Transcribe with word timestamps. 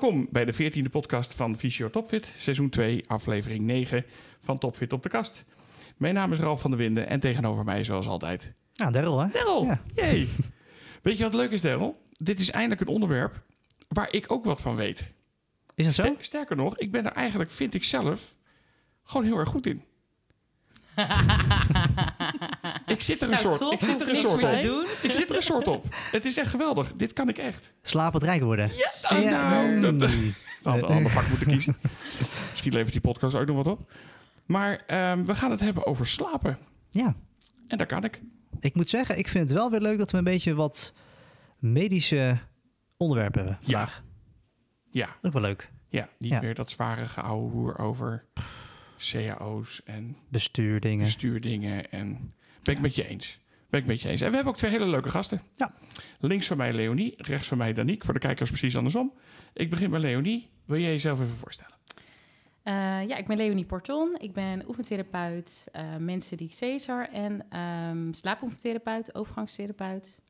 Welkom 0.00 0.28
bij 0.30 0.44
de 0.44 0.72
14e 0.72 0.90
podcast 0.90 1.34
van 1.34 1.56
Fysio 1.56 1.90
Topfit, 1.90 2.28
seizoen 2.38 2.68
2, 2.68 3.08
aflevering 3.08 3.60
9 3.60 4.04
van 4.38 4.58
Topfit 4.58 4.92
op 4.92 5.02
de 5.02 5.08
kast. 5.08 5.44
Mijn 5.96 6.14
naam 6.14 6.32
is 6.32 6.38
Ralf 6.38 6.60
van 6.60 6.70
der 6.70 6.78
Winden 6.78 7.08
en 7.08 7.20
tegenover 7.20 7.64
mij 7.64 7.84
zoals 7.84 8.06
altijd... 8.06 8.52
Nou, 8.74 8.92
Daryl, 8.92 9.18
hè? 9.18 9.28
Daryl, 9.28 9.64
Ja. 9.64 9.82
yay! 9.94 10.28
Weet 11.02 11.16
je 11.16 11.22
wat 11.22 11.34
leuk 11.34 11.50
is, 11.50 11.60
Daryl? 11.60 12.02
Dit 12.12 12.40
is 12.40 12.50
eindelijk 12.50 12.80
een 12.80 12.86
onderwerp 12.86 13.42
waar 13.88 14.12
ik 14.12 14.32
ook 14.32 14.44
wat 14.44 14.60
van 14.62 14.76
weet. 14.76 15.12
Is 15.74 15.86
het 15.86 15.94
zo? 15.94 16.02
Ster- 16.02 16.24
sterker 16.24 16.56
nog, 16.56 16.78
ik 16.78 16.90
ben 16.92 17.04
er 17.04 17.12
eigenlijk, 17.12 17.50
vind 17.50 17.74
ik 17.74 17.84
zelf, 17.84 18.34
gewoon 19.04 19.26
heel 19.26 19.38
erg 19.38 19.48
goed 19.48 19.66
in. 19.66 19.82
ik 22.86 23.00
zit 23.00 23.16
er 23.16 23.22
een 23.22 23.30
Nou, 23.30 23.42
soort, 23.42 23.58
top. 23.58 23.72
ik 23.72 23.80
zit 23.80 24.00
er 24.00 24.08
een 24.08 24.16
soort 24.16 24.42
op. 24.42 24.48
te 24.48 24.60
doen. 24.66 24.86
Ik 25.02 25.12
zit 25.12 25.30
er 25.30 25.36
een 25.36 25.42
soort 25.42 25.68
op. 25.68 25.86
Het 26.10 26.24
is 26.24 26.36
echt 26.36 26.50
geweldig. 26.50 26.92
Dit 26.96 27.12
kan 27.12 27.28
ik 27.28 27.38
echt. 27.38 27.74
Slapend 27.82 28.22
rijk 28.22 28.42
worden. 28.42 28.70
Ja, 29.10 29.18
nou, 29.30 29.80
dat, 29.80 29.98
dat, 30.00 30.10
mm. 30.10 30.34
we 30.62 30.68
hadden 30.70 30.90
een 30.90 30.96
ander 30.96 31.10
vak 31.12 31.28
moeten 31.28 31.46
kiezen. 31.46 31.76
Misschien 32.50 32.72
levert 32.72 32.92
die 32.92 33.00
podcast 33.00 33.34
ook 33.34 33.46
nog 33.46 33.56
wat 33.56 33.66
op. 33.66 33.92
Maar 34.46 34.82
ehm, 34.86 35.24
we 35.24 35.34
gaan 35.34 35.50
het 35.50 35.60
hebben 35.60 35.86
over 35.86 36.06
slapen. 36.06 36.58
Ja, 36.90 37.14
En 37.66 37.78
daar 37.78 37.86
kan 37.86 38.04
ik. 38.04 38.20
ik 38.60 38.74
moet 38.74 38.88
zeggen, 38.88 39.18
ik 39.18 39.28
vind 39.28 39.44
het 39.48 39.58
wel 39.58 39.70
weer 39.70 39.80
leuk 39.80 39.98
dat 39.98 40.10
we 40.10 40.18
een 40.18 40.24
beetje 40.24 40.54
wat 40.54 40.92
medische 41.58 42.38
onderwerpen 42.96 43.40
hebben 43.40 43.58
Ja. 43.60 43.78
vandaag. 43.78 44.02
Ja, 44.90 45.08
Ook 45.22 45.32
wel 45.32 45.42
leuk. 45.42 45.70
ja 45.88 46.08
niet 46.18 46.30
Ja. 46.30 46.40
meer 46.40 46.54
dat 46.54 46.70
zware 46.70 47.04
geouwehoer 47.06 47.78
over 47.78 48.24
cao's 48.98 49.80
en 49.84 50.16
Bestuurdingen. 50.28 51.04
bestuurdingen. 51.04 51.90
En 51.90 52.34
ben 52.64 52.74
ik 52.74 52.80
met 52.80 52.94
je 52.94 53.06
eens. 53.08 53.42
Ben 53.70 53.80
ik 53.80 53.86
met 53.86 54.00
je 54.02 54.08
eens. 54.08 54.20
En 54.20 54.28
we 54.28 54.34
hebben 54.34 54.52
ook 54.52 54.58
twee 54.58 54.70
hele 54.70 54.86
leuke 54.86 55.10
gasten. 55.10 55.42
Ja. 55.56 55.74
Links 56.20 56.46
van 56.46 56.56
mij 56.56 56.72
Leonie, 56.72 57.14
rechts 57.16 57.48
van 57.48 57.58
mij 57.58 57.72
Danique. 57.72 58.04
Voor 58.04 58.14
de 58.14 58.20
kijkers 58.20 58.48
precies 58.48 58.76
andersom. 58.76 59.12
Ik 59.52 59.70
begin 59.70 59.90
bij 59.90 60.00
Leonie. 60.00 60.50
Wil 60.64 60.78
jij 60.80 60.90
jezelf 60.90 61.20
even 61.20 61.34
voorstellen? 61.34 61.72
Eh, 62.62 62.72
ja, 63.08 63.16
ik 63.16 63.26
ben 63.26 63.36
Leonie 63.36 63.64
Porton. 63.64 64.16
Ik 64.18 64.32
ben 64.32 64.68
oefentherapeut, 64.68 65.68
eh 65.72 65.96
mensen 65.96 66.36
die 66.36 66.48
Cesar 66.48 67.08
en 67.08 67.46
ehm 67.50 68.12
slaapoefentherapeut, 68.12 69.14
overgangstherapeut. 69.14 70.20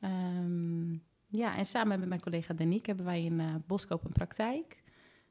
Ehm, 0.00 0.92
ja, 1.28 1.56
en 1.56 1.64
samen 1.64 1.98
met 1.98 2.08
mijn 2.08 2.20
collega 2.20 2.54
Danique 2.54 2.86
hebben 2.86 3.04
wij 3.04 3.24
in 3.24 3.40
eh 3.40 3.46
Boskoop 3.66 4.04
een 4.04 4.12
praktijk. 4.12 4.82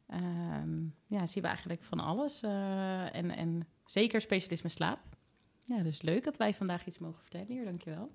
Ehm, 0.07 0.81
ja, 1.07 1.25
zien 1.25 1.41
we 1.41 1.47
eigenlijk 1.49 1.83
van 1.83 1.99
alles. 1.99 2.41
eh, 2.41 3.15
en, 3.15 3.31
en 3.35 3.67
zeker 3.85 4.21
specialisme 4.21 4.69
slaap. 4.69 4.99
Ja, 5.69 5.83
dus 5.83 6.01
leuk 6.01 6.23
dat 6.23 6.37
wij 6.37 6.53
vandaag 6.53 6.85
iets 6.85 6.97
mogen 6.97 7.21
vertellen 7.21 7.47
hier. 7.47 7.63
Dankjewel. 7.63 8.11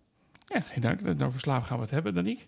Ja, 0.46 0.60
geen 0.60 0.82
dank. 0.82 1.22
Over 1.22 1.40
slapen 1.40 1.66
gaan 1.66 1.76
we 1.76 1.82
het 1.82 1.92
hebben, 1.92 2.14
Danique. 2.14 2.46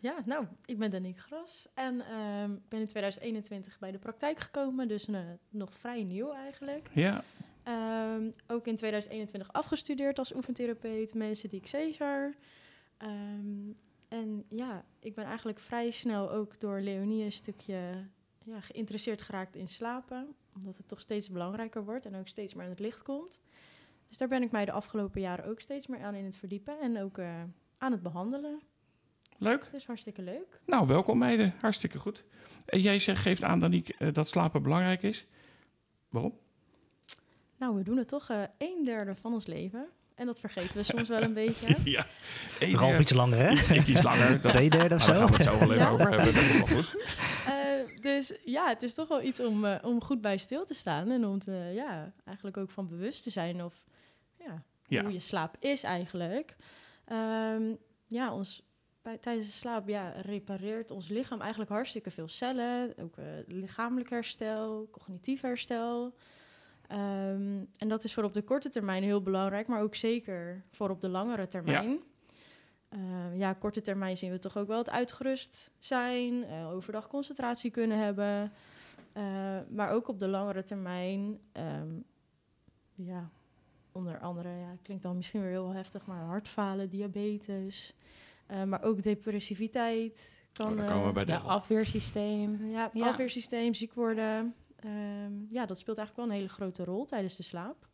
Ja, 0.00 0.14
nou, 0.24 0.46
ik 0.64 0.78
ben 0.78 0.90
Danique 0.90 1.20
Gras 1.20 1.68
en 1.74 2.00
ehm, 2.00 2.56
ben 2.68 2.80
in 2.80 2.86
2021 2.86 3.78
bij 3.78 3.90
de 3.90 3.98
praktijk 3.98 4.38
gekomen, 4.38 4.88
dus 4.88 5.06
eh, 5.06 5.20
nog 5.50 5.74
vrij 5.74 6.02
nieuw 6.02 6.32
eigenlijk. 6.32 6.88
Ja, 6.92 7.22
Ehm, 7.68 8.30
ook 8.46 8.66
in 8.66 8.76
2021 8.76 9.52
afgestudeerd 9.52 10.18
als 10.18 10.34
oefentherapeut, 10.34 11.14
mensen 11.14 11.48
die 11.48 11.60
ik 11.60 11.66
Cesar. 11.66 12.34
Ehm, 12.96 13.72
en 14.08 14.44
ja, 14.48 14.84
ik 15.00 15.14
ben 15.14 15.24
eigenlijk 15.24 15.58
vrij 15.58 15.90
snel 15.90 16.30
ook 16.30 16.60
door 16.60 16.80
Leonie 16.80 17.24
een 17.24 17.32
stukje 17.32 18.06
ja, 18.44 18.60
geïnteresseerd 18.60 19.22
geraakt 19.22 19.56
in 19.56 19.68
slapen, 19.68 20.34
omdat 20.54 20.76
het 20.76 20.88
toch 20.88 21.00
steeds 21.00 21.30
belangrijker 21.30 21.84
wordt 21.84 22.06
en 22.06 22.14
ook 22.14 22.28
steeds 22.28 22.54
meer 22.54 22.64
aan 22.64 22.70
het 22.70 22.80
licht 22.80 23.02
komt. 23.02 23.42
Dus 24.08 24.16
daar 24.18 24.28
ben 24.28 24.42
ik 24.42 24.50
mij 24.50 24.64
de 24.64 24.72
afgelopen 24.72 25.20
jaren 25.20 25.44
ook 25.44 25.60
steeds 25.60 25.86
meer 25.86 26.02
aan 26.02 26.14
in 26.14 26.24
het 26.24 26.36
verdiepen 26.36 26.80
en 26.80 27.02
ook 27.02 27.18
eh, 27.18 27.42
aan 27.78 27.92
het 27.92 28.02
behandelen. 28.02 28.60
leuk. 29.38 29.68
Dus 29.72 29.86
hartstikke 29.86 30.22
leuk. 30.22 30.60
Nou, 30.66 30.86
welkom 30.86 31.18
meiden. 31.18 31.54
Hartstikke 31.60 31.98
goed. 31.98 32.24
En 32.64 32.80
jij 32.80 32.98
zegt, 32.98 33.20
geeft 33.22 33.42
aan, 33.44 33.60
Danique, 33.60 33.94
eh, 33.98 34.12
dat 34.12 34.28
slapen 34.28 34.62
belangrijk 34.62 35.02
is. 35.02 35.26
Waarom? 36.08 36.32
Nou, 37.56 37.76
we 37.76 37.82
doen 37.82 37.96
het 37.96 38.08
toch 38.08 38.30
eh 38.30 38.42
een 38.58 38.84
derde 38.84 39.14
van 39.14 39.32
ons 39.32 39.46
leven. 39.46 39.86
En 40.14 40.26
dat 40.26 40.40
vergeten 40.40 40.76
we 40.76 40.82
soms 40.82 41.08
wel 41.08 41.22
een 41.22 41.34
beetje. 41.44 41.76
Ja, 41.84 42.06
Ralf 42.60 42.98
iets 42.98 43.12
langer, 43.12 43.38
hè? 43.38 43.50
iets, 43.50 43.70
iets 43.70 44.02
langer. 44.02 44.30
Dat, 44.42 44.50
Twee 44.52 44.70
derde 44.70 44.94
of 44.94 45.06
maar 45.06 45.16
daar 45.18 45.28
gaan 45.28 45.36
we 45.36 45.42
zo. 45.42 45.50
het 45.50 45.58
zo 45.60 45.66
wel 45.66 45.72
even 45.72 45.84
Ja. 45.86 45.90
over 45.90 46.08
hebben. 46.10 46.34
Dat 46.34 46.42
is 46.42 46.52
wel 46.58 46.66
goed. 46.66 46.94
Eh, 47.46 48.02
dus 48.02 48.38
ja, 48.44 48.68
het 48.68 48.82
is 48.82 48.94
toch 48.94 49.08
wel 49.08 49.22
iets 49.22 49.40
om, 49.40 49.64
eh, 49.64 49.84
om 49.84 50.02
goed 50.02 50.20
bij 50.20 50.36
stil 50.36 50.64
te 50.64 50.74
staan. 50.74 51.10
En 51.10 51.24
om 51.26 51.38
te, 51.38 51.70
ja, 51.74 52.12
eigenlijk 52.24 52.56
ook 52.56 52.70
van 52.70 52.88
bewust 52.88 53.22
te 53.22 53.30
zijn 53.30 53.62
of 53.64 53.74
ja, 54.48 54.62
Ja. 54.96 55.02
hoe 55.02 55.12
je 55.12 55.18
slaap 55.18 55.56
is 55.58 55.82
eigenlijk. 55.82 56.56
Ehm, 57.04 57.74
ja, 58.06 58.32
ons, 58.34 58.62
bij, 59.02 59.18
tijdens 59.18 59.46
de 59.46 59.52
slaap 59.52 59.88
ja, 59.88 60.08
repareert 60.10 60.90
ons 60.90 61.08
lichaam 61.08 61.40
eigenlijk 61.40 61.70
hartstikke 61.70 62.10
veel 62.10 62.28
cellen. 62.28 62.94
Ook 62.98 63.16
eh, 63.16 63.24
lichamelijk 63.46 64.10
herstel, 64.10 64.88
cognitief 64.90 65.40
herstel. 65.40 66.14
Ehm, 66.88 67.64
en 67.78 67.88
dat 67.88 68.04
is 68.04 68.14
voor 68.14 68.24
op 68.24 68.32
de 68.34 68.42
korte 68.42 68.68
termijn 68.68 69.02
heel 69.02 69.22
belangrijk, 69.22 69.66
maar 69.66 69.80
ook 69.82 69.94
zeker 69.94 70.64
voor 70.70 70.90
op 70.90 71.00
de 71.00 71.08
langere 71.08 71.48
termijn. 71.48 72.00
Ehm, 72.88 73.34
ja, 73.36 73.52
korte 73.52 73.80
termijn 73.80 74.16
zien 74.16 74.30
we 74.30 74.38
toch 74.38 74.56
ook 74.56 74.66
wel 74.66 74.78
het 74.78 74.90
uitgerust 74.90 75.72
zijn, 75.78 76.44
eh, 76.44 76.70
overdag 76.70 77.08
concentratie 77.08 77.70
kunnen 77.70 77.98
hebben. 77.98 78.52
Eh, 79.12 79.58
maar 79.68 79.90
ook 79.90 80.08
op 80.08 80.20
de 80.20 80.28
langere 80.28 80.64
termijn, 80.64 81.38
ja, 82.94 83.30
onder 83.98 84.18
andere, 84.20 84.48
ja, 84.48 84.76
klinkt 84.82 85.02
dan 85.02 85.16
misschien 85.16 85.40
weer 85.40 85.50
heel 85.50 85.72
heftig, 85.74 86.06
maar 86.06 86.22
hartfalen, 86.24 86.88
diabetes, 86.88 87.94
eh, 88.46 88.62
maar 88.64 88.82
ook 88.82 89.02
depressiviteit. 89.02 90.46
Kan, 90.52 90.70
Oh, 90.70 90.76
dan 90.76 90.86
komen 90.86 91.02
we 91.02 91.08
eh, 91.08 91.14
bij 91.14 91.24
de... 91.24 91.32
Ja, 91.32 91.38
afweersysteem. 91.38 92.66
ja, 92.70 92.90
Ja. 92.92 93.08
afweersysteem, 93.08 93.74
ziek 93.74 93.92
worden. 93.92 94.54
Ehm, 94.80 95.32
ja, 95.50 95.66
dat 95.66 95.78
speelt 95.78 95.98
eigenlijk 95.98 96.16
wel 96.16 96.24
een 96.26 96.42
hele 96.42 96.48
grote 96.54 96.84
rol 96.84 97.04
tijdens 97.04 97.36
de 97.36 97.42
slaap. 97.42 97.86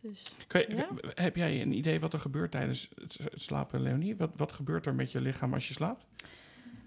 Dus 0.00 0.32
Kan 0.46 0.60
je- 0.60 0.74
Ja. 0.74 0.88
Heb 1.14 1.36
jij 1.36 1.62
een 1.62 1.72
idee 1.72 2.00
wat 2.00 2.12
er 2.12 2.18
gebeurt 2.20 2.50
tijdens 2.50 2.88
het 2.94 3.18
het 3.18 3.40
slapen, 3.40 3.80
Leonie? 3.82 4.16
Wat, 4.16 4.30
wat 4.36 4.52
gebeurt 4.52 4.86
er 4.86 4.94
met 4.94 5.12
je 5.12 5.20
lichaam 5.20 5.54
als 5.54 5.68
je 5.68 5.74
slaapt? 5.74 6.06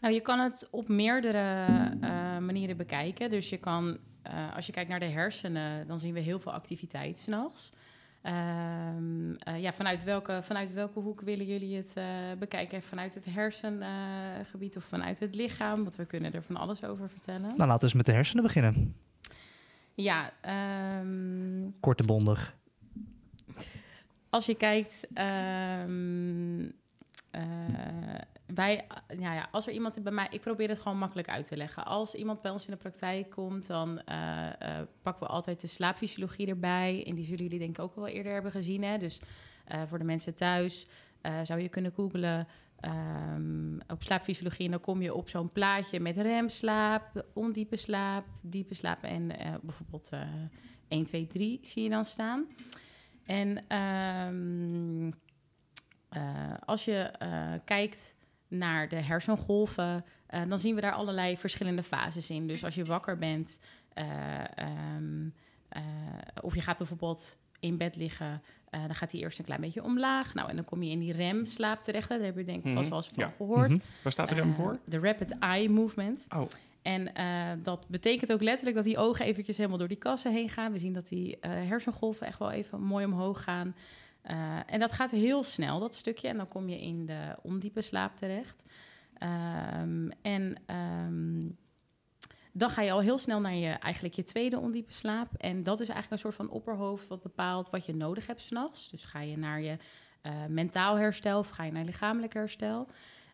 Nou, 0.01 0.13
je 0.13 0.21
kan 0.21 0.39
het 0.39 0.67
op 0.71 0.87
meerdere 0.87 1.65
eh, 2.01 2.37
manieren 2.37 2.77
bekijken. 2.77 3.29
Dus 3.29 3.49
je 3.49 3.57
kan, 3.57 3.97
eh, 4.21 4.55
als 4.55 4.65
je 4.65 4.71
kijkt 4.71 4.89
naar 4.89 4.99
de 4.99 5.05
hersenen, 5.05 5.87
dan 5.87 5.99
zien 5.99 6.13
we 6.13 6.19
heel 6.19 6.39
veel 6.39 6.53
activiteit 6.53 7.19
s'nachts. 7.19 7.71
Eh, 8.21 9.61
ja, 9.61 9.71
vanuit 9.71 10.03
welke, 10.03 10.39
vanuit 10.41 10.73
welke 10.73 10.99
hoek 10.99 11.21
willen 11.21 11.45
jullie 11.45 11.75
het 11.75 11.93
eh, 11.93 12.05
bekijken? 12.39 12.81
Vanuit 12.81 13.13
het 13.13 13.25
hersengebied 13.25 14.77
of 14.77 14.83
vanuit 14.83 15.19
het 15.19 15.35
lichaam? 15.35 15.83
Want 15.83 15.95
we 15.95 16.05
kunnen 16.05 16.33
er 16.33 16.43
van 16.43 16.57
alles 16.57 16.83
over 16.83 17.09
vertellen. 17.09 17.41
Nou, 17.41 17.57
laten 17.57 17.77
we 17.77 17.83
eens 17.83 17.93
met 17.93 18.05
de 18.05 18.11
hersenen 18.11 18.43
beginnen. 18.43 18.95
Ja, 19.95 20.31
ehm, 20.41 21.69
Kort 21.79 21.99
en 21.99 22.05
bondig. 22.05 22.55
als 24.29 24.45
je 24.45 24.55
kijkt, 24.55 25.07
ehm, 25.13 26.69
eh, 27.31 27.41
wij, 28.45 28.87
ja, 29.19 29.33
ja, 29.33 29.47
als 29.51 29.67
er 29.67 29.73
iemand 29.73 30.03
bij 30.03 30.11
mij, 30.11 30.27
ik 30.29 30.41
probeer 30.41 30.69
het 30.69 30.79
gewoon 30.79 30.97
makkelijk 30.97 31.29
uit 31.29 31.47
te 31.47 31.57
leggen. 31.57 31.85
Als 31.85 32.15
iemand 32.15 32.41
bij 32.41 32.51
ons 32.51 32.65
in 32.65 32.71
de 32.71 32.77
praktijk 32.77 33.29
komt, 33.29 33.67
dan 33.67 34.01
eh, 34.01 34.47
eh, 34.47 34.87
pakken 35.01 35.27
we 35.27 35.33
altijd 35.33 35.61
de 35.61 35.67
slaapfysiologie 35.67 36.47
erbij. 36.47 37.03
En 37.07 37.15
die 37.15 37.25
zullen 37.25 37.43
jullie 37.43 37.59
denk 37.59 37.77
ik 37.77 37.83
ook 37.83 37.95
wel 37.95 38.07
eerder 38.07 38.33
hebben 38.33 38.51
gezien. 38.51 38.83
Hè? 38.83 38.97
Dus 38.97 39.21
voor 39.87 39.97
de 39.97 40.03
mensen 40.03 40.33
thuis 40.33 40.87
zou 41.43 41.61
je 41.61 41.69
kunnen 41.69 41.91
googlen 41.91 42.47
ehm, 42.79 43.79
op 43.87 44.03
slaapfysiologie. 44.03 44.65
En 44.65 44.71
dan 44.71 44.79
kom 44.79 45.01
je 45.01 45.13
op 45.13 45.29
zo'n 45.29 45.51
plaatje 45.51 45.99
met 45.99 46.17
remslaap, 46.17 47.25
ondiepe 47.33 47.75
slaap, 47.75 48.25
diepe 48.41 48.73
slaap 48.73 49.03
en 49.03 49.31
bijvoorbeeld 49.61 50.09
eh 50.11 50.21
1, 50.91 51.05
2, 51.05 51.27
3 51.27 51.59
zie 51.61 51.83
je 51.83 51.89
dan 51.89 52.05
staan. 52.05 52.45
En 53.25 53.67
eh, 53.67 55.13
als 56.65 56.85
je 56.85 56.93
eh, 56.97 57.51
kijkt 57.65 58.15
naar 58.47 58.89
de 58.89 58.95
hersengolven, 58.95 60.05
eh, 60.27 60.41
dan 60.47 60.59
zien 60.59 60.75
we 60.75 60.81
daar 60.81 60.93
allerlei 60.93 61.37
verschillende 61.37 61.83
fases 61.83 62.29
in. 62.29 62.47
Dus 62.47 62.63
als 62.63 62.75
je 62.75 62.85
wakker 62.85 63.15
bent, 63.15 63.59
eh, 63.93 64.57
ehm, 64.57 65.27
eh, 65.69 65.81
of 66.41 66.55
je 66.55 66.61
gaat 66.61 66.77
bijvoorbeeld 66.77 67.37
in 67.59 67.77
bed 67.77 67.95
liggen, 67.95 68.41
eh, 68.69 68.79
dan 68.85 68.95
gaat 68.95 69.11
hij 69.11 69.21
eerst 69.21 69.39
een 69.39 69.45
klein 69.45 69.61
beetje 69.61 69.83
omlaag. 69.83 70.33
Nou, 70.33 70.49
en 70.49 70.55
dan 70.55 70.65
kom 70.65 70.83
je 70.83 70.89
in 70.91 70.99
die 70.99 71.13
remslaap 71.13 71.79
terecht. 71.83 72.09
Daar 72.09 72.19
heb 72.19 72.37
je 72.37 72.43
denk 72.43 72.65
ik 72.65 72.73
vast 72.73 72.89
wel 72.89 72.97
eens 72.97 73.07
van 73.07 73.23
Ja. 73.23 73.33
gehoord. 73.37 73.69
Mhm. 73.69 73.79
Waar 74.03 74.11
staat 74.11 74.29
de 74.29 74.35
rem 74.35 74.49
Eh, 74.49 74.55
voor? 74.55 74.79
De 74.85 74.99
rapid 74.99 75.37
eye 75.39 75.69
movement. 75.69 76.27
Oh, 76.35 76.47
En 76.81 77.13
eh, 77.15 77.51
dat 77.63 77.85
betekent 77.89 78.31
ook 78.31 78.41
letterlijk 78.41 78.75
dat 78.75 78.85
die 78.85 78.97
ogen 78.97 79.25
eventjes 79.25 79.57
helemaal 79.57 79.77
door 79.77 79.87
die 79.87 79.97
kassen 79.97 80.33
heen 80.33 80.49
gaan. 80.49 80.71
We 80.71 80.77
zien 80.77 80.93
dat 80.93 81.07
die 81.07 81.39
eh, 81.39 81.51
hersengolven 81.51 82.27
echt 82.27 82.39
wel 82.39 82.51
even 82.51 82.81
mooi 82.81 83.05
omhoog 83.05 83.43
gaan. 83.43 83.75
Eh, 84.21 84.59
en 84.65 84.79
dat 84.79 84.91
gaat 84.91 85.11
heel 85.11 85.43
snel, 85.43 85.79
dat 85.79 85.95
stukje. 85.95 86.27
En 86.27 86.37
dan 86.37 86.47
kom 86.47 86.69
je 86.69 86.81
in 86.81 87.05
de 87.05 87.35
ondiepe 87.41 87.81
slaap 87.81 88.15
terecht. 88.15 88.63
Ehm, 89.17 90.09
en 90.21 90.55
ehm, 90.65 91.49
dan 92.51 92.69
ga 92.69 92.81
je 92.81 92.91
al 92.91 92.99
heel 92.99 93.17
snel 93.17 93.39
naar 93.39 93.53
je, 93.53 93.69
eigenlijk 93.69 94.15
je 94.15 94.23
tweede 94.23 94.59
ondiepe 94.59 94.93
slaap. 94.93 95.33
En 95.37 95.63
dat 95.63 95.79
is 95.79 95.89
eigenlijk 95.89 96.11
een 96.11 96.31
soort 96.31 96.47
van 96.47 96.55
opperhoofd 96.55 97.07
wat 97.07 97.21
bepaalt 97.21 97.69
wat 97.69 97.85
je 97.85 97.95
nodig 97.95 98.27
hebt 98.27 98.41
s'nachts. 98.41 98.89
Dus 98.89 99.03
ga 99.03 99.19
je 99.19 99.37
naar 99.37 99.61
je 99.61 99.77
eh, 100.21 100.45
mentaal 100.47 100.97
herstel 100.97 101.39
of 101.39 101.49
ga 101.49 101.63
je 101.63 101.71
naar 101.71 101.83
lichamelijk 101.83 102.33
herstel. 102.33 102.87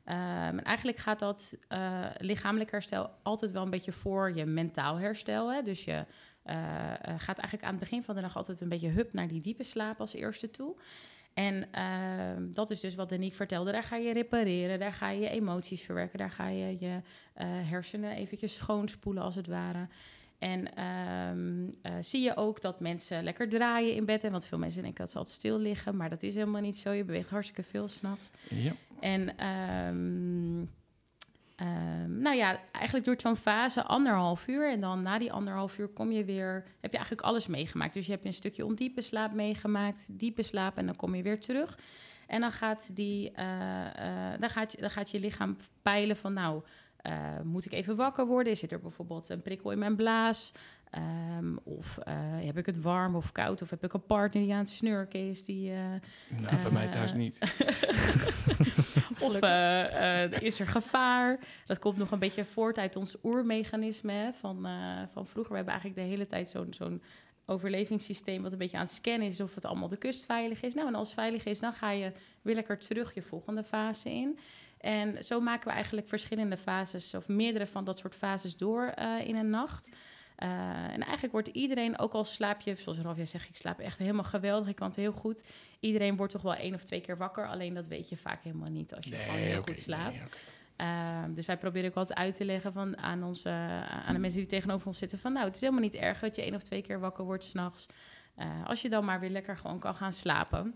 Ehm, 0.04 0.57
en 0.57 0.63
eigenlijk 0.63 0.98
gaat 0.98 1.19
dat 1.19 1.57
eh, 1.68 2.06
lichamelijk 2.18 2.72
herstel 2.72 3.10
altijd 3.24 3.51
wel 3.51 3.63
een 3.63 3.69
beetje 3.69 3.92
voor 3.92 4.36
je 4.36 4.45
mentaal 4.45 4.95
herstel. 4.95 5.51
Hè? 5.51 5.62
Dus 5.62 5.83
je 5.83 6.06
eh, 6.48 6.94
eh, 6.94 7.00
gaat 7.02 7.38
eigenlijk 7.38 7.64
aan 7.64 7.70
het 7.70 7.80
begin 7.80 8.04
van 8.04 8.16
de 8.16 8.22
dag 8.22 8.38
altijd 8.38 8.62
een 8.62 8.70
beetje 8.70 8.90
hup 8.90 9.14
naar 9.14 9.28
die 9.28 9.42
diepe 9.42 9.64
slaap 9.64 10.00
als 10.00 10.14
eerste 10.14 10.52
toe. 10.52 10.76
En 11.38 11.72
ehm, 11.72 12.52
dat 12.54 12.70
is 12.70 12.80
dus 12.80 12.96
wat 12.96 13.10
Danique 13.10 13.36
vertelde. 13.36 13.72
Daar 13.72 13.84
ga 13.84 13.96
je 13.96 14.14
repareren, 14.14 14.80
daar 14.80 14.94
ga 14.94 15.10
je 15.10 15.30
emoties 15.30 15.82
verwerken, 15.82 16.20
daar 16.20 16.32
ga 16.32 16.48
je 16.48 16.78
je 16.80 17.02
eh, 17.34 17.48
hersenen 17.48 18.16
eventjes 18.16 18.56
schoonspoelen 18.56 19.24
als 19.24 19.36
het 19.36 19.48
ware. 19.48 19.88
En 20.40 20.76
ehm, 20.76 21.70
eh, 21.82 21.94
zie 22.02 22.22
je 22.22 22.36
ook 22.36 22.62
dat 22.62 22.80
mensen 22.80 23.24
lekker 23.24 23.50
draaien 23.50 23.96
in 23.96 24.06
bed. 24.06 24.24
En 24.24 24.32
want 24.32 24.46
veel 24.46 24.58
mensen 24.58 24.82
denken 24.82 25.00
dat 25.00 25.12
ze 25.12 25.18
altijd 25.18 25.36
stil 25.36 25.60
liggen, 25.60 25.96
maar 25.96 26.10
dat 26.10 26.24
is 26.24 26.36
helemaal 26.36 26.62
niet 26.62 26.78
zo. 26.78 26.92
Je 26.92 27.04
beweegt 27.04 27.30
hartstikke 27.30 27.64
veel 27.64 27.88
s'nachts. 27.88 28.30
Ja. 28.50 28.76
En 29.00 29.38
ehm, 29.38 30.66
ehm, 31.57 32.19
nou 32.19 32.36
ja, 32.36 32.59
eigenlijk 32.71 33.06
duurt 33.06 33.21
zo'n 33.21 33.36
fase 33.36 33.83
anderhalf 33.83 34.48
uur. 34.48 34.71
En 34.71 34.81
dan 34.81 35.01
na 35.01 35.18
die 35.18 35.31
anderhalf 35.31 35.77
uur 35.77 35.88
kom 35.88 36.12
je 36.12 36.25
weer, 36.25 36.54
heb 36.81 36.92
je 36.92 36.98
eigenlijk 36.98 37.27
alles 37.27 37.48
meegemaakt. 37.48 37.94
Dus 37.94 38.06
je 38.06 38.12
hebt 38.12 38.25
een 38.25 38.33
stukje 38.33 38.65
ondiepe 38.65 39.01
slaap 39.01 39.33
meegemaakt, 39.33 40.07
diepe 40.12 40.42
slaap 40.42 40.77
en 40.77 40.86
dan 40.86 40.95
kom 40.95 41.15
je 41.15 41.24
weer 41.24 41.39
terug. 41.39 41.77
En 42.27 42.42
dan 42.42 42.51
gaat, 42.51 42.95
die, 42.95 43.31
eh, 43.31 44.31
eh, 44.33 44.39
dan 44.39 44.50
gaat, 44.50 44.71
je, 44.71 44.77
dan 44.77 44.89
gaat 44.89 45.12
je 45.12 45.19
lichaam 45.19 45.57
peilen 45.81 46.15
van 46.15 46.33
nou, 46.33 46.62
eh, 46.98 47.13
moet 47.44 47.65
ik 47.65 47.71
even 47.71 47.95
wakker 47.95 48.25
worden? 48.25 48.57
Zit 48.57 48.71
er 48.71 48.80
bijvoorbeeld 48.80 49.30
een 49.30 49.42
prikkel 49.42 49.71
in 49.71 49.80
mijn 49.80 49.95
blaas? 49.95 50.51
Ehm, 50.89 51.56
of 51.63 51.98
heb 52.45 52.57
ik 52.57 52.65
het 52.65 52.81
warm 52.81 53.15
of 53.15 53.31
koud? 53.31 53.62
Of 53.62 53.69
heb 53.69 53.83
ik 53.83 53.94
een 53.94 54.06
partner 54.06 54.44
die 54.44 54.54
aan 54.54 54.59
het 54.59 54.69
snurken 54.69 55.30
is? 55.30 55.44
Die, 55.44 55.71
eh, 55.71 55.77
Nou, 56.42 56.62
bij 56.62 56.71
mij 56.71 56.88
thuis 56.88 57.13
niet. 57.13 57.38
of 59.22 59.40
eh, 59.40 60.24
eh, 60.24 60.42
is 60.42 60.60
er 60.60 60.68
gevaar? 60.68 61.40
Dat 61.66 61.80
komt 61.80 61.98
nog 61.98 62.12
een 62.12 62.19
beetje 62.19 62.46
voort 62.46 62.78
uit 62.78 62.96
ons 62.96 63.16
oermechanisme 63.24 64.12
hè, 64.12 64.34
van, 64.34 64.66
eh, 64.66 65.02
van 65.12 65.28
vroeger. 65.28 65.52
We 65.52 65.58
hebben 65.58 65.74
eigenlijk 65.74 66.04
de 66.04 66.16
hele 66.16 66.28
tijd 66.28 66.50
zo'n 66.50 66.74
zo'n 66.74 67.02
overlevingssysteem... 67.46 68.42
wat 68.44 68.52
een 68.52 68.58
beetje 68.58 68.78
aan 68.78 68.84
het 68.84 68.94
scannen 68.94 69.28
is 69.28 69.42
of 69.42 69.56
het 69.56 69.66
allemaal 69.66 69.88
de 69.88 69.98
kust 69.98 70.25
veilig 70.25 70.62
is. 70.62 70.74
Nou, 70.74 70.88
en 70.88 70.96
als 70.96 71.08
het 71.08 71.19
veilig 71.19 71.46
is, 71.46 71.60
dan 71.60 71.74
ga 71.74 71.92
je 71.92 72.12
weer 72.42 72.56
lekker 72.56 72.78
terug 72.78 73.14
je 73.14 73.22
volgende 73.22 73.64
fase 73.64 74.10
in. 74.10 74.40
En 74.78 75.24
zo 75.24 75.40
maken 75.40 75.68
we 75.68 75.74
eigenlijk 75.74 76.08
verschillende 76.08 76.58
fases... 76.58 77.14
of 77.14 77.28
meerdere 77.28 77.66
van 77.66 77.84
dat 77.84 77.98
soort 77.98 78.16
fases 78.16 78.58
door 78.58 78.94
in 79.24 79.36
een 79.36 79.50
nacht... 79.50 79.90
Eh, 80.38 80.50
en 80.94 81.01
eigenlijk 81.01 81.31
wordt 81.31 81.48
iedereen, 81.48 82.00
ook 82.00 82.13
al 82.13 82.24
slaap 82.24 82.62
je, 82.62 82.75
zoals 82.75 83.00
Ralf 83.00 83.16
jij 83.16 83.25
zegt, 83.25 83.50
ik 83.50 83.56
slaap 83.56 83.80
echt 83.80 83.98
helemaal 83.98 84.24
geweldig, 84.24 84.68
ik 84.68 84.75
kan 84.75 84.88
het 84.88 84.95
heel 84.95 85.12
goed. 85.12 85.44
Iedereen 85.80 86.16
wordt 86.16 86.34
toch 86.34 86.42
wel 86.42 86.56
één 86.56 86.74
of 86.74 86.84
twee 86.84 87.01
keer 87.01 87.18
wakker, 87.18 87.48
alleen 87.48 87.74
dat 87.74 87.88
weet 87.88 88.10
je 88.10 88.18
vaak 88.18 88.44
helemaal 88.44 88.69
niet 88.69 88.94
als 88.94 89.06
je 89.06 89.16
gewoon 89.16 89.39
heel 89.39 89.62
goed 89.62 89.80
slaapt. 89.80 90.16
nee. 90.16 90.30
Ehm, 90.75 91.34
dus 91.34 91.45
wij 91.45 91.57
proberen 91.57 91.89
ook 91.89 91.95
altijd 91.95 92.18
uit 92.18 92.36
te 92.36 92.45
leggen 92.45 92.74
van, 92.74 92.98
aan, 92.98 93.24
onze, 93.24 93.50
aan 94.06 94.13
de 94.13 94.19
mensen 94.19 94.39
die 94.39 94.50
tegenover 94.50 94.88
ons 94.88 94.98
zitten 94.98 95.19
van... 95.19 95.34
nou, 95.34 95.45
het 95.45 95.56
is 95.56 95.62
helemaal 95.62 95.81
niet 95.81 95.95
erg 95.95 96.19
dat 96.19 96.36
je 96.36 96.42
één 96.42 96.56
of 96.56 96.63
twee 96.63 96.81
keer 96.81 97.00
wakker 97.00 97.24
wordt 97.24 97.44
s'nachts. 97.44 97.88
Uh, 98.40 98.66
als 98.66 98.81
je 98.81 98.90
dan 98.90 99.06
maar 99.06 99.19
weer 99.19 99.30
lekker 99.30 99.57
gewoon 99.57 99.80
kan 99.80 99.95
gaan 99.95 100.13
slapen. 100.13 100.75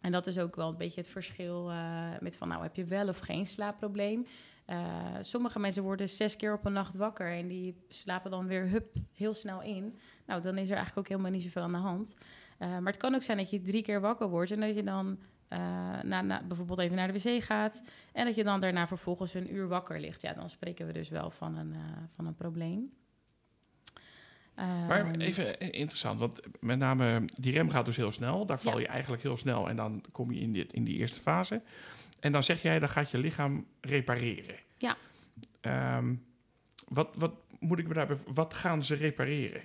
En 0.00 0.12
dat 0.12 0.26
is 0.26 0.38
ook 0.38 0.56
wel 0.56 0.68
een 0.68 0.76
beetje 0.76 1.00
het 1.00 1.10
verschil 1.10 1.70
uh, 1.70 2.08
met 2.20 2.36
van... 2.36 2.48
nou, 2.48 2.62
heb 2.62 2.76
je 2.76 2.84
wel 2.84 3.08
of 3.08 3.18
geen 3.18 3.46
slaapprobleem? 3.46 4.26
Uh, 4.70 4.76
sommige 5.20 5.58
mensen 5.58 5.82
worden 5.82 6.08
zes 6.08 6.36
keer 6.36 6.52
op 6.52 6.64
een 6.64 6.72
nacht 6.72 6.94
wakker... 6.94 7.32
en 7.32 7.48
die 7.48 7.84
slapen 7.88 8.30
dan 8.30 8.46
weer 8.46 8.68
hup 8.68 8.96
heel 9.12 9.34
snel 9.34 9.62
in. 9.62 9.98
Nou, 10.26 10.40
dan 10.40 10.58
is 10.58 10.68
er 10.68 10.76
eigenlijk 10.76 10.98
ook 10.98 11.08
helemaal 11.08 11.30
niet 11.30 11.42
zoveel 11.42 11.62
aan 11.62 11.72
de 11.72 11.78
hand. 11.78 12.16
Uh, 12.58 12.68
maar 12.68 12.92
het 12.92 12.96
kan 12.96 13.14
ook 13.14 13.22
zijn 13.22 13.38
dat 13.38 13.50
je 13.50 13.60
drie 13.60 13.82
keer 13.82 14.00
wakker 14.00 14.28
wordt... 14.28 14.50
en 14.50 14.60
dat 14.60 14.74
je 14.74 14.82
dan 14.82 15.18
uh, 15.48 15.58
na, 16.02 16.22
na, 16.22 16.42
bijvoorbeeld 16.42 16.78
even 16.78 16.96
naar 16.96 17.12
de 17.12 17.20
wc 17.20 17.42
gaat... 17.42 17.82
en 18.12 18.24
dat 18.24 18.34
je 18.34 18.44
dan 18.44 18.60
daarna 18.60 18.86
vervolgens 18.86 19.34
een 19.34 19.54
uur 19.54 19.68
wakker 19.68 20.00
ligt. 20.00 20.22
Ja, 20.22 20.32
dan 20.32 20.50
spreken 20.50 20.86
we 20.86 20.92
dus 20.92 21.08
wel 21.08 21.30
van 21.30 21.56
een, 21.56 21.74
van 22.08 22.26
een 22.26 22.34
probleem. 22.34 22.92
Maar 24.88 25.10
even 25.10 25.58
interessant, 25.72 26.20
want 26.20 26.40
met 26.60 26.78
name 26.78 27.24
die 27.34 27.52
rem 27.52 27.70
gaat 27.70 27.84
dus 27.84 27.96
heel 27.96 28.12
snel. 28.12 28.46
Daar 28.46 28.58
val 28.58 28.72
ja. 28.72 28.80
je 28.80 28.86
eigenlijk 28.86 29.22
heel 29.22 29.36
snel 29.36 29.68
en 29.68 29.76
dan 29.76 30.04
kom 30.12 30.32
je 30.32 30.40
in, 30.40 30.52
dit, 30.52 30.72
in 30.72 30.84
die 30.84 30.96
eerste 30.96 31.20
fase. 31.20 31.62
En 32.20 32.32
dan 32.32 32.42
zeg 32.42 32.62
jij, 32.62 32.78
dan 32.78 32.88
gaat 32.88 33.10
je 33.10 33.18
lichaam 33.18 33.66
repareren. 33.80 34.56
Ja. 34.78 34.96
Um, 35.96 36.24
wat, 36.88 37.08
wat 37.14 37.32
moet 37.58 37.78
ik 37.78 37.88
me 37.88 37.94
daarbij... 37.94 38.16
Wat 38.26 38.54
gaan 38.54 38.84
ze 38.84 38.94
repareren? 38.94 39.62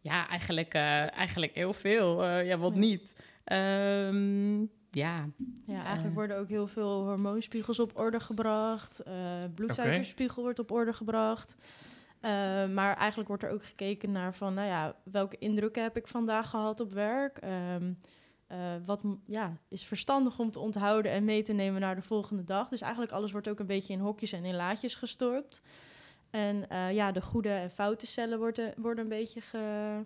Ja, 0.00 0.28
eigenlijk, 0.28 0.74
uh, 0.74 1.16
eigenlijk 1.16 1.54
heel 1.54 1.72
veel. 1.72 2.24
Uh, 2.24 2.46
ja, 2.46 2.58
wat 2.58 2.74
niet. 2.74 3.16
Um, 3.44 4.70
ja. 4.90 5.28
Ja, 5.66 5.84
eigenlijk 5.84 6.08
uh, 6.08 6.14
worden 6.14 6.38
ook 6.38 6.48
heel 6.48 6.66
veel 6.66 7.04
hormoonspiegels 7.04 7.78
op 7.78 7.98
orde 7.98 8.20
gebracht. 8.20 9.02
Uh, 9.08 9.14
bloedsuikerspiegel 9.54 10.32
okay. 10.32 10.44
wordt 10.44 10.58
op 10.58 10.70
orde 10.70 10.92
gebracht. 10.92 11.56
Uh, 12.22 12.30
maar 12.68 12.96
eigenlijk 12.96 13.28
wordt 13.28 13.42
er 13.42 13.50
ook 13.50 13.64
gekeken 13.64 14.12
naar 14.12 14.34
van, 14.34 14.54
nou 14.54 14.68
ja, 14.68 14.96
welke 15.02 15.38
indrukken 15.38 15.82
heb 15.82 15.96
ik 15.96 16.06
vandaag 16.06 16.50
gehad 16.50 16.80
op 16.80 16.92
werk? 16.92 17.38
Um, 17.44 17.98
wat 18.84 19.00
ja, 19.26 19.56
is 19.68 19.84
verstandig 19.84 20.38
om 20.38 20.50
te 20.50 20.58
onthouden 20.58 21.12
en 21.12 21.24
mee 21.24 21.42
te 21.42 21.52
nemen 21.52 21.80
naar 21.80 21.94
de 21.94 22.02
volgende 22.02 22.44
dag. 22.44 22.68
Dus 22.68 22.80
eigenlijk 22.80 23.12
alles 23.12 23.32
wordt 23.32 23.48
ook 23.48 23.58
een 23.58 23.66
beetje 23.66 23.92
in 23.92 24.00
hokjes 24.00 24.32
en 24.32 24.44
in 24.44 24.54
laadjes 24.54 24.94
gestopt. 24.94 25.62
En 26.30 26.66
ja, 26.94 27.12
de 27.12 27.22
goede 27.22 27.50
en 27.50 27.70
foute 27.70 28.06
cellen 28.06 28.38
worden, 28.38 28.74
worden 28.76 29.04
een 29.04 29.10
beetje 29.10 29.40
ge, 29.40 30.04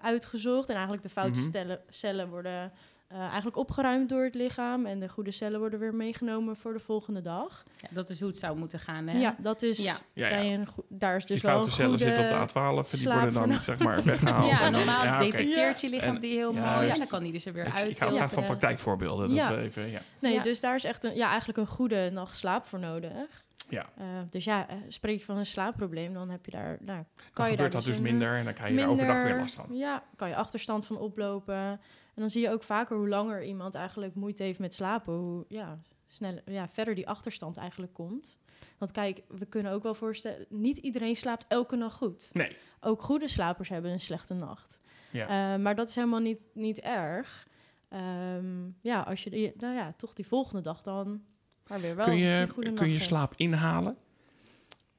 uitgezocht. 0.00 0.68
En 0.68 0.74
eigenlijk 0.74 1.02
de 1.02 1.08
foute 1.08 1.40
mm 1.40 1.52
-hmm. 1.52 1.78
cellen 1.88 2.28
worden 2.28 2.72
uh, 3.12 3.18
eigenlijk 3.18 3.56
opgeruimd 3.56 4.08
door 4.08 4.22
het 4.24 4.34
lichaam. 4.34 4.86
En 4.86 5.00
de 5.00 5.08
goede 5.08 5.30
cellen 5.30 5.58
worden 5.60 5.78
weer 5.78 5.94
meegenomen 5.94 6.56
voor 6.56 6.72
de 6.72 6.78
volgende 6.78 7.22
dag. 7.22 7.64
Ja, 7.76 7.88
dat 7.90 8.08
is 8.08 8.18
hoe 8.20 8.28
het 8.28 8.38
zou 8.38 8.56
moeten 8.58 8.78
gaan, 8.80 9.06
hè? 9.06 9.18
Ja, 9.18 9.34
dat 9.38 9.62
is... 9.62 9.84
Ja. 9.84 9.94
Ja, 10.12 10.28
ja. 10.28 10.42
Een, 10.42 10.66
daar 10.88 11.16
is 11.16 11.26
dus 11.26 11.40
die 11.40 11.50
wel 11.50 11.62
een 11.64 11.70
cellen 11.70 11.98
zitten 11.98 12.42
op 12.42 12.48
de 12.48 12.52
A12 12.86 12.90
en 12.90 12.98
die 12.98 13.08
worden 13.12 13.32
dan 13.32 13.52
zeg 13.62 13.78
maar 13.78 14.02
weggehaald. 14.04 14.50
Ja, 14.50 14.60
en 14.60 14.72
dan, 14.72 14.84
normaal 14.86 15.18
detecteert 15.18 15.80
je 15.80 15.88
lichaam 15.88 16.14
En- 16.14 16.20
die 16.20 16.36
heel 16.36 16.54
ja, 16.54 16.74
mooi. 16.76 16.88
En 16.88 16.98
dan 16.98 17.06
kan 17.06 17.22
die 17.22 17.32
dus 17.32 17.44
er 17.46 17.52
weer 17.52 17.66
Ik, 17.66 17.72
uit. 17.74 17.90
ik 17.90 17.98
hou 17.98 18.10
graag 18.10 18.20
van 18.20 18.28
filteren. 18.28 18.58
praktijkvorbeelden. 18.58 19.28
Dat 19.28 19.36
Ja. 19.36 19.56
even, 19.56 19.90
ja. 19.90 20.00
Nee, 20.18 20.32
Ja. 20.32 20.42
dus 20.42 20.60
daar 20.60 20.74
is 20.74 20.84
echt 20.84 21.04
een, 21.04 21.14
ja, 21.14 21.28
eigenlijk 21.28 21.58
een 21.58 21.66
goede 21.66 22.10
nacht 22.12 22.36
slaap 22.36 22.66
voor 22.66 22.78
nodig. 22.78 23.44
Ja. 23.68 23.86
Uh, 23.98 24.04
dus 24.30 24.44
ja, 24.44 24.68
eh, 24.68 24.76
spreek 24.88 25.18
je 25.18 25.24
van 25.24 25.36
een 25.36 25.46
slaapprobleem, 25.46 26.12
dan 26.14 26.30
heb 26.30 26.44
je 26.44 26.50
daar... 26.50 26.76
Nou, 26.80 26.98
Dan 26.98 27.06
kan 27.32 27.44
je 27.44 27.50
gebeurt 27.50 27.58
daar 27.58 27.70
dat 27.70 27.84
dus 27.84 27.96
een, 27.98 28.04
eh, 28.06 28.10
minder 28.10 28.36
en 28.36 28.44
dan 28.44 28.54
krijg 28.54 28.74
je 28.74 28.80
er 28.80 28.88
overdag 28.88 29.22
weer 29.22 29.36
last 29.36 29.54
van. 29.54 29.66
Ja, 29.70 30.02
kan 30.16 30.28
je 30.28 30.36
achterstand 30.36 30.86
van 30.86 30.98
oplopen. 30.98 31.80
En 32.14 32.20
dan 32.20 32.30
zie 32.30 32.42
je 32.42 32.50
ook 32.50 32.62
vaker 32.62 32.96
hoe 32.96 33.08
langer 33.08 33.44
iemand 33.44 33.74
eigenlijk 33.74 34.14
moeite 34.14 34.42
heeft 34.42 34.58
met 34.58 34.74
slapen, 34.74 35.14
hoe 35.14 35.44
ja, 35.48 35.78
sneller, 36.06 36.42
ja, 36.46 36.68
verder 36.68 36.94
die 36.94 37.08
achterstand 37.08 37.56
eigenlijk 37.56 37.92
komt. 37.92 38.38
Want 38.78 38.92
kijk, 38.92 39.22
we 39.28 39.46
kunnen 39.46 39.72
ook 39.72 39.82
wel 39.82 39.94
voorstellen, 39.94 40.46
niet 40.48 40.76
iedereen 40.76 41.16
slaapt 41.16 41.44
elke 41.48 41.76
nacht 41.76 41.96
goed. 41.96 42.30
Nee. 42.32 42.56
Ook 42.80 43.02
goede 43.02 43.28
slapers 43.28 43.68
hebben 43.68 43.90
een 43.90 44.00
slechte 44.00 44.34
nacht. 44.34 44.80
Ja. 45.12 45.54
Uh, 45.54 45.62
maar 45.62 45.74
dat 45.74 45.88
is 45.88 45.94
helemaal 45.94 46.20
niet, 46.20 46.40
niet 46.52 46.80
erg. 46.80 47.48
Um, 47.90 48.76
ja, 48.80 49.00
als 49.00 49.24
je 49.24 49.52
nou 49.58 49.74
ja, 49.74 49.94
toch 49.96 50.14
die 50.14 50.26
volgende 50.26 50.62
dag 50.62 50.82
dan 50.82 51.22
maar 51.68 51.80
weer 51.80 51.96
wel 51.96 52.06
kun 52.06 52.16
je, 52.16 52.44
die 52.44 52.54
goede 52.54 52.72
kun 52.72 52.90
je 52.90 52.98
slaap 52.98 53.32
inhalen? 53.36 53.96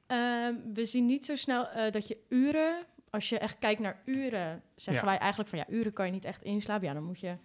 Um, 0.07 0.73
we 0.73 0.85
zien 0.85 1.05
niet 1.05 1.25
zo 1.25 1.35
snel 1.35 1.67
uh, 1.75 1.91
dat 1.91 2.07
je 2.07 2.17
uren, 2.29 2.85
als 3.15 3.29
je 3.29 3.37
echt 3.39 3.59
kijkt 3.59 3.79
naar 3.81 4.01
uren, 4.05 4.61
zeggen 4.75 5.03
Ja. 5.05 5.09
wij 5.11 5.19
eigenlijk 5.19 5.49
van 5.49 5.59
ja, 5.59 5.65
uren 5.69 5.93
kan 5.93 6.05
je 6.05 6.11
niet 6.11 6.25
echt 6.25 6.43
inslapen. 6.43 6.87
Ja, 6.87 6.93
dan 6.93 7.03
moet 7.03 7.19
je, 7.19 7.35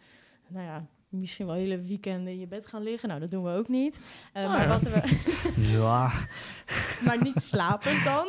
nou 0.48 0.64
ja, 0.66 0.86
misschien 1.08 1.46
wel 1.46 1.54
hele 1.54 1.80
weekenden 1.80 2.32
in 2.32 2.38
je 2.38 2.46
bed 2.46 2.66
gaan 2.66 2.82
liggen. 2.82 3.08
Nou, 3.08 3.20
dat 3.20 3.30
doen 3.30 3.44
we 3.44 3.50
ook 3.50 3.68
niet. 3.68 4.00
Uh, 4.36 4.42
Ah, 4.44 4.50
maar, 4.50 4.62
ja. 4.62 4.68
wat 4.68 4.82
we, 4.82 5.02
Ja, 5.78 6.12
maar 7.06 7.22
niet 7.22 7.42
slapend 7.42 8.04
dan. 8.04 8.26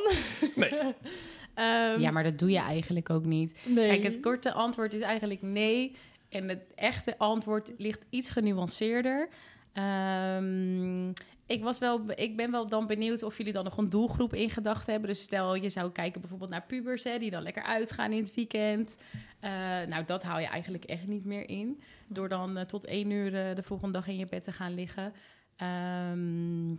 Nee. 0.56 0.74
Um, 0.74 2.00
Ja, 2.06 2.12
maar 2.12 2.24
dat 2.24 2.40
doe 2.40 2.52
je 2.52 2.60
eigenlijk 2.60 3.10
ook 3.10 3.26
niet. 3.26 3.60
nee. 3.66 3.88
Kijk, 3.88 4.04
het 4.04 4.20
korte 4.20 4.52
antwoord 4.54 4.94
is 4.94 5.02
eigenlijk 5.02 5.42
nee. 5.42 5.96
En 6.30 6.50
het 6.50 6.64
echte 6.76 7.18
antwoord 7.18 7.72
ligt 7.78 8.06
iets 8.10 8.30
genuanceerder. 8.30 9.30
Ehm, 9.74 11.12
ik, 11.52 11.64
was 11.64 11.78
wel, 11.78 12.02
ik 12.16 12.36
ben 12.36 12.52
wel 12.52 12.68
dan 12.68 12.88
benieuwd 12.88 13.24
of 13.24 13.38
jullie 13.38 13.54
dan 13.54 13.64
nog 13.64 13.78
een 13.78 13.90
doelgroep 13.90 14.34
in 14.34 14.50
gedachten 14.50 14.92
hebben. 14.92 15.10
Dus 15.10 15.22
stel, 15.22 15.56
je 15.56 15.70
zou 15.70 15.92
kijken 15.92 16.22
bijvoorbeeld 16.22 16.50
naar 16.50 16.66
pubers, 16.66 17.04
hè, 17.04 17.20
die 17.20 17.30
dan 17.32 17.44
lekker 17.44 17.64
uitgaan 17.64 18.12
in 18.12 18.24
het 18.24 18.36
weekend. 18.36 18.98
Eh, 19.40 19.52
nou, 19.88 20.06
dat 20.06 20.24
haal 20.24 20.40
je 20.40 20.48
eigenlijk 20.48 20.84
echt 20.84 21.08
niet 21.08 21.26
meer 21.26 21.50
in. 21.50 21.82
Door 22.08 22.30
dan 22.30 22.58
eh, 22.58 22.66
tot 22.66 22.86
één 22.86 23.10
uur 23.10 23.36
eh, 23.36 23.56
de 23.56 23.64
volgende 23.64 23.94
dag 23.94 24.08
in 24.08 24.18
je 24.18 24.26
bed 24.26 24.44
te 24.44 24.52
gaan 24.52 24.74
liggen. 24.74 25.14
Ehm, 25.56 26.72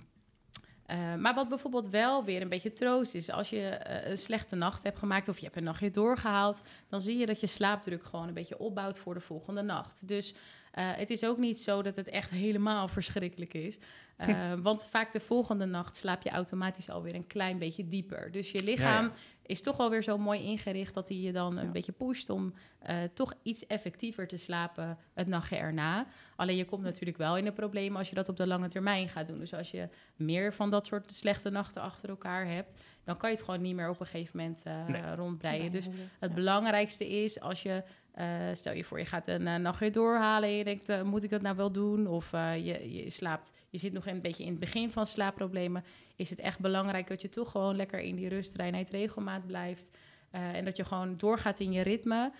eh, 0.86 1.14
maar 1.14 1.34
wat 1.34 1.48
bijvoorbeeld 1.48 1.88
wel 1.88 2.24
weer 2.24 2.42
een 2.42 2.48
beetje 2.48 2.72
troost 2.72 3.14
is, 3.14 3.30
als 3.30 3.50
je 3.50 3.78
een 4.08 4.18
slechte 4.18 4.56
nacht 4.56 4.82
hebt 4.82 4.98
gemaakt 4.98 5.28
of 5.28 5.38
je 5.38 5.44
hebt 5.44 5.56
een 5.56 5.64
nachtje 5.64 5.90
doorgehaald, 5.90 6.62
dan 6.88 7.00
zie 7.00 7.16
je 7.16 7.26
dat 7.26 7.40
je 7.40 7.46
slaapdruk 7.46 8.04
gewoon 8.04 8.28
een 8.28 8.34
beetje 8.34 8.58
opbouwt 8.58 8.98
voor 8.98 9.14
de 9.14 9.20
volgende 9.20 9.62
nacht. 9.62 10.08
Dus 10.08 10.34
het 10.72 11.10
is 11.10 11.24
ook 11.24 11.38
niet 11.38 11.58
zo 11.58 11.82
dat 11.82 11.96
het 11.96 12.08
echt 12.08 12.30
helemaal 12.30 12.88
verschrikkelijk 12.88 13.54
is. 13.54 13.78
Uh, 14.28 14.52
want 14.62 14.84
vaak 14.86 15.12
de 15.12 15.20
volgende 15.20 15.64
nacht 15.64 15.96
slaap 15.96 16.22
je 16.22 16.30
automatisch 16.30 16.90
alweer 16.90 17.14
een 17.14 17.26
klein 17.26 17.58
beetje 17.58 17.88
dieper. 17.88 18.30
Dus 18.32 18.50
je 18.50 18.62
lichaam 18.62 19.04
Ja, 19.04 19.10
ja. 19.10 19.16
is 19.46 19.62
toch 19.62 19.78
alweer 19.78 20.02
zo 20.02 20.18
mooi 20.18 20.42
ingericht 20.42 20.94
dat 20.94 21.08
hij 21.08 21.16
je 21.18 21.32
dan 21.32 21.56
een 21.56 21.64
Ja. 21.66 21.70
beetje 21.70 21.92
pusht 21.92 22.30
om 22.30 22.54
eh, 22.78 22.96
toch 23.14 23.32
iets 23.42 23.66
effectiever 23.66 24.28
te 24.28 24.36
slapen 24.36 24.98
het 25.14 25.26
nachtje 25.26 25.56
erna. 25.56 26.06
Alleen 26.36 26.56
je 26.56 26.64
komt 26.64 26.82
natuurlijk 26.82 27.18
wel 27.18 27.36
in 27.36 27.44
de 27.44 27.52
problemen 27.52 27.98
als 27.98 28.08
je 28.08 28.14
dat 28.14 28.28
op 28.28 28.36
de 28.36 28.46
lange 28.46 28.68
termijn 28.68 29.08
gaat 29.08 29.26
doen. 29.26 29.38
Dus 29.38 29.54
als 29.54 29.70
je 29.70 29.88
meer 30.16 30.54
van 30.54 30.70
dat 30.70 30.86
soort 30.86 31.12
slechte 31.12 31.50
nachten 31.50 31.82
achter 31.82 32.08
elkaar 32.08 32.46
hebt, 32.46 32.74
dan 33.04 33.16
kan 33.16 33.30
je 33.30 33.36
het 33.36 33.44
gewoon 33.44 33.60
niet 33.60 33.74
meer 33.74 33.88
op 33.88 34.00
een 34.00 34.06
gegeven 34.06 34.36
moment 34.38 34.62
eh, 34.64 34.86
Nee. 34.86 35.14
rondbreien. 35.14 35.70
Dus 35.70 35.88
het 36.18 36.34
belangrijkste 36.34 37.08
is 37.22 37.40
als 37.40 37.62
je, 37.62 37.82
eh, 38.12 38.26
stel 38.52 38.72
je 38.72 38.84
voor, 38.84 38.98
je 38.98 39.04
gaat 39.04 39.26
een 39.26 39.46
eh, 39.46 39.56
nachtje 39.56 39.90
doorhalen 39.90 40.48
en 40.48 40.54
je 40.54 40.64
denkt, 40.64 40.88
eh, 40.88 41.02
moet 41.02 41.24
ik 41.24 41.30
dat 41.30 41.42
nou 41.42 41.56
wel 41.56 41.72
doen? 41.72 42.06
Of 42.06 42.30
je, 42.30 42.92
je 42.92 43.10
slaapt, 43.10 43.52
je 43.70 43.78
zit 43.78 43.92
nog 43.92 44.06
een 44.06 44.20
beetje 44.20 44.44
in 44.44 44.50
het 44.50 44.58
begin 44.58 44.90
van 44.90 45.06
slaapproblemen. 45.06 45.84
Is 46.16 46.30
het 46.30 46.38
echt 46.38 46.60
belangrijk 46.60 47.06
dat 47.06 47.22
je 47.22 47.28
toch 47.28 47.50
gewoon 47.50 47.76
lekker 47.76 47.98
in 47.98 48.16
die 48.16 48.28
rust, 48.28 48.54
reinheid, 48.54 48.90
regelmaat 48.90 49.46
blijft. 49.46 49.90
en 50.30 50.64
dat 50.64 50.76
je 50.76 50.84
gewoon 50.84 51.16
doorgaat 51.16 51.60
in 51.60 51.72
je 51.72 51.82
ritme. 51.82 52.32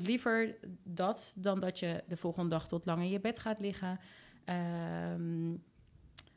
Liever 0.00 0.56
dat 0.82 1.34
dan 1.36 1.60
dat 1.60 1.78
je 1.78 2.02
de 2.08 2.16
volgende 2.16 2.48
dag 2.48 2.68
tot 2.68 2.86
lang 2.86 3.02
in 3.02 3.10
je 3.10 3.20
bed 3.20 3.38
gaat 3.38 3.60
liggen. 3.60 4.00
Ehm, 4.44 5.54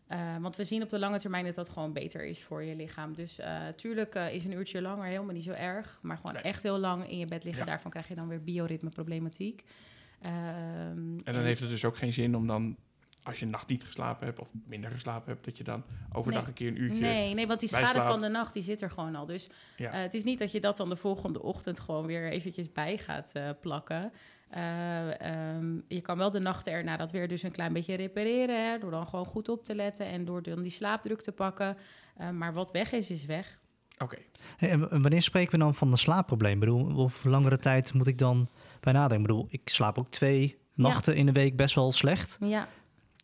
eh, 0.09 0.37
want 0.39 0.55
we 0.55 0.63
zien 0.63 0.83
op 0.83 0.89
de 0.89 0.99
lange 0.99 1.19
termijn 1.19 1.45
dat 1.45 1.55
dat 1.55 1.69
gewoon 1.69 1.93
beter 1.93 2.23
is 2.25 2.43
voor 2.43 2.63
je 2.63 2.75
lichaam. 2.75 3.13
Dus 3.13 3.39
eh 3.39 3.67
tuurlijk 3.75 4.15
eh, 4.15 4.33
is 4.33 4.45
een 4.45 4.51
uurtje 4.51 4.81
langer 4.81 5.05
helemaal 5.05 5.33
niet 5.33 5.43
zo 5.43 5.51
erg. 5.51 5.99
Maar 6.01 6.17
gewoon 6.17 6.33
Nee. 6.33 6.41
echt 6.43 6.63
heel 6.63 6.77
lang 6.79 7.09
in 7.09 7.17
je 7.17 7.25
bed 7.25 7.43
liggen. 7.43 7.63
Ja. 7.65 7.69
Daarvan 7.69 7.91
krijg 7.91 8.07
je 8.07 8.15
dan 8.15 8.27
weer 8.27 8.43
biorritmeproblematiek. 8.43 9.63
Ehm, 10.21 10.33
En 11.23 11.33
dan 11.33 11.43
heeft 11.43 11.59
het 11.59 11.69
dus 11.69 11.85
ook 11.85 11.97
geen 11.97 12.13
zin 12.13 12.35
om 12.35 12.47
dan, 12.47 12.75
als 13.23 13.39
je 13.39 13.45
een 13.45 13.51
nacht 13.51 13.67
niet 13.67 13.83
geslapen 13.83 14.25
hebt 14.25 14.39
of 14.39 14.49
minder 14.65 14.91
geslapen 14.91 15.31
hebt, 15.33 15.45
dat 15.45 15.57
je 15.57 15.63
dan 15.63 15.83
overdag 16.13 16.41
Nee. 16.41 16.49
een 16.49 16.55
keer 16.55 16.67
een 16.67 16.81
uurtje... 16.81 17.01
Nee, 17.01 17.33
nee, 17.33 17.47
want 17.47 17.59
die 17.59 17.69
schade 17.69 18.01
van 18.01 18.21
de 18.21 18.27
nacht 18.27 18.53
die 18.53 18.63
zit 18.63 18.81
er 18.81 18.91
gewoon 18.91 19.15
al. 19.15 19.25
Dus 19.25 19.49
Ja. 19.77 19.91
het 19.91 20.13
is 20.13 20.23
niet 20.23 20.39
dat 20.39 20.51
je 20.51 20.59
dat 20.59 20.77
dan 20.77 20.89
de 20.89 20.95
volgende 20.95 21.41
ochtend 21.41 21.79
gewoon 21.79 22.05
weer 22.05 22.31
eventjes 22.31 22.71
bij 22.71 22.97
gaat 22.97 23.33
plakken. 23.61 24.11
Eh, 24.49 25.21
ehm, 25.21 25.79
je 25.87 26.01
kan 26.01 26.17
wel 26.17 26.31
de 26.31 26.39
nachten 26.39 26.73
erna 26.73 26.97
dat 26.97 27.11
weer 27.11 27.27
dus 27.27 27.43
een 27.43 27.51
klein 27.51 27.73
beetje 27.73 27.95
repareren. 27.95 28.69
Hè, 28.69 28.77
door 28.77 28.91
dan 28.91 29.07
gewoon 29.07 29.25
goed 29.25 29.49
op 29.49 29.63
te 29.63 29.75
letten 29.75 30.05
en 30.05 30.25
door 30.25 30.41
dan 30.41 30.61
die 30.61 30.71
slaapdruk 30.71 31.21
te 31.21 31.31
pakken. 31.31 31.77
Eh, 32.15 32.29
maar 32.29 32.53
wat 32.53 32.71
weg 32.71 32.91
is, 32.91 33.11
is 33.11 33.25
weg. 33.25 33.59
Oké. 33.97 34.17
Hey, 34.57 34.69
en 34.69 35.01
wanneer 35.01 35.21
spreken 35.21 35.51
we 35.51 35.57
dan 35.57 35.75
van 35.75 35.91
een 35.91 35.97
slaapprobleem? 35.97 36.53
Ik 36.53 36.59
bedoel, 36.59 36.95
of 36.95 37.23
langere 37.23 37.57
tijd 37.57 37.93
moet 37.93 38.07
ik 38.07 38.17
dan 38.17 38.49
bij 38.79 38.93
nadenken? 38.93 39.19
Ik 39.19 39.27
bedoel, 39.27 39.47
ik 39.49 39.69
slaap 39.69 39.97
ook 39.97 40.11
twee 40.11 40.57
nachten 40.73 41.15
in 41.15 41.25
de 41.25 41.31
week 41.31 41.55
best 41.55 41.75
wel 41.75 41.91
slecht. 41.91 42.37
Ja, 42.39 42.67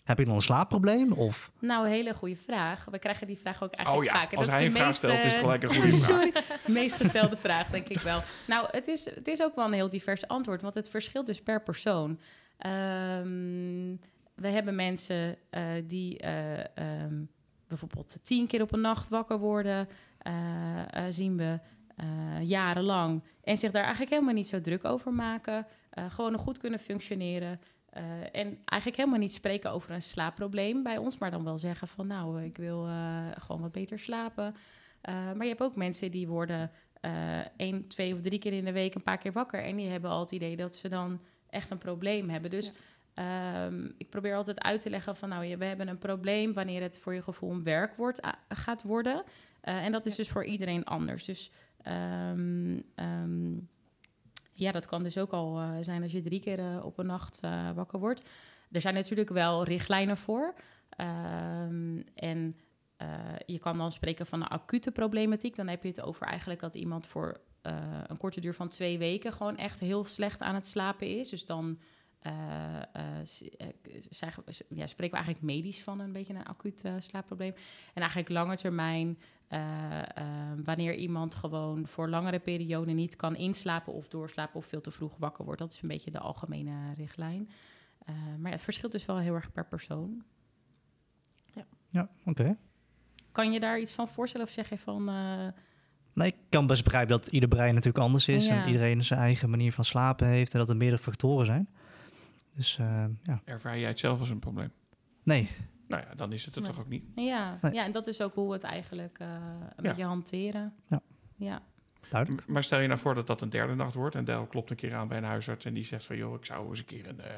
Heb 0.06 0.20
ik 0.20 0.26
dan 0.26 0.36
een 0.36 0.42
slaapprobleem? 0.42 1.12
Of 1.12 1.52
nou, 1.60 1.88
hele 1.88 2.14
goede 2.14 2.36
vraag. 2.36 2.86
We 2.92 3.00
krijgen 3.00 3.28
die 3.28 3.38
vraag 3.38 3.64
ook 3.64 3.72
Oh 3.72 3.78
eigenlijk 3.78 4.08
ja, 4.12 4.20
vaker. 4.20 4.38
als 4.38 4.48
Dat 4.48 4.56
hij 4.56 4.66
is 4.66 4.74
een 4.74 4.78
de 4.78 4.80
vraag 4.80 4.88
meest, 4.88 4.98
stelt, 4.98 5.18
is 5.18 5.24
het 5.24 5.34
eh, 5.34 5.40
gelijk 5.40 5.64
een 5.64 5.70
goede 5.76 5.92
vraag. 5.92 6.22
Sorry, 6.22 6.34
meest 6.68 6.96
gestelde 6.96 7.38
vraag, 7.38 7.70
denk 7.70 7.88
ik 7.88 8.00
wel. 8.00 8.22
Nou, 8.48 8.68
het 8.72 8.88
is, 8.88 9.06
het 9.06 9.28
is 9.28 9.42
ook 9.42 9.56
wel 9.56 9.66
een 9.66 9.74
heel 9.74 9.90
divers 9.90 10.28
antwoord, 10.28 10.62
want 10.62 10.74
het 10.74 10.90
verschilt 10.90 11.26
dus 11.26 11.42
per 11.42 11.64
persoon. 11.64 12.20
Ehm, 12.58 13.96
we 14.36 14.48
hebben 14.48 14.76
mensen 14.76 15.36
eh, 15.50 15.64
die 15.88 16.18
eh, 16.18 16.60
ehm, 16.78 17.24
bijvoorbeeld 17.68 18.20
tien 18.24 18.48
keer 18.48 18.62
op 18.62 18.74
een 18.74 18.82
nacht 18.82 19.10
wakker 19.10 19.38
worden, 19.38 19.88
eh, 20.18 20.34
eh, 20.90 21.04
zien 21.10 21.38
we 21.38 21.60
eh, 21.96 22.06
jarenlang, 22.42 23.24
en 23.44 23.58
zich 23.58 23.72
daar 23.72 23.82
eigenlijk 23.84 24.12
helemaal 24.12 24.34
niet 24.34 24.48
zo 24.48 24.62
druk 24.62 24.86
over 24.86 25.14
maken. 25.14 25.68
Eh, 25.90 26.06
gewoon 26.10 26.32
nog 26.32 26.42
goed 26.42 26.58
kunnen 26.58 26.80
functioneren. 26.80 27.60
Eh, 27.96 28.04
en 28.32 28.58
eigenlijk 28.66 29.00
helemaal 29.00 29.20
niet 29.20 29.34
spreken 29.34 29.72
over 29.72 29.92
een 29.92 30.02
slaapprobleem 30.02 30.84
bij 30.84 30.98
ons, 30.98 31.18
maar 31.18 31.32
dan 31.32 31.44
wel 31.44 31.60
zeggen 31.60 31.88
van 31.88 32.08
nou, 32.08 32.44
ik 32.44 32.58
wil 32.58 32.86
eh, 32.88 33.28
gewoon 33.40 33.62
wat 33.62 33.72
beter 33.72 34.00
slapen. 34.00 34.56
Eh, 35.02 35.14
maar 35.14 35.44
je 35.44 35.50
hebt 35.50 35.62
ook 35.62 35.76
mensen 35.76 36.12
die 36.12 36.28
worden 36.28 36.72
eh 37.02 37.40
één, 37.58 37.88
twee 37.88 38.14
of 38.14 38.22
drie 38.22 38.40
keer 38.40 38.54
in 38.54 38.66
de 38.66 38.72
week 38.72 38.96
een 38.96 39.04
paar 39.04 39.18
keer 39.18 39.32
wakker. 39.32 39.64
En 39.64 39.76
die 39.76 39.88
hebben 39.90 40.10
al 40.10 40.20
het 40.20 40.32
idee 40.32 40.56
dat 40.56 40.76
ze 40.76 40.88
dan 40.90 41.20
echt 41.50 41.72
een 41.72 41.78
probleem 41.78 42.30
hebben. 42.30 42.50
Dus 42.50 42.72
ehm, 43.14 43.86
ik 43.98 44.10
probeer 44.10 44.36
altijd 44.36 44.60
uit 44.60 44.82
te 44.82 44.90
leggen 44.90 45.16
van 45.16 45.30
nou, 45.30 45.44
je- 45.46 45.58
we 45.58 45.66
hebben 45.66 45.88
een 45.88 45.98
probleem 45.98 46.54
wanneer 46.54 46.82
het 46.82 47.00
voor 47.00 47.14
je 47.14 47.22
gevoel 47.22 47.52
een 47.52 47.64
werkwoord 47.64 48.26
a- 48.26 48.40
gaat 48.50 48.84
worden. 48.84 49.24
Eh, 49.62 49.86
en 49.86 49.92
dat 49.92 50.06
is 50.06 50.16
dus 50.16 50.30
voor 50.30 50.46
iedereen 50.46 50.84
anders. 50.84 51.26
Dus 51.26 51.52
ehm, 51.82 52.80
ehm, 52.96 53.54
ja, 54.58 54.72
dat 54.72 54.86
kan 54.86 55.04
dus 55.04 55.18
ook 55.18 55.32
al 55.32 55.60
eh, 55.60 55.70
zijn 55.82 56.04
als 56.04 56.12
je 56.12 56.22
drie 56.22 56.40
keer 56.40 56.60
eh, 56.60 56.86
op 56.86 56.98
een 56.98 57.06
nacht 57.06 57.40
eh, 57.42 57.72
wakker 57.72 58.00
wordt. 58.00 58.30
Er 58.72 58.82
zijn 58.82 58.94
natuurlijk 58.94 59.30
wel 59.30 59.64
richtlijnen 59.64 60.18
voor. 60.18 60.54
Ehm, 60.90 62.02
en 62.16 62.56
je 63.46 63.60
kan 63.60 63.78
dan 63.78 63.92
spreken 63.92 64.26
van 64.26 64.42
een 64.42 64.48
acute 64.48 64.92
problematiek. 64.92 65.56
Dan 65.56 65.68
heb 65.68 65.84
je 65.84 65.90
het 65.90 66.02
over 66.02 66.28
eigenlijk 66.28 66.60
dat 66.60 66.76
iemand 66.76 67.08
voor 67.08 67.40
een 68.08 68.18
korte 68.18 68.40
duur 68.40 68.54
van 68.54 68.70
twee 68.70 68.98
weken 68.98 69.34
gewoon 69.34 69.58
echt 69.58 69.80
heel 69.80 70.06
slecht 70.06 70.42
aan 70.42 70.56
het 70.56 70.68
slapen 70.68 71.20
is. 71.20 71.30
Dus 71.30 71.46
dan 71.46 71.80
eh, 72.26 72.82
eh, 72.94 73.20
eh, 73.58 74.56
ja, 74.70 74.86
spreken 74.86 75.18
we 75.18 75.24
eigenlijk 75.24 75.42
medisch 75.42 75.84
van 75.84 76.00
een 76.00 76.12
beetje 76.12 76.34
een 76.34 76.46
acuut 76.46 76.84
slaapprobleem. 76.98 77.54
En 77.94 78.02
eigenlijk 78.02 78.30
lange 78.30 78.56
termijn, 78.56 79.18
wanneer 80.64 80.96
iemand 80.96 81.36
gewoon 81.36 81.88
voor 81.88 82.10
langere 82.10 82.40
perioden 82.40 82.96
niet 82.96 83.16
kan 83.16 83.36
inslapen 83.36 83.94
of 83.94 84.08
doorslapen 84.08 84.56
of 84.56 84.66
veel 84.66 84.82
te 84.82 84.92
vroeg 84.92 85.18
wakker 85.18 85.46
wordt. 85.46 85.60
Dat 85.60 85.72
is 85.72 85.82
een 85.82 85.88
beetje 85.88 86.12
de 86.12 86.20
algemene 86.20 86.94
richtlijn. 86.98 87.50
Eh, 88.06 88.16
maar 88.16 88.50
ja, 88.50 88.56
het 88.56 88.62
verschilt 88.62 88.92
dus 88.92 89.06
wel 89.06 89.18
heel 89.18 89.34
erg 89.34 89.52
per 89.52 89.66
persoon. 89.66 90.24
ja, 91.90 92.10
oké. 92.26 92.58
Kan 93.32 93.52
je 93.52 93.60
daar 93.60 93.80
iets 93.80 93.92
van 93.92 94.08
voorstellen 94.08 94.48
of 94.48 94.52
zeg 94.52 94.70
je 94.70 94.78
van... 94.78 95.10
eh, 95.10 95.48
Nee, 96.14 96.28
ik 96.28 96.36
kan 96.50 96.68
best 96.68 96.84
begrijpen 96.84 97.18
dat 97.18 97.28
ieder 97.28 97.50
brein 97.50 97.74
natuurlijk 97.74 98.04
anders 98.04 98.28
is. 98.28 98.46
Ja. 98.46 98.62
En 98.62 98.68
iedereen 98.68 99.04
zijn 99.04 99.20
eigen 99.20 99.50
manier 99.50 99.72
van 99.72 99.84
slapen 99.84 100.28
heeft. 100.28 100.54
En 100.54 100.60
dat 100.60 100.70
er 100.70 100.76
meerdere 100.76 101.02
factoren 101.02 101.46
zijn. 101.46 101.70
Dus 102.56 102.78
eh, 102.78 103.06
ja, 103.24 103.42
Ervaar 103.46 103.80
jij 103.80 103.90
het 103.90 104.00
zelf 104.00 104.20
als 104.20 104.30
een 104.30 104.40
probleem? 104.40 104.72
nee. 105.24 105.50
Nou 105.88 106.04
ja, 106.10 106.16
dan 106.16 106.32
is 106.32 106.46
het 106.46 106.56
er 106.56 106.62
Nee. 106.62 106.70
toch 106.72 106.80
ook 106.80 106.88
niet. 106.90 107.04
ja, 107.16 107.58
Nee. 107.62 107.74
ja, 107.74 107.84
en 107.84 107.92
dat 107.92 108.08
is 108.08 108.22
ook 108.22 108.34
hoe 108.34 108.48
we 108.48 108.54
het 108.54 108.64
eigenlijk 108.64 109.20
eh, 109.20 109.28
een 109.28 109.70
Ja. 109.76 109.90
beetje 109.90 110.04
hanteren. 110.04 110.74
Ja. 110.90 111.02
ja. 111.36 111.62
Duidelijk. 112.10 112.48
Maar 112.48 112.64
stel 112.64 112.80
je 112.80 112.88
nou 112.88 113.00
voor 113.00 113.16
dat 113.16 113.28
dat 113.28 113.42
een 113.42 113.50
derde 113.50 113.76
nacht 113.76 113.94
wordt 113.94 114.16
en 114.16 114.26
Del 114.26 114.46
klopt 114.46 114.70
een 114.70 114.76
keer 114.76 114.96
aan 114.96 115.08
bij 115.08 115.18
een 115.18 115.24
huisarts 115.24 115.66
en 115.66 115.74
die 115.74 115.84
zegt 115.84 116.06
van 116.06 116.18
joh, 116.18 116.34
ik 116.36 116.46
zou 116.46 116.68
eens 116.68 116.80
een 116.80 116.86
keer 116.86 117.08
een 117.08 117.20
eh, 117.20 117.34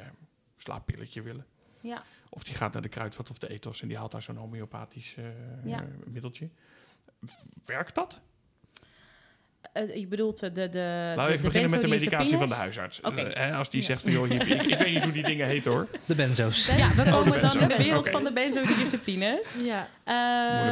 slaappilletje 0.56 1.22
willen. 1.22 1.46
Ja. 1.82 2.04
Of 2.30 2.44
die 2.44 2.56
gaat 2.56 2.74
naar 2.74 2.82
de 2.82 2.90
kruidvat 2.90 3.30
of 3.30 3.38
de 3.38 3.50
ethos 3.50 3.82
en 3.82 3.88
die 3.88 3.98
haalt 3.98 4.12
daar 4.12 4.22
zo'n 4.22 4.36
homeopathisch 4.36 5.16
Ja. 5.64 5.86
middeltje. 6.06 6.50
Werkt 7.66 7.96
dat? 7.96 8.22
Eh, 9.74 9.96
je 9.96 10.08
bedoelt 10.08 10.40
de, 10.40 10.52
de, 10.52 10.70
de, 10.70 11.14
Laten 11.16 11.24
we 11.26 11.32
even 11.32 11.36
de 11.38 11.42
beginnen 11.44 11.72
met 11.72 11.82
de 11.82 11.88
medicatie 11.88 12.38
van 12.38 12.48
de 12.48 12.54
huisarts. 12.54 13.02
Eh, 13.02 13.14
hè, 13.16 13.54
als 13.56 13.70
die 13.70 13.80
Ja. 13.80 13.86
zegt 13.86 14.02
van 14.02 14.12
joh, 14.12 14.30
hier- 14.30 14.42
ik, 14.52 14.64
ik 14.64 14.78
weet 14.78 14.94
niet 14.94 15.04
hoe 15.04 15.12
die 15.12 15.24
dingen 15.24 15.48
heten 15.48 15.72
hoor. 15.72 15.88
De 16.06 16.16
benzo's. 16.16 16.66
Ja, 16.66 16.90
we 16.94 17.02
Oh, 17.02 17.12
komen 17.12 17.42
dan 17.42 17.60
in 17.60 17.68
de 17.68 17.78
wereld 17.78 18.10
van 18.10 18.24
de 18.24 18.32
benzodiazepines. 18.34 19.56
Ja, 19.64 19.88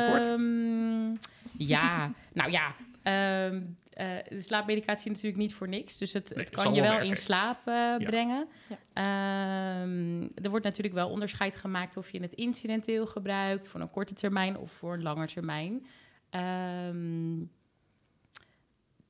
woord. 0.09 0.27
Ehm, 0.27 1.15
ja, 1.57 2.11
nou 2.33 2.51
ja. 2.51 2.75
ehm, 3.03 3.61
eh, 3.93 4.07
de 4.29 4.41
slaapmedicatie 4.41 5.09
natuurlijk 5.11 5.37
niet 5.37 5.53
voor 5.53 5.67
niks. 5.67 5.97
Dus 5.97 6.13
het, 6.13 6.29
Nee, 6.35 6.43
het 6.43 6.53
het 6.53 6.61
zal 6.61 6.71
kan 6.71 6.83
je 6.83 6.89
wel 6.89 6.99
in 7.01 7.15
slaap 7.15 7.59
brengen. 7.97 8.47
Ja. 8.67 8.77
Ehm, 8.93 10.21
er 10.43 10.49
wordt 10.49 10.65
natuurlijk 10.65 10.95
wel 10.95 11.09
onderscheid 11.09 11.55
gemaakt 11.55 11.97
of 11.97 12.11
je 12.11 12.21
het 12.21 12.33
incidenteel 12.33 13.05
gebruikt... 13.05 13.67
voor 13.67 13.79
een 13.81 13.89
korte 13.91 14.13
termijn 14.13 14.57
of 14.57 14.71
voor 14.71 14.93
een 14.93 15.03
lange 15.03 15.27
termijn. 15.27 15.85
Ehm, 16.29 17.35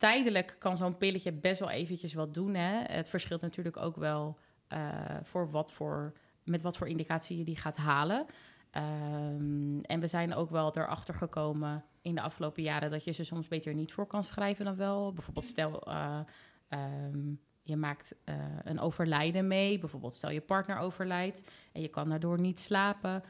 tijdelijk 0.06 0.56
kan 0.60 0.78
zo'n 0.78 0.98
pilletje 0.98 1.32
best 1.32 1.60
wel 1.60 1.70
eventjes 1.70 2.14
wat 2.14 2.34
doen. 2.34 2.54
Hè? 2.54 2.82
Het 2.84 3.10
verschilt 3.10 3.42
natuurlijk 3.42 3.78
ook 3.78 3.96
wel 3.96 4.38
eh, 4.68 4.80
voor 5.24 5.52
wat 5.52 5.74
voor, 5.74 6.14
met 6.44 6.62
wat 6.62 6.78
voor 6.78 6.88
indicatie 6.88 7.38
je 7.38 7.44
die 7.44 7.58
gaat 7.58 7.78
halen. 7.78 8.26
Ehm, 8.72 9.80
en 9.82 10.00
we 10.00 10.08
zijn 10.08 10.34
ook 10.34 10.50
wel 10.50 10.76
erachter 10.76 11.14
gekomen 11.14 11.84
in 12.02 12.16
de 12.16 12.22
afgelopen 12.22 12.64
jaren 12.64 12.92
dat 12.92 13.04
je 13.04 13.12
ze 13.12 13.24
soms 13.24 13.48
beter 13.48 13.74
niet 13.74 13.94
voor 13.94 14.08
kan 14.08 14.24
schrijven 14.24 14.66
dan 14.66 14.76
wel. 14.76 15.14
Bijvoorbeeld 15.14 15.46
stel 15.46 15.82
eh, 15.82 16.20
ehm, 16.68 17.34
je 17.64 17.76
maakt 17.76 18.16
eh, 18.24 18.36
een 18.64 18.80
overlijden 18.80 19.48
mee, 19.48 19.78
bijvoorbeeld 19.80 20.14
stel 20.14 20.32
je 20.32 20.42
partner 20.42 20.78
overlijdt 20.78 21.50
en 21.74 21.82
je 21.82 21.88
kan 21.88 22.10
daardoor 22.10 22.40
niet 22.40 22.60
slapen. 22.60 23.24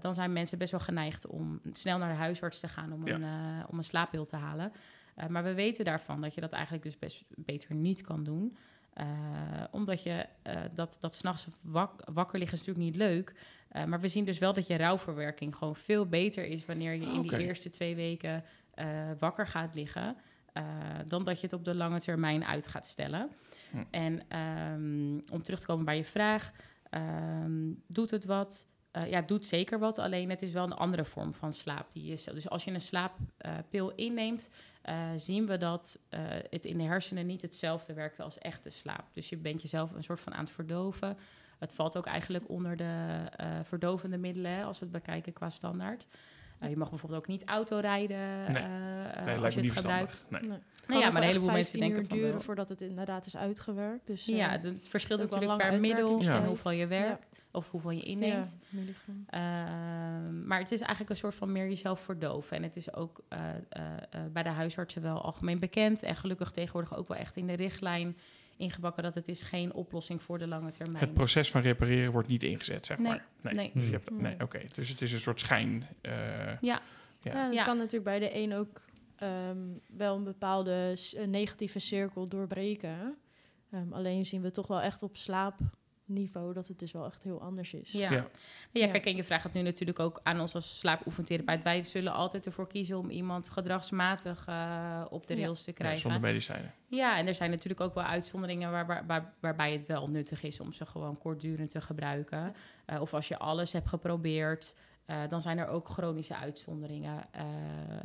dan 0.00 0.14
zijn 0.14 0.32
mensen 0.32 0.58
best 0.58 0.70
wel 0.70 0.80
geneigd 0.80 1.26
om 1.26 1.60
snel 1.72 1.98
naar 1.98 2.08
de 2.10 2.18
huisarts 2.18 2.60
te 2.60 2.68
gaan 2.68 2.92
om, 2.92 3.06
Ja. 3.06 3.14
een, 3.14 3.66
om 3.68 3.78
een 3.78 3.84
slaappil 3.84 4.24
te 4.24 4.36
halen. 4.36 4.72
Eh, 5.14 5.26
maar 5.26 5.42
we 5.42 5.54
weten 5.54 5.84
daarvan 5.84 6.20
dat 6.20 6.34
je 6.34 6.40
dat 6.40 6.52
eigenlijk 6.52 6.84
dus 6.84 6.98
best 6.98 7.24
beter 7.28 7.74
niet 7.74 8.02
kan 8.02 8.24
doen. 8.24 8.56
Eh, 8.92 9.06
omdat 9.70 10.02
je 10.02 10.26
uh, 10.46 10.60
dat, 10.74 10.96
dat 11.00 11.14
s'nachts 11.14 11.46
wak, 11.60 12.02
wakker 12.12 12.38
liggen 12.38 12.58
is 12.58 12.66
natuurlijk 12.66 12.96
niet 12.96 13.02
leuk. 13.06 13.34
Maar 13.86 14.00
we 14.00 14.08
zien 14.08 14.24
dus 14.24 14.38
wel 14.38 14.52
dat 14.52 14.66
je 14.66 14.76
rouwverwerking 14.76 15.56
gewoon 15.56 15.76
veel 15.76 16.06
beter 16.06 16.44
is 16.44 16.66
wanneer 16.66 16.92
je 16.92 17.00
in 17.00 17.18
Okay. 17.18 17.38
die 17.38 17.46
eerste 17.46 17.70
twee 17.70 17.94
weken 17.94 18.44
wakker 19.18 19.46
gaat 19.46 19.74
liggen. 19.74 20.16
Dan 21.06 21.24
dat 21.24 21.36
je 21.40 21.46
het 21.46 21.52
op 21.52 21.64
de 21.64 21.74
lange 21.74 22.00
termijn 22.00 22.44
uit 22.44 22.66
gaat 22.66 22.86
stellen. 22.86 23.30
Hm. 23.70 23.82
En 23.90 24.38
um, 24.38 25.20
om 25.30 25.42
terug 25.42 25.60
te 25.60 25.66
komen 25.66 25.84
bij 25.84 25.96
je 25.96 26.04
vraag, 26.04 26.52
um, 26.90 27.82
doet 27.86 28.10
het 28.10 28.24
wat? 28.24 28.66
eh, 28.94 29.10
ja, 29.10 29.22
doet 29.22 29.46
zeker 29.46 29.78
wat. 29.78 29.98
Alleen 29.98 30.30
het 30.30 30.42
is 30.42 30.52
wel 30.52 30.64
een 30.64 30.72
andere 30.72 31.04
vorm 31.04 31.34
van 31.34 31.52
slaap. 31.52 31.92
Die 31.92 32.12
is, 32.12 32.24
dus 32.24 32.48
als 32.48 32.64
je 32.64 32.70
een 32.70 32.80
slaappil 32.80 33.92
inneemt, 33.94 34.50
eh, 34.84 34.96
zien 35.16 35.46
we 35.46 35.56
dat 35.56 35.98
eh, 36.08 36.20
het 36.50 36.64
in 36.64 36.78
de 36.78 36.84
hersenen 36.84 37.26
niet 37.26 37.42
hetzelfde 37.42 37.92
werkt 37.94 38.20
als 38.20 38.38
echte 38.38 38.70
slaap. 38.70 39.04
Dus 39.12 39.28
je 39.28 39.36
bent 39.36 39.62
jezelf 39.62 39.92
een 39.92 40.02
soort 40.04 40.20
van 40.20 40.34
aan 40.34 40.44
het 40.44 40.52
verdoven. 40.52 41.16
Het 41.58 41.74
valt 41.74 41.96
ook 41.96 42.06
eigenlijk 42.06 42.48
onder 42.48 42.76
de 42.76 43.24
eh, 43.36 43.46
verdovende 43.64 44.16
middelen, 44.18 44.64
als 44.64 44.78
we 44.78 44.84
het 44.84 44.94
bekijken 44.94 45.32
qua 45.32 45.48
standaard. 45.50 46.06
Eh, 46.58 46.70
je 46.70 46.76
mag 46.76 46.90
bijvoorbeeld 46.90 47.20
ook 47.20 47.26
niet 47.28 47.44
autorijden 47.44 48.16
Nee. 48.52 48.62
eh, 48.62 49.16
eh, 49.18 49.24
Nee, 49.24 49.32
als 49.34 49.40
lijkt 49.40 49.54
je 49.54 49.60
het 49.60 49.68
niet 49.68 49.72
gebruikt. 49.72 50.10
verstandig. 50.10 50.40
Nee. 50.48 50.50
Nee. 50.50 50.58
Nou 50.86 51.00
ja, 51.00 51.10
maar 51.10 51.22
een 51.22 51.28
heleboel 51.28 51.50
mensen 51.50 51.64
15 51.78 51.80
denken 51.80 52.00
uur 52.02 52.06
van 52.08 52.16
duren 52.16 52.32
wel. 52.32 52.40
voordat 52.40 52.68
het 52.68 52.80
inderdaad 52.80 53.26
is 53.26 53.36
uitgewerkt. 53.36 54.06
Dus, 54.06 54.24
Ja, 54.24 54.50
het 54.50 54.88
verschilt 54.88 55.20
natuurlijk 55.20 55.50
een 55.50 55.56
per 55.56 55.80
middel 55.80 56.20
en 56.20 56.44
hoeveel 56.44 56.70
je 56.70 56.86
werkt 56.86 57.43
of 57.54 57.70
hoeveel 57.70 57.90
je 57.90 58.02
inneemt. 58.02 58.58
Ja. 58.70 58.78
Ehm, 59.26 60.46
maar 60.46 60.58
het 60.58 60.72
is 60.72 60.80
eigenlijk 60.80 61.10
een 61.10 61.16
soort 61.16 61.34
van 61.34 61.52
meer 61.52 61.68
jezelf 61.68 62.00
verdoven. 62.00 62.56
En 62.56 62.62
het 62.62 62.76
is 62.76 62.94
ook 62.94 63.20
eh, 63.28 63.48
eh, 63.48 63.56
eh, 64.10 64.20
bij 64.32 64.42
de 64.42 64.48
huisartsen 64.48 65.02
wel 65.02 65.22
algemeen 65.22 65.58
bekend. 65.58 66.02
En 66.02 66.16
gelukkig 66.16 66.50
tegenwoordig 66.50 66.96
ook 66.96 67.08
wel 67.08 67.16
echt 67.16 67.36
in 67.36 67.46
de 67.46 67.52
richtlijn 67.52 68.16
ingebakken 68.56 69.02
dat 69.02 69.14
het 69.14 69.28
is 69.28 69.42
geen 69.42 69.72
oplossing 69.72 70.22
voor 70.22 70.38
de 70.38 70.46
lange 70.46 70.70
termijn. 70.72 71.04
Het 71.04 71.14
proces 71.14 71.50
van 71.50 71.60
repareren 71.60 72.12
wordt 72.12 72.28
niet 72.28 72.42
ingezet, 72.42 72.86
zeg 72.86 72.98
Nee, 72.98 73.06
maar. 73.08 73.26
Nee. 73.40 73.54
nee. 73.54 73.70
Dus, 73.74 73.86
je 73.86 73.90
hebt, 73.92 74.10
Nee. 74.10 74.20
nee, 74.20 74.40
oké. 74.40 74.60
dus 74.74 74.88
het 74.88 75.00
is 75.00 75.12
een 75.12 75.20
soort 75.20 75.40
schijn. 75.40 75.86
eh, 76.00 76.12
Ja. 76.46 76.56
Ja. 76.60 76.80
Ja, 77.20 77.32
en 77.32 77.44
het 77.44 77.54
Ja. 77.54 77.64
kan 77.64 77.76
natuurlijk 77.76 78.04
bij 78.04 78.18
de 78.18 78.36
een 78.38 78.54
ook 78.54 78.80
ehm, 79.16 79.58
wel 79.86 80.16
een 80.16 80.24
bepaalde 80.24 80.96
negatieve 81.26 81.78
cirkel 81.78 82.28
doorbreken. 82.28 83.16
Ehm, 83.70 83.92
alleen 83.92 84.26
zien 84.26 84.42
we 84.42 84.50
toch 84.50 84.66
wel 84.66 84.80
echt 84.80 85.02
op 85.02 85.16
slaapniveau 86.08 86.52
dat 86.52 86.68
het 86.68 86.78
dus 86.78 86.92
wel 86.92 87.06
echt 87.06 87.22
heel 87.22 87.42
anders 87.42 87.74
is. 87.74 87.92
Ja. 87.92 88.10
Ja. 88.12 88.26
Ja. 88.70 88.86
Kijk, 88.88 89.06
en 89.06 89.16
je 89.16 89.24
vraagt 89.24 89.44
het 89.44 89.52
nu 89.52 89.62
natuurlijk 89.62 89.98
ook 89.98 90.20
aan 90.22 90.40
ons 90.40 90.54
als 90.54 90.78
slaapoefentherapeut. 90.78 91.62
Wij 91.62 91.82
zullen 91.82 92.12
altijd 92.12 92.46
ervoor 92.46 92.66
kiezen 92.68 92.98
om 92.98 93.10
iemand 93.10 93.48
gedragsmatig 93.50 94.46
eh, 94.46 95.04
op 95.10 95.26
de 95.26 95.34
Ja. 95.34 95.40
rails 95.40 95.62
te 95.64 95.70
ja, 95.70 95.76
krijgen. 95.76 96.00
zonder 96.00 96.20
medicijnen. 96.20 96.72
Ja, 96.88 97.18
en 97.18 97.26
er 97.26 97.34
zijn 97.34 97.50
natuurlijk 97.50 97.80
ook 97.80 97.94
wel 97.94 98.04
uitzonderingen 98.04 98.70
waar, 98.70 98.86
waar, 98.86 99.06
waar- 99.06 99.34
waarbij 99.40 99.72
het 99.72 99.86
wel 99.86 100.08
nuttig 100.10 100.42
is 100.42 100.60
om 100.60 100.72
ze 100.72 100.86
gewoon 100.86 101.18
kortdurend 101.18 101.70
te 101.70 101.80
gebruiken. 101.80 102.54
Eh, 102.86 103.00
of 103.00 103.14
als 103.14 103.28
je 103.28 103.38
alles 103.38 103.72
hebt 103.72 103.88
geprobeerd, 103.88 104.76
eh, 105.06 105.22
dan 105.28 105.40
zijn 105.40 105.58
er 105.58 105.66
ook 105.66 105.88
chronische 105.88 106.36
uitzonderingen. 106.36 107.24
Eh, 107.32 107.44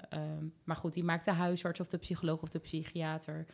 ehm, 0.09 0.45
maar 0.63 0.75
goed, 0.75 0.93
die 0.93 1.03
maakt 1.03 1.25
de 1.25 1.31
huisarts 1.31 1.79
of 1.79 1.87
de 1.87 1.97
psycholoog 1.97 2.41
of 2.41 2.49
de 2.49 2.59
psychiater. 2.59 3.45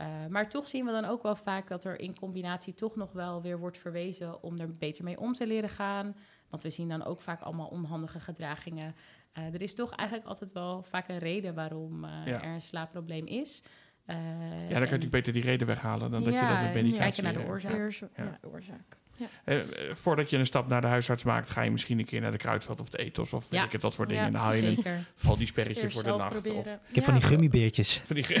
Eh, 0.00 0.06
maar 0.28 0.48
toch 0.48 0.66
zien 0.66 0.84
we 0.84 0.90
dan 0.92 1.04
ook 1.04 1.22
wel 1.22 1.36
vaak 1.36 1.68
dat 1.68 1.84
er 1.84 2.00
in 2.00 2.18
combinatie 2.18 2.74
toch 2.74 2.96
nog 2.96 3.12
wel 3.12 3.42
weer 3.42 3.58
wordt 3.58 3.78
verwezen 3.78 4.42
om 4.42 4.58
er 4.58 4.76
beter 4.76 5.04
mee 5.04 5.18
om 5.20 5.32
te 5.32 5.46
leren 5.46 5.68
gaan. 5.68 6.16
Want 6.48 6.62
we 6.62 6.70
zien 6.70 6.88
dan 6.88 7.04
ook 7.04 7.20
vaak 7.20 7.40
allemaal 7.40 7.66
onhandige 7.66 8.20
gedragingen. 8.20 8.94
Eh, 9.32 9.54
er 9.54 9.62
is 9.62 9.74
toch 9.74 9.92
eigenlijk 9.94 10.28
altijd 10.28 10.52
wel 10.52 10.82
vaak 10.82 11.08
een 11.08 11.18
reden 11.18 11.54
waarom 11.54 12.04
eh, 12.04 12.10
Ja. 12.26 12.42
er 12.42 12.52
een 12.52 12.60
slaapprobleem 12.60 13.26
is. 13.26 13.62
Eh, 14.04 14.70
Ja, 14.70 14.78
dan 14.78 14.88
kan 14.88 15.00
je 15.00 15.08
beter 15.08 15.32
die 15.32 15.42
reden 15.42 15.66
weghalen 15.66 16.10
dan 16.10 16.22
dat 16.24 16.32
je 16.34 16.40
dat 16.40 16.48
met 16.48 16.58
ja, 16.58 16.72
medicatie... 16.72 16.98
kijken 16.98 17.22
naar 17.24 17.32
de 17.32 17.44
oorzaak. 17.48 17.72
Oorza- 17.74 18.08
Ja. 18.16 18.24
ja, 18.24 18.38
oorzaak. 18.48 18.96
Eh, 19.44 19.58
eh, 19.58 19.64
voordat 19.94 20.30
je 20.30 20.36
een 20.36 20.46
stap 20.46 20.68
naar 20.68 20.80
de 20.80 20.86
huisarts 20.86 21.24
maakt, 21.24 21.50
ga 21.50 21.62
je 21.62 21.70
misschien 21.70 21.98
een 21.98 22.04
keer 22.04 22.20
naar 22.20 22.30
de 22.30 22.36
kruidvat 22.36 22.80
of 22.80 22.88
de 22.88 22.98
ethos 22.98 23.32
of 23.32 23.48
weet 23.48 23.62
ik 23.62 23.72
het 23.72 23.82
wat 23.82 23.94
voor 23.94 24.06
dingen. 24.06 24.24
En 24.24 24.30
dan 24.30 24.40
haal 24.40 24.52
je 24.52 24.62
een 24.66 24.74
Zeker. 24.74 25.04
valdisperretje 25.14 25.82
Eerst 25.82 25.94
voor 25.94 26.02
de 26.02 26.16
nacht. 26.18 26.50
Of. 26.50 26.78
Ik 26.88 26.94
heb 26.94 27.04
van 27.04 27.14
die 27.14 27.22
gummibeertjes. 27.22 28.00
van 28.04 28.16
die 28.16 28.26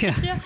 ja, 0.00 0.14
Ja, 0.22 0.36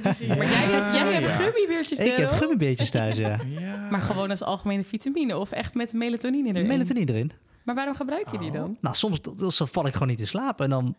die 0.00 0.12
zie 0.12 0.26
je. 0.28 0.34
Maar 0.36 0.46
jij, 0.46 0.56
hebt- 0.56 0.92
jij 0.94 1.12
hebt 1.12 1.26
Ja. 1.26 1.36
gummibeertjes, 1.36 1.98
ik 1.98 2.16
heb 2.16 2.30
gummibeertjes 2.30 2.90
thuis, 2.90 3.16
ja. 3.16 3.38
ja. 3.58 3.86
Maar 3.90 4.00
gewoon 4.00 4.30
als 4.30 4.42
algemene 4.42 4.84
vitamine 4.84 5.36
of 5.38 5.50
echt 5.52 5.74
met 5.74 5.92
melatonine 5.92 6.48
erin? 6.48 6.66
Melatonine 6.66 7.12
erin. 7.12 7.32
Maar 7.64 7.74
waarom 7.74 7.94
gebruik 7.94 8.28
je 8.30 8.38
die 8.38 8.48
Oh. 8.48 8.54
dan? 8.54 8.76
Nou, 8.80 8.94
soms 8.94 9.20
dan 9.22 9.68
val 9.68 9.86
ik 9.86 9.92
gewoon 9.92 10.08
niet 10.08 10.18
in 10.18 10.26
slaap. 10.26 10.60
En 10.60 10.70
dan 10.70 10.96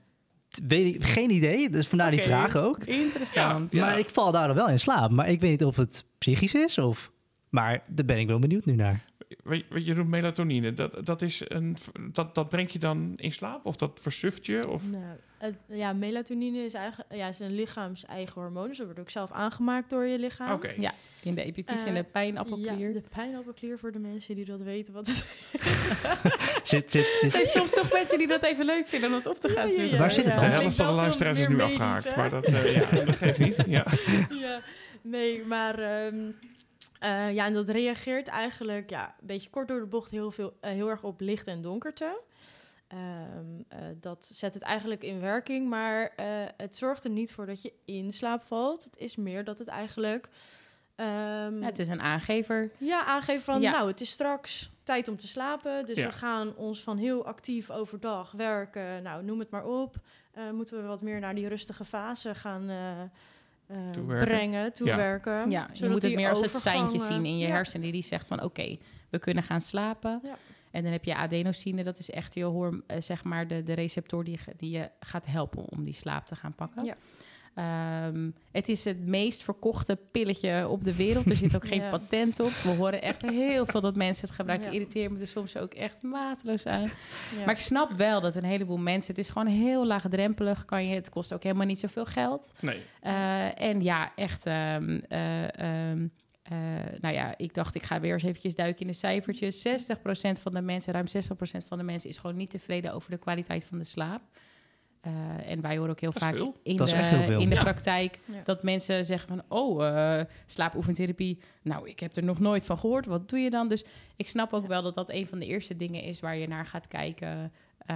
weet 0.68 0.96
ik, 0.96 1.04
geen 1.04 1.32
idee. 1.32 1.70
Dus 1.70 1.88
vandaar 1.88 2.12
die 2.12 2.20
Oké. 2.20 2.28
vraag 2.30 2.56
ook. 2.56 2.84
Interessant. 2.84 3.72
Ja. 3.72 3.86
Maar 3.86 4.00
ik 4.00 4.10
val 4.10 4.32
daardoor 4.32 4.56
wel 4.56 4.70
in 4.70 4.80
slaap. 4.80 5.12
Maar 5.12 5.30
ik 5.30 5.42
weet 5.42 5.52
niet 5.52 5.64
of 5.64 5.76
het 5.76 6.06
psychisch 6.18 6.54
is 6.54 6.78
of... 6.78 7.12
Maar 7.52 7.84
daar 7.88 8.06
ben 8.06 8.18
ik 8.18 8.28
wel 8.28 8.40
benieuwd 8.40 8.66
nu 8.66 8.74
naar. 8.74 9.04
Weet 9.44 9.66
je, 9.86 9.94
noemt 9.94 10.10
melatonine. 10.10 10.74
Dat, 10.74 11.06
dat, 11.06 11.22
is 11.22 11.42
een, 11.48 11.76
dat, 12.12 12.36
dat 12.36 12.50
brengt 12.50 12.72
je 12.74 12.80
dan 12.80 13.14
in 13.16 13.32
slaap? 13.32 13.66
Of 13.66 13.76
dat 13.76 14.00
versuft 14.02 14.46
je? 14.46 14.70
Of... 14.70 14.92
Nou, 14.92 15.04
het- 15.38 15.58
ja, 15.68 15.94
melatonine 15.94 16.58
is, 16.64 16.74
eigen, 16.74 17.06
ja, 17.10 17.28
is 17.28 17.40
een 17.40 17.56
lichaams 17.56 18.06
eigen 18.06 18.42
hormoon. 18.42 18.68
Dus 18.68 18.78
dat 18.78 18.86
wordt 18.86 19.02
ook 19.02 19.10
zelf 19.10 19.32
aangemaakt 19.32 19.90
door 19.90 20.06
je 20.06 20.20
lichaam. 20.20 20.52
Oké. 20.52 20.74
Ja, 20.78 20.92
in 21.24 21.36
de 21.36 21.44
epifyse 21.44 21.84
en 21.86 21.96
Eh, 21.96 22.04
de 22.04 22.04
pijnappelklier. 22.04 22.88
Ja, 22.88 22.94
de 22.94 23.04
pijnappelklier 23.16 23.80
voor 23.80 23.92
de 23.92 24.00
mensen 24.00 24.36
die 24.36 24.46
dat 24.46 24.62
weten 24.62 24.94
wat 24.94 25.08
het 25.08 25.16
Zit, 26.64 26.92
zit, 26.92 27.20
Er 27.22 27.30
zijn 27.30 27.46
soms 27.46 27.72
toch 27.74 27.92
mensen 27.94 28.18
die 28.18 28.28
dat 28.28 28.44
even 28.44 28.66
leuk 28.66 28.88
vinden 28.88 29.10
om 29.10 29.16
het 29.16 29.28
op 29.28 29.40
te 29.40 29.48
gaan 29.50 29.56
Ja, 29.56 29.62
ja, 29.64 29.68
zoeken. 29.70 29.94
ja. 29.94 29.98
Waar 29.98 30.12
zit 30.12 30.26
het 30.26 30.34
De 30.34 30.40
dan? 30.40 30.50
helft 30.50 30.76
van 30.76 30.86
de 30.88 30.92
luisteraars 30.94 31.40
is 31.40 31.48
nu 31.48 31.62
afgehaakt. 31.62 32.10
hè? 32.10 32.16
Maar 32.16 32.30
dat, 32.30 32.46
eh, 32.46 32.76
ja, 32.76 33.04
dat 33.06 33.16
geeft 33.16 33.40
niet. 33.40 33.56
Ja. 33.68 33.86
ja, 34.46 34.60
nee, 35.02 35.46
maar 35.46 35.80
ehm, 35.80 36.16
eh, 37.02 37.34
ja, 37.34 37.46
en 37.46 37.54
dat 37.54 37.70
reageert 37.70 38.28
eigenlijk 38.28 38.90
ja, 38.90 39.16
een 39.22 39.28
beetje 39.28 39.50
kort 39.50 39.68
door 39.68 39.80
de 39.80 39.86
bocht 39.86 40.12
heel, 40.12 40.32
veel, 40.32 40.54
eh, 40.60 40.72
heel 40.72 40.90
erg 40.90 41.04
op 41.04 41.20
licht 41.20 41.48
en 41.48 41.62
donkerte. 41.62 42.20
Ehm, 42.88 43.00
eh, 43.68 43.80
dat 44.00 44.26
zet 44.26 44.54
het 44.54 44.64
eigenlijk 44.64 45.04
in 45.04 45.20
werking, 45.20 45.70
maar 45.70 46.14
het 46.58 46.78
zorgt 46.78 47.04
er 47.04 47.10
niet 47.10 47.32
voor 47.32 47.46
dat 47.46 47.62
je 47.62 47.74
in 47.86 48.12
slaap 48.14 48.44
valt. 48.44 48.84
Het 48.84 48.98
is 48.98 49.16
meer 49.16 49.44
dat 49.44 49.58
het 49.58 49.68
eigenlijk 49.68 50.30
ehm, 50.96 51.60
Ja, 51.60 51.66
het 51.66 51.80
is 51.80 51.88
een 51.88 52.02
aangever. 52.02 52.72
ja, 52.78 53.06
aangeven 53.06 53.44
van, 53.44 53.62
Ja. 53.62 53.72
nou, 53.72 53.88
het 53.88 54.02
is 54.02 54.12
straks 54.12 54.70
tijd 54.84 55.08
om 55.08 55.18
te 55.18 55.28
slapen. 55.28 55.86
Dus 55.86 55.98
Ja. 55.98 56.06
we 56.08 56.12
gaan 56.14 56.56
ons 56.56 56.84
van 56.84 56.98
heel 56.98 57.26
actief 57.26 57.70
overdag 57.70 58.32
werken, 58.32 59.04
nou, 59.04 59.24
noem 59.24 59.40
het 59.40 59.50
maar 59.50 59.66
op. 59.66 59.96
Moeten 60.54 60.82
we 60.82 60.88
wat 60.88 61.02
meer 61.02 61.20
naar 61.20 61.36
die 61.36 61.48
rustige 61.48 61.86
fase 61.86 62.36
gaan 62.36 62.70
eh, 63.72 63.90
Toewerken. 63.92 64.28
brengen, 64.28 64.74
toewerken. 64.74 65.52
Ja, 65.52 65.68
je 65.72 65.76
zodat 65.78 65.92
moet 65.92 66.04
het 66.04 66.16
meer 66.16 66.30
als 66.30 66.42
het 66.42 66.56
seintje 66.56 67.00
zien 67.00 67.26
in 67.26 67.38
je 67.38 67.48
Ja. 67.48 67.54
hersenen 67.54 67.92
die 67.92 68.04
zegt 68.04 68.28
van 68.28 68.44
oké, 68.44 68.78
we 69.10 69.20
kunnen 69.20 69.44
gaan 69.44 69.62
slapen. 69.62 70.20
Ja. 70.24 70.38
En 70.72 70.84
dan 70.84 70.92
heb 70.92 71.04
je 71.04 71.16
adenosine, 71.16 71.84
dat 71.84 71.98
is 72.00 72.10
echt 72.10 72.34
je 72.36 72.44
hoor, 72.44 72.84
eh, 72.88 73.02
zeg 73.02 73.24
maar 73.24 73.48
de, 73.48 73.64
de 73.64 73.74
receptor 73.74 74.24
die, 74.24 74.40
die 74.58 74.70
je 74.72 74.90
gaat 75.00 75.26
helpen 75.26 75.70
om 75.70 75.84
die 75.84 75.94
slaap 75.94 76.26
te 76.26 76.36
gaan 76.36 76.56
pakken. 76.56 76.86
Ja. 76.86 76.96
Ehm, 77.56 78.30
het 78.52 78.70
is 78.70 78.86
het 78.86 79.06
meest 79.06 79.44
verkochte 79.44 79.98
pilletje 80.12 80.68
op 80.68 80.84
de 80.84 80.96
wereld. 80.96 81.30
Er 81.30 81.36
zit 81.36 81.56
ook 81.56 81.68
geen 81.68 81.82
Ja. 81.86 81.90
patent 81.90 82.40
op. 82.40 82.52
We 82.64 82.70
horen 82.70 83.02
echt 83.02 83.22
heel 83.22 83.66
veel 83.66 83.82
dat 83.82 83.96
mensen 83.96 84.28
het 84.28 84.36
gebruiken. 84.36 84.68
Ja. 84.68 84.74
Irriteert 84.74 85.12
me 85.12 85.20
er 85.20 85.28
soms 85.28 85.58
ook 85.58 85.74
echt 85.74 86.02
mateloos 86.02 86.66
aan. 86.66 86.82
Ja. 87.38 87.46
Maar 87.46 87.54
ik 87.54 87.60
snap 87.60 87.92
wel 87.92 88.20
dat 88.20 88.36
een 88.36 88.44
heleboel 88.44 88.78
mensen... 88.78 89.16
Het 89.16 89.24
is 89.26 89.30
gewoon 89.30 89.48
heel 89.48 89.86
laagdrempelig. 89.86 90.66
Kan 90.66 90.88
je, 90.88 90.96
het 90.96 91.10
kost 91.10 91.34
ook 91.34 91.44
helemaal 91.44 91.66
niet 91.66 91.80
zoveel 91.80 92.06
geld. 92.06 92.54
Nee. 92.60 92.82
Eh, 93.02 93.62
en 93.62 93.82
ja, 93.82 94.12
echt. 94.16 94.46
ehm, 94.46 95.00
eh, 95.08 95.44
ehm, 95.60 96.08
eh, 96.44 96.58
nou 97.00 97.14
ja, 97.14 97.34
ik 97.38 97.54
dacht, 97.54 97.76
ik 97.76 97.84
ga 97.84 98.00
weer 98.00 98.14
eens 98.14 98.24
eventjes 98.24 98.56
duiken 98.56 98.82
in 98.82 98.88
de 98.88 98.94
cijfertjes. 98.94 99.62
60% 99.62 100.42
van 100.42 100.52
de 100.52 100.62
mensen, 100.62 100.94
ruim 100.94 101.08
60% 101.08 101.66
van 101.68 101.78
de 101.78 101.84
mensen, 101.84 102.10
is 102.10 102.18
gewoon 102.18 102.36
niet 102.36 102.50
tevreden 102.50 102.94
over 102.94 103.12
de 103.12 103.18
kwaliteit 103.18 103.66
van 103.66 103.78
de 103.78 103.84
slaap. 103.84 104.22
Eh, 105.02 105.12
en 105.52 105.62
wij 105.62 105.76
horen 105.78 105.92
ook 105.92 106.00
heel 106.00 106.12
vaak 106.12 106.36
veel. 106.36 106.56
in, 106.64 106.76
Dat 106.76 106.88
de, 106.90 106.96
heel 106.96 107.40
in 107.40 107.50
de 107.50 107.56
Ja. 107.56 107.62
praktijk 107.62 108.20
Ja. 108.26 108.42
dat 108.44 108.64
mensen 108.64 109.06
zeggen 109.06 109.28
van, 109.28 109.42
oh, 109.48 109.88
eh 109.88 110.26
slaapoefentherapie, 110.46 111.40
nou, 111.62 111.90
ik 111.90 112.00
heb 112.00 112.16
er 112.16 112.24
nog 112.24 112.40
nooit 112.40 112.66
van 112.66 112.78
gehoord. 112.78 113.06
Wat 113.06 113.30
doe 113.30 113.40
je 113.40 113.50
dan? 113.50 113.68
Dus 113.68 113.84
ik 114.16 114.28
snap 114.28 114.54
ook 114.54 114.68
wel 114.68 114.82
dat 114.82 114.96
dat 114.96 115.10
een 115.10 115.28
van 115.28 115.40
de 115.40 115.46
eerste 115.46 115.76
dingen 115.76 116.04
is 116.04 116.20
waar 116.20 116.36
je 116.38 116.48
naar 116.48 116.66
gaat 116.66 116.88
kijken. 116.88 117.52
eh, 117.86 117.96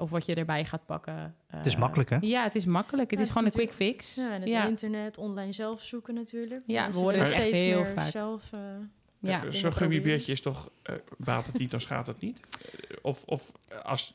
of 0.00 0.10
wat 0.10 0.26
je 0.26 0.34
erbij 0.34 0.64
gaat 0.64 0.86
pakken. 0.86 1.34
Het 1.46 1.66
is 1.66 1.76
makkelijk, 1.76 2.10
hè? 2.10 2.16
Ja, 2.20 2.42
het 2.42 2.54
is 2.54 2.64
makkelijk. 2.66 3.10
Het 3.10 3.18
Ja, 3.18 3.24
is 3.24 3.30
het 3.30 3.38
gewoon 3.38 3.52
is 3.52 3.58
een 3.60 3.66
quick 3.66 3.74
fix. 3.76 4.14
Ja, 4.14 4.32
en 4.32 4.40
het 4.40 4.50
ja. 4.50 4.66
internet, 4.66 5.18
online 5.18 5.52
zelf 5.52 5.80
zoeken 5.82 6.14
natuurlijk. 6.14 6.60
Ja, 6.66 6.90
we 6.90 6.96
horen 6.96 7.18
het 7.18 7.30
echt 7.30 7.40
steeds 7.40 7.62
heel 7.62 7.82
meer 7.82 7.92
vaak. 7.92 8.10
zelf... 8.10 8.50
Ja, 9.26 9.44
Eh, 9.44 9.50
Zo'n 9.50 9.72
gummibeertje 9.72 10.32
is 10.32 10.40
toch, 10.40 10.70
eh 10.82 10.94
baat 11.18 11.46
het 11.46 11.58
niet, 11.58 11.70
dan 11.70 11.80
schaadt 11.80 12.06
het 12.06 12.20
niet? 12.20 12.40
Eh, 12.40 12.96
Of, 13.02 13.22
of 13.24 13.52
als, 13.84 14.14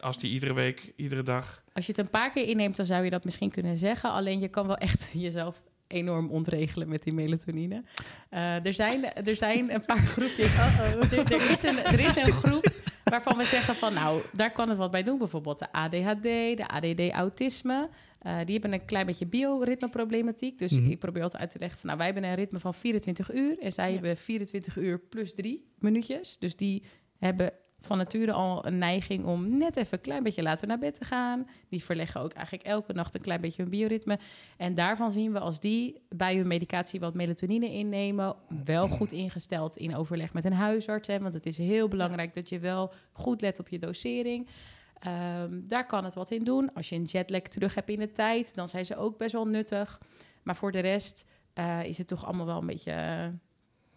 als 0.00 0.18
die 0.18 0.30
iedere 0.32 0.52
week, 0.52 0.92
iedere 0.96 1.22
dag... 1.22 1.62
Als 1.72 1.86
je 1.86 1.92
het 1.92 2.00
een 2.00 2.10
paar 2.10 2.30
keer 2.32 2.48
inneemt, 2.48 2.76
dan 2.76 2.86
zou 2.86 3.04
je 3.04 3.10
dat 3.10 3.24
misschien 3.24 3.50
kunnen 3.50 3.76
zeggen. 3.78 4.10
Alleen 4.10 4.40
je 4.40 4.48
kan 4.48 4.66
wel 4.66 4.76
echt 4.76 5.10
jezelf 5.26 5.62
enorm 5.86 6.30
ontregelen 6.30 6.88
met 6.88 7.02
die 7.02 7.12
melatonine. 7.12 7.82
Er, 8.30 8.72
zijn, 8.72 9.14
er 9.14 9.36
zijn 9.36 9.74
een 9.74 9.80
paar 9.86 10.06
groepjes. 10.16 10.56
Er, 10.58 11.32
er, 11.32 11.50
is 11.50 11.62
een, 11.62 11.78
er 11.84 11.98
is 12.00 12.16
een 12.16 12.32
groep 12.32 12.66
waarvan 13.04 13.36
we 13.36 13.44
zeggen 13.44 13.74
van... 13.74 13.92
nou, 13.94 14.22
daar 14.32 14.52
kan 14.52 14.68
het 14.68 14.78
wat 14.78 14.90
bij 14.90 15.02
doen. 15.02 15.18
Bijvoorbeeld 15.18 15.58
de 15.58 15.72
ADHD, 15.72 16.22
de 16.56 16.64
ADD-autisme. 16.68 17.88
Eh, 18.18 18.36
die 18.44 18.52
hebben 18.58 18.72
een 18.72 18.84
klein 18.84 19.06
beetje 19.06 19.26
bioritmeproblematiek. 19.26 20.58
Dus 20.58 20.72
Mhm. 20.72 20.90
ik 20.90 20.98
probeer 20.98 21.22
altijd 21.22 21.42
uit 21.42 21.50
te 21.50 21.58
leggen 21.58 21.78
van... 21.78 21.86
nou, 21.86 21.98
wij 21.98 22.06
hebben 22.12 22.30
een 22.30 22.34
ritme 22.36 22.58
van 22.58 22.74
24 22.74 23.32
uur... 23.34 23.58
en 23.58 23.72
zij 23.72 23.86
Ja. 23.86 23.92
hebben 23.92 24.16
24 24.16 24.76
uur 24.76 24.98
plus 24.98 25.34
drie 25.34 25.64
minuutjes. 25.78 26.38
Dus 26.38 26.56
die 26.56 26.82
hebben 27.18 27.52
van 27.80 27.96
nature 27.96 28.32
al 28.32 28.66
een 28.66 28.78
neiging 28.78 29.24
om 29.24 29.46
net 29.58 29.76
even 29.76 29.92
een 29.98 30.00
klein 30.04 30.22
beetje 30.22 30.42
later 30.42 30.66
naar 30.66 30.78
bed 30.78 30.94
te 30.94 31.04
gaan. 31.04 31.46
Die 31.68 31.84
verleggen 31.84 32.20
ook 32.20 32.32
eigenlijk 32.32 32.66
elke 32.66 32.92
nacht 32.92 33.14
een 33.14 33.20
klein 33.20 33.40
beetje 33.40 33.62
hun 33.62 33.70
bioritme. 33.70 34.18
En 34.56 34.74
daarvan 34.74 35.10
zien 35.12 35.32
we 35.32 35.38
als 35.38 35.60
die 35.60 36.00
bij 36.08 36.36
hun 36.36 36.46
medicatie 36.46 37.00
wat 37.00 37.14
melatonine 37.14 37.72
innemen, 37.72 38.36
wel 38.64 38.88
goed 38.88 39.12
ingesteld 39.12 39.76
in 39.76 39.94
overleg 39.96 40.32
met 40.32 40.44
een 40.44 40.52
huisarts. 40.52 41.08
Hè, 41.08 41.18
want 41.18 41.34
het 41.34 41.46
is 41.46 41.58
heel 41.58 41.88
belangrijk 41.88 42.34
dat 42.34 42.48
je 42.48 42.58
wel 42.58 42.92
goed 43.12 43.40
let 43.40 43.58
op 43.58 43.68
je 43.68 43.78
dosering. 43.78 44.48
Ehm, 44.98 45.60
daar 45.62 45.86
kan 45.86 46.04
het 46.04 46.14
wat 46.14 46.30
in 46.30 46.44
doen. 46.44 46.74
Als 46.74 46.88
je 46.88 46.94
een 46.96 47.04
jetlag 47.04 47.42
terug 47.42 47.74
hebt 47.74 47.88
in 47.88 47.98
de 47.98 48.12
tijd, 48.12 48.54
dan 48.54 48.68
zijn 48.68 48.86
ze 48.86 48.96
ook 48.96 49.18
best 49.18 49.32
wel 49.32 49.46
nuttig. 49.46 50.00
Maar 50.42 50.56
voor 50.56 50.72
de 50.72 50.80
rest 50.80 51.24
eh, 51.52 51.84
is 51.84 51.98
het 51.98 52.06
toch 52.06 52.24
allemaal 52.24 52.46
wel 52.46 52.58
een 52.58 52.66
beetje. 52.66 53.32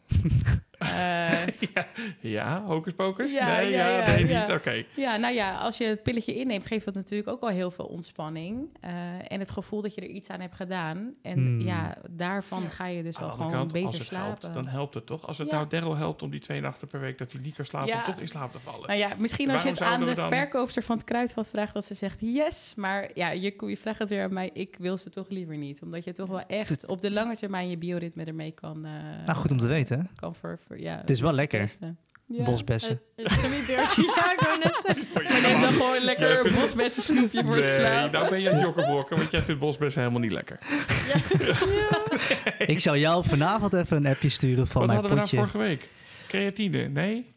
eh, 0.81 1.47
ja, 1.73 1.85
ja, 2.19 2.63
hocus 2.65 2.93
pocus? 2.93 3.33
Ja, 3.33 3.55
nee, 3.57 3.69
ja, 3.69 4.05
nee, 4.05 4.27
ja. 4.27 4.41
niet. 4.41 4.51
Oké. 4.55 4.83
Ja, 4.95 5.17
nou 5.17 5.33
ja, 5.33 5.57
als 5.57 5.77
je 5.77 5.83
het 5.85 6.03
pilletje 6.03 6.35
inneemt, 6.35 6.67
geeft 6.67 6.85
dat 6.85 6.93
natuurlijk 6.93 7.29
ook 7.29 7.41
al 7.41 7.47
heel 7.49 7.71
veel 7.71 7.85
ontspanning. 7.85 8.69
eh, 8.81 8.91
en 9.27 9.39
het 9.39 9.51
gevoel 9.51 9.81
dat 9.81 9.95
je 9.95 10.01
er 10.01 10.07
iets 10.07 10.29
aan 10.29 10.39
hebt 10.39 10.55
gedaan. 10.55 11.13
En 11.21 11.33
Hmm. 11.37 11.59
ja, 11.61 11.97
daarvan 12.09 12.69
ga 12.69 12.85
je 12.85 13.03
dus 13.03 13.17
Aan 13.17 13.23
al 13.29 13.35
gewoon 13.35 13.51
kant, 13.51 13.63
als 13.63 13.71
beter 13.73 13.89
helpt, 14.17 14.39
slapen. 14.41 14.53
dan 14.53 14.67
helpt 14.67 14.93
het 14.93 15.05
toch? 15.05 15.27
Als 15.27 15.37
het 15.37 15.49
Ja. 15.49 15.55
nou 15.55 15.67
Daryl 15.67 15.95
helpt 15.95 16.21
om 16.23 16.29
die 16.29 16.39
twee 16.39 16.61
nachten 16.61 16.87
per 16.87 16.99
week 16.99 17.17
dat 17.17 17.31
hij 17.31 17.41
niet 17.41 17.55
kan 17.55 17.65
slapen, 17.65 17.87
Ja. 17.89 17.99
om 17.99 18.05
toch 18.11 18.19
in 18.21 18.27
slaap 18.27 18.51
te 18.51 18.59
vallen. 18.59 18.87
Nou 18.87 18.99
ja, 18.99 19.09
misschien 19.17 19.49
als 19.51 19.63
je 19.63 19.69
het 19.69 19.81
aan 19.81 19.99
de 20.05 20.13
dan- 20.13 20.27
verkoopster 20.29 20.83
van 20.83 20.95
het 20.95 21.05
kruidvat 21.05 21.47
vraagt 21.47 21.73
dat 21.73 21.85
ze 21.85 21.93
zegt 21.93 22.17
yes, 22.19 22.73
maar 22.75 23.09
ja, 23.13 23.29
je, 23.31 23.53
je 23.67 23.77
vraagt 23.77 23.99
het 23.99 24.09
weer 24.09 24.23
aan 24.23 24.33
mij, 24.33 24.49
ik 24.53 24.75
wil 24.79 24.97
ze 24.97 25.09
toch 25.09 25.29
liever 25.29 25.57
niet. 25.57 25.81
Omdat 25.81 26.03
je 26.03 26.11
toch 26.13 26.29
wel 26.29 26.45
echt 26.47 26.85
op 26.85 27.01
de 27.01 27.11
lange 27.11 27.35
termijn 27.35 27.69
je 27.69 27.77
bioritme 27.77 28.23
ermee 28.23 28.51
kan, 28.51 28.85
eh 28.85 28.91
Nou, 29.25 29.37
goed 29.37 29.51
om 29.51 29.57
te 29.57 29.67
weten. 29.67 30.09
kan 30.15 30.35
ver, 30.35 30.59
ja, 30.79 30.97
Het 30.97 31.09
is 31.09 31.19
wel 31.21 31.33
lekker. 31.33 31.69
Ja. 32.27 32.43
Bosbessen. 32.43 33.01
Het, 33.15 33.25
het 33.29 33.31
gummibeertje, 33.39 34.01
ja, 34.15 34.31
ik 34.31 34.39
wou 34.39 34.59
net 34.63 34.81
zeggen. 34.85 35.31
Maar 35.31 35.41
neem 35.41 35.61
dan 35.61 35.71
gewoon 35.73 35.99
lekker 36.03 36.45
een 36.45 36.53
bosbessen 36.53 37.03
snoepje 37.03 37.43
voor 37.43 37.55
het 37.55 37.63
nee, 37.65 37.73
slapen. 37.85 38.11
nou 38.11 38.29
ben 38.29 38.41
je 38.41 38.49
een 38.49 38.59
jokkenbrokken, 38.59 39.17
want 39.17 39.31
jij 39.31 39.41
vindt 39.41 39.59
bosbest 39.59 39.95
helemaal 39.95 40.19
niet 40.19 40.31
lekker. 40.31 40.59
Ik 42.57 42.79
zou 42.79 42.97
jou 42.97 43.25
vanavond 43.27 43.73
even 43.73 43.97
een 43.97 44.05
appje 44.05 44.29
sturen 44.29 44.67
van 44.67 44.81
Wat 44.81 44.89
mijn 44.89 44.99
hadden 44.99 45.09
we 45.09 45.15
nou 45.17 45.29
potje. 45.29 45.37
vorige 45.37 45.57
week? 45.69 45.89
Creatine, 46.27 46.87
nee? 46.87 47.33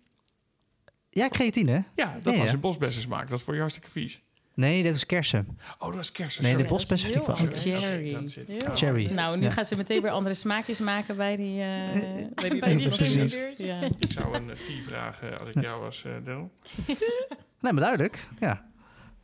Ja, 1.11 1.29
creatine. 1.29 1.85
Ja, 1.95 2.13
dat 2.23 2.35
Ja, 2.35 2.41
was 2.41 2.49
ja. 2.49 2.55
een 2.55 2.61
bosbessen 2.61 3.03
smaak. 3.03 3.29
Dat 3.29 3.39
is 3.39 3.45
voor 3.45 3.55
je 3.55 3.61
hartstikke 3.61 3.91
vies. 3.91 4.23
Nee, 4.55 4.83
dat 4.83 4.95
is 4.95 5.07
kersen. 5.07 5.59
Oh, 5.79 5.87
dat 5.87 5.95
was 5.97 6.13
kersen. 6.13 6.43
Nee, 6.43 6.53
de 6.53 6.59
sorry. 6.59 6.71
bos- 6.73 6.79
bosbessen 6.81 7.13
dat 7.13 7.29
is 7.29 7.39
vind 7.39 7.57
ik 7.57 7.63
heel 7.73 7.81
wel 7.81 7.91
anders. 7.91 8.35
goed. 8.35 8.47
Cherry. 8.47 8.65
oh. 8.71 8.77
Cherry. 8.77 9.13
Nou, 9.13 9.37
nu 9.37 9.43
Ja. 9.43 9.51
gaan 9.51 9.65
ze 9.65 9.77
meteen 9.77 10.03
weer 10.03 10.11
andere 10.11 10.35
smaakjes 10.35 10.79
maken 10.79 11.17
bij 11.17 11.37
die... 11.37 11.61
eh, 11.61 12.01
bij 12.35 12.51
die, 12.51 12.61
Bij 12.61 12.75
die. 12.77 13.67
Ja. 13.67 13.81
Ik 13.99 14.13
zou 14.13 14.35
een 14.37 14.57
fee 14.57 14.83
vragen 14.83 15.41
als 15.41 15.49
ik 15.49 15.63
jou 15.63 15.81
was, 15.81 16.05
eh 16.05 16.13
Del. 16.25 16.51
Nee, 17.61 17.73
maar 17.73 17.83
duidelijk. 17.83 18.19
Ja. 18.41 18.65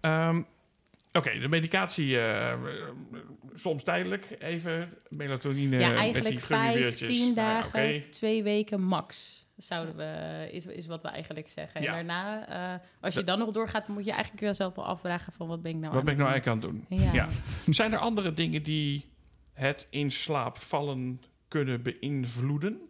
Ehm, 0.00 0.42
Oké, 1.12 1.38
de 1.38 1.48
medicatie, 1.48 2.20
eh, 2.20 2.52
soms 3.54 3.82
tijdelijk 3.82 4.26
even. 4.38 4.88
Melatonine 5.08 5.78
ja, 5.78 5.88
met 5.88 5.96
eigenlijk 5.96 6.40
vijf, 6.40 6.94
tien 6.96 7.34
Nou 7.34 7.48
ja, 7.48 7.60
dagen, 7.62 8.10
twee 8.10 8.42
weken 8.42 8.80
max. 8.82 9.39
Zouden 9.60 9.96
we, 9.96 10.48
is, 10.50 10.66
is 10.66 10.86
wat 10.86 11.02
we 11.02 11.08
eigenlijk 11.08 11.48
zeggen. 11.48 11.82
Ja. 11.82 11.86
En 11.86 11.92
daarna, 11.92 12.48
eh, 12.74 12.80
als 13.00 13.14
je 13.14 13.24
dan 13.24 13.38
nog 13.38 13.50
doorgaat, 13.50 13.88
moet 13.88 14.04
je 14.04 14.12
eigenlijk 14.12 14.42
jezelf 14.42 14.74
wel 14.74 14.86
afvragen 14.86 15.32
van 15.32 15.48
wat 15.48 15.62
ben 15.62 15.70
ik 15.70 15.76
nou 15.76 15.88
Wat 15.88 15.98
aan 15.98 16.04
ben 16.04 16.14
ik 16.14 16.20
nou 16.20 16.30
eigenlijk 16.30 16.64
aan 16.64 16.70
het 16.70 16.88
doen? 16.88 16.98
Ja. 16.98 17.12
Ja. 17.12 17.28
Zijn 17.66 17.92
er 17.92 17.98
andere 17.98 18.34
dingen 18.34 18.62
die 18.62 19.04
het 19.52 19.86
in 19.90 20.10
slaap 20.10 20.58
vallen 20.58 21.22
kunnen 21.48 21.82
beïnvloeden? 21.82 22.80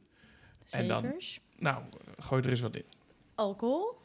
En 0.71 0.89
dan-. 0.89 1.15
Nou, 1.59 1.83
gooi 2.19 2.43
er 2.43 2.51
eens 2.51 2.61
wat 2.61 2.77
in. 2.77 2.85
Alcohol. 3.35 3.99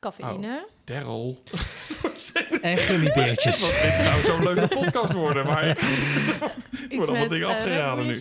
Cafeïne. 0.00 0.68
Daryl. 0.84 1.42
En 2.60 2.76
gummibeertjes. 2.76 3.60
Want 3.70 3.82
dit 3.82 4.02
zou 4.02 4.22
zo'n 4.22 4.42
leuke 4.42 4.74
podcast 4.74 5.12
worden. 5.12 5.44
Maar 5.46 5.66
ik 5.66 5.78
Iets 6.88 7.06
allemaal 7.06 7.28
dingen 7.28 7.48
eh, 7.48 7.56
afgeraden 7.56 8.06
nu. 8.06 8.18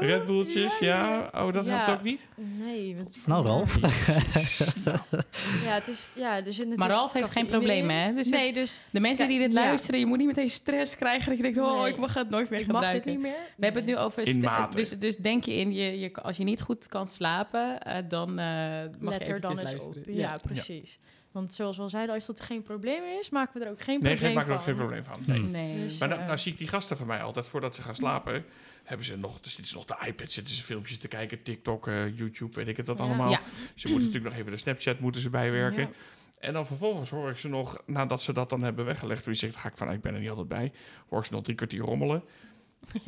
Red 0.00 0.26
Bulletjes 0.26 0.62
en 0.62 0.70
zo. 0.70 0.76
Red 0.76 0.76
Bulltjes, 0.76 0.78
ja. 0.78 1.30
Oh, 1.46 1.52
dat 1.52 1.64
Ja. 1.64 1.76
helpt 1.76 1.90
ook 1.98 2.02
niet? 2.04 2.26
Nee. 2.36 2.96
want- 2.96 3.26
Nou, 3.26 3.46
Ralf. 3.46 3.74
Ja, 5.64 5.74
het 5.74 5.88
is, 5.88 6.10
ja, 6.14 6.30
er 6.36 6.42
zit 6.42 6.46
natuurlijk 6.46 6.78
Maar 6.78 6.88
Ralf 6.88 7.12
heeft 7.12 7.30
geen 7.30 7.46
in. 7.70 7.88
hè? 7.90 8.12
Dus 8.14 8.28
nee, 8.28 8.52
dus 8.52 8.80
de 8.90 9.00
mensen 9.00 9.28
die 9.28 9.38
dit 9.38 9.52
Ja. 9.52 9.60
luisteren, 9.64 10.00
je 10.00 10.06
moet 10.06 10.18
niet 10.18 10.26
meteen 10.26 10.48
stress 10.50 10.96
krijgen 10.96 11.28
dat 11.28 11.36
je 11.36 11.42
denkt, 11.42 11.58
oh, 11.60 11.82
Nee. 11.82 11.90
ik 11.92 11.96
mag 11.98 12.14
het 12.14 12.30
nooit 12.30 12.50
meer 12.50 12.60
ik 12.60 12.66
mag 12.66 12.80
dit 12.80 12.84
gebruiken. 12.84 13.10
niet 13.10 13.20
meer. 13.20 13.46
We 13.56 13.64
hebben 13.64 13.82
het 13.82 13.90
nu 13.92 13.98
over... 13.98 14.26
In 14.26 14.32
st- 14.34 14.40
mate. 14.40 14.76
Dus, 14.76 14.90
dus 14.98 15.16
denk 15.16 15.44
je 15.44 15.52
in, 15.54 15.72
je, 15.72 15.98
je, 15.98 16.12
als 16.22 16.36
je 16.36 16.44
niet 16.44 16.60
goed 16.62 16.86
kan 16.88 17.06
slapen, 17.06 17.80
eh, 17.82 17.96
dan 18.08 18.38
eh 18.38 18.46
mag 18.98 19.12
Let 19.18 19.26
je 19.26 19.32
er 19.32 19.40
dan 19.40 19.50
eventjes 19.52 19.72
eens 19.72 19.82
op. 19.84 19.94
luisteren. 19.94 20.18
Ja, 20.18 20.36
precies. 20.42 20.98
Want 21.32 21.54
zoals 21.54 21.76
we 21.76 21.82
al 21.82 21.88
zeiden, 21.88 22.14
als 22.14 22.26
dat 22.26 22.40
geen 22.40 22.62
probleem 22.62 23.02
is, 23.20 23.30
maken 23.30 23.58
we 23.60 23.64
er 23.66 23.70
ook 23.70 23.80
geen 23.80 24.00
Nee, 24.00 24.12
probleem 24.16 24.26
geen, 24.26 24.34
maak 24.34 24.44
er 24.46 24.50
van. 24.50 24.58
ook 24.58 24.64
geen 24.64 24.76
probleem 24.76 25.04
van. 25.04 25.18
Nee. 25.26 25.40
Nee. 25.40 25.82
Dus- 25.84 25.98
Maar 25.98 26.08
dan, 26.08 26.18
Ja. 26.18 26.26
nou 26.26 26.38
zie 26.38 26.52
ik 26.52 26.58
die 26.58 26.68
gasten 26.68 26.96
van 26.96 27.06
mij 27.06 27.22
altijd, 27.22 27.46
voordat 27.46 27.74
ze 27.74 27.82
gaan 27.82 27.94
slapen, 27.94 28.44
hebben 28.90 29.06
ze 29.06 29.16
nog, 29.16 29.40
dus 29.40 29.52
zitten 29.52 29.70
ze 29.70 29.74
nog 29.76 29.84
de 29.84 30.06
iPad, 30.06 30.32
zitten 30.32 30.54
ze 30.54 30.62
filmpjes 30.62 30.98
te 30.98 31.08
kijken, 31.08 31.42
TikTok, 31.42 31.86
eh, 31.86 32.16
YouTube, 32.18 32.54
weet 32.56 32.68
ik 32.68 32.76
het 32.76 32.86
dat 32.86 32.98
Ja. 32.98 33.04
allemaal. 33.04 33.30
Ja. 33.30 33.40
Ze 33.74 33.88
moeten 33.88 34.06
natuurlijk 34.06 34.24
nog 34.24 34.40
even 34.40 34.52
de 34.52 34.58
Snapchat 34.58 34.98
moeten 35.00 35.20
ze 35.20 35.30
bijwerken. 35.30 35.80
Ja. 35.82 35.90
En 36.38 36.52
dan 36.52 36.66
vervolgens 36.66 37.10
hoor 37.10 37.30
ik 37.30 37.38
ze 37.38 37.48
nog, 37.48 37.82
nadat 37.86 38.22
ze 38.22 38.32
dat 38.32 38.48
dan 38.50 38.62
hebben 38.62 38.84
weggelegd, 38.84 39.24
wie 39.24 39.34
zegt, 39.34 39.56
ga 39.56 39.68
ik 39.68 39.76
vanuit, 39.76 39.96
ik 39.96 40.02
ben 40.02 40.14
er 40.14 40.20
niet 40.20 40.28
altijd 40.28 40.48
bij, 40.48 40.72
hoor 41.08 41.18
ik 41.18 41.24
ze 41.24 41.32
nog 41.32 41.42
drie 41.42 41.56
kwartier 41.56 41.80
rommelen. 41.80 42.22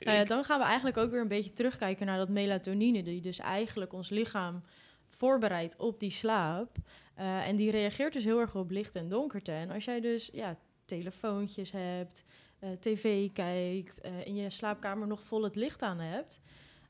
Nou 0.00 0.16
ja, 0.18 0.24
dan 0.24 0.44
gaan 0.44 0.58
we 0.58 0.64
eigenlijk 0.64 0.96
ook 0.96 1.10
weer 1.10 1.20
een 1.20 1.28
beetje 1.28 1.52
terugkijken 1.52 2.06
naar 2.06 2.16
dat 2.18 2.28
melatonine, 2.28 3.02
die 3.02 3.20
dus 3.20 3.38
eigenlijk 3.38 3.92
ons 3.92 4.08
lichaam 4.08 4.62
voorbereidt 5.08 5.76
op 5.76 6.00
die 6.00 6.10
slaap. 6.10 6.76
Eh, 7.14 7.48
en 7.48 7.56
die 7.56 7.70
reageert 7.70 8.12
dus 8.12 8.24
heel 8.24 8.40
erg 8.40 8.54
op 8.54 8.70
licht 8.70 8.96
en 8.96 9.08
donkerte. 9.08 9.52
En 9.52 9.70
als 9.70 9.84
jij 9.84 10.00
dus 10.00 10.30
ja, 10.32 10.56
telefoontjes 10.84 11.70
hebt, 11.70 12.24
eh, 12.62 12.70
tv 12.80 13.32
kijkt, 13.32 14.00
eh, 14.00 14.26
in 14.26 14.34
je 14.34 14.50
slaapkamer 14.50 15.06
nog 15.06 15.22
vol 15.22 15.42
het 15.42 15.56
licht 15.56 15.82
aan 15.82 15.98
hebt, 16.00 16.40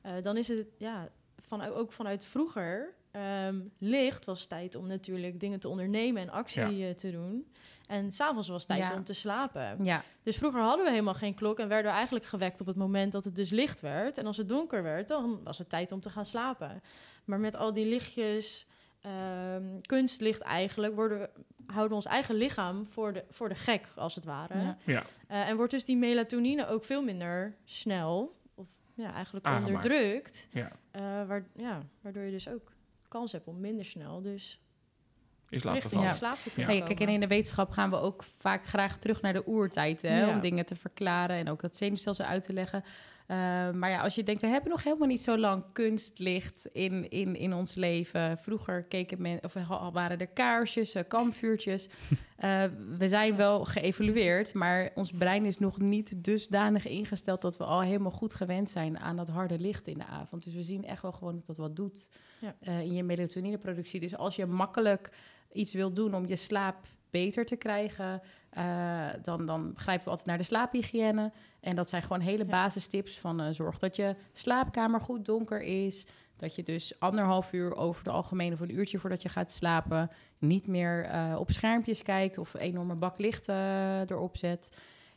eh, 0.02 0.12
dan 0.22 0.36
is 0.36 0.48
het 0.48 0.66
ja, 0.78 1.08
van, 1.40 1.62
ook 1.62 1.92
vanuit 1.92 2.24
vroeger 2.24 2.94
ehm, 3.10 3.60
licht 3.78 4.24
was 4.24 4.46
tijd 4.46 4.74
om 4.74 4.86
natuurlijk 4.86 5.40
dingen 5.40 5.60
te 5.60 5.68
ondernemen 5.68 6.22
en 6.22 6.30
actie 6.30 6.94
te 6.94 7.10
doen. 7.10 7.52
En 7.86 8.12
s'avonds 8.12 8.48
was 8.48 8.64
tijd 8.64 8.88
Ja. 8.88 8.94
om 8.94 9.04
te 9.04 9.12
slapen. 9.12 9.84
Ja, 9.84 10.02
Dus 10.22 10.36
vroeger 10.36 10.60
hadden 10.60 10.84
we 10.84 10.90
helemaal 10.90 11.14
geen 11.14 11.34
klok 11.34 11.58
en 11.58 11.68
werden 11.68 11.90
we 11.90 11.96
eigenlijk 11.96 12.24
gewekt 12.26 12.60
op 12.60 12.66
het 12.66 12.76
moment 12.76 13.12
dat 13.12 13.24
het 13.24 13.36
dus 13.36 13.50
licht 13.50 13.80
werd. 13.80 14.18
En 14.18 14.26
als 14.26 14.36
het 14.36 14.48
donker 14.48 14.82
werd, 14.82 15.08
dan 15.08 15.40
was 15.44 15.58
het 15.58 15.68
tijd 15.68 15.92
om 15.92 16.00
te 16.00 16.10
gaan 16.10 16.26
slapen. 16.26 16.82
Maar 17.24 17.40
met 17.40 17.56
al 17.56 17.72
die 17.72 17.86
lichtjes, 17.86 18.66
ehm, 19.00 19.80
kunstlicht 19.80 20.40
eigenlijk, 20.40 20.94
worden 20.94 21.18
we, 21.18 21.30
houden 21.66 21.88
we 21.88 21.94
ons 21.94 22.04
eigen 22.06 22.34
lichaam 22.34 22.86
voor 22.86 23.12
de, 23.12 23.24
voor 23.30 23.48
de 23.48 23.54
gek, 23.54 23.88
als 23.96 24.14
het 24.14 24.24
ware. 24.24 24.58
Ja. 24.60 24.76
Ja. 24.84 25.02
Eh, 25.28 25.48
en 25.48 25.56
wordt 25.56 25.70
dus 25.72 25.84
die 25.84 25.96
melatonine 25.96 26.66
ook 26.66 26.84
veel 26.84 27.02
minder 27.02 27.54
snel, 27.64 28.36
of 28.54 28.68
ja, 28.94 29.12
eigenlijk 29.14 29.46
Aangemaakt. 29.46 29.84
onderdrukt. 29.84 30.48
Ja. 30.50 30.70
eh, 30.90 31.02
waar, 31.02 31.44
ja, 31.56 31.82
waardoor 32.00 32.22
je 32.22 32.30
dus 32.30 32.48
ook 32.48 32.72
kans 33.08 33.32
hebt 33.32 33.46
om 33.46 33.60
minder 33.60 33.84
snel 33.84 34.22
dus 34.22 34.60
richting 35.48 35.92
vallen. 35.92 36.10
de 36.10 36.16
slaap 36.16 36.38
te 36.38 36.50
kunnen 36.50 36.84
kijk, 36.84 37.00
en 37.00 37.08
in 37.08 37.20
de 37.20 37.26
wetenschap 37.26 37.70
gaan 37.70 37.90
we 37.90 37.96
ook 37.96 38.24
vaak 38.38 38.66
graag 38.66 38.98
terug 38.98 39.20
naar 39.20 39.32
de 39.32 39.46
oertijd, 39.48 40.02
hè, 40.02 40.20
Ja. 40.20 40.28
om 40.34 40.40
dingen 40.40 40.66
te 40.66 40.76
verklaren 40.76 41.36
en 41.36 41.48
ook 41.50 41.60
dat 41.60 41.76
zenuwstelsel 41.76 42.24
uit 42.24 42.42
te 42.42 42.52
leggen. 42.52 42.84
Eh, 43.26 43.36
maar 43.70 43.90
ja, 43.90 44.00
als 44.02 44.14
je 44.14 44.22
denkt, 44.22 44.40
we 44.40 44.46
hebben 44.46 44.70
nog 44.70 44.82
helemaal 44.84 45.08
niet 45.08 45.20
zo 45.20 45.38
lang 45.38 45.64
kunstlicht 45.72 46.66
in, 46.72 47.10
in, 47.10 47.36
in 47.36 47.52
ons 47.54 47.74
leven. 47.74 48.38
Vroeger 48.38 48.82
keken 48.82 49.22
men, 49.22 49.38
of 49.44 49.54
waren 49.92 50.18
er 50.18 50.26
kaarsjes, 50.26 50.94
eh, 50.94 51.02
kampvuurtjes. 51.08 51.88
Eh, 52.42 52.64
we 52.98 53.08
zijn 53.08 53.36
wel 53.36 53.64
geëvolueerd, 53.64 54.54
maar 54.54 54.90
ons 54.94 55.10
brein 55.10 55.44
is 55.44 55.58
nog 55.58 55.78
niet 55.78 56.24
dusdanig 56.24 56.86
ingesteld 56.86 57.40
dat 57.42 57.56
we 57.56 57.64
al 57.64 57.80
helemaal 57.80 58.10
goed 58.10 58.34
gewend 58.34 58.70
zijn 58.70 58.98
aan 58.98 59.16
dat 59.16 59.28
harde 59.28 59.58
licht 59.58 59.86
in 59.86 59.98
de 59.98 60.06
avond. 60.06 60.44
Dus 60.44 60.54
we 60.54 60.62
zien 60.62 60.84
echt 60.84 61.02
wel 61.02 61.12
gewoon 61.12 61.34
dat 61.34 61.46
dat 61.46 61.56
wat 61.56 61.76
doet 61.76 62.08
Ja. 62.40 62.54
eh, 62.60 62.80
in 62.80 62.92
je 62.92 63.02
melatonineproductie. 63.02 64.00
Dus 64.00 64.16
als 64.16 64.36
je 64.36 64.46
makkelijk 64.46 65.10
iets 65.52 65.72
wil 65.74 65.92
doen 65.92 66.14
om 66.14 66.26
je 66.26 66.36
slaap 66.36 66.86
beter 67.12 67.44
te 67.44 67.56
krijgen, 67.56 68.22
eh, 68.50 69.08
dan, 69.22 69.46
dan 69.46 69.72
grijpen 69.76 70.04
we 70.04 70.10
altijd 70.10 70.28
naar 70.28 70.38
de 70.38 70.44
slaaphygiëne. 70.44 71.32
En 71.60 71.76
dat 71.76 71.88
zijn 71.88 72.02
gewoon 72.02 72.20
hele 72.20 72.44
basistips 72.44 73.18
van 73.18 73.40
eh, 73.40 73.46
zorg 73.50 73.78
dat 73.78 73.96
je 73.96 74.16
slaapkamer 74.32 75.00
goed 75.00 75.24
donker 75.24 75.60
is. 75.60 76.06
Dat 76.36 76.54
je 76.54 76.62
dus 76.62 77.00
anderhalf 77.00 77.52
uur 77.52 77.76
over 77.76 78.04
de 78.04 78.10
algemene 78.10 78.54
of 78.54 78.60
een 78.60 78.74
uurtje 78.74 78.98
voordat 78.98 79.22
je 79.22 79.28
gaat 79.28 79.52
slapen 79.52 80.10
niet 80.38 80.66
meer 80.66 81.04
eh, 81.04 81.36
op 81.38 81.50
schermpjes 81.50 82.02
kijkt 82.02 82.38
of 82.38 82.54
een 82.54 82.60
enorme 82.60 82.94
bak 82.94 83.18
licht 83.18 83.48
erop 83.48 84.36
zet. 84.36 84.76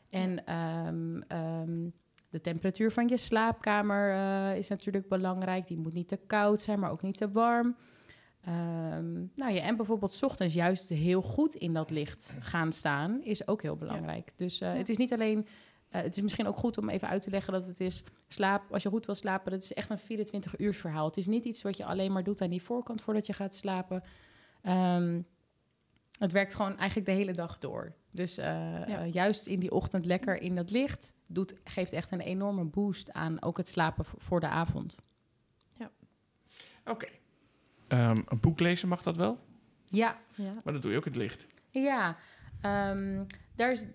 En 0.10 0.46
ehm, 0.46 1.22
ehm, 1.28 1.90
de 2.30 2.42
temperatuur 2.42 2.92
van 2.92 3.08
je 3.08 3.18
slaapkamer 3.18 4.56
is 4.56 4.68
natuurlijk 4.68 5.08
belangrijk. 5.08 5.68
Die 5.68 5.78
moet 5.78 5.94
niet 5.94 6.08
te 6.08 6.20
koud 6.28 6.62
zijn, 6.62 6.80
maar 6.80 6.92
ook 6.92 7.02
niet 7.02 7.18
te 7.18 7.32
warm. 7.32 7.76
Ehm, 8.46 9.14
nou 9.36 9.52
ja, 9.54 9.62
en 9.62 9.76
bijvoorbeeld 9.76 10.12
's 10.12 10.24
ochtends 10.24 10.54
juist 10.54 10.90
heel 10.90 11.22
goed 11.22 11.56
in 11.56 11.74
dat 11.74 11.90
licht 11.90 12.36
gaan 12.40 12.72
staan 12.74 13.22
is 13.24 13.48
ook 13.48 13.62
heel 13.62 13.76
belangrijk. 13.76 14.32
Dus 14.36 14.62
eh, 14.62 14.72
Ja. 14.72 14.78
het 14.78 14.90
is 14.90 14.98
niet 14.98 15.14
alleen, 15.14 15.48
eh, 15.90 16.02
het 16.02 16.16
is 16.18 16.22
misschien 16.22 16.48
ook 16.48 16.56
goed 16.56 16.78
om 16.78 16.90
even 16.90 17.08
uit 17.08 17.22
te 17.24 17.30
leggen 17.30 17.54
dat 17.54 17.66
het 17.68 17.80
is 17.80 18.04
slaap, 18.28 18.72
als 18.74 18.84
je 18.84 18.90
goed 18.90 19.06
wil 19.06 19.16
slapen, 19.16 19.52
dat 19.52 19.62
is 19.64 19.74
echt 19.74 19.90
een 19.90 19.98
24 19.98 20.60
uur 20.60 20.74
verhaal. 20.74 21.06
Het 21.06 21.18
is 21.18 21.26
niet 21.28 21.46
iets 21.46 21.62
wat 21.62 21.78
je 21.78 21.86
alleen 21.86 22.12
maar 22.12 22.24
doet 22.24 22.42
aan 22.42 22.50
die 22.50 22.62
voorkant 22.62 23.02
voordat 23.02 23.26
je 23.26 23.34
gaat 23.34 23.56
slapen. 23.56 24.04
Ehm, 24.62 25.22
het 26.20 26.32
werkt 26.32 26.54
gewoon 26.54 26.78
eigenlijk 26.78 27.08
de 27.10 27.14
hele 27.16 27.32
dag 27.34 27.58
door. 27.58 27.92
Dus 28.12 28.38
eh, 28.38 28.46
Ja. 28.88 29.06
juist 29.06 29.48
in 29.48 29.60
die 29.60 29.72
ochtend 29.72 30.06
lekker 30.06 30.42
in 30.42 30.56
dat 30.56 30.72
licht 30.72 31.14
doet, 31.28 31.54
geeft 31.64 31.94
echt 31.94 32.12
een 32.12 32.22
enorme 32.22 32.64
boost 32.64 33.12
aan 33.12 33.42
ook 33.42 33.58
het 33.58 33.70
slapen 33.70 34.06
voor- 34.06 34.40
de 34.40 34.48
avond. 34.48 34.96
Oké. 36.88 37.08
Ehm, 37.96 38.18
een 38.28 38.40
boek 38.40 38.60
lezen 38.60 38.88
mag 38.88 39.02
dat 39.04 39.18
wel, 39.18 39.40
Ja, 39.90 40.18
Ja. 40.36 40.52
maar 40.64 40.74
dat 40.74 40.82
doe 40.82 40.92
je 40.92 40.98
ook 40.98 41.06
in 41.06 41.12
het 41.12 41.22
licht. 41.22 41.46
Ja, 41.70 42.16
ehm, 42.62 43.24
daar 43.56 43.72
is, 43.72 43.86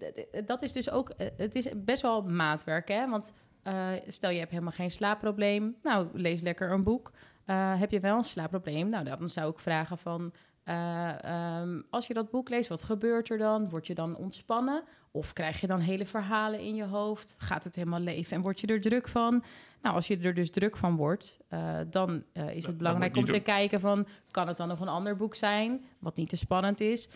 dat 0.46 0.62
is 0.62 0.72
dus 0.72 0.90
ook, 0.90 1.10
eh, 1.10 1.28
het 1.36 1.54
is 1.54 1.68
best 1.76 2.02
wel 2.02 2.22
maatwerk, 2.22 2.88
hè? 2.88 3.08
Want 3.08 3.34
eh, 3.62 3.88
stel 4.06 4.30
je 4.30 4.38
hebt 4.38 4.50
helemaal 4.50 4.72
geen 4.72 4.90
slaapprobleem, 4.90 5.76
nou 5.82 6.08
lees 6.12 6.40
lekker 6.40 6.70
een 6.70 6.82
boek. 6.82 7.12
Eh, 7.44 7.78
heb 7.80 7.90
je 7.90 8.00
wel 8.00 8.16
een 8.16 8.24
slaapprobleem, 8.24 8.88
nou 8.88 9.04
dan 9.04 9.28
zou 9.28 9.50
ik 9.50 9.58
vragen 9.58 9.98
van, 9.98 10.32
eh, 10.70 11.24
ehm, 11.24 11.80
als 11.90 12.06
je 12.06 12.14
dat 12.14 12.30
boek 12.30 12.48
leest, 12.48 12.68
wat 12.68 12.82
gebeurt 12.82 13.30
er 13.30 13.38
dan? 13.38 13.68
Word 13.68 13.86
je 13.86 13.94
dan 13.94 14.16
ontspannen? 14.16 14.82
Of 15.10 15.32
krijg 15.32 15.60
je 15.60 15.66
dan 15.66 15.80
hele 15.80 16.06
verhalen 16.06 16.60
in 16.60 16.74
je 16.74 16.84
hoofd? 16.84 17.34
Gaat 17.38 17.64
het 17.64 17.74
helemaal 17.74 18.00
leven 18.00 18.36
en 18.36 18.42
word 18.42 18.60
je 18.60 18.66
er 18.66 18.80
druk 18.80 19.08
van? 19.08 19.44
Nou, 19.82 19.94
als 19.94 20.06
je 20.06 20.18
er 20.18 20.34
dus 20.34 20.50
druk 20.50 20.76
van 20.76 20.96
wordt, 20.96 21.38
eh, 21.48 21.78
dan 21.90 22.24
eh, 22.32 22.56
is 22.56 22.66
het 22.66 22.76
belangrijk 22.76 23.16
om 23.16 23.24
te 23.24 23.30
doen. 23.30 23.42
kijken 23.42 23.80
van, 23.80 24.06
kan 24.30 24.48
het 24.48 24.56
dan 24.56 24.68
nog 24.68 24.80
een 24.80 24.88
ander 24.88 25.16
boek 25.16 25.34
zijn, 25.34 25.84
wat 25.98 26.16
niet 26.16 26.28
te 26.28 26.36
spannend 26.36 26.80
is? 26.80 27.08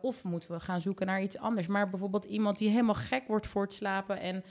Of 0.00 0.24
moeten 0.24 0.52
we 0.52 0.60
gaan 0.60 0.80
zoeken 0.80 1.06
naar 1.06 1.22
iets 1.22 1.38
anders? 1.38 1.66
Maar 1.66 1.90
bijvoorbeeld 1.90 2.24
iemand 2.24 2.58
die 2.58 2.68
helemaal 2.68 2.94
gek 2.94 3.26
wordt 3.26 3.46
voor 3.46 3.62
het 3.62 3.72
slapen 3.72 4.20
en 4.20 4.44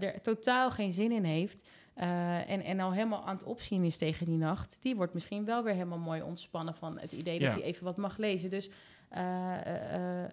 er 0.00 0.20
totaal 0.20 0.70
geen 0.70 0.92
zin 0.92 1.12
in 1.12 1.24
heeft. 1.24 1.68
Uh, 1.98 2.50
en, 2.50 2.60
en 2.62 2.80
al 2.80 2.92
helemaal 2.92 3.24
aan 3.26 3.34
het 3.34 3.44
opzien 3.44 3.84
is 3.84 3.98
tegen 3.98 4.26
die 4.26 4.36
nacht. 4.36 4.78
Die 4.80 4.96
wordt 4.96 5.14
misschien 5.14 5.44
wel 5.44 5.62
weer 5.62 5.72
helemaal 5.72 5.98
mooi 5.98 6.22
ontspannen 6.22 6.74
van 6.74 6.98
het 6.98 7.12
idee 7.12 7.38
dat 7.38 7.48
Ja. 7.48 7.54
hij 7.54 7.62
even 7.64 7.84
wat 7.84 7.96
mag 7.96 8.16
lezen. 8.16 8.50
Dus 8.50 8.68
uh, 8.68 8.72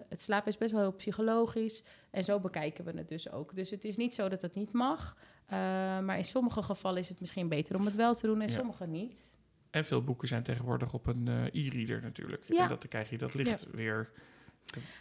het 0.08 0.20
slapen 0.20 0.48
is 0.48 0.58
best 0.58 0.72
wel 0.72 0.80
heel 0.80 0.92
psychologisch. 0.92 1.84
En 2.10 2.24
zo 2.24 2.40
bekijken 2.40 2.84
we 2.84 2.92
het 2.96 3.08
dus 3.08 3.30
ook. 3.30 3.54
Dus 3.54 3.70
het 3.70 3.84
is 3.84 3.96
niet 3.96 4.14
zo 4.14 4.28
dat 4.28 4.42
het 4.42 4.54
niet 4.54 4.72
mag. 4.72 5.16
Maar 6.04 6.16
in 6.18 6.24
sommige 6.24 6.62
gevallen 6.62 6.98
is 7.00 7.08
het 7.08 7.20
misschien 7.20 7.48
beter 7.48 7.76
om 7.76 7.84
het 7.84 7.94
wel 7.96 8.14
te 8.14 8.26
doen 8.26 8.40
en 8.40 8.48
Ja. 8.48 8.54
sommige 8.54 8.86
niet. 8.86 9.34
En 9.70 9.84
veel 9.84 10.02
boeken 10.04 10.28
zijn 10.28 10.42
tegenwoordig 10.42 10.92
op 10.92 11.06
een 11.06 11.28
eh, 11.28 11.66
e-reader 11.66 12.02
natuurlijk. 12.02 12.44
Ja. 12.48 12.62
En 12.62 12.68
dat, 12.68 12.80
dan 12.80 12.88
krijg 12.88 13.10
je 13.10 13.18
dat 13.18 13.34
licht 13.34 13.66
weer. 13.70 14.10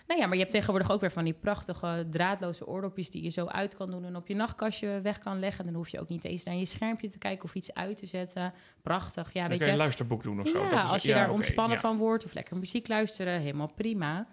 Nou 0.07 0.19
ja, 0.19 0.25
maar 0.25 0.35
je 0.35 0.41
hebt 0.41 0.51
tegenwoordig 0.51 0.91
ook 0.91 1.01
weer 1.01 1.11
van 1.11 1.23
die 1.23 1.33
prachtige 1.33 2.07
draadloze 2.09 2.67
oordopjes 2.67 3.09
die 3.09 3.23
je 3.23 3.29
zo 3.29 3.45
uit 3.45 3.75
kan 3.75 3.91
doen 3.91 4.05
en 4.05 4.15
op 4.15 4.27
je 4.27 4.35
nachtkastje 4.35 4.99
weg 5.01 5.17
kan 5.17 5.39
leggen. 5.39 5.65
Dan 5.65 5.73
hoef 5.73 5.89
je 5.89 5.99
ook 5.99 6.07
niet 6.09 6.23
eens 6.23 6.43
naar 6.43 6.55
je 6.55 6.65
schermpje 6.65 7.09
te 7.09 7.17
kijken 7.17 7.43
of 7.43 7.55
iets 7.55 7.73
uit 7.73 7.97
te 7.97 8.05
zetten. 8.05 8.53
Prachtig, 8.81 9.33
ja, 9.33 9.39
dan 9.39 9.49
weet 9.49 9.57
kan 9.57 9.57
je 9.57 9.65
je. 9.65 9.71
een 9.71 9.77
luisterboek 9.77 10.23
doen 10.23 10.39
of 10.39 10.47
zo. 10.47 10.63
Ja, 10.63 10.69
Dat 10.69 10.83
is- 10.83 10.91
als 10.91 11.01
je 11.01 11.09
ja, 11.09 11.15
daar 11.15 11.31
ontspannen 11.31 11.75
ja. 11.75 11.81
van 11.81 11.97
wordt 11.97 12.25
of 12.25 12.33
lekker 12.33 12.57
muziek 12.57 12.87
luisteren, 12.87 13.39
helemaal 13.39 13.71
prima. 13.75 14.27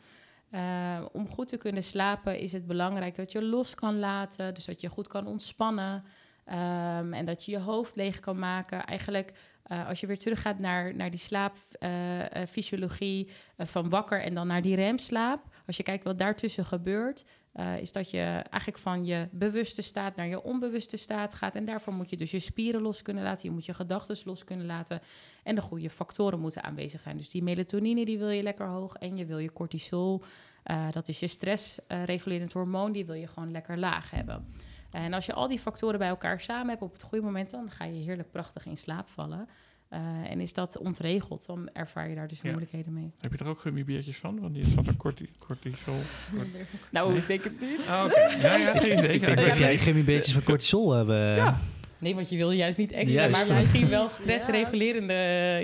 Eh, 0.51 1.05
om 1.13 1.29
goed 1.29 1.49
te 1.49 1.57
kunnen 1.57 1.83
slapen 1.83 2.39
is 2.39 2.53
het 2.53 2.67
belangrijk 2.67 3.17
dat 3.17 3.33
je 3.33 3.43
los 3.43 3.75
kan 3.75 3.99
laten, 3.99 4.55
dus 4.55 4.65
dat 4.65 4.81
je 4.81 4.89
goed 4.89 5.09
kan 5.09 5.27
ontspannen 5.27 6.05
ehm, 6.45 7.13
en 7.13 7.25
dat 7.25 7.45
je 7.45 7.51
je 7.51 7.59
hoofd 7.59 7.97
leeg 7.97 8.21
kan 8.21 8.39
maken. 8.39 8.85
Eigenlijk, 8.85 9.33
eh, 9.69 9.89
als 9.89 10.01
je 10.01 10.07
weer 10.07 10.19
teruggaat 10.19 10.59
naar, 10.59 10.95
naar 10.95 11.11
die 11.11 11.21
slaapfysiologie 11.21 13.31
eh, 13.57 13.67
van 13.67 13.89
wakker 13.89 14.23
en 14.23 14.35
dan 14.35 14.47
naar 14.47 14.63
die 14.63 14.75
remslaap, 14.75 15.43
als 15.67 15.77
je 15.77 15.83
kijkt 15.83 16.05
wat 16.05 16.19
daartussen 16.19 16.65
gebeurt, 16.65 17.25
eh, 17.59 17.79
is 17.79 17.93
dat 17.93 18.11
je 18.11 18.21
eigenlijk 18.51 18.79
van 18.79 19.05
je 19.05 19.29
bewuste 19.31 19.83
staat 19.83 20.17
naar 20.17 20.27
je 20.27 20.43
onbewuste 20.43 20.97
staat 20.97 21.35
gaat. 21.35 21.55
En 21.55 21.65
daarvoor 21.65 21.93
moet 21.93 22.11
je 22.11 22.17
dus 22.17 22.31
je 22.31 22.39
spieren 22.39 22.81
los 22.81 23.03
kunnen 23.03 23.23
laten, 23.23 23.49
je 23.49 23.55
moet 23.55 23.65
je 23.65 23.75
gedachten 23.75 24.17
los 24.25 24.45
kunnen 24.45 24.67
laten. 24.67 25.01
En 25.43 25.55
de 25.55 25.61
goede 25.61 25.91
factoren 25.91 26.41
moeten 26.41 26.63
aanwezig 26.63 27.01
zijn. 27.01 27.17
Dus 27.17 27.29
die 27.29 27.43
melatonine 27.43 28.05
die 28.05 28.19
wil 28.19 28.29
je 28.29 28.43
lekker 28.43 28.67
hoog 28.67 28.95
en 28.95 29.17
je 29.17 29.27
wil 29.27 29.39
je 29.39 29.53
cortisol, 29.53 30.23
eh, 30.63 30.91
dat 30.91 31.09
is 31.09 31.21
je 31.21 31.27
stressregulerend 31.27 32.53
hormoon, 32.53 32.93
die 32.93 33.07
wil 33.07 33.15
je 33.15 33.27
gewoon 33.27 33.51
lekker 33.51 33.79
laag 33.79 34.11
hebben. 34.11 34.55
En 34.91 35.13
als 35.13 35.27
je 35.27 35.33
al 35.33 35.49
die 35.49 35.59
factoren 35.59 35.99
bij 35.99 36.09
elkaar 36.09 36.41
samen 36.41 36.69
hebt 36.69 36.83
op 36.83 36.93
het 36.93 37.03
goede 37.03 37.25
moment, 37.25 37.51
dan 37.51 37.71
ga 37.71 37.85
je 37.85 38.03
heerlijk 38.03 38.31
prachtig 38.31 38.67
in 38.67 38.77
slaap 38.77 39.09
vallen. 39.09 39.49
Eh, 39.89 40.01
en 40.31 40.41
is 40.41 40.53
dat 40.53 40.79
ontregeld, 40.79 41.47
dan 41.47 41.69
ervaar 41.73 42.09
je 42.09 42.15
daar 42.15 42.29
dus 42.29 42.41
Ja. 42.41 42.49
moeilijkheden 42.49 42.93
mee. 42.93 43.13
Heb 43.19 43.33
je 43.33 43.39
er 43.39 43.47
ook 43.47 43.61
gummibiertjes 43.61 44.17
van? 44.19 44.41
Want 44.41 44.55
die 44.55 44.67
zat 44.67 44.87
er 44.87 44.97
corti 44.97 45.31
cortisol. 45.39 45.95
Nou, 46.91 47.17
ik 47.17 47.27
denk 47.27 47.45
het 47.45 47.61
niet. 47.61 47.81
Ah, 47.89 48.05
oké. 48.07 48.21
Ja, 48.21 48.55
ja, 48.57 48.75
geen 48.79 48.99
idee. 48.99 49.13
Ik 49.15 49.21
denk 49.21 49.37
dat 49.37 49.57
jij 49.59 49.77
geen 49.79 50.05
beetjes 50.05 50.33
van 50.33 50.43
cortisol 50.43 50.93
hebben. 50.93 51.35
Ja. 51.37 51.59
Nee, 52.01 52.15
want 52.15 52.29
je 52.31 52.37
wil 52.37 52.51
juist 52.51 52.79
niet 52.79 52.93
extra, 52.93 53.27
Juist. 53.27 53.49
maar 53.49 53.57
misschien 53.57 53.89
wel 53.89 54.09
stressregulerende. 54.19 55.15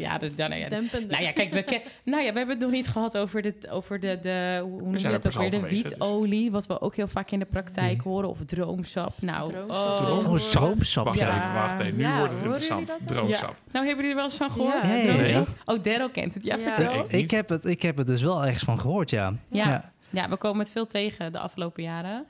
Ja, 0.01 0.19
dus 0.19 0.35
dan, 0.35 0.49
nou 0.49 0.61
ja, 0.61 0.69
Dempende. 0.69 1.07
Nou 1.07 1.23
ja, 1.23 1.33
kijk, 1.33 1.53
we, 1.53 1.63
ke- 1.63 1.83
nou 2.05 2.23
ja, 2.23 2.31
we 2.33 2.37
hebben 2.39 2.55
het 2.55 2.65
nog 2.65 2.71
niet 2.75 2.89
gehad 2.89 3.17
over 3.17 3.43
de, 3.43 3.55
over 3.71 4.01
de, 4.01 4.19
de 4.23 4.59
hoe 4.63 4.83
noem 4.83 4.97
je 4.97 5.07
het 5.09 5.27
ook 5.27 5.33
weer, 5.33 5.51
de 5.51 5.61
dus- 5.61 5.71
wietolie, 5.71 6.51
wat 6.51 6.67
we 6.67 6.81
ook 6.81 6.97
heel 6.97 7.09
vaak 7.09 7.31
in 7.31 7.39
de 7.39 7.45
praktijk 7.45 8.03
Hmm. 8.03 8.13
horen, 8.13 8.29
of 8.29 8.45
droomsap. 8.45 9.13
Nou, 9.21 9.51
Droomsap. 9.53 9.71
oh. 9.77 9.97
Droom- 10.03 10.37
droomsap. 10.39 11.05
Wacht 11.05 11.19
Ja. 11.19 11.37
even, 11.37 11.55
wacht 11.55 11.81
even. 11.81 11.97
Nu 11.97 12.03
Ja, 12.03 12.19
wordt 12.19 12.33
het 12.33 12.43
interessant. 12.43 12.87
dat? 12.89 12.99
Droomsap. 13.07 13.57
Nou, 13.73 13.87
hebben 13.87 13.95
jullie 14.05 14.11
er 14.11 14.15
wel 14.17 14.25
eens 14.25 14.37
van 14.37 14.51
gehoord? 14.51 14.83
Ja. 14.83 15.03
Droomsap? 15.03 15.49
Oh, 15.65 15.83
Daryl 15.83 16.11
kent 16.11 16.35
het. 16.35 16.45
Ja, 16.45 16.57
Ja. 16.57 16.63
vertel. 16.63 16.85
Nee, 16.87 16.95
Ja. 16.97 17.03
ik 17.09 17.13
Ik 17.25 17.31
heb, 17.31 17.49
het, 17.49 17.65
ik 17.65 17.83
heb 17.83 17.97
het 17.97 18.07
dus 18.07 18.23
wel 18.23 18.45
ergens 18.45 18.65
van 18.65 18.81
gehoord, 18.81 19.11
ja. 19.11 19.33
Ja. 19.51 19.93
we 20.29 20.37
komen 20.37 20.59
het 20.59 20.71
veel 20.71 20.87
tegen 20.87 21.33
de 21.33 21.39
afgelopen 21.39 21.83
jaren. 21.83 22.27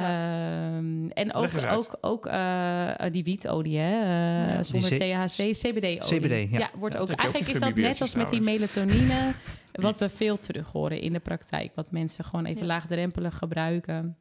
Ja. 0.00 0.76
Ehm, 0.76 1.08
en 1.08 1.34
ook, 1.34 1.50
ook, 1.70 1.96
ook 2.00 2.26
eh, 2.26 2.92
die 3.10 3.24
wietolie, 3.24 3.78
hè, 3.78 4.00
eh, 4.02 4.54
Ja. 4.54 4.62
zonder 4.62 4.90
Die 4.90 4.98
THC, 4.98 5.36
CBD-olie. 5.52 6.20
CBD, 6.20 6.50
ja. 6.52 6.70
wordt 6.78 6.94
Ja, 6.94 7.00
ook. 7.00 7.10
Eigenlijk 7.10 7.50
is 7.50 7.58
dat 7.60 7.74
net 7.74 8.00
als 8.00 8.14
met 8.14 8.28
die 8.28 8.40
melatonine, 8.40 9.32
wat 9.72 9.98
we 9.98 10.08
veel 10.08 10.38
terug 10.38 10.72
horen 10.72 11.00
in 11.00 11.12
de 11.12 11.20
praktijk. 11.20 11.74
Wat 11.74 11.90
mensen 11.90 12.24
gewoon 12.24 12.44
even 12.44 12.60
Ja. 12.60 12.66
laagdrempelig 12.66 13.34
gebruiken. 13.38 14.16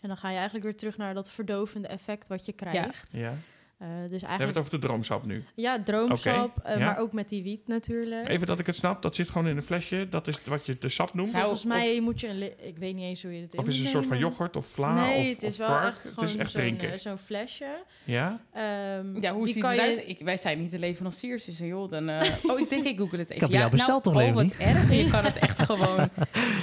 En 0.00 0.08
dan 0.10 0.16
ga 0.16 0.28
je 0.28 0.34
eigenlijk 0.36 0.64
weer 0.64 0.76
terug 0.76 0.96
naar 0.96 1.14
dat 1.14 1.30
verdovende 1.30 1.88
effect 1.88 2.28
wat 2.28 2.46
je 2.46 2.52
krijgt. 2.52 3.12
Ja. 3.12 3.32
Eh, 3.78 3.88
dus 3.88 3.92
We 3.98 3.98
hebben 3.98 4.18
het 4.18 4.28
eigenlijk, 4.28 4.58
over 4.58 4.70
de 4.70 4.78
droomsap 4.86 5.24
nu. 5.26 5.44
ja, 5.54 5.82
droomsap, 5.82 6.58
eh, 6.64 6.78
ja. 6.78 6.84
maar 6.84 6.98
ook 6.98 7.12
met 7.12 7.28
die 7.28 7.42
wiet 7.42 7.68
natuurlijk. 7.68 8.28
Even 8.28 8.46
dat 8.46 8.58
ik 8.58 8.66
het 8.66 8.76
snap. 8.76 9.02
Dat 9.02 9.14
zit 9.14 9.28
gewoon 9.28 9.46
in 9.48 9.56
een 9.56 9.62
flesje. 9.62 10.06
Dat 10.10 10.26
is 10.26 10.38
wat 10.44 10.66
je 10.66 10.76
de 10.78 10.88
sap 10.88 11.14
noemt. 11.14 11.30
Nou, 11.32 11.42
Volgens 11.44 11.64
mij 11.64 12.00
moet 12.00 12.20
je 12.20 12.28
een... 12.28 12.42
Ik 12.66 12.78
weet 12.78 12.94
niet 12.94 13.04
eens 13.04 13.22
hoe 13.22 13.34
je 13.34 13.40
het 13.40 13.56
of 13.56 13.68
is 13.68 13.74
het 13.76 13.84
een 13.84 13.90
soort 13.90 14.06
van 14.06 14.18
yoghurt 14.18 14.56
of 14.56 14.66
vla 14.66 14.94
Nee, 14.94 15.20
of, 15.20 15.28
het 15.34 15.42
is 15.42 15.56
wel 15.56 15.66
kwark? 15.66 15.84
echt 15.86 16.04
Het 16.04 16.12
gewoon 16.14 16.28
is 16.28 16.36
echt 16.36 16.50
zo'n 16.50 16.60
drinken. 16.60 16.92
eh, 16.92 16.98
zo'n 16.98 17.18
flesje. 17.18 17.66
Ja? 18.04 18.40
Ehm, 18.52 19.20
Ja, 19.20 19.32
hoe 19.32 19.48
ziet 19.48 19.62
het 19.66 19.74
je-? 19.76 20.04
Ik, 20.06 20.18
wij 20.20 20.36
zijn 20.36 20.58
niet 20.60 20.70
de 20.70 20.78
leveranciers, 20.78 21.44
dus 21.44 21.58
joh, 21.58 21.90
dan... 21.90 22.08
eh, 22.08 22.32
oh, 22.50 22.60
ik 22.60 22.68
denk 22.70 22.84
ik 22.84 22.98
google 22.98 23.18
het 23.18 23.30
even. 23.30 23.34
Ik 23.34 23.40
heb 23.40 23.50
jou 23.50 23.70
besteld 23.70 24.04
nou, 24.04 24.16
toch, 24.16 24.28
oh, 24.28 24.34
wat 24.34 24.52
erg. 24.58 24.90
Je 24.92 25.08
kan 25.10 25.24
het 25.24 25.38
echt 25.48 25.58
gewoon... 25.62 26.08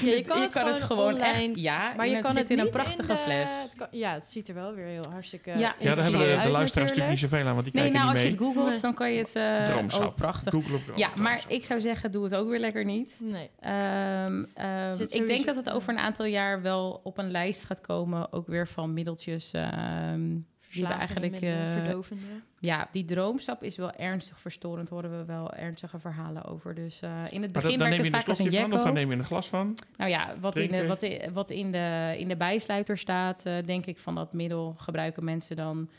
Ja, 0.01 0.11
je 0.15 0.21
kan, 0.25 0.41
het, 0.41 0.53
gewoon 0.55 0.77
gewoon 0.77 1.13
online, 1.13 1.27
echt... 1.49 1.49
Ja, 1.59 1.93
maar 1.95 2.05
in 2.05 2.09
je 2.11 2.17
het 2.17 2.25
kan 2.25 2.33
zit 2.33 2.49
het 2.49 2.57
in 2.57 2.65
een 2.65 2.71
prachtige 2.71 3.15
fles. 3.17 3.49
het 3.61 3.75
kan- 3.75 3.87
ja, 3.91 4.13
het 4.13 4.25
ziet 4.25 4.47
er 4.47 4.53
wel 4.53 4.73
weer 4.73 4.85
heel 4.85 5.05
hartstikke 5.11 5.49
Ja. 5.49 5.75
Ja, 5.79 5.95
daar 5.95 6.03
hebben 6.03 6.41
de, 6.41 6.49
luisteraars 6.49 6.91
natuurlijk 7.01 7.21
niet 7.21 7.29
zoveel 7.31 7.47
aan, 7.47 7.53
want 7.53 7.65
die 7.65 7.73
Nee, 7.73 7.83
kijken 7.83 7.99
nou, 8.01 8.11
als 8.15 8.23
niet 8.23 8.33
je 8.33 8.39
mee. 8.39 8.47
het 8.49 8.55
googelt, 8.57 8.71
Nee. 8.73 8.81
dan 8.81 8.93
kan 8.93 9.11
je 9.11 9.17
het... 9.19 9.35
eh 9.35 9.73
Droomsap. 9.73 10.07
Oh, 10.09 10.15
prachtig. 10.15 10.53
Google 10.53 10.75
op 10.75 10.81
Ja, 10.95 11.09
maar 11.15 11.43
ik 11.47 11.65
zou 11.65 11.79
zeggen, 11.79 12.11
doe 12.11 12.23
het 12.23 12.35
ook 12.35 12.49
weer 12.49 12.59
lekker 12.59 12.85
niet. 12.85 13.19
Nee. 13.23 13.49
Ehm, 13.59 14.43
ehm, 14.53 15.01
ik 15.09 15.27
denk 15.27 15.45
dat 15.45 15.55
het 15.55 15.69
over 15.69 15.89
een 15.93 15.99
aantal 15.99 16.25
jaar 16.25 16.61
wel 16.61 17.01
op 17.03 17.17
een 17.17 17.31
lijst 17.31 17.63
gaat 17.65 17.81
komen, 17.81 18.33
ook 18.33 18.47
weer 18.47 18.67
van 18.67 18.93
middeltjes. 18.93 19.51
ehm, 19.51 20.29
die 20.73 20.87
we 20.87 20.93
eigenlijk. 20.93 21.33
eh, 21.41 21.71
verdovende. 21.71 22.21
ja, 22.59 22.87
die 22.91 23.05
droomsap 23.05 23.63
is 23.63 23.77
wel 23.77 23.91
ernstig 23.91 24.39
verstorend, 24.39 24.89
horen 24.89 25.17
we 25.19 25.25
wel 25.25 25.53
ernstige 25.53 25.99
verhalen 25.99 26.45
over. 26.45 26.75
Dus 26.75 27.01
eh, 27.01 27.09
in 27.09 27.15
het 27.15 27.31
Maar 27.31 27.39
dat, 27.41 27.51
begin 27.53 27.79
dan 27.79 27.87
werkt 27.89 27.89
neem 27.89 27.91
het 27.91 28.05
je 28.05 28.05
een 28.05 28.11
vaak 28.11 28.27
als 28.27 28.39
een 28.39 28.45
of 28.45 28.51
dan 28.51 28.69
jekko. 28.79 28.91
neem 28.91 29.09
je 29.11 29.15
een 29.17 29.23
glas 29.23 29.47
van. 29.47 29.77
Nou 29.97 30.09
ja, 30.09 30.33
wat, 30.39 30.57
in 30.57 30.71
de, 30.71 30.87
wat, 30.87 31.07
wat 31.33 31.49
in, 31.49 31.71
de, 31.71 32.15
in 32.17 32.27
de 32.27 32.35
bijsluiter 32.37 32.97
staat, 32.97 33.45
eh, 33.45 33.53
denk 33.65 33.85
ik 33.85 33.97
van 33.97 34.15
dat 34.15 34.33
middel 34.33 34.73
gebruiken 34.77 35.25
mensen 35.25 35.55
dan. 35.55 35.89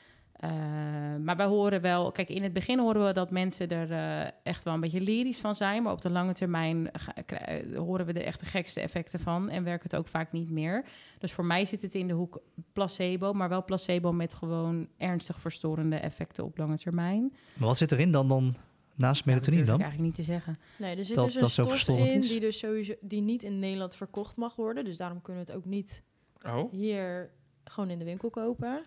Eh, 0.43 0.51
maar 1.25 1.37
wij 1.37 1.47
horen 1.47 1.81
wel, 1.81 2.13
kijk, 2.13 2.29
in 2.29 2.43
het 2.43 2.53
begin 2.53 2.79
horen 2.79 3.07
we 3.07 3.13
dat 3.13 3.31
mensen 3.31 3.69
er 3.69 3.91
eh, 3.93 4.31
echt 4.43 4.65
wel 4.65 4.75
een 4.75 4.81
beetje 4.81 5.01
lyrisch 5.01 5.39
van 5.41 5.55
zijn. 5.55 5.83
Maar 5.83 5.93
op 5.93 6.01
de 6.01 6.11
lange 6.11 6.33
termijn 6.33 6.89
ga- 6.93 7.15
krij- 7.27 7.65
horen 7.77 8.07
we 8.07 8.13
er 8.13 8.25
echt 8.25 8.41
de 8.41 8.47
gekste 8.47 8.81
effecten 8.81 9.21
van 9.21 9.49
en 9.49 9.65
werkt 9.65 9.83
het 9.83 9.97
ook 9.97 10.07
vaak 10.09 10.33
niet 10.33 10.51
meer. 10.51 10.85
Dus 11.19 11.33
voor 11.33 11.45
mij 11.45 11.65
zit 11.65 11.83
het 11.83 11.95
in 11.95 12.07
de 12.07 12.15
hoek 12.15 12.41
placebo, 12.73 13.33
maar 13.33 13.49
wel 13.49 13.65
placebo 13.65 14.13
met 14.13 14.33
gewoon 14.35 14.89
ernstig 14.97 15.41
verstorende 15.41 15.97
effecten 15.97 16.45
op 16.45 16.59
lange 16.59 16.79
termijn. 16.79 17.33
Maar 17.55 17.69
wat 17.69 17.77
zit 17.77 17.93
erin 17.93 18.13
dan, 18.13 18.29
dan 18.29 18.55
naast 18.95 19.25
Ja, 19.25 19.25
dat 19.25 19.25
melatonine 19.25 19.63
durf 19.65 19.75
ik 19.75 19.81
dan? 19.81 19.81
eigenlijk 19.91 20.17
niet 20.17 20.27
te 20.27 20.33
zeggen. 20.33 20.59
Nee, 20.79 20.97
er 20.97 21.05
zit 21.05 21.17
Dat- 21.17 21.25
dus 21.25 21.35
een 21.35 21.65
dat 21.65 21.79
stof 21.79 21.99
in 21.99 22.23
is? 22.23 22.29
die 22.29 22.41
dus 22.41 22.59
sowieso 22.59 22.95
die 23.01 23.21
niet 23.21 23.43
in 23.43 23.59
Nederland 23.59 23.95
verkocht 23.95 24.37
mag 24.37 24.57
worden. 24.57 24.85
Dus 24.85 24.97
daarom 24.97 25.23
kunnen 25.23 25.45
we 25.45 25.53
het 25.53 25.59
ook 25.61 25.67
niet 25.67 26.03
Oh, 26.47 26.73
hier 26.73 27.31
gewoon 27.65 27.91
in 27.91 27.99
de 27.99 28.05
winkel 28.05 28.31
kopen. 28.31 28.83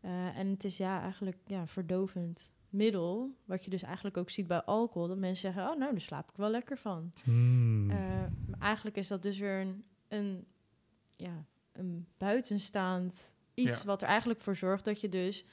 Eh, 0.00 0.38
en 0.38 0.46
het 0.50 0.64
is 0.64 0.76
ja 0.76 1.02
eigenlijk 1.02 1.36
ja, 1.46 1.66
verdovend 1.66 2.52
middel. 2.68 3.34
Wat 3.44 3.64
je 3.64 3.70
dus 3.70 3.82
eigenlijk 3.82 4.16
ook 4.16 4.30
ziet 4.30 4.46
bij 4.46 4.62
alcohol. 4.62 5.08
Dat 5.08 5.18
mensen 5.18 5.52
zeggen, 5.52 5.72
oh 5.72 5.78
nou, 5.78 5.90
daar 5.90 6.00
slaap 6.00 6.28
ik 6.30 6.36
wel 6.36 6.50
lekker 6.50 6.78
van. 6.78 7.12
Hmm. 7.24 7.90
Eh, 7.90 7.96
maar 8.46 8.60
eigenlijk 8.60 8.96
is 8.96 9.08
dat 9.08 9.22
dus 9.22 9.38
weer 9.38 9.60
een, 9.60 9.84
een, 10.08 10.46
ja, 11.16 11.44
een 11.72 12.06
buitenstaand 12.18 13.34
iets 13.54 13.78
Ja. 13.78 13.84
wat 13.84 14.02
er 14.02 14.08
eigenlijk 14.08 14.40
voor 14.40 14.56
zorgt 14.56 14.84
dat 14.84 15.00
je 15.00 15.08
dus... 15.08 15.44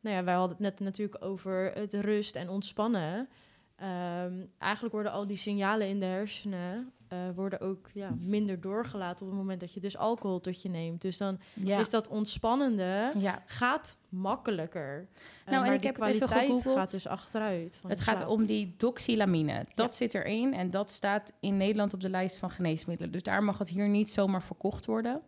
Nou 0.00 0.16
ja, 0.16 0.24
wij 0.24 0.34
hadden 0.34 0.56
het 0.56 0.66
net 0.66 0.80
natuurlijk 0.80 1.24
over 1.24 1.72
het 1.74 1.94
rust 1.94 2.34
en 2.34 2.48
ontspannen. 2.48 3.28
Ehm, 3.76 4.46
eigenlijk 4.58 4.94
worden 4.94 5.12
al 5.12 5.26
die 5.26 5.36
signalen 5.36 5.88
in 5.88 6.00
de 6.00 6.06
hersenen 6.06 6.92
eh, 7.14 7.34
worden 7.34 7.60
ook 7.60 7.88
ja, 7.92 8.10
minder 8.20 8.60
doorgelaten 8.60 9.24
op 9.26 9.30
het 9.32 9.40
moment 9.40 9.60
dat 9.60 9.72
je 9.74 9.80
dus 9.80 9.96
alcohol 9.96 10.40
tot 10.40 10.62
je 10.62 10.68
neemt. 10.68 11.02
Dus 11.02 11.16
dan 11.16 11.38
Ja. 11.54 11.78
is 11.78 11.90
dat 11.90 12.08
ontspannende 12.08 13.12
ja. 13.18 13.42
gaat 13.46 13.96
makkelijker. 14.08 15.08
Eh, 15.44 15.52
Nou, 15.52 15.66
en 15.66 15.72
ik 15.72 15.82
heb 15.82 15.96
het 16.00 16.04
even 16.04 16.28
gegoogeld. 16.28 16.74
gaat 16.76 16.90
dus 16.90 17.06
achteruit. 17.06 17.76
van 17.80 17.90
Het 17.90 18.00
gaat 18.00 18.16
slaap. 18.16 18.28
om 18.28 18.46
die 18.46 18.74
doxylamine. 18.76 19.66
Dat 19.74 19.94
zit 19.94 20.14
erin 20.14 20.54
en 20.54 20.70
dat 20.70 20.90
staat 20.90 21.32
in 21.40 21.56
Nederland 21.56 21.94
op 21.94 22.00
de 22.00 22.10
lijst 22.10 22.36
van 22.36 22.50
geneesmiddelen. 22.50 23.12
Dus 23.12 23.22
daar 23.22 23.42
mag 23.44 23.58
het 23.58 23.68
hier 23.68 23.88
niet 23.88 24.10
zomaar 24.10 24.42
verkocht 24.42 24.84
worden. 24.84 25.20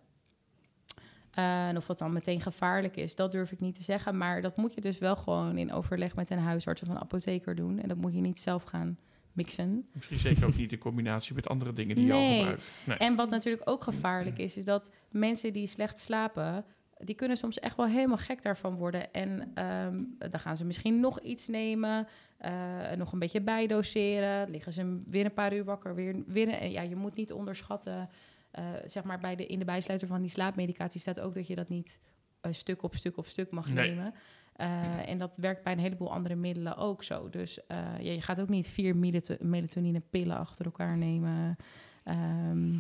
Eh, 1.31 1.69
en 1.69 1.77
of 1.77 1.87
dat 1.87 1.99
dan 1.99 2.13
meteen 2.13 2.41
gevaarlijk 2.41 2.97
is, 2.97 3.15
dat 3.17 3.31
durf 3.33 3.53
ik 3.53 3.61
niet 3.61 3.75
te 3.75 3.83
zeggen. 3.83 4.17
Maar 4.19 4.41
dat 4.43 4.57
moet 4.57 4.75
je 4.75 4.81
dus 4.81 4.99
wel 4.99 5.17
gewoon 5.17 5.59
in 5.59 5.73
overleg 5.73 6.17
met 6.17 6.31
een 6.31 6.39
huisarts 6.39 6.83
of 6.83 6.89
een 6.89 6.99
apotheker 6.99 7.55
doen. 7.55 7.79
En 7.79 7.89
dat 7.89 7.97
moet 7.97 8.13
je 8.15 8.21
niet 8.21 8.41
zelf 8.41 8.63
gaan 8.63 8.99
mixen. 9.37 9.89
Misschien 9.93 10.19
zeker 10.19 10.47
ook 10.47 10.57
niet 10.57 10.73
in 10.73 10.79
combinatie 10.79 11.35
met 11.35 11.49
andere 11.49 11.73
dingen 11.73 11.97
die 11.97 12.07
je 12.07 12.13
al 12.13 12.19
Nee. 12.19 12.39
gebruikt. 12.39 12.65
Nee. 12.85 12.97
En 12.97 13.17
wat 13.17 13.31
natuurlijk 13.31 13.71
ook 13.71 13.83
gevaarlijk 13.83 14.39
is, 14.39 14.57
is 14.57 14.65
dat 14.65 14.91
mensen 15.11 15.53
die 15.53 15.67
slecht 15.67 15.99
slapen, 15.99 16.65
die 16.99 17.15
kunnen 17.15 17.37
soms 17.37 17.59
echt 17.59 17.77
wel 17.77 17.87
helemaal 17.87 18.17
gek 18.17 18.43
daarvan 18.43 18.75
worden. 18.75 19.13
En 19.13 19.51
ehm, 19.55 20.03
dan 20.31 20.41
gaan 20.41 20.57
ze 20.57 20.65
misschien 20.65 21.01
nog 21.01 21.21
iets 21.21 21.49
nemen, 21.49 22.07
eh, 22.37 22.91
nog 22.97 23.13
een 23.13 23.19
beetje 23.19 23.41
bijdoseren, 23.41 24.51
liggen 24.51 24.73
ze 24.73 25.03
weer 25.07 25.25
een 25.25 25.33
paar 25.35 25.55
uur 25.55 25.65
wakker, 25.65 25.95
weer, 25.95 26.23
weer 26.27 26.63
een- 26.63 26.71
ja, 26.71 26.83
je 26.83 26.97
moet 26.97 27.17
niet 27.17 27.33
onderschatten. 27.33 28.09
eh, 28.51 28.65
zeg 28.87 29.03
maar 29.05 29.19
bij 29.19 29.37
de, 29.37 29.47
in 29.47 29.59
de 29.59 29.65
bijsluiter 29.65 30.09
van 30.09 30.21
die 30.21 30.31
slaapmedicatie 30.31 31.01
staat 31.01 31.21
ook 31.21 31.35
dat 31.35 31.47
je 31.47 31.55
dat 31.55 31.69
niet 31.69 32.01
eh, 32.41 32.53
stuk 32.53 32.83
op 32.83 32.95
stuk 32.95 33.17
op 33.17 33.27
stuk 33.27 33.51
mag 33.51 33.71
Nee. 33.71 33.89
nemen. 33.91 34.15
Eh, 34.57 35.09
en 35.09 35.19
dat 35.19 35.37
werkt 35.41 35.63
bij 35.63 35.73
een 35.73 35.79
heleboel 35.79 36.13
andere 36.13 36.35
middelen 36.35 36.77
ook 36.77 37.03
zo. 37.03 37.29
Dus 37.31 37.67
eh, 37.67 37.79
ja, 38.01 38.13
je 38.13 38.21
gaat 38.21 38.41
ook 38.41 38.49
niet 38.49 38.69
vier 38.69 38.97
melatonine 39.41 40.03
pillen 40.11 40.37
achter 40.37 40.65
elkaar 40.65 40.97
nemen. 40.97 41.57
Ehm, 42.05 42.75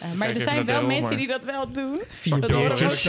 eh, 0.00 0.12
maar 0.12 0.28
er 0.28 0.40
zijn 0.40 0.64
wel 0.64 0.86
mensen 0.86 1.02
maar- 1.02 1.16
die 1.16 1.26
dat 1.26 1.44
wel 1.44 1.72
doen. 1.72 2.02
Vier 2.08 2.40
Dat 2.40 2.50
horen 2.50 2.72
ook. 2.72 3.04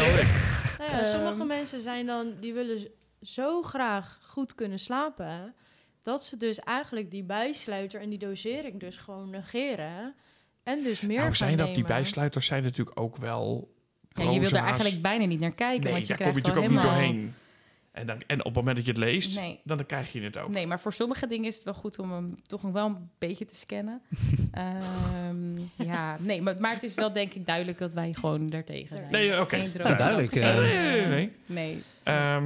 Nou 0.77 0.91
ja, 0.91 1.11
sommige 1.11 1.45
mensen 1.45 1.79
zijn 1.79 2.05
dan, 2.05 2.33
die 2.39 2.53
willen 2.53 2.87
zo 3.21 3.61
graag 3.61 4.19
goed 4.21 4.55
kunnen 4.55 4.79
slapen, 4.79 5.53
dat 6.01 6.23
ze 6.23 6.37
dus 6.37 6.59
eigenlijk 6.59 7.11
die 7.11 7.23
bijsluiter 7.23 8.01
en 8.01 8.09
die 8.09 8.19
dosering 8.19 8.79
dus 8.79 8.97
gewoon 8.97 9.29
negeren. 9.29 10.15
En 10.63 10.83
dus 10.83 11.01
meer 11.01 11.09
Nou, 11.09 11.21
gaan 11.21 11.35
zijn 11.35 11.57
dat 11.57 11.75
die 11.75 11.83
bijsluiters 11.83 12.45
zijn 12.45 12.63
natuurlijk 12.63 12.99
ook 12.99 13.17
wel. 13.17 13.73
Ja, 14.09 14.23
je 14.23 14.29
wil 14.29 14.39
proza's. 14.39 14.59
er 14.59 14.65
eigenlijk 14.65 15.01
bijna 15.01 15.25
niet 15.25 15.39
naar 15.39 15.55
kijken, 15.55 15.83
Nee, 15.83 15.91
want 15.91 16.07
je 16.07 16.15
daar 16.15 16.27
kom 16.27 16.35
je 16.35 16.41
krijgt 16.41 16.57
natuurlijk 16.57 16.79
ook 16.79 16.83
al 16.83 16.99
niet 16.99 17.11
doorheen. 17.11 17.33
En, 17.91 18.05
dan, 18.07 18.21
en 18.27 18.39
op 18.39 18.45
het 18.45 18.55
moment 18.55 18.75
dat 18.75 18.85
je 18.85 18.91
het 18.91 18.99
leest, 18.99 19.35
Nee. 19.39 19.59
dan, 19.63 19.77
dan 19.77 19.85
krijg 19.85 20.11
je 20.11 20.21
het 20.21 20.37
ook. 20.37 20.49
Nee, 20.49 20.67
maar 20.67 20.79
voor 20.79 20.93
sommige 20.93 21.27
dingen 21.27 21.47
is 21.47 21.55
het 21.55 21.63
wel 21.63 21.73
goed 21.73 21.99
om 21.99 22.11
hem 22.11 22.41
toch 22.45 22.63
nog 22.63 22.71
wel 22.71 22.85
een 22.85 23.09
beetje 23.17 23.45
te 23.45 23.55
scannen. 23.55 24.01
Ehm, 24.51 25.57
ja, 25.77 26.17
nee, 26.19 26.41
maar, 26.41 26.55
maar 26.59 26.73
het 26.73 26.83
is 26.83 26.93
wel 26.93 27.13
denk 27.13 27.33
ik 27.33 27.45
duidelijk 27.45 27.77
dat 27.77 27.93
wij 27.93 28.13
gewoon 28.13 28.47
daartegen 28.47 28.97
zijn. 28.97 29.11
Nee, 29.11 29.39
oké. 29.39 29.57
Geen 29.59 29.71
droom. 29.71 29.85
Nou, 29.87 29.97
duidelijk, 29.97 30.31
Geen, 30.31 30.43
eh. 30.43 30.55
Nee, 30.57 30.77
nee, 30.77 31.05
nee. 31.07 31.31
nee. 31.45 31.77
Ehm, 32.03 32.43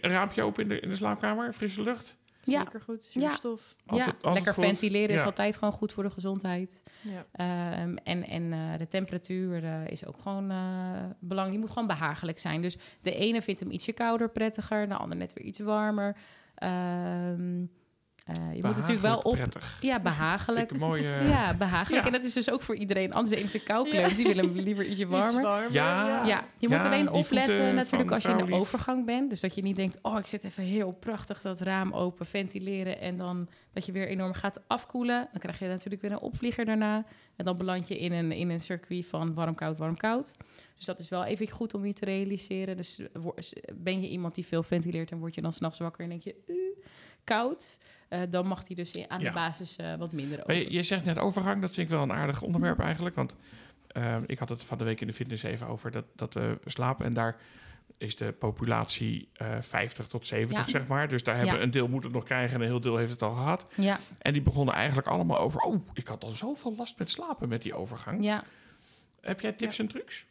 een 0.00 0.10
raampje 0.10 0.42
open 0.42 0.62
in 0.62 0.68
de, 0.68 0.80
in 0.80 0.88
de 0.88 0.94
slaapkamer, 0.96 1.52
frisse 1.52 1.82
lucht. 1.82 2.14
Ja. 2.44 2.62
Zeker 2.64 2.80
goed, 2.80 3.04
zuurstof. 3.04 3.74
Ja, 3.86 4.04
altijd 4.04 4.34
lekker 4.34 4.54
goed. 4.54 4.64
ventileren 4.64 5.14
is 5.14 5.22
altijd 5.22 5.56
gewoon 5.56 5.72
goed 5.72 5.92
voor 5.92 6.02
de 6.02 6.10
gezondheid. 6.10 6.82
Ja. 7.00 7.26
Ehm, 7.32 7.96
en 7.96 8.26
en 8.26 8.52
eh, 8.52 8.78
de 8.78 8.88
temperatuur 8.88 9.64
eh, 9.64 9.86
is 9.86 10.06
ook 10.06 10.18
gewoon 10.18 10.50
eh, 10.50 10.56
belangrijk. 11.18 11.50
Die 11.50 11.58
moet 11.58 11.70
gewoon 11.72 11.88
behagelijk 11.88 12.38
zijn. 12.38 12.62
Dus 12.62 12.76
de 13.00 13.14
ene 13.14 13.42
vindt 13.42 13.60
hem 13.60 13.70
ietsje 13.70 13.92
kouder 13.92 14.28
prettiger, 14.28 14.88
de 14.88 14.96
ander 14.96 15.16
net 15.16 15.32
weer 15.32 15.44
iets 15.44 15.58
warmer. 15.58 16.16
Ehm, 16.54 17.64
eh, 18.24 18.34
je 18.54 18.62
moet 18.62 18.76
natuurlijk 18.76 19.00
wel 19.00 19.18
op... 19.18 19.34
Prettig. 19.34 19.78
Ja, 19.80 20.00
behagelijk. 20.00 20.78
Mooie... 20.78 21.02
Ja, 21.08 21.54
behagelijk. 21.54 22.04
Ja. 22.04 22.06
En 22.06 22.12
dat 22.12 22.24
is 22.24 22.32
dus 22.32 22.50
ook 22.50 22.62
voor 22.62 22.76
iedereen. 22.76 23.12
Anders 23.12 23.30
de 23.30 23.36
ene 23.36 23.44
is 23.44 23.52
de 23.52 23.62
kou 23.62 23.88
kleurt, 23.88 24.16
die 24.16 24.26
willen 24.26 24.44
hem 24.44 24.64
liever 24.64 24.86
ietsje 24.86 25.06
warmer. 25.16 25.30
Iets 25.30 25.42
warmer. 25.42 25.72
Ja. 25.72 26.26
Ja, 26.26 26.44
je 26.58 26.68
moet 26.68 26.76
Ja, 26.76 26.84
alleen 26.84 27.10
opletten 27.10 27.74
natuurlijk 27.74 28.10
als 28.10 28.22
je 28.22 28.28
in 28.28 28.36
de 28.36 28.54
overgang 28.54 29.06
bent. 29.06 29.30
Dus 29.30 29.40
dat 29.40 29.54
je 29.54 29.62
niet 29.62 29.76
denkt, 29.76 29.98
oh, 30.02 30.18
ik 30.18 30.26
zet 30.26 30.44
even 30.44 30.62
heel 30.62 30.92
prachtig 30.92 31.40
dat 31.40 31.60
raam 31.60 31.92
open, 31.92 32.26
ventileren. 32.26 33.00
En 33.00 33.16
dan 33.16 33.48
dat 33.72 33.86
je 33.86 33.92
weer 33.92 34.08
enorm 34.08 34.32
gaat 34.32 34.60
afkoelen. 34.66 35.28
Dan 35.30 35.40
krijg 35.40 35.58
je 35.58 35.66
natuurlijk 35.66 36.02
weer 36.02 36.12
een 36.12 36.18
opvlieger 36.18 36.64
daarna. 36.64 37.04
En 37.36 37.44
dan 37.44 37.56
beland 37.56 37.88
je 37.88 37.98
in 37.98 38.12
een, 38.12 38.32
in 38.32 38.50
een 38.50 38.60
circuit 38.60 39.06
van 39.06 39.34
warm-koud, 39.34 39.78
warm-koud. 39.78 40.36
Dus 40.76 40.84
dat 40.84 41.00
is 41.00 41.08
wel 41.08 41.24
even 41.24 41.50
goed 41.50 41.74
om 41.74 41.86
je 41.86 41.92
te 41.92 42.04
realiseren. 42.04 42.76
Dus 42.76 42.98
eh, 42.98 43.08
ben 43.74 44.00
je 44.00 44.08
iemand 44.08 44.34
die 44.34 44.46
veel 44.46 44.62
ventileert 44.62 45.10
en 45.10 45.18
word 45.18 45.34
je 45.34 45.40
dan 45.40 45.52
s'nachts 45.52 45.78
wakker 45.78 46.02
en 46.02 46.08
denk 46.08 46.22
je, 46.22 46.34
uh, 46.46 46.56
koud. 47.24 47.78
Eh, 48.08 48.20
dan 48.30 48.46
mag 48.46 48.64
die 48.64 48.76
dus 48.76 49.08
aan 49.08 49.20
Ja. 49.20 49.28
de 49.28 49.34
basis 49.34 49.76
eh, 49.76 49.94
wat 49.94 50.12
minder 50.12 50.40
open. 50.40 50.56
je, 50.56 50.72
je 50.72 50.82
zegt 50.82 51.04
net 51.04 51.18
overgang, 51.18 51.60
dat 51.60 51.72
vind 51.74 51.86
ik 51.90 51.94
wel 51.94 52.02
een 52.02 52.12
aardig 52.12 52.42
onderwerp 52.42 52.80
eigenlijk. 52.80 53.14
Want 53.14 53.34
ehm, 53.86 54.22
ik 54.26 54.38
had 54.38 54.48
het 54.48 54.62
van 54.62 54.78
de 54.78 54.84
week 54.84 55.00
in 55.00 55.06
de 55.06 55.12
fitness 55.12 55.42
even 55.42 55.66
over 55.66 55.90
dat, 55.90 56.04
dat 56.16 56.34
we 56.34 56.58
slapen. 56.64 57.06
En 57.06 57.12
daar 57.14 57.36
is 57.98 58.16
de 58.16 58.32
populatie 58.32 59.28
eh 59.32 59.56
50 59.60 60.06
tot 60.06 60.26
70, 60.26 60.64
Ja. 60.64 60.70
zeg 60.70 60.86
maar. 60.86 61.08
Dus 61.08 61.22
daar 61.24 61.36
hebben 61.36 61.54
Ja. 61.56 61.60
een 61.62 61.70
deel 61.70 61.88
moet 61.88 62.04
het 62.04 62.12
nog 62.12 62.24
krijgen 62.24 62.54
en 62.54 62.60
een 62.60 62.66
heel 62.66 62.80
deel 62.80 62.96
heeft 62.96 63.10
het 63.12 63.22
al 63.22 63.34
gehad. 63.34 63.66
Ja, 63.76 63.98
En 64.18 64.32
die 64.32 64.42
begonnen 64.42 64.74
eigenlijk 64.74 65.06
allemaal 65.08 65.38
over... 65.38 65.60
oh, 65.60 65.88
ik 65.92 66.06
had 66.06 66.24
al 66.24 66.30
zoveel 66.30 66.74
last 66.76 66.98
met 66.98 67.10
slapen 67.10 67.48
met 67.48 67.62
die 67.62 67.74
overgang. 67.74 68.24
ja. 68.24 68.44
Heb 69.20 69.40
jij 69.40 69.52
tips 69.52 69.78
en 69.78 69.88
trucs? 69.88 70.24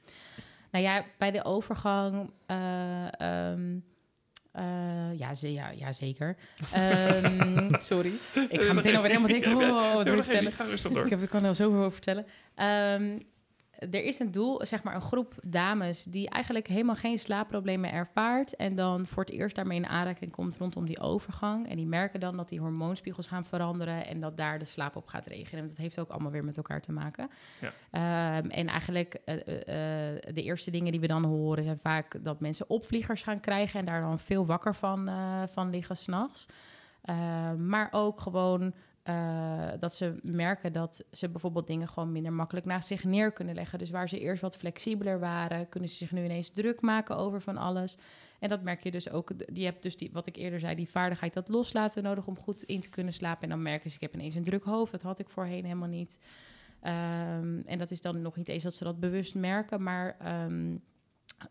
Nou 0.72 0.84
ja, 0.86 1.06
bij 1.18 1.32
de 1.32 1.44
overgang. 1.44 2.30
eh, 2.46 3.54
eh, 4.54 5.20
ja, 5.20 5.34
ze, 5.34 5.54
ja, 5.54 5.70
ja, 5.70 5.92
zeker. 5.92 6.36
Ehm, 6.74 7.70
sorry. 7.80 8.14
Ik 8.50 8.62
ga 8.62 8.74
meteen 8.74 8.96
alweer 8.96 9.12
helemaal 9.12 9.40
denken. 9.40 9.52
Oh, 9.74 9.94
wat 9.94 10.04
wil 10.04 10.18
ik 10.18 10.24
vertellen? 10.24 11.04
Ik, 11.04 11.10
heb, 11.10 11.22
ik 11.22 11.30
kan 11.30 11.44
er 11.44 11.56
zoveel 11.56 11.80
over 11.80 11.92
vertellen. 11.92 12.26
Ehm, 12.56 13.20
er 13.92 14.04
is 14.04 14.20
een 14.20 14.32
doel, 14.32 14.66
zeg 14.66 14.84
maar 14.84 14.96
een 14.96 15.02
groep 15.02 15.34
dames 15.44 16.04
die 16.04 16.30
eigenlijk 16.30 16.68
helemaal 16.68 16.96
geen 16.96 17.20
slaapproblemen 17.20 17.92
ervaart 17.92 18.56
en 18.56 18.76
dan 18.76 19.06
voor 19.06 19.24
het 19.24 19.32
eerst 19.32 19.56
daarmee 19.56 19.78
in 19.78 19.88
aanraking 19.88 20.32
komt 20.32 20.58
rondom 20.58 20.86
die 20.86 21.00
overgang. 21.00 21.70
En 21.70 21.76
die 21.76 21.86
merken 21.86 22.20
dan 22.20 22.38
dat 22.38 22.50
die 22.50 22.60
hormoonspiegels 22.60 23.28
gaan 23.28 23.46
veranderen 23.46 24.08
en 24.08 24.20
dat 24.20 24.38
daar 24.38 24.60
de 24.60 24.66
slaap 24.66 24.96
op 24.96 25.08
gaat 25.08 25.28
regenen. 25.28 25.60
Want 25.60 25.70
dat 25.70 25.78
heeft 25.78 26.00
ook 26.00 26.10
allemaal 26.10 26.32
weer 26.32 26.46
met 26.46 26.58
elkaar 26.58 26.82
te 26.82 26.92
maken. 26.92 27.30
Ja. 27.62 27.72
Ehm, 27.92 28.50
en 28.50 28.68
eigenlijk 28.68 29.18
uh, 29.26 29.36
uh, 29.36 29.44
de 30.34 30.44
eerste 30.44 30.72
dingen 30.72 30.92
die 30.92 31.02
we 31.02 31.08
dan 31.08 31.24
horen 31.24 31.64
zijn 31.64 31.80
vaak 31.80 32.24
dat 32.24 32.40
mensen 32.40 32.70
opvliegers 32.70 33.22
gaan 33.24 33.40
krijgen 33.40 33.80
en 33.80 33.86
daar 33.86 34.02
dan 34.02 34.20
veel 34.20 34.46
wakker 34.46 34.76
van, 34.76 35.10
van 35.48 35.70
liggen 35.70 35.98
s'nachts. 35.98 36.46
Uh, 37.06 37.54
maar 37.54 37.88
ook 37.92 38.22
gewoon 38.22 38.74
uh, 39.10 39.70
dat 39.80 39.94
ze 39.94 40.20
merken 40.22 40.74
dat 40.74 41.04
ze 41.12 41.30
bijvoorbeeld 41.30 41.68
dingen 41.68 41.88
gewoon 41.88 42.12
minder 42.12 42.34
makkelijk 42.34 42.66
naast 42.66 42.88
zich 42.88 43.04
neer 43.04 43.32
kunnen 43.32 43.56
leggen. 43.56 43.80
Dus 43.80 43.90
waar 43.90 44.10
ze 44.10 44.20
eerst 44.20 44.42
wat 44.42 44.58
flexibeler 44.58 45.20
waren, 45.20 45.70
kunnen 45.70 45.90
ze 45.90 45.96
zich 45.96 46.12
nu 46.12 46.24
ineens 46.24 46.50
druk 46.50 46.82
maken 46.82 47.18
over 47.18 47.42
van 47.42 47.58
alles. 47.58 47.98
En 48.40 48.50
dat 48.50 48.64
merk 48.64 48.84
je 48.84 48.92
dus 48.92 49.10
ook. 49.10 49.32
Je 49.54 49.64
hebt 49.64 49.82
dus 49.82 49.98
die, 49.98 50.10
wat 50.14 50.28
ik 50.28 50.36
eerder 50.36 50.60
zei, 50.60 50.76
die 50.76 50.90
vaardigheid 50.90 51.34
dat 51.34 51.50
loslaten 51.50 52.04
nodig 52.04 52.28
om 52.28 52.38
goed 52.38 52.64
in 52.64 52.82
te 52.82 52.90
kunnen 52.90 53.14
slapen. 53.14 53.44
En 53.44 53.50
dan 53.50 53.62
merken 53.62 53.90
ze, 53.90 53.96
ik 53.96 54.02
heb 54.02 54.14
ineens 54.14 54.36
een 54.36 54.44
druk 54.44 54.64
hoofd. 54.64 54.92
Dat 54.92 55.02
had 55.02 55.20
ik 55.20 55.30
voorheen 55.30 55.64
helemaal 55.64 55.88
niet. 55.88 56.20
Um, 56.84 57.64
en 57.66 57.78
dat 57.78 57.92
is 57.92 58.02
dan 58.02 58.22
nog 58.22 58.36
niet 58.36 58.48
eens 58.48 58.64
dat 58.64 58.74
ze 58.74 58.84
dat 58.84 59.00
bewust 59.00 59.36
merken, 59.36 59.84
maar 59.84 60.18
um, 60.46 60.84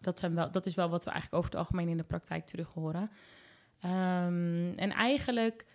dat, 0.00 0.18
zijn 0.18 0.34
wel, 0.34 0.50
dat 0.50 0.66
is 0.66 0.74
wel 0.74 0.88
wat 0.88 1.04
we 1.04 1.10
eigenlijk 1.10 1.38
over 1.42 1.50
het 1.50 1.60
algemeen 1.60 1.88
in 1.88 1.96
de 1.96 2.02
praktijk 2.02 2.46
terug 2.46 2.74
horen. 2.74 3.10
Um, 3.84 4.72
en 4.74 4.90
eigenlijk 4.90 5.66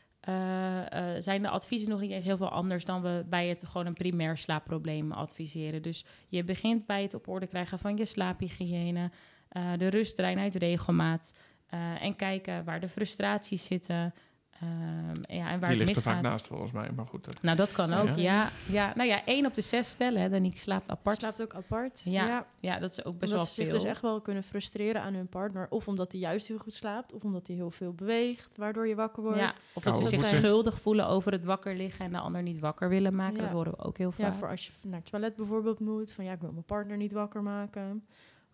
zijn 1.20 1.42
de 1.42 1.50
adviezen 1.50 1.90
nog 1.90 2.00
niet 2.00 2.12
eens 2.12 2.26
heel 2.26 2.38
veel 2.38 2.50
anders 2.50 2.86
dan 2.86 3.02
we 3.02 3.26
bij 3.30 3.48
het 3.48 3.62
gewoon 3.66 3.86
een 3.86 3.94
primair 3.94 4.38
slaapprobleem 4.38 5.12
adviseren. 5.12 5.82
Dus 5.82 6.06
je 6.28 6.44
begint 6.44 6.86
bij 6.86 7.02
het 7.02 7.14
op 7.14 7.28
orde 7.28 7.48
krijgen 7.48 7.80
van 7.80 7.98
je 7.98 8.06
slaaphygiëne, 8.06 9.12
uh, 9.52 9.72
de 9.78 9.88
rust, 9.88 10.20
reinheid, 10.20 10.56
regelmaat 10.56 11.32
en 12.00 12.16
kijken 12.16 12.64
waar 12.64 12.80
de 12.80 12.90
frustraties 12.90 13.66
zitten. 13.66 14.14
Um, 14.64 15.12
ja, 15.36 15.50
en 15.50 15.60
waar 15.60 15.70
Die 15.70 15.78
het 15.78 15.88
ligt 15.88 15.96
er 16.06 16.12
vaak 16.12 16.22
naast 16.22 16.48
volgens 16.48 16.72
mij, 16.72 16.92
maar 16.96 17.06
goed. 17.08 17.26
Dat... 17.26 17.42
Nou, 17.42 17.58
dat 17.58 17.72
kan 17.72 17.90
Ja. 17.90 18.02
ook, 18.02 18.16
ja. 18.16 18.50
ja. 18.70 18.92
Nou 18.96 19.10
ja, 19.10 19.26
één 19.26 19.46
op 19.46 19.54
de 19.56 19.62
zes 19.62 19.90
stellen, 19.90 20.22
hè, 20.22 20.30
Danique 20.30 20.60
slaapt 20.60 20.90
apart. 20.90 21.18
Slaapt 21.18 21.42
ook 21.42 21.54
apart. 21.54 22.02
Ja, 22.06 22.28
ja. 22.28 22.46
Ja, 22.60 22.80
dat 22.80 22.90
is 22.92 23.06
ook 23.06 23.20
best 23.20 23.32
omdat 23.32 23.38
wel 23.38 23.46
ze 23.48 23.54
zich 23.54 23.66
veel. 23.66 23.74
dus 23.80 23.84
echt 23.84 24.02
wel 24.02 24.22
kunnen 24.22 24.44
frustreren 24.44 25.02
aan 25.02 25.14
hun 25.14 25.28
partner. 25.28 25.68
Of 25.70 25.88
omdat 25.88 26.12
hij 26.12 26.22
juist 26.22 26.48
heel 26.48 26.58
goed 26.58 26.74
slaapt. 26.74 27.14
Of 27.14 27.24
omdat 27.24 27.48
hij 27.48 27.56
heel 27.56 27.72
veel 27.72 27.94
beweegt, 27.94 28.58
waardoor 28.58 28.88
je 28.88 28.96
wakker 28.96 29.24
wordt. 29.24 29.40
ja, 29.40 29.54
of 29.74 29.84
dat 29.84 29.96
ze 29.96 30.08
zich 30.08 30.24
schuldig 30.26 30.80
voelen 30.82 31.08
over 31.08 31.32
het 31.32 31.44
wakker 31.44 31.76
liggen 31.76 32.06
en 32.06 32.12
de 32.12 32.20
ander 32.20 32.42
niet 32.42 32.60
wakker 32.60 32.90
willen 32.90 33.16
maken. 33.16 33.36
Ja. 33.36 33.42
Dat 33.42 33.52
horen 33.52 33.72
we 33.72 33.84
ook 33.84 33.98
heel 33.98 34.14
Ja, 34.18 34.26
vaak. 34.26 34.34
voor 34.34 34.50
als 34.50 34.66
je 34.66 34.72
naar 34.82 35.00
het 35.00 35.10
toilet 35.10 35.36
bijvoorbeeld 35.36 35.80
moet. 35.80 36.12
Van 36.12 36.26
ja, 36.26 36.32
ik 36.32 36.42
wil 36.42 36.52
mijn 36.52 36.64
partner 36.66 36.98
niet 36.98 37.12
wakker 37.12 37.44
maken. 37.44 38.06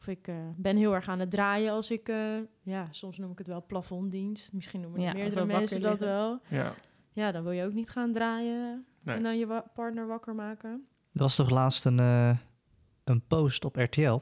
Of 0.04 0.10
ik 0.10 0.28
uh, 0.28 0.36
ben 0.56 0.78
heel 0.78 0.94
erg 0.96 1.08
aan 1.10 1.20
het 1.20 1.32
draaien 1.32 1.72
als 1.72 1.92
ik... 1.92 2.10
Uh, 2.10 2.38
ja, 2.62 2.88
soms 2.92 3.18
noem 3.18 3.32
ik 3.32 3.38
het 3.38 3.48
wel 3.48 3.66
plafonddienst. 3.66 4.54
Misschien 4.54 4.82
noemen 4.82 5.02
Ja, 5.02 5.14
meerdere 5.14 5.46
mensen 5.46 5.82
dat 5.82 6.00
wel. 6.00 6.40
Ja. 6.48 6.74
Ja, 7.12 7.32
dan 7.32 7.44
wil 7.44 7.52
je 7.52 7.64
ook 7.66 7.74
niet 7.74 7.90
gaan 7.90 8.12
draaien 8.12 8.86
Nee. 9.02 9.16
en 9.16 9.24
dan 9.24 9.38
je 9.38 9.48
wa- 9.48 9.66
partner 9.74 10.08
wakker 10.08 10.36
maken. 10.36 10.70
Er 11.14 11.20
was 11.20 11.36
toch 11.36 11.50
laatst 11.50 11.86
een, 11.86 11.98
uh, 12.00 12.38
een 13.04 13.22
post 13.28 13.66
op 13.66 13.76
RTL. 13.76 14.20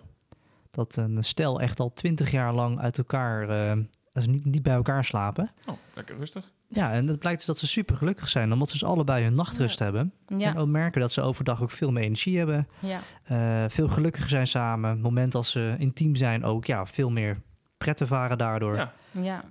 Dat 0.71 0.95
een 0.95 1.23
stel 1.23 1.61
echt 1.61 1.79
al 1.79 1.93
twintig 1.93 2.31
jaar 2.31 2.53
lang 2.53 2.79
uit 2.79 2.97
elkaar, 2.97 3.49
uh, 3.77 3.83
niet, 4.25 4.45
niet 4.45 4.63
bij 4.63 4.73
elkaar 4.73 5.05
slapen. 5.05 5.49
Oh, 5.65 5.75
lekker 5.95 6.17
rustig. 6.17 6.51
Ja, 6.73 6.91
en 6.91 7.07
het 7.07 7.19
blijkt 7.19 7.37
dus 7.37 7.47
dat 7.47 7.57
ze 7.57 7.67
super 7.67 7.95
gelukkig 7.95 8.29
zijn, 8.29 8.53
omdat 8.53 8.67
ze 8.67 8.73
dus 8.73 8.83
allebei 8.83 9.23
hun 9.23 9.33
nachtrust 9.33 9.79
hebben. 9.79 10.13
En 10.27 10.39
Ja, 10.39 10.53
ook 10.57 10.67
merken 10.67 11.01
dat 11.01 11.11
ze 11.11 11.21
overdag 11.21 11.61
ook 11.61 11.71
veel 11.71 11.91
meer 11.91 12.03
energie 12.03 12.37
hebben, 12.37 12.67
ja, 12.79 13.01
eh, 13.23 13.69
veel 13.69 13.87
gelukkiger 13.87 14.29
zijn 14.29 14.47
samen. 14.47 14.89
Het 14.89 15.01
moment 15.01 15.35
als 15.35 15.51
ze 15.51 15.75
intiem 15.77 16.15
zijn 16.15 16.43
ook, 16.43 16.65
ja, 16.65 16.85
veel 16.85 17.09
meer 17.09 17.37
pret 17.77 18.01
ervaren 18.01 18.37
daardoor. 18.37 18.75
Ja. 18.75 18.93
ja. 19.11 19.43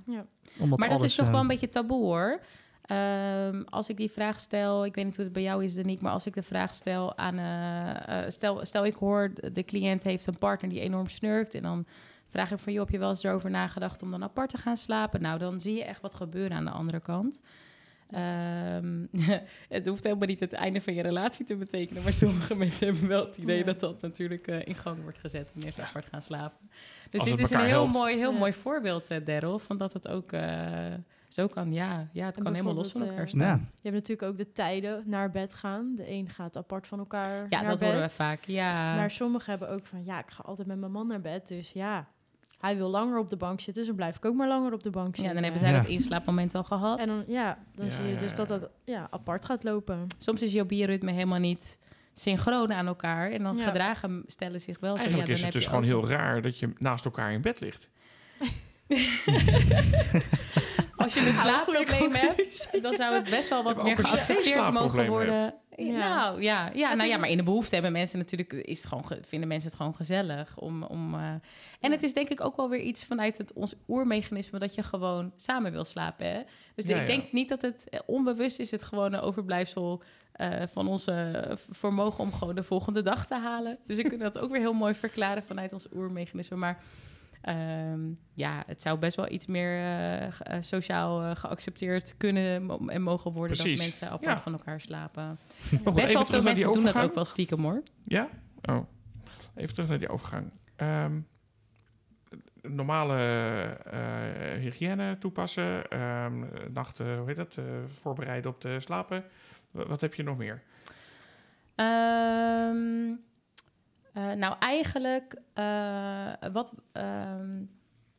Omdat 0.58 0.78
Maar 0.78 0.88
dat 0.88 0.98
alles, 0.98 1.10
is 1.10 1.16
nog 1.16 1.26
eh, 1.26 1.32
wel 1.32 1.40
een 1.40 1.46
beetje 1.46 1.68
taboe 1.68 2.04
hoor. 2.04 2.40
Ehm, 2.82 3.62
als 3.68 3.88
ik 3.88 3.96
die 3.96 4.10
vraag 4.10 4.38
stel, 4.38 4.84
ik 4.84 4.94
weet 4.94 5.04
niet 5.04 5.16
hoe 5.16 5.24
het 5.24 5.32
bij 5.32 5.42
jou 5.42 5.64
is, 5.64 5.74
Danique, 5.74 6.02
maar 6.02 6.12
als 6.12 6.26
ik 6.26 6.34
de 6.34 6.42
vraag 6.42 6.74
stel 6.74 7.16
aan, 7.16 7.38
eh, 7.38 8.24
eh, 8.24 8.30
stel, 8.30 8.64
stel 8.64 8.86
ik 8.86 8.94
hoor 8.94 9.32
de 9.52 9.64
cliënt 9.64 10.02
heeft 10.02 10.26
een 10.26 10.38
partner 10.38 10.70
die 10.70 10.80
enorm 10.80 11.06
snurkt 11.06 11.54
en 11.54 11.62
dan 11.62 11.86
vraag 12.30 12.50
ik 12.50 12.58
van, 12.58 12.72
joh, 12.72 12.82
heb 12.82 12.92
je 12.92 12.98
wel 12.98 13.08
eens 13.08 13.22
erover 13.24 13.50
nagedacht 13.50 14.02
om 14.02 14.10
dan 14.10 14.22
apart 14.22 14.50
te 14.50 14.56
gaan 14.58 14.76
slapen? 14.76 15.20
Nou, 15.22 15.38
dan 15.38 15.60
zie 15.60 15.74
je 15.74 15.84
echt 15.84 16.00
wat 16.00 16.14
gebeuren 16.14 16.56
aan 16.56 16.64
de 16.64 16.70
andere 16.70 17.00
kant. 17.00 17.42
Ehm, 18.10 19.06
het 19.68 19.86
hoeft 19.86 20.04
helemaal 20.04 20.26
niet 20.28 20.40
het 20.40 20.52
einde 20.52 20.80
van 20.80 20.94
je 20.94 21.02
relatie 21.02 21.44
te 21.44 21.56
betekenen, 21.56 22.02
maar 22.02 22.12
sommige 22.12 22.54
mensen 22.64 22.86
hebben 22.86 23.08
wel 23.08 23.26
het 23.26 23.36
idee 23.36 23.58
Ja. 23.58 23.64
dat 23.64 23.80
dat 23.80 24.00
natuurlijk 24.00 24.46
eh, 24.46 24.66
in 24.66 24.74
gang 24.74 25.02
wordt 25.02 25.18
gezet 25.18 25.50
wanneer 25.54 25.72
ze 25.72 25.82
apart 25.82 26.06
gaan 26.08 26.22
slapen. 26.22 26.68
Dus 27.10 27.20
Als 27.20 27.28
dit 27.28 27.38
is 27.38 27.50
een 27.50 27.58
heel 27.60 27.68
helpt. 27.68 27.92
mooi, 27.92 28.16
heel 28.16 28.32
Ja. 28.32 28.38
mooi 28.38 28.52
voorbeeld, 28.52 29.26
Daryl, 29.26 29.58
van 29.58 29.76
dat 29.78 29.92
het 29.92 30.08
ook 30.08 30.32
eh, 30.32 30.86
zo 31.28 31.46
kan. 31.46 31.72
Ja, 31.72 32.08
ja 32.12 32.26
het 32.26 32.36
En 32.36 32.42
kan 32.42 32.52
helemaal 32.54 32.74
los 32.74 32.90
van 32.92 33.02
elkaar 33.08 33.28
staan. 33.28 33.40
Ja, 33.40 33.54
Je 33.54 33.90
hebt 33.90 33.94
natuurlijk 33.94 34.22
ook 34.32 34.36
de 34.36 34.52
tijden 34.52 35.02
naar 35.06 35.30
bed 35.30 35.54
gaan. 35.54 35.94
De 35.94 36.10
een 36.10 36.28
gaat 36.28 36.56
apart 36.56 36.86
van 36.86 36.98
elkaar 36.98 37.46
Ja, 37.48 37.60
naar 37.60 37.70
dat 37.70 37.78
bed. 37.78 37.88
horen 37.88 38.02
we 38.02 38.08
vaak. 38.08 38.44
Ja, 38.44 38.94
Maar 38.94 39.10
sommigen 39.10 39.50
hebben 39.50 39.68
ook 39.70 39.86
van, 39.86 40.04
ja, 40.04 40.18
ik 40.18 40.30
ga 40.30 40.42
altijd 40.42 40.68
met 40.68 40.78
mijn 40.78 40.92
man 40.92 41.06
naar 41.06 41.20
bed. 41.20 41.48
Dus 41.48 41.72
ja, 41.72 42.08
hij 42.60 42.76
wil 42.76 42.88
langer 42.88 43.18
op 43.18 43.28
de 43.28 43.36
bank 43.36 43.56
zitten, 43.60 43.74
dus 43.74 43.86
dan 43.86 43.96
blijf 43.96 44.16
ik 44.16 44.24
ook 44.24 44.34
maar 44.34 44.48
langer 44.48 44.72
op 44.72 44.82
de 44.82 44.90
bank 44.90 45.16
ja 45.16 45.22
zitten. 45.22 45.34
dan 45.34 45.42
hebben 45.42 45.60
zij 45.60 45.70
Ja. 45.72 45.80
dat 45.80 45.88
inslaapmoment 45.90 46.54
al 46.54 46.62
gehad. 46.64 46.98
En 46.98 47.06
dan, 47.06 47.24
ja, 47.26 47.58
dan 47.74 47.86
Ja, 47.86 47.92
zie 47.92 48.04
je 48.06 48.14
ja, 48.14 48.20
dus 48.20 48.30
ja. 48.30 48.36
dat 48.36 48.48
dat 48.48 48.70
ja, 48.84 49.06
apart 49.10 49.44
gaat 49.44 49.64
lopen. 49.64 50.06
Soms 50.18 50.42
is 50.42 50.52
jouw 50.52 50.64
bierritme 50.64 51.10
helemaal 51.12 51.38
niet 51.38 51.78
synchroon 52.12 52.72
aan 52.72 52.86
elkaar. 52.86 53.30
En 53.30 53.42
dan 53.42 53.56
Ja. 53.56 53.66
gedragen 53.66 54.22
stellen 54.26 54.60
zich 54.60 54.78
wel 54.80 54.90
zo. 54.96 54.96
Eigenlijk 55.02 55.28
ja, 55.28 55.34
is 55.34 55.40
dan 55.40 55.46
het 55.50 55.54
heb 55.54 55.62
dus 55.62 55.72
gewoon 55.80 56.00
ook- 56.02 56.08
heel 56.08 56.16
raar 56.18 56.42
dat 56.42 56.58
je 56.58 56.72
naast 56.78 57.04
elkaar 57.04 57.32
in 57.32 57.40
bed 57.40 57.60
ligt. 57.60 57.88
Als 60.96 61.14
je 61.14 61.20
een 61.26 61.34
slaapprobleem 61.34 62.12
hebt, 62.14 62.68
dan 62.82 62.94
zou 62.94 63.14
het 63.14 63.30
best 63.30 63.48
wel 63.48 63.62
wat 63.62 63.76
Ja, 63.76 63.82
meer 63.82 63.98
geaccepteerd 63.98 64.72
mogen 64.72 65.06
worden. 65.06 65.54
Ja. 65.86 66.08
Nou 66.08 66.42
ja, 66.42 66.70
ja, 66.74 66.94
nou 66.94 67.08
ja, 67.08 67.16
maar 67.16 67.28
in 67.28 67.36
de 67.36 67.42
behoefte 67.42 67.74
hebben 67.74 67.92
mensen 67.92 68.18
natuurlijk, 68.18 68.52
is 68.52 68.76
het 68.78 68.86
gewoon, 68.86 69.06
ge- 69.06 69.18
vinden 69.26 69.48
mensen 69.48 69.68
het 69.68 69.76
gewoon 69.76 69.94
gezellig. 69.94 70.58
Om, 70.58 70.82
om, 70.82 71.14
eh, 71.14 71.20
en 71.80 71.90
het 71.90 72.02
is 72.02 72.14
denk 72.14 72.28
ik 72.28 72.40
ook 72.44 72.56
wel 72.56 72.68
weer 72.68 72.80
iets 72.80 73.04
vanuit 73.04 73.38
het, 73.38 73.52
ons 73.52 73.74
oermechanisme 73.88 74.58
dat 74.58 74.74
je 74.74 74.82
gewoon 74.82 75.32
samen 75.36 75.72
wil 75.72 75.84
slapen. 75.84 76.26
Hè? 76.26 76.40
Dus 76.74 76.86
Ja, 76.86 77.00
ik 77.00 77.06
denk 77.06 77.32
niet 77.32 77.48
dat 77.48 77.62
het 77.62 77.88
eh, 77.88 78.00
onbewust 78.06 78.58
is, 78.58 78.70
het 78.70 78.82
gewoon 78.82 79.12
een 79.12 79.20
overblijfsel 79.20 80.02
eh, 80.32 80.62
van 80.66 80.86
onze 80.88 81.44
vermogen 81.70 82.24
om 82.24 82.32
gewoon 82.32 82.54
de 82.54 82.62
volgende 82.62 83.02
dag 83.02 83.26
te 83.26 83.34
halen. 83.34 83.78
Dus 83.86 83.98
ik 83.98 84.08
kan 84.10 84.18
dat 84.18 84.38
ook 84.38 84.50
weer 84.50 84.60
heel 84.60 84.72
mooi 84.72 84.94
verklaren 84.94 85.42
vanuit 85.42 85.72
ons 85.72 85.86
oermechanisme. 85.94 86.56
Maar 86.56 86.82
Ehm, 87.40 88.00
ja, 88.34 88.62
het 88.66 88.82
zou 88.82 88.98
best 88.98 89.16
wel 89.16 89.30
iets 89.30 89.46
meer 89.46 89.70
eh, 89.72 90.26
eh, 90.26 90.32
sociaal 90.60 91.22
eh, 91.22 91.36
geaccepteerd 91.36 92.14
kunnen 92.16 92.70
en 92.88 93.02
mogen 93.02 93.32
worden 93.32 93.56
Precies, 93.56 93.78
dat 93.78 93.86
mensen 93.86 94.10
apart 94.10 94.36
ja. 94.36 94.40
van 94.40 94.52
elkaar 94.52 94.80
slapen. 94.80 95.38
Best 95.94 96.12
wel 96.12 96.26
veel 96.26 96.42
mensen 96.42 96.72
doen 96.72 96.84
dat 96.84 96.98
ook 96.98 97.14
wel 97.14 97.24
stiekem 97.24 97.62
hoor. 97.62 97.82
Ja? 98.04 98.28
Oh. 98.62 98.86
Even 99.54 99.74
terug 99.74 99.88
naar 99.88 99.98
die 99.98 100.08
overgang. 100.08 100.50
Ehm, 100.76 101.18
normale 102.62 103.14
hygiëne 104.60 105.18
toepassen. 105.18 105.90
ehm 105.90 106.44
nachten, 106.72 107.18
hoe 107.18 107.26
heet 107.26 107.36
dat? 107.36 107.56
voorbereiden 107.86 108.50
op 108.50 108.60
de 108.60 108.80
slapen. 108.80 109.24
Wa- 109.70 109.86
Wat 109.86 110.00
heb 110.00 110.14
je 110.14 110.22
nog 110.22 110.36
meer? 110.36 110.62
Ehm, 111.74 113.12
eh, 114.12 114.32
nou, 114.32 114.56
eigenlijk 114.58 115.40
eh, 115.52 116.32
wat 116.52 116.74
ehm, 116.92 117.62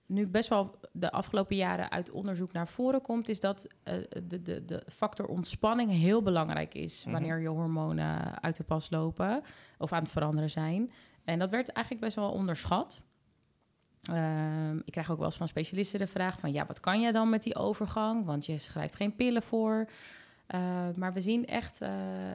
nu 0.05 0.27
best 0.27 0.49
wel 0.49 0.79
de 0.91 1.11
afgelopen 1.11 1.55
jaren 1.55 1.91
uit 1.91 2.11
onderzoek 2.11 2.51
naar 2.51 2.67
voren 2.67 3.01
komt, 3.01 3.29
is 3.29 3.39
dat 3.39 3.67
eh, 3.83 3.95
de, 4.23 4.41
de, 4.41 4.65
de 4.65 4.83
factor 4.87 5.25
ontspanning 5.25 5.91
heel 5.91 6.21
belangrijk 6.21 6.73
is 6.73 7.03
Mhm. 7.03 7.11
wanneer 7.13 7.39
je 7.39 7.47
hormonen 7.47 8.41
uit 8.41 8.55
de 8.55 8.63
pas 8.63 8.89
lopen 8.89 9.41
of 9.77 9.93
aan 9.93 10.01
het 10.01 10.11
veranderen 10.11 10.49
zijn. 10.49 10.91
En 11.23 11.39
dat 11.39 11.49
werd 11.49 11.69
eigenlijk 11.69 12.05
best 12.05 12.15
wel 12.15 12.31
onderschat. 12.31 13.03
Ehm, 14.01 14.77
ik 14.77 14.91
krijg 14.91 15.11
ook 15.11 15.17
wel 15.17 15.25
eens 15.25 15.37
van 15.37 15.47
specialisten 15.47 15.99
de 15.99 16.07
vraag 16.07 16.39
van... 16.39 16.51
ja, 16.51 16.65
wat 16.65 16.79
kan 16.79 17.01
je 17.01 17.11
dan 17.11 17.29
met 17.29 17.43
die 17.43 17.55
overgang? 17.55 18.25
Want 18.25 18.45
je 18.45 18.57
schrijft 18.57 18.95
geen 18.95 19.15
pillen 19.15 19.43
voor. 19.43 19.89
Maar 20.95 21.13
we 21.13 21.21
zien 21.21 21.45
echt 21.45 21.79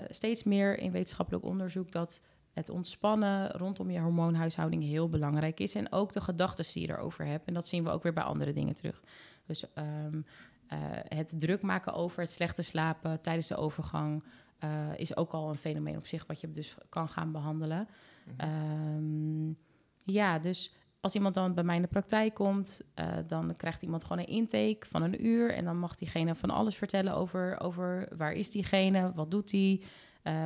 steeds 0.08 0.42
meer 0.42 0.78
in 0.78 0.92
wetenschappelijk 0.92 1.44
onderzoek... 1.44 1.92
dat 1.92 2.22
het 2.56 2.68
ontspannen 2.68 3.50
rondom 3.50 3.90
je 3.90 4.00
hormoonhuishouding 4.00 4.82
heel 4.82 5.08
belangrijk 5.08 5.60
is. 5.60 5.74
En 5.74 5.92
ook 5.92 6.12
de 6.12 6.20
gedachten 6.20 6.64
die 6.72 6.86
je 6.86 6.92
erover 6.92 7.26
hebt. 7.26 7.46
En 7.46 7.54
dat 7.54 7.68
zien 7.68 7.84
we 7.84 7.90
ook 7.90 8.02
weer 8.02 8.12
bij 8.12 8.22
andere 8.22 8.52
dingen 8.52 8.74
terug. 8.74 9.02
Dus 9.46 9.64
um, 9.74 10.24
uh, 10.72 10.78
het 11.08 11.32
druk 11.38 11.62
maken 11.62 11.92
over 11.92 12.20
het 12.20 12.30
slechte 12.30 12.62
slapen 12.62 13.20
tijdens 13.20 13.46
de 13.46 13.56
overgang... 13.56 14.24
Uh, 14.64 14.70
is 14.96 15.16
ook 15.16 15.32
al 15.32 15.48
een 15.48 15.56
fenomeen 15.56 15.96
op 15.96 16.06
zich 16.06 16.26
wat 16.26 16.40
je 16.40 16.52
dus 16.52 16.76
kan 16.88 17.08
gaan 17.08 17.32
behandelen. 17.32 17.88
Mm-hmm. 18.24 19.46
Um, 19.48 19.58
ja, 20.04 20.38
dus 20.38 20.74
als 21.00 21.14
iemand 21.14 21.34
dan 21.34 21.54
bij 21.54 21.64
mij 21.64 21.76
in 21.76 21.82
de 21.82 21.88
praktijk 21.88 22.34
komt, 22.34 22.80
uh, 22.94 23.06
dan 23.26 23.56
krijgt 23.56 23.82
iemand 23.82 24.04
gewoon 24.04 24.18
een 24.18 24.32
intake 24.32 24.86
van 24.88 25.02
een 25.02 25.26
uur. 25.26 25.52
En 25.54 25.64
dan 25.64 25.78
mag 25.78 25.94
diegene 25.94 26.34
van 26.34 26.50
alles 26.50 26.76
vertellen 26.76 27.14
over, 27.14 27.60
over 27.60 28.08
waar 28.16 28.32
is 28.32 28.50
diegene, 28.50 29.12
wat 29.14 29.30
doet 29.30 29.50
die, 29.50 29.84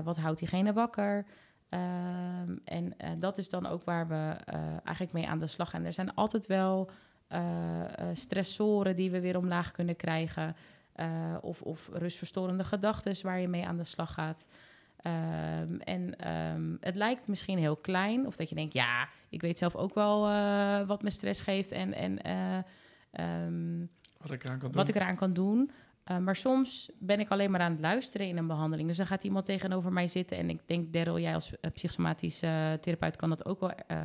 wat 0.05 0.17
houdt 0.17 0.39
diegene 0.39 0.73
wakker. 0.73 1.27
Um, 1.75 2.61
en 2.64 2.85
uh, 2.85 3.11
dat 3.18 3.39
is 3.39 3.49
dan 3.49 3.66
ook 3.66 3.85
waar 3.85 4.09
we 4.09 4.37
uh, 4.55 4.61
eigenlijk 4.85 5.12
mee 5.12 5.29
aan 5.29 5.39
de 5.39 5.47
slag 5.47 5.71
gaan. 5.71 5.85
Er 5.85 5.93
zijn 5.93 6.14
altijd 6.14 6.47
wel 6.47 6.91
uh, 7.33 7.41
stressoren 8.12 8.97
die 8.97 9.11
we 9.11 9.21
weer 9.21 9.37
omlaag 9.37 9.71
kunnen 9.71 9.97
krijgen. 9.97 10.57
Of, 11.41 11.62
of 11.62 11.89
rustverstorende 11.93 12.64
gedachten 12.64 13.23
waar 13.23 13.41
je 13.41 13.49
mee 13.49 13.66
aan 13.66 13.77
de 13.77 13.85
slag 13.85 14.12
gaat. 14.12 14.49
Um, 15.07 15.81
en 15.81 16.31
um, 16.31 16.77
het 16.81 16.95
lijkt 16.95 17.29
misschien 17.29 17.59
heel 17.59 17.77
klein, 17.77 18.27
of 18.27 18.37
dat 18.37 18.49
je 18.49 18.55
denkt, 18.55 18.73
ja, 18.73 19.09
ik 19.29 19.41
weet 19.41 19.59
zelf 19.59 19.77
ook 19.77 19.95
wel 19.95 20.21
wat 20.87 21.03
me 21.03 21.11
stress 21.11 21.41
geeft 21.41 21.71
en, 21.71 21.95
en 21.95 22.14
wat 24.18 24.31
ik 24.31 24.45
eraan 24.45 24.59
kan 24.59 24.68
doen. 24.68 24.77
Wat 24.77 24.89
ik 24.89 24.95
eraan 24.95 25.16
kan 25.16 25.33
doen. 25.33 25.71
Uh, 26.07 26.19
maar 26.19 26.37
soms 26.37 26.91
ben 26.99 27.21
ik 27.21 27.29
alleen 27.29 27.51
maar 27.51 27.61
aan 27.61 27.73
het 27.73 27.81
luisteren 27.81 28.27
in 28.27 28.37
een 28.37 28.47
behandeling. 28.47 28.89
Dus 28.89 28.97
dan 28.97 29.07
gaat 29.07 29.25
iemand 29.25 29.45
tegenover 29.45 29.93
mij 29.93 30.07
zitten 30.07 30.37
en 30.37 30.51
ik 30.51 30.61
denk, 30.67 30.93
Daryl, 30.93 31.19
jij 31.19 31.35
als 31.35 31.51
uh, 31.51 31.71
psychosomatisch 31.73 32.43
uh, 32.43 32.73
therapeut 32.73 33.17
kan 33.17 33.29
dat 33.29 33.45
ook 33.45 33.61
wel 33.61 33.73
uh, 33.91 33.97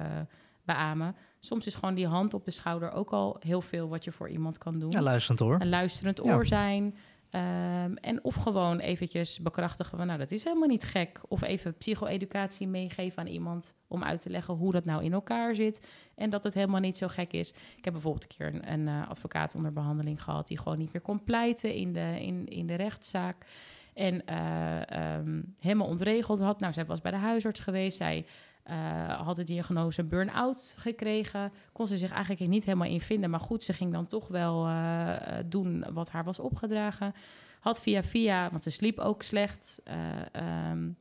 beamen. 0.64 1.16
Soms 1.40 1.66
is 1.66 1.76
gewoon 1.76 1.96
die 1.96 2.08
hand 2.08 2.34
op 2.34 2.46
de 2.46 2.52
schouder 2.52 2.92
ook 2.92 3.10
al 3.10 3.38
heel 3.40 3.62
veel 3.62 3.90
wat 3.90 4.04
je 4.04 4.12
voor 4.12 4.30
iemand 4.30 4.58
kan 4.58 4.80
doen. 4.80 4.92
Ja, 4.92 5.02
luisterend 5.02 5.40
hoor. 5.40 5.62
Een 5.62 5.70
luisterend 5.70 6.24
oor 6.24 6.42
ja. 6.42 6.44
zijn. 6.44 6.96
Um, 7.32 7.98
en 7.98 8.24
of 8.24 8.36
gewoon 8.36 8.80
eventjes 8.80 9.40
bekrachtigen 9.40 9.98
van, 9.98 10.08
nou, 10.08 10.20
dat 10.20 10.32
is 10.32 10.44
helemaal 10.44 10.68
niet 10.68 10.84
gek. 10.84 11.22
Of 11.28 11.42
even 11.42 11.78
psycho-educatie 11.78 12.68
meegeven 12.68 13.20
aan 13.20 13.28
iemand 13.28 13.76
om 13.88 14.04
uit 14.04 14.22
te 14.22 14.30
leggen 14.30 14.54
hoe 14.54 14.72
dat 14.72 14.86
nou 14.86 15.04
in 15.04 15.14
elkaar 15.14 15.56
zit. 15.56 15.88
En 16.16 16.30
dat 16.30 16.44
het 16.44 16.54
helemaal 16.54 16.80
niet 16.80 16.98
zo 16.98 17.08
gek 17.08 17.34
is. 17.34 17.50
Ik 17.50 17.84
heb 17.84 17.94
bijvoorbeeld 17.94 18.24
een 18.24 18.38
keer 18.38 18.54
een, 18.54 18.72
een 18.72 18.88
uh, 18.88 19.10
advocaat 19.10 19.56
onder 19.56 19.74
behandeling 19.74 20.24
gehad 20.24 20.48
die 20.48 20.58
gewoon 20.58 20.78
niet 20.78 20.94
meer 20.94 21.02
kon 21.02 21.24
pleiten 21.24 21.74
in 21.74 21.94
de, 21.94 22.16
in, 22.20 22.48
in 22.48 22.68
de 22.68 22.76
rechtszaak. 22.76 23.46
En 23.94 24.22
uh, 24.30 25.18
um, 25.18 25.54
helemaal 25.60 25.88
ontregeld 25.88 26.40
had. 26.40 26.60
Nou, 26.60 26.74
zij 26.74 26.86
was 26.86 27.02
bij 27.02 27.12
de 27.12 27.18
huisarts 27.18 27.60
geweest. 27.60 27.98
Zij 27.98 28.26
uh, 28.70 29.22
had 29.22 29.36
de 29.36 29.44
diagnose 29.44 30.04
burn-out 30.04 30.76
gekregen. 30.78 31.52
Kon 31.72 31.88
ze 31.88 31.98
zich 31.98 32.12
eigenlijk 32.12 32.48
niet 32.48 32.66
helemaal 32.66 32.88
in 32.88 33.02
vinden. 33.02 33.30
Maar 33.30 33.40
goed, 33.40 33.64
ze 33.64 33.74
ging 33.74 33.92
dan 33.92 34.08
toch 34.08 34.28
wel 34.28 34.68
uh, 34.68 35.16
doen 35.46 35.86
wat 35.94 36.12
haar 36.12 36.24
was 36.24 36.40
opgedragen. 36.40 37.14
Had 37.60 37.82
via 37.82 38.04
via, 38.04 38.50
want 38.50 38.64
ze 38.64 38.72
sliep 38.72 39.00
ook 39.00 39.24
slecht, 39.24 39.82
uh, 40.34 40.72
um, 40.72 40.98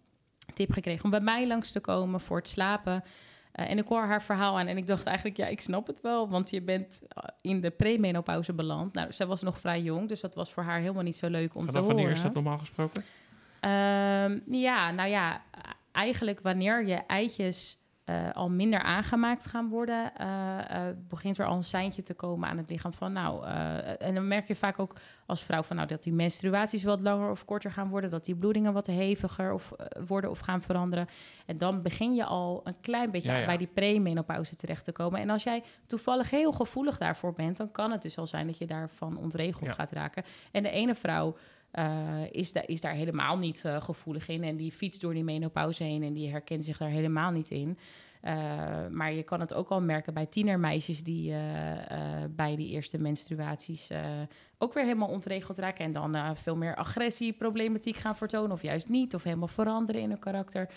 tip 0.55 0.73
gekregen 0.73 1.05
om 1.05 1.11
bij 1.11 1.21
mij 1.21 1.47
langs 1.47 1.73
te 1.73 1.81
komen 1.81 2.21
voor 2.21 2.37
het 2.37 2.49
slapen. 2.49 3.05
En 3.53 3.79
ik 3.79 3.89
hoor 3.89 4.03
haar 4.03 4.23
verhaal 4.23 4.59
aan 4.59 4.67
en 4.67 4.77
ik 4.77 4.87
dacht 4.87 5.05
eigenlijk, 5.05 5.37
ja, 5.37 5.47
ik 5.47 5.61
snap 5.61 5.87
het 5.87 6.01
wel. 6.01 6.29
Want 6.29 6.51
je 6.51 6.63
bent 6.63 7.03
in 7.41 7.61
de 7.61 7.71
premenopauze 7.71 8.53
beland. 8.53 8.95
Nou, 8.95 9.13
zij 9.13 9.27
was 9.27 9.43
nog 9.43 9.59
vrij 9.59 9.83
jong, 9.83 10.09
dus 10.09 10.21
dat 10.21 10.35
was 10.35 10.53
voor 10.53 10.63
haar 10.63 10.81
helemaal 10.81 11.03
niet 11.03 11.17
zo 11.17 11.29
leuk 11.29 11.55
om 11.55 11.61
Vanaf 11.61 11.73
te 11.73 11.79
horen. 11.79 11.97
wanneer 11.97 12.15
is 12.15 12.23
dat 12.23 12.35
normaal 12.35 12.59
gesproken? 12.59 13.05
Um, 13.61 14.43
ja, 14.47 14.91
nou 14.91 15.09
ja, 15.09 15.43
eigenlijk 15.95 16.41
wanneer 16.41 16.87
je 16.87 16.95
eitjes 16.95 17.79
eh, 18.05 18.31
al 18.33 18.51
minder 18.51 18.81
aangemaakt 18.81 19.47
gaan 19.47 19.69
worden, 19.69 20.17
eh, 20.17 20.89
eh, 20.89 20.97
begint 21.09 21.39
er 21.39 21.47
al 21.47 21.57
een 21.57 21.65
seintje 21.65 22.03
te 22.03 22.15
komen 22.15 22.49
aan 22.49 22.57
het 22.57 22.71
lichaam 22.71 22.93
van 22.93 23.13
nou, 23.13 23.47
en 23.99 24.15
dan 24.15 24.29
merk 24.29 24.47
je 24.47 24.57
vaak 24.57 24.79
ook 24.79 24.97
als 25.27 25.43
vrouw 25.43 25.63
van 25.63 25.77
nou 25.77 25.89
dat 25.89 26.03
die 26.03 26.13
menstruaties 26.13 26.83
wat 26.85 27.01
langer 27.01 27.31
of 27.31 27.45
korter 27.45 27.73
gaan 27.73 27.89
worden, 27.89 28.11
dat 28.11 28.25
die 28.25 28.35
bloedingen 28.35 28.73
wat 28.73 28.87
heviger 28.87 29.53
of, 29.53 29.73
eh, 29.73 29.87
worden 30.07 30.31
of 30.31 30.39
gaan 30.39 30.61
veranderen. 30.63 31.07
En 31.47 31.59
dan 31.59 31.83
begin 31.83 32.15
je 32.15 32.25
al 32.25 32.61
een 32.65 32.81
klein 32.81 33.11
beetje 33.11 33.31
Ja, 33.31 33.39
ja. 33.39 33.47
bij 33.47 33.57
die 33.57 33.67
premenopauze 33.75 34.55
terecht 34.55 34.85
te 34.85 34.93
komen. 34.93 35.21
En 35.21 35.31
als 35.31 35.43
jij 35.43 35.63
toevallig 35.87 36.31
heel 36.31 36.53
gevoelig 36.53 36.99
daarvoor 36.99 37.33
bent, 37.33 37.57
dan 37.57 37.71
kan 37.71 37.91
het 37.91 38.03
dus 38.03 38.19
al 38.19 38.27
zijn 38.27 38.47
dat 38.47 38.59
je 38.59 38.67
daarvan 38.67 39.17
ontregeld 39.17 39.65
Ja. 39.67 39.73
gaat 39.73 39.93
raken. 39.93 40.23
En 40.53 40.63
de 40.63 40.71
ene 40.71 40.95
vrouw 40.95 41.37
eh, 41.71 42.21
is, 42.31 42.53
da- 42.53 42.67
is 42.67 42.81
daar 42.81 42.93
helemaal 42.93 43.39
niet 43.39 43.65
eh, 43.65 43.83
gevoelig 43.83 44.29
in. 44.29 44.45
En 44.45 44.57
die 44.57 44.73
fietst 44.73 45.01
door 45.01 45.15
die 45.15 45.25
menopauze 45.25 45.83
heen 45.85 46.03
en 46.03 46.13
die 46.13 46.31
herkent 46.31 46.65
zich 46.65 46.77
daar 46.79 46.89
helemaal 46.89 47.31
niet 47.31 47.51
in. 47.51 47.79
Eh, 48.25 48.87
maar 48.91 49.13
je 49.13 49.23
kan 49.23 49.41
het 49.41 49.55
ook 49.55 49.69
al 49.69 49.81
merken 49.81 50.15
bij 50.15 50.27
tienermeisjes 50.27 51.03
die 51.03 51.33
eh, 51.33 52.23
eh, 52.23 52.31
bij 52.31 52.57
die 52.57 52.69
eerste 52.69 52.99
menstruaties 52.99 53.91
ook 54.59 54.73
weer 54.73 54.85
helemaal 54.85 55.09
ontregeld 55.09 55.59
raken. 55.59 55.85
En 55.85 55.93
dan 55.93 56.37
veel 56.37 56.57
meer 56.57 56.75
agressie, 56.75 57.33
problematiek 57.33 57.97
gaan 57.97 58.17
vertonen. 58.17 58.53
Of 58.53 58.63
juist 58.63 58.89
niet, 58.89 59.15
of 59.15 59.23
helemaal 59.23 59.49
veranderen 59.49 60.03
in 60.03 60.09
hun 60.09 60.19
karakter. 60.19 60.69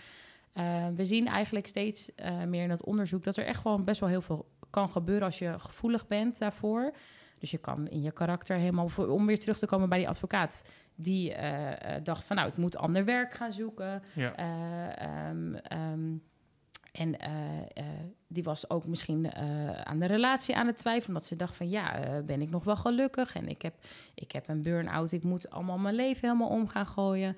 We 0.96 1.06
zien 1.06 1.28
eigenlijk 1.28 1.68
steeds 1.68 2.12
meer 2.48 2.64
in 2.64 2.70
het 2.70 2.84
onderzoek 2.84 3.24
dat 3.24 3.38
er 3.38 3.46
echt 3.46 3.62
gewoon 3.62 3.84
best 3.84 4.00
wel 4.00 4.10
heel 4.10 4.22
veel 4.22 4.50
kan 4.70 4.90
gebeuren 4.90 5.26
als 5.26 5.40
je 5.40 5.60
gevoelig 5.60 6.08
bent 6.08 6.40
daarvoor. 6.40 6.92
Dus 7.40 7.52
je 7.52 7.58
kan 7.58 7.88
in 7.88 8.02
je 8.02 8.12
karakter 8.12 8.58
helemaal, 8.58 8.90
om 8.98 9.26
weer 9.26 9.40
terug 9.40 9.58
te 9.58 9.66
komen 9.66 9.90
bij 9.90 9.98
die 9.98 10.08
advocaat, 10.08 10.70
die 10.96 11.36
dacht 12.04 12.24
van 12.24 12.36
nou, 12.36 12.48
ik 12.48 12.58
moet 12.58 12.78
ander 12.78 13.06
werk 13.06 13.34
gaan 13.34 13.52
zoeken. 13.52 14.04
Ja. 14.14 14.36
Eh, 14.36 15.28
ehm, 15.28 15.54
ehm, 15.54 16.16
en 16.98 17.20
eh, 17.20 17.60
eh, 17.60 17.86
die 18.28 18.44
was 18.44 18.70
ook 18.70 18.86
misschien 18.86 19.32
eh, 19.32 19.72
aan 19.72 20.00
de 20.00 20.06
relatie 20.06 20.56
aan 20.56 20.68
het 20.68 20.78
twijfelen. 20.78 21.08
Omdat 21.08 21.26
ze 21.26 21.36
dacht 21.36 21.56
van 21.56 21.70
ja, 21.70 22.22
ben 22.26 22.42
ik 22.42 22.50
nog 22.50 22.64
wel 22.64 22.76
gelukkig? 22.76 23.36
En 23.36 23.48
ik 23.48 23.62
heb, 23.62 23.74
ik 24.16 24.32
heb 24.32 24.48
een 24.48 24.62
burn-out, 24.62 25.12
ik 25.12 25.24
moet 25.24 25.50
allemaal 25.50 25.78
mijn 25.78 25.96
leven 25.96 26.28
helemaal 26.28 26.50
om 26.50 26.68
gaan 26.68 26.86
gooien. 26.86 27.38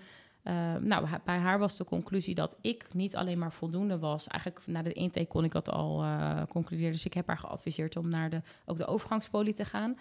Nou, 0.80 1.08
bij 1.26 1.38
haar 1.38 1.60
was 1.60 1.78
de 1.78 1.84
conclusie 1.84 2.36
dat 2.36 2.58
ik 2.62 2.94
niet 2.94 3.16
alleen 3.16 3.38
maar 3.38 3.52
voldoende 3.52 4.00
was. 4.00 4.28
Eigenlijk 4.28 4.68
na 4.68 4.82
de 4.82 4.94
intake 4.94 5.28
kon 5.28 5.44
ik 5.44 5.52
dat 5.52 5.70
al 5.70 6.06
concluderen. 6.50 6.92
Dus 6.92 7.06
ik 7.06 7.14
heb 7.14 7.28
haar 7.28 7.38
geadviseerd 7.38 7.98
om 7.98 8.10
naar 8.10 8.30
de, 8.30 8.42
ook 8.66 8.78
de 8.78 8.86
overgangspolie 8.86 9.54
te 9.54 9.66
gaan. 9.66 9.98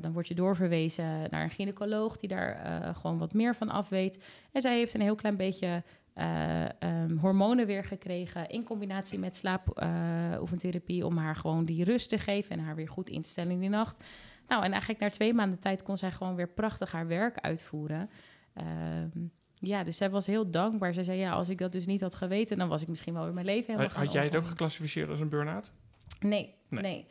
Dan 0.00 0.12
word 0.12 0.28
je 0.28 0.34
doorverwezen 0.34 1.26
naar 1.30 1.42
een 1.42 1.50
gynaecoloog 1.50 2.16
die 2.16 2.28
daar 2.28 2.94
gewoon 2.94 3.18
wat 3.18 3.32
meer 3.32 3.54
van 3.54 3.70
af 3.70 3.88
weet. 3.88 4.24
En 4.52 4.60
zij 4.60 4.76
heeft 4.76 4.94
een 4.94 5.00
heel 5.00 5.14
klein 5.14 5.36
beetje 5.36 5.82
eh, 6.14 6.82
ehm, 6.82 7.16
hormonen 7.16 7.66
weer 7.66 7.84
gekregen 7.84 8.48
in 8.48 8.64
combinatie 8.64 9.18
met 9.18 9.36
slaapoefentherapie 9.36 11.06
om 11.06 11.16
haar 11.16 11.36
gewoon 11.36 11.64
die 11.64 11.84
rust 11.84 12.08
te 12.08 12.18
geven 12.18 12.50
en 12.50 12.64
haar 12.64 12.74
weer 12.74 12.88
goed 12.88 13.10
in 13.10 13.22
te 13.22 13.28
stellen 13.28 13.52
in 13.52 13.60
die 13.60 13.68
nacht. 13.68 14.04
Nou, 14.46 14.64
en 14.64 14.70
eigenlijk 14.70 15.00
na 15.00 15.10
twee 15.10 15.34
maanden 15.34 15.58
tijd 15.60 15.82
kon 15.82 15.98
zij 15.98 16.10
gewoon 16.10 16.34
weer 16.34 16.48
prachtig 16.48 16.92
haar 16.92 17.06
werk 17.06 17.38
uitvoeren. 17.38 18.10
Ehm, 18.54 19.08
ja, 19.54 19.84
dus 19.84 19.96
zij 19.96 20.10
was 20.10 20.26
heel 20.26 20.50
dankbaar. 20.50 20.94
Zij 20.94 21.02
zei, 21.02 21.18
ja, 21.18 21.32
als 21.32 21.48
ik 21.48 21.58
dat 21.58 21.72
dus 21.72 21.86
niet 21.86 22.00
had 22.00 22.14
geweten, 22.14 22.58
dan 22.58 22.68
was 22.68 22.82
ik 22.82 22.88
misschien 22.88 23.14
wel 23.14 23.24
weer 23.24 23.34
mijn 23.34 23.46
leven 23.46 23.66
helemaal 23.66 23.88
Had, 23.88 24.04
had 24.04 24.12
jij 24.12 24.24
het 24.24 24.36
ook 24.36 24.46
geclassificeerd 24.46 25.08
als 25.08 25.20
een 25.20 25.28
burn-out? 25.28 25.72
Nee, 26.20 26.54
Nee. 26.68 26.82
nee. 26.82 27.06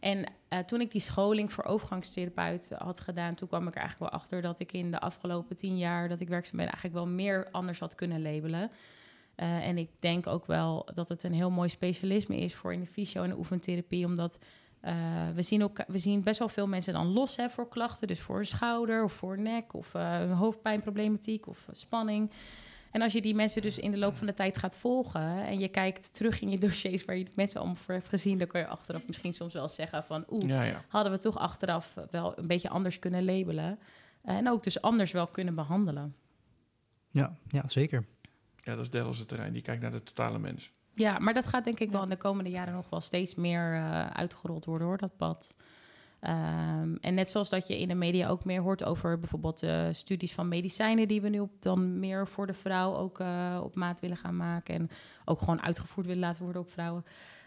En 0.00 0.24
eh, 0.48 0.58
toen 0.58 0.80
ik 0.80 0.90
die 0.90 1.00
scholing 1.00 1.52
voor 1.52 1.64
overgangstherapeut 1.64 2.70
had 2.78 3.00
gedaan, 3.00 3.34
toen 3.34 3.48
kwam 3.48 3.66
ik 3.66 3.74
er 3.74 3.80
eigenlijk 3.80 4.10
wel 4.10 4.20
achter 4.20 4.42
dat 4.42 4.60
ik 4.60 4.72
in 4.72 4.90
de 4.90 5.00
afgelopen 5.00 5.56
tien 5.56 5.78
jaar 5.78 6.08
dat 6.08 6.20
ik 6.20 6.28
werkzaam 6.28 6.56
ben, 6.56 6.66
eigenlijk 6.66 6.94
wel 6.94 7.06
meer 7.06 7.48
anders 7.50 7.78
had 7.78 7.94
kunnen 7.94 8.22
labelen. 8.22 8.70
Eh, 9.34 9.66
en 9.66 9.78
ik 9.78 9.90
denk 9.98 10.26
ook 10.26 10.46
wel 10.46 10.88
dat 10.94 11.08
het 11.08 11.22
een 11.22 11.32
heel 11.32 11.50
mooi 11.50 11.68
specialisme 11.68 12.36
is 12.36 12.54
voor 12.54 12.72
in 12.72 12.80
de 12.80 12.86
fysio- 12.86 13.22
en 13.22 13.28
de 13.28 13.38
oefentherapie, 13.38 14.06
omdat 14.06 14.38
eh, 14.80 14.94
we, 15.34 15.42
zien 15.42 15.62
ook, 15.62 15.78
we 15.86 15.98
zien 15.98 16.22
best 16.22 16.38
wel 16.38 16.48
veel 16.48 16.66
mensen 16.66 16.92
dan 16.92 17.12
los 17.12 17.36
hè, 17.36 17.50
voor 17.50 17.68
klachten, 17.68 18.08
dus 18.08 18.20
voor 18.20 18.38
een 18.38 18.46
schouder 18.46 19.04
of 19.04 19.12
voor 19.12 19.38
nek 19.38 19.74
of 19.74 19.92
hoofdpijnproblematiek 20.34 21.46
of 21.46 21.68
spanning. 21.70 22.30
En 22.90 23.02
als 23.02 23.12
je 23.12 23.20
die 23.20 23.34
mensen 23.34 23.62
dus 23.62 23.78
in 23.78 23.90
de 23.90 23.98
loop 23.98 24.16
van 24.16 24.26
de 24.26 24.34
tijd 24.34 24.58
gaat 24.58 24.76
volgen 24.76 25.44
en 25.46 25.58
je 25.58 25.68
kijkt 25.68 26.14
terug 26.14 26.40
in 26.40 26.50
je 26.50 26.58
dossiers 26.58 27.04
waar 27.04 27.16
je 27.16 27.24
die 27.24 27.32
mensen 27.36 27.58
allemaal 27.58 27.76
voor 27.76 27.94
hebt 27.94 28.08
gezien, 28.08 28.38
dan 28.38 28.46
kan 28.46 28.60
je 28.60 28.66
achteraf 28.66 29.06
misschien 29.06 29.34
soms 29.34 29.52
wel 29.52 29.68
zeggen 29.68 30.04
van 30.04 30.24
oeh, 30.30 30.46
Ja, 30.48 30.62
ja. 30.62 30.84
hadden 30.88 31.12
we 31.12 31.18
toch 31.18 31.38
achteraf 31.38 31.96
wel 32.10 32.38
een 32.38 32.46
beetje 32.46 32.68
anders 32.68 32.98
kunnen 32.98 33.24
labelen. 33.24 33.78
En 34.22 34.48
ook 34.48 34.62
dus 34.62 34.80
anders 34.82 35.12
wel 35.12 35.26
kunnen 35.26 35.54
behandelen. 35.54 36.14
Ja, 37.10 37.36
ja 37.48 37.62
zeker. 37.66 38.04
Ja, 38.56 38.74
dat 38.74 38.84
is 38.84 38.90
Del's 38.90 39.18
het 39.18 39.28
terrein. 39.28 39.52
Die 39.52 39.62
kijkt 39.62 39.82
naar 39.82 39.90
de 39.90 40.02
totale 40.02 40.38
mens. 40.38 40.72
Ja, 40.94 41.18
maar 41.18 41.34
dat 41.34 41.46
gaat 41.46 41.64
denk 41.64 41.80
ik 41.80 41.90
wel 41.90 42.02
in 42.02 42.08
de 42.08 42.16
komende 42.16 42.50
jaren 42.50 42.74
nog 42.74 42.90
wel 42.90 43.00
steeds 43.00 43.34
meer 43.34 43.74
eh, 43.74 44.06
uitgerold 44.06 44.64
worden 44.64 44.86
hoor, 44.86 44.98
dat 44.98 45.16
pad. 45.16 45.54
Ehm, 46.20 46.94
en 47.00 47.14
net 47.14 47.30
zoals 47.30 47.48
dat 47.48 47.66
je 47.66 47.78
in 47.80 47.88
de 47.88 47.94
media 47.94 48.28
ook 48.28 48.44
meer 48.44 48.60
hoort 48.60 48.84
over 48.84 49.18
bijvoorbeeld 49.18 49.62
eh, 49.62 49.86
studies 49.90 50.32
van 50.32 50.48
medicijnen 50.48 51.08
die 51.08 51.20
we 51.20 51.28
nu 51.28 51.40
op, 51.40 51.50
dan 51.60 51.98
meer 51.98 52.28
voor 52.28 52.46
de 52.46 52.54
vrouw 52.54 52.94
ook 52.94 53.20
eh, 53.20 53.60
op 53.62 53.74
maat 53.74 54.00
willen 54.00 54.16
gaan 54.16 54.36
maken 54.36 54.74
en 54.74 54.90
ook 55.24 55.38
gewoon 55.38 55.62
uitgevoerd 55.62 56.06
willen 56.06 56.22
laten 56.22 56.42
worden 56.42 56.62
op 56.62 56.70
vrouwen. 56.70 57.04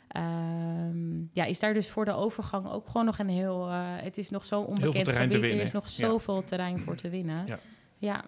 Ehm, 0.08 1.20
ja, 1.32 1.44
is 1.44 1.60
daar 1.60 1.74
dus 1.74 1.90
voor 1.90 2.06
de 2.06 2.14
overgang 2.14 2.70
ook 2.70 2.88
gewoon 2.88 3.06
nog 3.06 3.20
een 3.20 3.30
heel. 3.30 3.70
eh, 3.70 3.82
het 3.86 4.18
is 4.18 4.30
nog 4.30 4.46
zo 4.46 4.62
onbekend 4.62 5.10
gebied. 5.10 5.44
Er 5.44 5.60
is 5.60 5.72
nog 5.72 5.84
ja. 5.88 5.92
zoveel 5.92 6.44
terrein 6.44 6.80
voor 6.80 6.96
te 6.96 7.10
winnen. 7.10 7.46
Ja. 7.46 7.60
ja, 7.98 8.26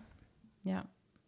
ja. 0.62 0.86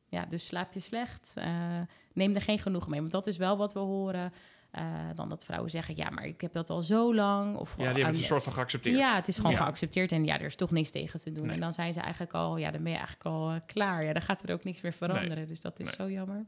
Ja, 0.10 0.26
dus 0.26 0.48
slaap 0.48 0.74
je 0.74 0.80
slecht. 0.80 1.32
eh, 1.36 1.80
neem 2.14 2.36
er 2.36 2.42
geen 2.42 2.60
genoegen 2.60 2.90
mee. 2.90 3.00
Want 3.00 3.12
dat 3.12 3.28
is 3.28 3.38
wel 3.38 3.58
wat 3.58 3.74
we 3.74 3.80
horen. 3.80 4.34
Eh, 4.72 4.86
dan 5.16 5.30
dat 5.30 5.46
vrouwen 5.46 5.70
zeggen, 5.70 5.96
ja, 5.96 6.10
maar 6.10 6.26
ik 6.26 6.42
heb 6.42 6.54
dat 6.54 6.70
al 6.70 6.84
zo 6.84 7.16
lang. 7.16 7.56
Of 7.58 7.70
Ja, 7.70 7.76
die 7.78 7.86
hebben 7.86 8.06
het 8.06 8.16
een 8.18 8.24
soort 8.24 8.44
van 8.44 8.54
geaccepteerd. 8.54 8.98
ja, 8.98 9.16
het 9.16 9.28
is 9.28 9.36
gewoon 9.36 9.52
Ja. 9.52 9.58
geaccepteerd 9.58 10.12
en 10.12 10.26
ja, 10.26 10.40
er 10.40 10.46
is 10.46 10.56
toch 10.56 10.72
niks 10.72 10.90
tegen 10.92 11.20
te 11.20 11.32
doen. 11.32 11.46
Nee. 11.46 11.54
En 11.54 11.60
dan 11.60 11.74
zijn 11.74 11.94
ze 11.94 12.00
eigenlijk 12.00 12.34
al, 12.34 12.58
ja, 12.58 12.72
dan 12.72 12.84
ben 12.84 12.92
je 12.92 12.98
eigenlijk 12.98 13.28
al 13.28 13.50
eh, 13.52 13.56
klaar. 13.66 14.04
Ja, 14.04 14.14
dan 14.14 14.22
gaat 14.22 14.44
er 14.44 14.54
ook 14.54 14.64
niks 14.64 14.82
meer 14.82 14.94
veranderen. 14.94 15.48
Dus 15.48 15.62
dat 15.62 15.80
is 15.80 15.86
Nee. 15.86 15.96
zo 15.96 16.10
jammer. 16.12 16.46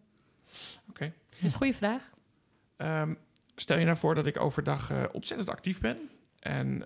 Oké. 0.89 1.13
Dus 1.41 1.53
goede 1.53 1.73
vraag. 1.73 2.09
Ehm, 2.77 3.13
stel 3.55 3.77
je 3.77 3.85
nou 3.85 3.97
voor 3.97 4.15
dat 4.15 4.25
ik 4.25 4.39
overdag 4.39 4.91
eh, 4.91 5.03
ontzettend 5.11 5.49
actief 5.49 5.79
ben. 5.79 5.97
En 6.39 6.81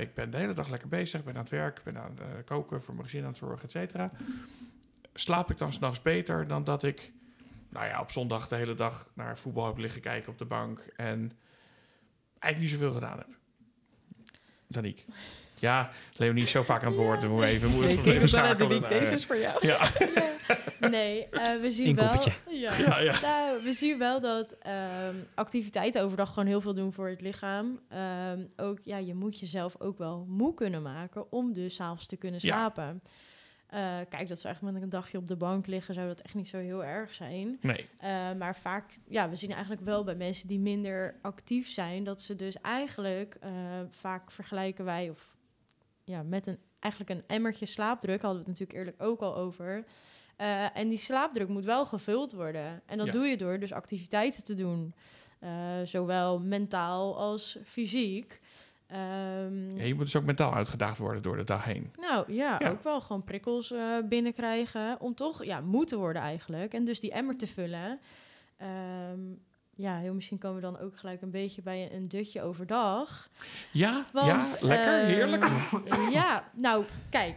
ik 0.00 0.14
ben 0.14 0.30
de 0.30 0.36
hele 0.36 0.52
dag 0.52 0.68
lekker 0.68 0.88
bezig. 0.88 1.18
Ik 1.20 1.26
ben 1.26 1.34
aan 1.34 1.40
het 1.40 1.50
werk, 1.50 1.78
ik 1.78 1.84
ben 1.84 1.98
aan 2.02 2.18
het 2.36 2.44
koken, 2.44 2.82
voor 2.82 2.94
mijn 2.94 3.06
gezin 3.06 3.22
aan 3.22 3.28
het 3.28 3.36
zorgen, 3.36 3.64
et 3.64 3.70
cetera. 3.70 4.10
Slaap 5.14 5.50
ik 5.50 5.58
dan 5.58 5.72
s'nachts 5.72 6.02
beter 6.02 6.46
dan 6.46 6.64
dat 6.64 6.82
ik, 6.82 7.12
nou 7.74 7.86
ja, 7.86 8.00
op 8.00 8.10
zondag 8.10 8.48
de 8.48 8.56
hele 8.56 8.74
dag 8.74 9.08
naar 9.14 9.38
voetbal 9.38 9.66
heb 9.66 9.76
liggen 9.76 10.00
kijken 10.00 10.32
op 10.32 10.38
de 10.38 10.44
bank. 10.44 10.78
En 10.96 11.32
eigenlijk 12.38 12.58
niet 12.72 12.80
zoveel 12.80 12.94
gedaan 13.00 13.18
heb. 13.18 13.28
Daniek. 14.66 15.04
Ja, 15.58 15.90
Leonie 16.16 16.44
is 16.44 16.50
zo 16.50 16.62
vaak 16.62 16.82
aan 16.82 16.88
het 16.88 16.96
woord. 16.96 17.20
Moeten 17.20 17.38
we 17.38 17.46
even, 17.46 17.70
moeten 17.70 18.02
we 18.02 18.12
even 18.12 18.28
schakelen. 18.28 18.80
naar, 18.80 18.90
eh, 18.90 19.16
voor 19.16 19.36
jou. 19.36 19.66
Ja, 19.66 19.90
Nee, 20.90 21.28
eh, 21.28 21.60
we 21.60 21.70
zien 21.70 21.94
wel. 21.96 22.28
Ja. 22.50 22.76
ja, 22.76 22.98
ja. 22.98 23.20
Nou, 23.20 23.62
we 23.62 23.72
zien 23.72 23.98
wel 23.98 24.20
dat 24.20 24.52
ehm, 24.58 25.14
activiteiten 25.34 26.02
overdag 26.02 26.28
gewoon 26.28 26.48
heel 26.48 26.60
veel 26.60 26.74
doen 26.74 26.92
voor 26.92 27.08
het 27.08 27.20
lichaam. 27.20 27.80
Ehm, 27.88 28.40
ook, 28.56 28.78
ja, 28.82 28.96
je 28.96 29.14
moet 29.14 29.38
jezelf 29.40 29.80
ook 29.80 29.98
wel 29.98 30.24
moe 30.28 30.54
kunnen 30.54 30.82
maken 30.82 31.32
om 31.32 31.52
dus 31.52 31.74
's 31.74 31.80
avonds 31.80 32.06
te 32.06 32.16
kunnen 32.16 32.40
Ja. 32.42 32.48
slapen. 32.48 33.02
Eh, 33.04 33.10
kijk, 34.08 34.28
dat 34.28 34.40
zou 34.40 34.52
echt 34.54 34.62
met 34.62 34.82
een 34.82 34.88
dagje 34.88 35.18
op 35.18 35.26
de 35.26 35.36
bank 35.36 35.66
liggen, 35.66 35.94
zou 35.94 36.06
dat 36.06 36.20
echt 36.20 36.34
niet 36.34 36.48
zo 36.48 36.58
heel 36.58 36.84
erg 36.84 37.14
zijn. 37.14 37.58
Nee, 37.60 37.88
Eh, 37.98 38.32
maar 38.32 38.56
vaak, 38.56 38.98
ja, 39.08 39.28
we 39.30 39.36
zien 39.36 39.50
eigenlijk 39.50 39.82
wel 39.82 40.04
bij 40.04 40.14
mensen 40.14 40.48
die 40.48 40.58
minder 40.58 41.14
actief 41.22 41.68
zijn, 41.68 42.04
dat 42.04 42.20
ze 42.20 42.36
dus 42.36 42.60
eigenlijk 42.60 43.36
eh, 43.40 43.50
vaak 43.88 44.30
vergelijken 44.30 44.84
wij, 44.84 45.10
of 45.10 45.34
ja, 46.04 46.22
met 46.22 46.46
een 46.46 46.58
eigenlijk 46.78 47.14
een 47.14 47.24
emmertje 47.26 47.66
slaapdruk, 47.66 48.22
hadden 48.22 48.42
we 48.44 48.50
het 48.50 48.58
natuurlijk 48.60 48.78
eerlijk 48.78 49.02
ook 49.02 49.20
al 49.20 49.36
over. 49.36 49.84
Eh, 50.36 50.76
en 50.76 50.88
die 50.88 50.98
slaapdruk 50.98 51.48
moet 51.48 51.64
wel 51.64 51.86
gevuld 51.86 52.32
worden. 52.32 52.82
En 52.86 52.96
dat 52.98 53.06
Ja. 53.06 53.12
doe 53.12 53.26
je 53.26 53.36
door 53.36 53.58
dus 53.58 53.72
activiteiten 53.72 54.44
te 54.44 54.54
doen. 54.54 54.94
Eh, 55.38 55.50
zowel 55.84 56.40
mentaal 56.40 57.18
als 57.18 57.58
fysiek. 57.64 58.40
Ehm, 58.94 59.76
Ja, 59.76 59.84
je 59.84 59.94
moet 59.94 60.04
dus 60.04 60.16
ook 60.16 60.24
mentaal 60.24 60.54
uitgedaagd 60.54 60.98
worden 60.98 61.22
door 61.22 61.36
de 61.36 61.44
dag 61.44 61.64
heen. 61.64 61.92
nou 62.00 62.32
ja, 62.32 62.56
Ja. 62.58 62.70
ook 62.70 62.82
wel 62.82 63.00
gewoon 63.00 63.24
prikkels 63.24 63.72
eh, 63.72 63.80
binnenkrijgen. 64.08 65.00
Om 65.00 65.14
toch 65.14 65.44
ja, 65.44 65.60
moe 65.60 65.84
te 65.84 65.96
worden 65.96 66.22
eigenlijk. 66.22 66.74
En 66.74 66.84
dus 66.84 67.00
die 67.00 67.12
emmer 67.12 67.36
te 67.36 67.46
vullen. 67.46 68.00
Ehm, 68.56 69.20
ja, 69.76 69.96
heel 69.98 70.14
misschien 70.14 70.38
komen 70.38 70.56
we 70.56 70.62
dan 70.62 70.78
ook 70.78 70.96
gelijk 70.96 71.22
een 71.22 71.30
beetje 71.30 71.62
bij 71.62 71.92
een, 71.92 72.08
dutje 72.08 72.42
overdag. 72.42 73.28
Ja, 73.70 74.04
Want, 74.12 74.26
ja 74.26 74.46
lekker, 74.60 74.98
heerlijk. 75.04 75.46
Ja, 76.10 76.50
nou 76.56 76.84
kijk. 77.10 77.36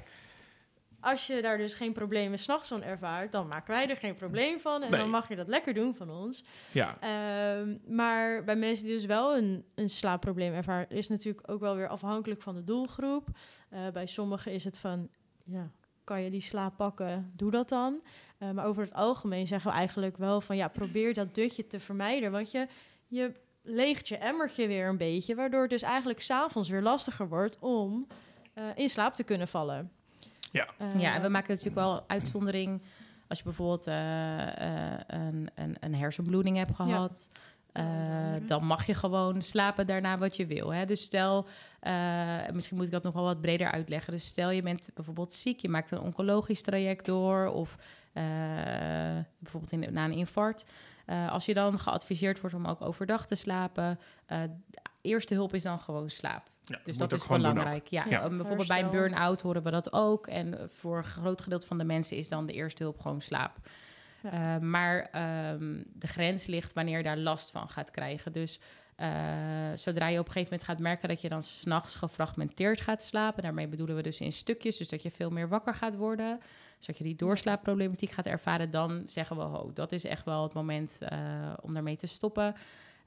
Als 1.07 1.27
je 1.27 1.41
daar 1.41 1.57
dus 1.57 1.73
geen 1.73 1.93
problemen 1.93 2.39
s'nachts 2.39 2.67
van 2.67 2.83
ervaart, 2.83 3.31
dan 3.31 3.47
maken 3.47 3.73
wij 3.73 3.89
er 3.89 3.97
geen 3.97 4.15
probleem 4.15 4.59
van. 4.59 4.83
En 4.83 4.91
Nee. 4.91 4.99
dan 4.99 5.09
mag 5.09 5.27
je 5.29 5.35
dat 5.35 5.47
lekker 5.47 5.73
doen 5.73 5.95
van 5.95 6.09
ons. 6.09 6.43
Ja, 6.71 6.97
Ehm, 6.99 7.77
maar 7.95 8.43
bij 8.43 8.55
mensen 8.55 8.85
die 8.85 8.93
dus 8.95 9.05
wel 9.05 9.37
een, 9.37 9.65
een 9.75 9.89
slaapprobleem 9.89 10.53
ervaren, 10.53 10.89
is 10.89 11.07
natuurlijk 11.07 11.51
ook 11.51 11.59
wel 11.59 11.75
weer 11.75 11.87
afhankelijk 11.87 12.41
van 12.41 12.55
de 12.55 12.63
doelgroep. 12.63 13.27
Eh, 13.69 13.79
bij 13.93 14.05
sommigen 14.05 14.51
is 14.51 14.63
het 14.63 14.77
van, 14.77 15.09
ja, 15.43 15.69
kan 16.03 16.21
je 16.21 16.29
die 16.29 16.41
slaap 16.41 16.77
pakken, 16.77 17.31
doe 17.35 17.51
dat 17.51 17.69
dan. 17.69 18.01
Eh, 18.37 18.51
maar 18.51 18.65
over 18.65 18.83
het 18.83 18.93
algemeen 18.93 19.47
zeggen 19.47 19.71
we 19.71 19.77
eigenlijk 19.77 20.17
wel 20.17 20.41
van, 20.41 20.55
ja, 20.57 20.67
probeer 20.67 21.13
dat 21.13 21.35
dutje 21.35 21.67
te 21.67 21.79
vermijden. 21.79 22.31
Want 22.31 22.51
je, 22.51 22.67
je 23.07 23.31
leegt 23.61 24.07
je 24.07 24.17
emmertje 24.17 24.67
weer 24.67 24.87
een 24.87 24.97
beetje, 24.97 25.35
waardoor 25.35 25.61
het 25.61 25.69
dus 25.69 25.81
eigenlijk 25.81 26.21
s'avonds 26.21 26.69
weer 26.69 26.81
lastiger 26.81 27.27
wordt 27.29 27.59
om 27.59 28.07
eh, 28.53 28.63
in 28.75 28.89
slaap 28.89 29.13
te 29.13 29.23
kunnen 29.23 29.47
vallen. 29.47 29.91
Ja. 30.57 30.67
Eh, 30.77 31.01
Ja, 31.01 31.15
en 31.15 31.21
we 31.21 31.29
maken 31.29 31.49
natuurlijk 31.49 31.75
wel 31.75 32.03
uitzondering 32.07 32.81
als 33.27 33.37
je 33.37 33.43
bijvoorbeeld 33.43 33.87
eh, 33.87 34.93
eh, 34.93 34.99
een, 35.07 35.49
een, 35.55 35.75
een 35.79 35.95
hersenbloeding 35.95 36.57
hebt 36.57 36.75
gehad. 36.75 37.31
eh, 37.71 37.83
Ja. 37.83 38.39
dan 38.45 38.65
mag 38.65 38.85
je 38.85 38.93
gewoon 38.93 39.41
slapen 39.41 39.87
daarna 39.87 40.17
wat 40.17 40.35
je 40.35 40.45
wil. 40.45 40.73
Hè? 40.73 40.85
Dus 40.85 41.01
stel, 41.03 41.47
eh, 41.79 42.37
misschien 42.53 42.77
moet 42.77 42.85
ik 42.85 42.91
dat 42.91 43.03
nog 43.03 43.13
wel 43.13 43.23
wat 43.23 43.41
breder 43.41 43.71
uitleggen. 43.71 44.13
Dus 44.13 44.25
stel 44.25 44.49
je 44.49 44.61
bent 44.61 44.91
bijvoorbeeld 44.93 45.33
ziek, 45.33 45.59
je 45.59 45.69
maakt 45.69 45.91
een 45.91 45.99
oncologisch 46.01 46.61
traject 46.61 47.05
door, 47.05 47.47
of 47.47 47.75
eh, 48.13 48.23
bijvoorbeeld 49.39 49.71
in, 49.71 49.93
na 49.93 50.05
een 50.05 50.11
infarct. 50.13 50.65
Eh, 51.05 51.31
als 51.31 51.45
je 51.45 51.53
dan 51.53 51.79
geadviseerd 51.79 52.39
wordt 52.41 52.55
om 52.55 52.65
ook 52.65 52.81
overdag 52.81 53.25
te 53.27 53.35
slapen, 53.35 53.99
eh, 54.25 54.39
eerste 55.01 55.33
hulp 55.33 55.53
is 55.53 55.63
dan 55.63 55.79
gewoon 55.79 56.09
slaap. 56.09 56.49
Ja, 56.67 56.79
Dus 56.83 56.97
dat 56.97 57.13
is 57.13 57.27
belangrijk. 57.27 57.87
Ja, 57.87 58.05
Ja. 58.09 58.21
en 58.21 58.37
bijvoorbeeld 58.37 58.67
bij 58.67 58.83
een 58.83 58.89
burn-out 58.89 59.41
horen 59.41 59.63
we 59.63 59.71
dat 59.71 59.93
ook. 59.93 60.27
En 60.27 60.59
eh, 60.59 60.67
voor 60.67 60.97
een 60.97 61.03
groot 61.03 61.41
gedeelte 61.41 61.67
van 61.67 61.77
de 61.77 61.83
mensen 61.83 62.17
is 62.17 62.27
dan 62.29 62.45
de 62.45 62.53
eerste 62.53 62.83
hulp 62.83 62.99
gewoon 62.99 63.21
slaap. 63.21 63.57
Ja. 64.21 64.55
Eh, 64.55 64.61
maar 64.61 64.99
ehm, 65.11 65.81
de 65.93 66.07
grens 66.07 66.45
ligt 66.45 66.73
wanneer 66.73 66.97
je 66.97 67.03
daar 67.03 67.17
last 67.17 67.51
van 67.51 67.69
gaat 67.69 67.91
krijgen. 67.91 68.31
Dus 68.31 68.59
eh, 68.95 69.07
zodra 69.75 70.07
je 70.07 70.19
op 70.19 70.25
een 70.25 70.31
gegeven 70.31 70.51
moment 70.51 70.63
gaat 70.69 70.79
merken 70.79 71.09
dat 71.09 71.21
je 71.21 71.29
dan 71.29 71.43
s'nachts 71.43 71.95
gefragmenteerd 71.95 72.81
gaat 72.81 73.01
slapen. 73.01 73.43
Daarmee 73.43 73.67
bedoelen 73.67 73.95
we 73.95 74.01
dus 74.01 74.19
in 74.19 74.31
stukjes. 74.31 74.77
Dus 74.77 74.87
dat 74.87 75.01
je 75.01 75.11
veel 75.11 75.29
meer 75.29 75.49
wakker 75.49 75.73
gaat 75.75 75.95
worden. 75.95 76.39
Zodat 76.77 76.97
je 76.97 77.03
die 77.03 77.15
doorslaapproblematiek 77.15 78.11
gaat 78.11 78.25
ervaren. 78.25 78.69
Dan 78.69 79.01
zeggen 79.05 79.35
we, 79.35 79.41
ho, 79.41 79.71
dat 79.73 79.91
is 79.91 80.03
echt 80.03 80.25
wel 80.25 80.43
het 80.43 80.53
moment 80.53 80.97
eh, 80.99 81.19
om 81.61 81.73
daarmee 81.73 81.95
te 81.97 82.07
stoppen. 82.07 82.55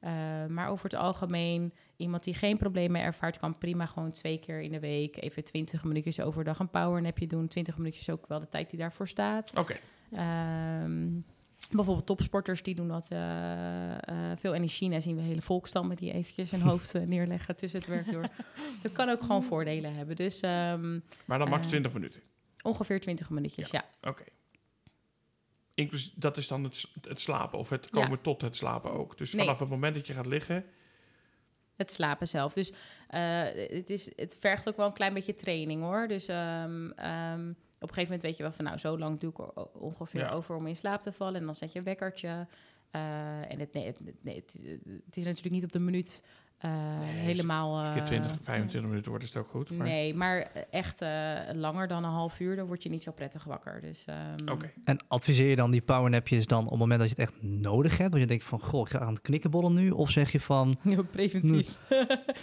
Eh, 0.01 0.47
maar 0.47 0.69
over 0.69 0.85
het 0.85 0.95
algemeen, 0.95 1.73
iemand 1.97 2.25
die 2.25 2.35
geen 2.35 2.57
problemen 2.57 3.01
ervaart, 3.03 3.39
kan 3.39 3.59
prima 3.59 3.87
gewoon 3.87 4.11
twee 4.11 4.39
keer 4.39 4.61
in 4.61 4.73
de 4.73 4.81
week 4.81 5.23
even 5.23 5.45
20 5.45 5.85
minuutjes 5.85 6.21
overdag 6.21 6.59
een 6.59 6.71
powernapje 6.71 7.27
doen. 7.27 7.49
20 7.49 7.77
minuutjes 7.77 8.11
ook 8.11 8.27
wel 8.27 8.41
de 8.41 8.49
tijd 8.49 8.71
die 8.71 8.79
daarvoor 8.79 9.09
staat. 9.09 9.53
Oké, 9.57 9.77
Ehm, 10.13 11.09
bijvoorbeeld 11.71 12.07
topsporters 12.07 12.63
die 12.63 12.75
doen 12.75 12.89
dat 12.89 13.07
eh, 13.09 13.93
eh, 13.93 14.37
veel. 14.39 14.55
En 14.55 14.63
in 14.63 14.69
China 14.69 15.01
zien 15.01 15.17
we 15.17 15.23
hele 15.23 15.41
volkstammen 15.41 15.97
die 15.97 16.13
eventjes 16.13 16.51
hun 16.51 16.61
hoofd 16.71 17.07
neerleggen 17.07 17.57
tussen 17.57 17.79
het 17.81 17.89
werk 17.89 18.13
door. 18.13 18.27
Dat 18.83 18.93
kan 18.93 19.09
ook 19.09 19.21
gewoon 19.21 19.43
voordelen 19.43 19.95
hebben. 19.95 20.17
Dus 20.17 20.41
ehm, 20.41 20.99
maar 21.25 21.39
dan 21.39 21.49
max 21.49 21.63
Eh, 21.63 21.69
20 21.69 21.93
minuten. 21.93 22.21
ongeveer 22.63 23.01
20 23.01 23.31
minuutjes, 23.31 23.71
ja. 23.71 23.85
Oké. 24.03 24.25
Inclus, 25.81 26.13
dat 26.15 26.37
is 26.37 26.49
dan 26.49 26.65
het, 26.65 26.85
het 27.09 27.21
slapen 27.21 27.59
of 27.59 27.69
het 27.69 27.91
komen 27.91 28.21
tot 28.21 28.41
het 28.41 28.57
slapen 28.57 28.93
ook. 28.93 29.19
Dus 29.19 29.33
Nee. 29.33 29.45
vanaf 29.45 29.59
het 29.61 29.69
moment 29.69 29.95
dat 29.95 30.07
je 30.07 30.13
gaat 30.13 30.27
liggen, 30.27 30.65
Het 31.77 31.91
slapen 31.91 32.29
zelf. 32.29 32.53
Dus 32.53 32.73
eh, 33.09 33.43
het, 33.71 33.91
is, 33.91 34.11
het 34.17 34.37
vergt 34.41 34.69
ook 34.69 34.77
wel 34.77 34.87
een 34.87 34.93
klein 34.93 35.15
beetje 35.15 35.35
training 35.35 35.83
hoor. 35.83 36.09
Dus 36.09 36.29
ehm, 36.29 36.91
ehm, 36.91 37.49
op 37.51 37.89
een 37.89 37.95
gegeven 37.95 38.03
moment 38.03 38.23
weet 38.23 38.37
je 38.37 38.43
wel 38.43 38.53
van 38.53 38.65
nou, 38.65 38.79
zo 38.79 38.99
lang 38.99 39.21
doe 39.21 39.31
ik 39.31 39.39
er 39.39 39.67
ongeveer 39.73 40.21
Ja. 40.21 40.31
over 40.31 40.57
om 40.57 40.67
in 40.67 40.77
slaap 40.77 41.01
te 41.03 41.13
vallen. 41.13 41.41
En 41.41 41.45
dan 41.45 41.55
zet 41.55 41.73
je 41.73 41.79
een 41.79 41.85
wekkertje. 41.85 42.47
Eh, 42.91 43.53
en 43.53 43.59
het, 43.59 43.73
nee, 43.73 43.87
het, 43.87 44.01
nee, 44.21 44.35
het, 44.35 44.59
het 45.07 45.17
is 45.17 45.25
natuurlijk 45.25 45.55
niet 45.55 45.65
op 45.65 45.73
de 45.73 45.79
minuut 45.79 46.23
eh, 46.61 46.99
Nee, 46.99 47.09
helemaal. 47.09 47.79
als 47.79 47.95
je 47.95 48.01
eh, 48.01 48.07
20, 48.07 48.31
25 48.43 48.83
minuten 48.91 49.11
wordt, 49.11 49.25
is 49.25 49.35
het 49.35 49.43
ook 49.43 49.49
goed. 49.49 49.71
Maar, 49.71 49.87
Nee, 49.87 50.15
maar 50.15 50.51
echt 50.71 51.03
eh, 51.03 51.33
langer 51.53 51.89
dan 51.89 52.05
een 52.05 52.11
half 52.11 52.41
uur, 52.41 52.57
dan 52.57 52.67
word 52.67 52.83
je 52.83 52.89
niet 52.89 53.03
zo 53.03 53.13
prettig 53.13 53.45
wakker. 53.45 53.81
Dus, 53.81 54.05
ehm, 54.07 54.51
Oké. 54.51 54.71
En 54.85 55.05
adviseer 55.09 55.49
je 55.49 55.57
dan 55.57 55.71
die 55.71 55.81
powernapjes 55.81 56.47
dan 56.47 56.65
op 56.65 56.71
het 56.71 56.79
moment 56.79 57.01
dat 57.01 57.09
je 57.09 57.15
het 57.19 57.31
echt 57.31 57.43
nodig 57.43 57.99
hebt? 57.99 58.11
Dat 58.13 58.21
je 58.21 58.27
denkt 58.27 58.45
van, 58.45 58.61
goh, 58.61 58.81
ik 58.81 58.89
ga 58.89 58.99
aan 58.99 59.13
het 59.13 59.23
knikkenbollen 59.23 59.75
nu. 59.75 59.91
Of 59.91 60.11
zeg 60.11 60.33
je 60.33 60.41
van, 60.41 60.77
Ja, 60.83 61.03
preventief. 61.03 61.79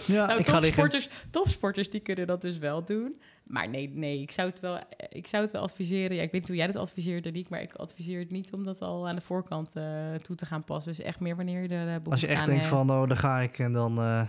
ja, 0.08 0.26
nou, 0.26 0.40
ik 0.40 0.48
ga 0.50 0.60
liggen. 0.60 1.02
topsporters 1.30 1.90
die 1.90 2.02
kunnen 2.02 2.28
dat 2.28 2.42
dus 2.42 2.58
wel 2.58 2.86
doen. 2.86 3.22
Maar 3.48 3.70
nee, 3.70 3.90
nee 3.90 4.22
ik, 4.22 4.32
zou 4.32 4.50
het 4.50 4.60
wel, 4.60 4.80
ik 5.10 5.28
zou 5.28 5.44
het 5.44 5.52
wel 5.52 5.62
adviseren. 5.62 6.16
Ja, 6.16 6.22
ik 6.22 6.32
weet 6.32 6.40
niet 6.42 6.48
hoe 6.50 6.58
jij 6.58 6.68
dat 6.68 6.76
adviseert, 6.76 7.24
Danique, 7.24 7.50
maar 7.52 7.62
ik 7.62 7.74
adviseer 7.74 8.20
het 8.20 8.32
niet 8.32 8.54
om 8.54 8.64
dat 8.64 8.82
al 8.82 9.08
aan 9.08 9.16
de 9.16 9.22
voorkant 9.22 9.76
eh, 9.76 10.14
toe 10.16 10.36
te 10.36 10.46
gaan 10.46 10.64
passen. 10.64 10.92
Dus 10.96 11.06
echt 11.06 11.20
meer 11.20 11.36
wanneer 11.36 11.62
je 11.62 11.68
er 11.68 12.00
uh, 12.00 12.12
Als 12.12 12.22
je 12.22 12.28
echt 12.28 12.46
denkt 12.46 12.66
van, 12.66 12.92
oh, 12.92 13.08
daar 13.08 13.18
ga 13.18 13.40
ik. 13.40 13.60
En 13.60 13.74
dan 13.74 13.98
eh, 13.98 14.22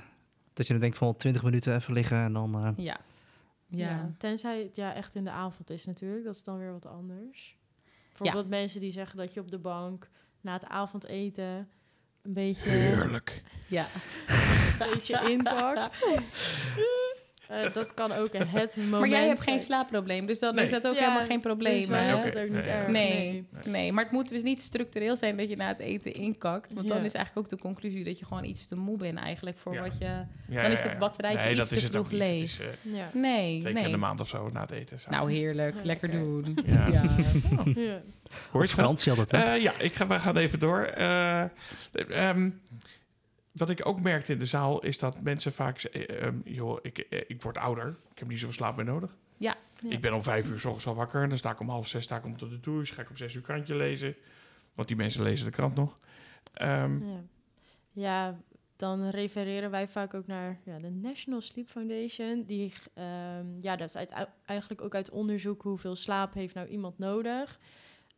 dat 0.52 0.66
je 0.66 0.72
dan 0.72 0.82
denkt 0.82 0.96
van 0.98 1.16
20 1.16 1.42
minuten 1.42 1.74
even 1.74 1.92
liggen 1.92 2.18
en 2.18 2.32
dan... 2.32 2.54
eh, 2.54 2.84
Ja. 2.84 2.96
Ja. 3.66 3.88
Ja. 3.88 4.10
tenzij 4.18 4.62
het 4.62 4.76
ja, 4.76 4.94
echt 4.94 5.14
in 5.14 5.24
de 5.24 5.30
avond 5.30 5.70
is 5.70 5.84
natuurlijk. 5.86 6.24
Dat 6.24 6.34
is 6.34 6.44
dan 6.44 6.58
weer 6.58 6.72
wat 6.72 6.86
anders. 6.86 7.56
Bijvoorbeeld 8.08 8.48
mensen 8.48 8.80
die 8.80 8.90
zeggen 8.92 9.16
dat 9.16 9.34
je 9.34 9.40
op 9.40 9.50
de 9.50 9.58
bank 9.58 10.08
na 10.40 10.52
het 10.52 10.66
avondeten 10.66 11.68
een 12.22 12.32
beetje, 12.32 12.68
Heerlijk. 12.70 13.42
ja. 13.68 13.86
een 14.80 14.90
beetje 14.92 15.30
intakt. 15.30 16.04
Eh, 17.48 17.72
dat 17.72 17.94
kan 17.94 18.12
ook 18.12 18.32
het 18.32 18.76
moment 18.76 18.90
Maar 19.00 19.08
jij 19.08 19.26
hebt 19.26 19.42
geen 19.42 19.60
slaapprobleem, 19.60 20.26
dus 20.26 20.38
dan 20.38 20.54
Nee. 20.54 20.64
is 20.64 20.70
dat 20.70 20.86
ook 20.86 20.94
Ja, 20.94 21.00
helemaal 21.00 21.26
geen 21.26 21.40
probleem. 21.40 21.78
Dus 21.78 21.88
is 21.88 22.18
Oké, 22.18 22.30
dat 22.30 22.42
ook 22.42 22.48
niet 22.48 22.64
nee. 22.64 22.72
erg. 22.72 22.88
Nee, 22.88 23.46
nee, 23.66 23.92
maar 23.92 24.04
het 24.04 24.12
moet 24.12 24.28
dus 24.28 24.42
niet 24.42 24.62
structureel 24.62 25.16
zijn 25.16 25.36
dat 25.36 25.48
je 25.48 25.56
na 25.56 25.68
het 25.68 25.78
eten 25.78 26.12
inkakt. 26.12 26.72
Want 26.72 26.88
dan 26.88 27.04
is 27.04 27.12
eigenlijk 27.12 27.46
ook 27.46 27.58
de 27.58 27.62
conclusie 27.62 28.04
dat 28.04 28.18
je 28.18 28.24
gewoon 28.24 28.44
iets 28.44 28.66
te 28.66 28.76
moe 28.76 28.96
bent 28.96 29.18
eigenlijk 29.18 29.58
voor 29.58 29.74
Ja. 29.74 29.82
wat 29.82 29.98
je... 29.98 30.04
Ja, 30.48 30.62
Dan 30.62 30.70
is 30.70 30.82
ja, 30.82 30.88
het 30.88 30.98
batterijtje 30.98 31.40
nee, 31.42 31.50
iets 31.50 31.60
dat 31.60 31.68
te 31.68 31.74
is 31.74 31.82
het 31.82 31.96
ook 31.96 32.06
vroeg 32.06 32.18
leeg. 32.18 32.60
Ja. 32.82 33.10
Nee, 33.12 33.60
twee 33.60 33.60
keer 33.60 33.68
in 33.68 33.74
nee. 33.74 33.90
de 33.92 33.96
maand 33.98 34.20
of 34.20 34.28
zo 34.28 34.48
na 34.52 34.60
het 34.60 34.70
eten. 34.70 35.00
Zo. 35.00 35.10
Nou, 35.10 35.32
heerlijk. 35.32 35.74
Ja, 35.74 35.80
Lekker 35.84 36.10
doen. 36.10 36.58
Ja. 36.66 36.86
Ja. 36.92 37.02
Ja. 37.74 38.00
Hoor 38.50 38.60
je 38.62 38.68
het? 38.68 38.70
vakantie 38.70 39.10
altijd, 39.10 39.30
hè? 39.30 39.38
Eh, 39.54 39.62
ja, 39.62 39.72
ik 39.78 39.94
ga, 39.94 40.06
we 40.06 40.18
gaan 40.18 40.36
even 40.36 40.58
door. 40.58 40.82
Eh, 40.82 41.42
ehm, 42.08 42.50
wat 43.58 43.70
ik 43.70 43.86
ook 43.86 44.00
merkte 44.00 44.32
in 44.32 44.38
de 44.38 44.44
zaal 44.44 44.80
is 44.80 44.98
dat 44.98 45.20
mensen 45.20 45.52
vaak 45.52 45.78
zeggen: 45.78 46.08
ehm, 46.08 46.36
joh, 46.44 46.78
ik, 46.82 46.98
eh, 46.98 47.20
ik 47.26 47.42
word 47.42 47.58
ouder, 47.58 47.96
ik 48.12 48.18
heb 48.18 48.28
niet 48.28 48.38
zoveel 48.38 48.54
slaap 48.54 48.76
meer 48.76 48.84
nodig. 48.84 49.16
Ja. 49.36 49.56
Ja. 49.80 49.90
Ik 49.90 50.00
ben 50.00 50.12
om 50.14 50.22
vijf 50.22 50.50
uur 50.50 50.58
s 50.58 50.64
ochtends 50.64 50.86
al 50.86 50.94
wakker 50.94 51.22
en 51.22 51.28
dan 51.28 51.38
sta 51.38 51.50
ik 51.50 51.60
om 51.60 51.68
half 51.68 51.86
zes 51.86 52.04
sta 52.04 52.16
ik 52.16 52.24
om 52.24 52.36
tot 52.36 52.50
de 52.50 52.60
douche, 52.60 52.94
ga 52.94 53.02
ik 53.02 53.10
om 53.10 53.16
zes 53.16 53.34
uur 53.34 53.42
krantje 53.42 53.76
lezen. 53.76 54.14
Want 54.74 54.88
die 54.88 54.96
mensen 54.96 55.22
lezen 55.22 55.44
de 55.44 55.52
krant 55.52 55.74
nog. 55.74 55.98
Ehm, 56.54 57.06
Ja. 57.06 57.22
ja, 57.92 58.38
dan 58.76 59.08
refereren 59.08 59.70
wij 59.70 59.88
vaak 59.88 60.14
ook 60.14 60.26
naar 60.26 60.58
ja, 60.64 60.78
de 60.78 60.90
National 60.90 61.40
Sleep 61.40 61.68
Foundation. 61.68 62.44
Die, 62.46 62.72
ehm, 62.94 63.46
ja, 63.60 63.76
dat 63.76 63.88
is 63.88 63.96
uit, 63.96 64.28
eigenlijk 64.44 64.82
ook 64.82 64.94
uit 64.94 65.10
onderzoek 65.10 65.62
hoeveel 65.62 65.96
slaap 65.96 66.34
heeft 66.34 66.54
nou 66.54 66.68
iemand 66.68 66.98
nodig. 66.98 67.58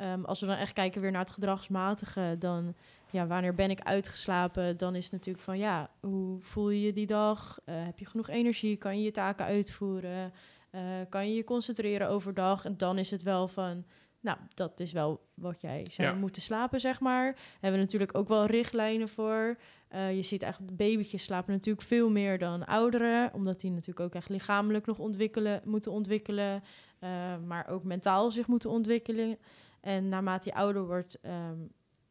Ehm, 0.01 0.25
als 0.25 0.41
we 0.41 0.47
dan 0.47 0.57
echt 0.57 0.73
kijken 0.73 1.01
weer 1.01 1.11
naar 1.11 1.21
het 1.21 1.31
gedragsmatige, 1.31 2.37
dan 2.39 2.75
ja, 3.11 3.27
wanneer 3.27 3.55
ben 3.55 3.71
ik 3.71 3.81
uitgeslapen? 3.81 4.77
Dan 4.77 4.95
is 4.95 5.03
het 5.05 5.13
natuurlijk 5.13 5.45
van 5.45 5.59
ja, 5.59 5.91
hoe 6.01 6.41
voel 6.41 6.71
je 6.71 6.81
je 6.81 6.93
die 6.93 7.07
dag? 7.07 7.59
Eh, 7.65 7.75
heb 7.85 7.99
je 7.99 8.07
genoeg 8.07 8.29
energie? 8.29 8.77
Kan 8.77 8.99
je 8.99 9.05
je 9.05 9.11
taken 9.11 9.45
uitvoeren? 9.45 10.33
Eh, 10.71 10.81
kan 11.09 11.29
je 11.29 11.35
je 11.35 11.45
concentreren 11.45 12.09
overdag? 12.09 12.65
En 12.65 12.77
dan 12.77 12.99
is 12.99 13.11
het 13.11 13.23
wel 13.23 13.49
van, 13.49 13.85
nou, 14.21 14.39
dat 14.55 14.81
is 14.81 14.93
wel 14.93 15.21
wat 15.35 15.61
jij 15.61 15.87
zou 15.91 16.09
Ja. 16.09 16.15
moeten 16.15 16.43
slapen, 16.43 16.81
zeg 16.81 17.01
maar. 17.01 17.37
Hebben 17.53 17.73
we 17.81 17.85
natuurlijk 17.87 18.19
ook 18.19 18.29
wel 18.29 18.47
richtlijnen 18.47 19.09
voor. 19.09 19.57
Eh, 19.89 20.17
je 20.17 20.23
ziet 20.23 20.43
eigenlijk, 20.43 20.77
babytjes 20.77 21.23
slapen 21.23 21.53
natuurlijk 21.53 21.87
veel 21.87 22.11
meer 22.11 22.39
dan 22.39 22.65
ouderen, 22.67 23.31
omdat 23.35 23.61
die 23.61 23.71
natuurlijk 23.71 24.01
ook 24.01 24.15
echt 24.15 24.29
lichamelijk 24.29 24.87
nog 24.87 24.99
ontwikkelen, 24.99 25.61
moeten 25.65 25.93
ontwikkelen, 25.93 26.63
maar 27.47 27.69
ook 27.69 27.85
mentaal 27.85 28.31
zich 28.31 28.47
moeten 28.47 28.71
ontwikkelen. 28.71 29.39
En 29.81 30.09
naarmate 30.09 30.49
je 30.49 30.55
ouder 30.55 30.87
wordt, 30.87 31.21
ehm, 31.21 31.59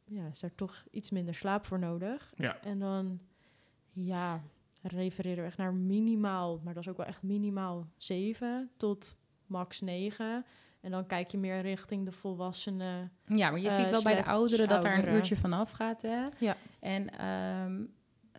ja, 0.06 0.28
is 0.34 0.42
er 0.42 0.56
toch 0.56 0.84
iets 0.92 1.10
minder 1.10 1.34
slaap 1.36 1.66
voor 1.66 1.80
nodig. 1.80 2.34
Ja. 2.36 2.62
En 2.62 2.80
dan, 2.80 3.20
ja, 3.92 4.42
refereren 4.82 5.44
we 5.44 5.50
echt 5.50 5.58
naar 5.58 5.74
minimaal, 5.74 6.60
maar 6.64 6.74
dat 6.74 6.84
is 6.84 6.90
ook 6.90 6.98
wel 6.98 7.06
echt 7.06 7.22
minimaal 7.24 7.88
7 7.98 8.70
tot 8.78 9.18
max 9.46 9.82
9. 9.82 10.46
En 10.82 10.92
dan 10.92 11.06
kijk 11.06 11.30
je 11.30 11.38
meer 11.38 11.62
richting 11.62 12.06
de 12.06 12.12
volwassenen. 12.12 13.12
ja, 13.26 13.50
maar 13.52 13.60
je 13.60 13.68
Eh, 13.70 13.76
ziet 13.76 13.90
wel 13.90 14.04
bij 14.04 14.16
de 14.16 14.26
ouderen 14.26 14.68
dat 14.68 14.82
daar 14.82 14.98
een 15.08 15.14
uurtje 15.14 15.36
vanaf 15.36 15.72
gaat. 15.72 16.02
Hè? 16.02 16.26
Ja. 16.40 16.56
En 16.80 17.10
ehm, 17.10 17.84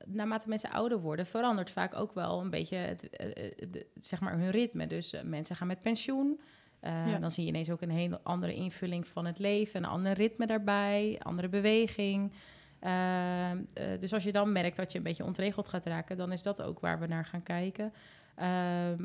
naarmate 0.05 0.49
mensen 0.49 0.70
ouder 0.70 1.01
worden, 1.01 1.26
verandert 1.26 1.70
vaak 1.70 1.95
ook 1.95 2.12
wel 2.12 2.41
een 2.41 2.51
beetje 2.51 2.76
het, 2.76 3.11
eh, 3.11 3.47
eh, 3.61 3.83
zeg 4.01 4.20
maar 4.20 4.39
hun 4.39 4.51
ritme. 4.51 4.87
Dus 4.87 5.14
mensen 5.24 5.57
gaan 5.57 5.66
met 5.66 5.81
pensioen. 5.81 6.41
Eh, 6.81 7.07
Ja. 7.11 7.18
Dan 7.18 7.31
zie 7.31 7.43
je 7.45 7.49
ineens 7.49 7.70
ook 7.70 7.81
een 7.81 7.91
hele 7.91 8.20
andere 8.22 8.55
invulling 8.55 9.07
van 9.07 9.26
het 9.26 9.39
leven, 9.39 9.83
een 9.83 9.91
ander 9.91 10.12
ritme 10.12 10.47
daarbij, 10.47 11.20
andere 11.22 11.49
beweging. 11.49 12.33
Ehm, 12.81 13.59
eh, 13.74 13.99
dus 13.99 14.12
als 14.12 14.22
je 14.22 14.33
dan 14.33 14.53
merkt 14.53 14.76
dat 14.76 14.93
je 14.93 14.99
een 14.99 15.05
beetje 15.05 15.24
ontregeld 15.24 15.68
gaat 15.68 15.87
raken, 15.87 16.16
dan 16.16 16.33
is 16.33 16.43
dat 16.43 16.62
ook 16.62 16.81
waar 16.81 16.99
we 17.01 17.07
naar 17.07 17.24
gaan 17.24 17.43
kijken. 17.43 17.93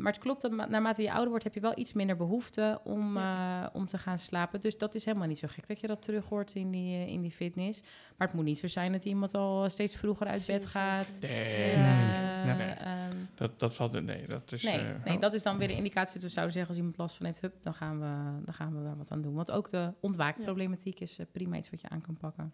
Maar 0.02 0.12
het 0.12 0.18
klopt 0.18 0.42
dat 0.42 0.52
ma- 0.52 0.66
naarmate 0.66 1.02
je 1.02 1.12
ouder 1.12 1.30
wordt, 1.30 1.44
heb 1.44 1.54
je 1.54 1.60
wel 1.60 1.78
iets 1.80 1.94
minder 1.94 2.16
behoefte 2.16 2.80
om, 2.84 3.18
eh, 3.18 3.66
om 3.74 3.86
te 3.86 3.98
gaan 3.98 4.18
slapen. 4.18 4.62
Dus 4.62 4.78
dat 4.78 4.96
is 4.96 5.06
helemaal 5.06 5.28
niet 5.28 5.38
zo 5.38 5.48
gek 5.52 5.68
dat 5.68 5.80
je 5.80 5.88
dat 5.88 6.02
terug 6.02 6.26
hoort 6.30 6.54
in 6.56 6.72
die, 6.72 6.96
eh, 6.98 7.08
in 7.08 7.22
die 7.22 7.32
fitness. 7.32 7.82
Maar 8.18 8.28
het 8.28 8.36
moet 8.36 8.46
niet 8.46 8.58
zo 8.60 8.68
zijn 8.68 8.92
dat 8.92 9.04
iemand 9.06 9.34
al 9.34 9.70
steeds 9.70 9.96
vroeger 9.96 10.28
uit 10.28 10.46
bed 10.46 10.66
gaat. 10.66 11.18
Nee, 11.22 11.72
Eh, 11.72 12.46
nee, 12.46 12.56
nee. 12.56 12.68
ehm, 12.70 13.16
Dat, 13.36 13.60
dat 13.60 13.76
valt... 13.76 14.02
Nee, 14.04 14.28
dat 14.28 14.52
is... 14.52 14.64
nee, 14.64 14.78
eh, 14.78 14.86
nee, 15.06 15.16
oh. 15.16 15.22
dat 15.22 15.34
is 15.34 15.44
dan 15.44 15.58
weer 15.58 15.68
de 15.68 15.76
indicatie 15.76 16.14
dat 16.14 16.24
we 16.24 16.30
zouden 16.30 16.54
zeggen... 16.54 16.70
als 16.72 16.80
iemand 16.82 16.98
last 17.00 17.16
van 17.16 17.26
heeft, 17.26 17.42
hup, 17.42 17.54
dan, 17.62 17.74
gaan 17.74 18.00
we, 18.00 18.44
dan 18.46 18.54
gaan 18.54 18.78
we 18.78 18.84
daar 18.84 18.98
wat 18.98 19.12
aan 19.12 19.22
doen. 19.22 19.34
Want 19.34 19.52
ook 19.52 19.70
de 19.70 19.94
ontwaakproblematiek 20.00 21.00
is 21.00 21.20
eh, 21.20 21.26
prima 21.32 21.56
iets 21.58 21.70
wat 21.70 21.82
je 21.82 21.90
aan 21.90 22.02
kan 22.02 22.18
pakken. 22.18 22.54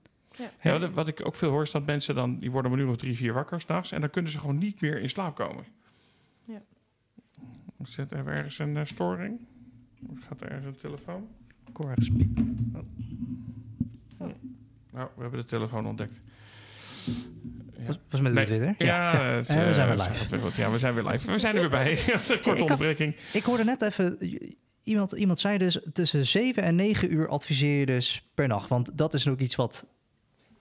Ja, 0.61 0.79
wat- 0.79 0.91
wat 0.93 1.07
ik 1.07 1.25
ook 1.25 1.35
veel 1.35 1.49
hoor 1.49 1.61
is 1.63 1.71
dat 1.71 1.85
mensen 1.85 2.15
dan... 2.15 2.39
Die 2.39 2.51
worden 2.51 2.71
om 2.71 2.77
een 2.77 2.83
uur 2.83 2.89
of 2.91 2.97
drie, 2.97 3.15
vier 3.15 3.33
wakker 3.33 3.61
s'nachts... 3.61 3.91
en 3.91 4.01
dan 4.01 4.09
kunnen 4.09 4.31
ze 4.31 4.39
gewoon 4.39 4.57
niet 4.57 4.81
meer 4.81 5.01
in 5.01 5.09
slaap 5.09 5.35
komen. 5.35 5.65
Zit 7.83 8.11
er 8.11 8.27
ergens 8.27 8.59
een 8.59 8.77
eh, 8.77 8.85
storing? 8.85 9.39
Of 10.09 10.19
gaat 10.27 10.41
er 10.41 10.47
ergens 10.47 10.65
een 10.65 10.81
telefoon? 10.81 11.27
Ik 11.69 11.77
hoor 11.77 11.89
ergens 11.89 12.09
piep. 12.17 12.39
Nou, 14.91 15.07
we 15.15 15.21
hebben 15.21 15.39
de 15.39 15.45
telefoon 15.45 15.85
ontdekt. 15.85 16.21
Ja. 17.77 17.85
Was, 17.87 17.97
was 18.09 18.21
met 18.21 18.31
de 18.31 18.37
Nee. 18.37 18.45
Twitter? 18.45 18.75
Ja, 18.85 19.17
het, 19.17 19.49
En 19.49 19.57
we 19.59 19.63
eh, 19.65 19.73
zijn 19.73 19.87
weer 19.87 19.97
live. 19.97 20.37
weer. 20.39 20.51
Ja, 20.57 20.71
we 20.71 20.77
zijn 20.79 20.93
weer 20.93 21.03
live. 21.05 21.31
We 21.31 21.37
zijn 21.37 21.55
er 21.55 21.61
weer 21.61 21.69
bij. 21.69 21.95
Korte 22.27 22.49
had- 22.49 22.61
onderbreking. 22.61 23.15
Ik 23.33 23.43
hoorde 23.43 23.63
net 23.63 23.81
even, 23.81 24.17
iemand, 24.83 25.11
iemand 25.11 25.39
zei 25.39 25.57
dus 25.57 25.79
tussen 25.93 26.25
7 26.25 26.63
en 26.63 26.75
9 26.75 27.13
uur 27.13 27.27
adviseer 27.27 27.79
je 27.79 27.85
dus 27.85 28.29
per 28.33 28.47
nacht. 28.47 28.69
Want 28.69 28.97
dat 28.97 29.13
is 29.13 29.27
ook 29.27 29.39
iets 29.39 29.55
wat 29.55 29.85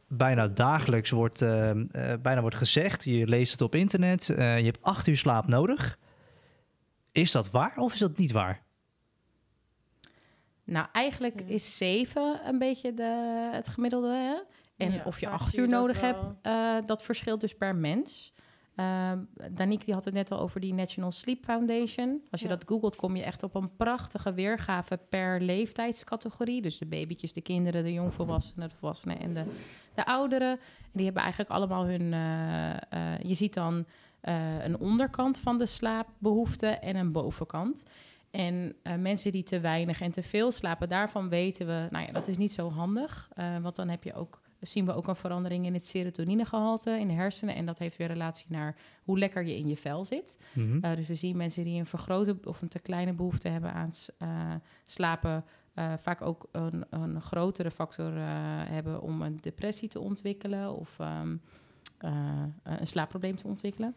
bijna 0.08 0.48
dagelijks 0.48 1.10
wordt, 1.10 1.42
eh, 1.42 1.70
eh, 1.70 2.20
bijna 2.22 2.40
wordt 2.40 2.56
gezegd. 2.56 3.04
Je 3.04 3.26
leest 3.26 3.52
het 3.52 3.60
op 3.60 3.74
internet. 3.74 4.28
Eh, 4.28 4.58
je 4.58 4.64
hebt 4.64 4.82
8 4.82 5.06
uur 5.06 5.16
slaap 5.16 5.46
nodig. 5.48 5.98
Is 7.12 7.32
dat 7.32 7.50
waar 7.50 7.76
of 7.78 7.92
is 7.92 7.98
dat 7.98 8.16
niet 8.18 8.32
waar? 8.32 8.62
Nou, 10.64 10.86
eigenlijk 10.92 11.40
Ja. 11.40 11.46
is 11.46 11.76
zeven 11.76 12.40
een 12.46 12.58
beetje 12.58 12.94
de, 12.94 13.48
het 13.52 13.68
gemiddelde. 13.68 14.08
Hè? 14.14 14.34
En 14.84 14.92
Ja, 14.92 15.02
of 15.04 15.20
je 15.20 15.28
acht 15.28 15.56
uur 15.56 15.64
je 15.64 15.70
nodig 15.70 16.00
wel. 16.00 16.10
hebt, 16.12 16.36
eh, 16.42 16.86
dat 16.86 17.02
verschilt 17.02 17.40
dus 17.40 17.54
per 17.56 17.74
mens. 17.76 18.32
Uh, 18.76 19.12
Danique 19.50 19.84
die 19.84 19.94
had 19.94 20.04
het 20.04 20.14
net 20.14 20.30
al 20.30 20.38
over 20.40 20.60
die 20.60 20.74
National 20.74 21.12
Sleep 21.12 21.44
Foundation. 21.44 22.22
Als 22.30 22.40
je 22.40 22.48
Ja. 22.48 22.54
dat 22.56 22.68
googelt, 22.68 22.96
kom 22.96 23.16
je 23.16 23.22
echt 23.22 23.42
op 23.42 23.54
een 23.54 23.76
prachtige 23.76 24.32
weergave 24.32 24.96
per 25.08 25.40
leeftijdscategorie. 25.40 26.62
Dus 26.62 26.78
de 26.78 26.86
babytjes, 26.86 27.32
de 27.32 27.40
kinderen, 27.40 27.84
de 27.84 27.92
jongvolwassenen, 27.92 28.68
de 28.68 28.74
volwassenen 28.74 29.20
en 29.20 29.34
de, 29.34 29.44
de 29.94 30.04
ouderen. 30.06 30.50
En 30.50 30.90
die 30.92 31.04
hebben 31.04 31.22
eigenlijk 31.22 31.52
allemaal 31.52 31.84
hun... 31.86 32.12
eh, 32.12 32.70
eh, 33.14 33.20
je 33.22 33.34
ziet 33.34 33.54
dan 33.54 33.86
eh, 34.20 34.64
een 34.64 34.78
onderkant 34.78 35.38
van 35.38 35.58
de 35.58 35.66
slaapbehoefte 35.66 36.66
en 36.66 36.96
een 36.96 37.12
bovenkant. 37.12 37.84
En 38.30 38.74
eh, 38.82 38.94
mensen 38.94 39.32
die 39.32 39.42
te 39.42 39.60
weinig 39.60 40.00
en 40.00 40.10
te 40.10 40.22
veel 40.22 40.50
slapen, 40.50 40.88
daarvan 40.88 41.28
weten 41.28 41.66
we, 41.66 41.86
nou 41.90 42.06
ja, 42.06 42.12
dat 42.12 42.28
is 42.28 42.36
niet 42.36 42.52
zo 42.52 42.70
handig. 42.70 43.30
Eh, 43.34 43.58
want 43.58 43.76
dan 43.76 43.88
heb 43.88 44.04
je 44.04 44.14
ook, 44.14 44.40
zien 44.60 44.84
we 44.84 44.94
ook 44.94 45.08
een 45.08 45.16
verandering 45.16 45.66
in 45.66 45.74
het 45.74 45.86
serotoninegehalte 45.86 46.90
in 46.90 47.08
de 47.08 47.14
hersenen. 47.14 47.54
En 47.54 47.66
dat 47.66 47.78
heeft 47.78 47.96
weer 47.96 48.06
relatie 48.06 48.46
naar 48.48 48.76
hoe 49.04 49.18
lekker 49.18 49.44
je 49.44 49.56
in 49.56 49.68
je 49.68 49.76
vel 49.76 50.04
zit. 50.04 50.36
Mhm. 50.52 50.76
Uh, 50.76 50.96
dus 50.96 51.06
we 51.06 51.14
zien 51.14 51.36
mensen 51.36 51.64
die 51.64 51.78
een 51.78 51.86
vergrote 51.86 52.36
of 52.44 52.62
een 52.62 52.68
te 52.68 52.78
kleine 52.78 53.12
behoefte 53.12 53.48
hebben 53.48 53.72
aan 53.72 53.90
uh, 54.22 54.28
slapen, 54.84 55.44
uh, 55.74 55.92
vaak 55.96 56.22
ook 56.22 56.48
een, 56.52 56.84
een 56.90 57.20
grotere 57.20 57.70
factor 57.70 58.16
uh, 58.16 58.22
hebben 58.68 59.02
om 59.02 59.22
een 59.22 59.38
depressie 59.40 59.88
te 59.88 60.00
ontwikkelen 60.00 60.76
of 60.76 60.98
um, 61.00 61.40
een 62.62 62.86
slaapprobleem 62.86 63.36
te 63.36 63.46
ontwikkelen. 63.46 63.94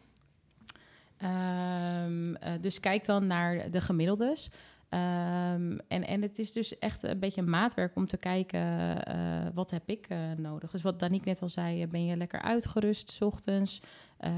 Um, 1.24 2.38
dus 2.61 2.80
kijk 2.80 3.05
dan 3.05 3.28
naar 3.28 3.71
de 3.71 3.82
gemiddeldes. 3.82 4.49
Um, 4.93 5.80
en, 5.88 6.07
en 6.07 6.21
het 6.21 6.39
is 6.39 6.51
dus 6.51 6.80
echt 6.80 7.03
een 7.03 7.19
beetje 7.19 7.41
een 7.41 7.49
maatwerk 7.49 7.95
om 7.95 8.07
te 8.07 8.17
kijken 8.17 8.97
uh, 9.15 9.47
wat 9.53 9.71
heb 9.71 9.89
ik 9.89 10.09
uh, 10.09 10.32
nodig. 10.38 10.71
Dus 10.71 10.82
wat 10.82 10.99
Danique 10.99 11.28
net 11.28 11.41
al 11.41 11.49
zei, 11.49 11.88
ben 11.88 12.05
je 12.05 12.17
lekker 12.17 12.41
uitgerust 12.41 13.11
s 13.11 13.21
ochtends? 13.21 13.82
Uh, 14.19 14.30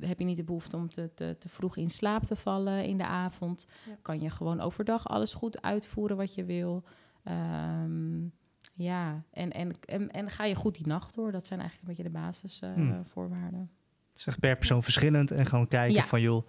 heb 0.00 0.18
je 0.18 0.24
niet 0.24 0.36
de 0.36 0.44
behoefte 0.44 0.76
om 0.76 0.88
te, 0.88 1.14
te, 1.14 1.36
te, 1.38 1.48
vroeg 1.48 1.76
in 1.76 1.90
slaap 1.90 2.22
te 2.22 2.36
vallen 2.36 2.84
in 2.84 2.98
de 2.98 3.06
avond? 3.06 3.66
Ja. 3.86 3.96
Kan 4.02 4.20
je 4.20 4.30
gewoon 4.30 4.60
overdag 4.60 5.08
alles 5.08 5.34
goed 5.34 5.62
uitvoeren 5.62 6.16
wat 6.16 6.34
je 6.34 6.44
wil? 6.44 6.84
Um, 7.24 8.32
ja, 8.74 9.22
en, 9.30 9.50
en, 9.50 9.72
en, 9.80 10.10
en, 10.10 10.30
ga 10.30 10.44
je 10.44 10.54
goed 10.54 10.74
die 10.74 10.86
nacht 10.86 11.14
door? 11.14 11.32
Dat 11.32 11.46
zijn 11.46 11.60
eigenlijk 11.60 11.88
een 11.88 11.94
beetje 11.94 12.12
de 12.12 12.18
basisvoorwaarden. 12.18 13.58
Hmm. 13.58 13.78
Het 14.10 14.18
is 14.18 14.26
echt 14.26 14.40
per 14.40 14.56
persoon 14.56 14.82
verschillend 14.82 15.30
en 15.30 15.46
gewoon 15.46 15.68
kijken 15.68 15.94
ja. 15.94 16.06
van 16.06 16.20
joh, 16.20 16.48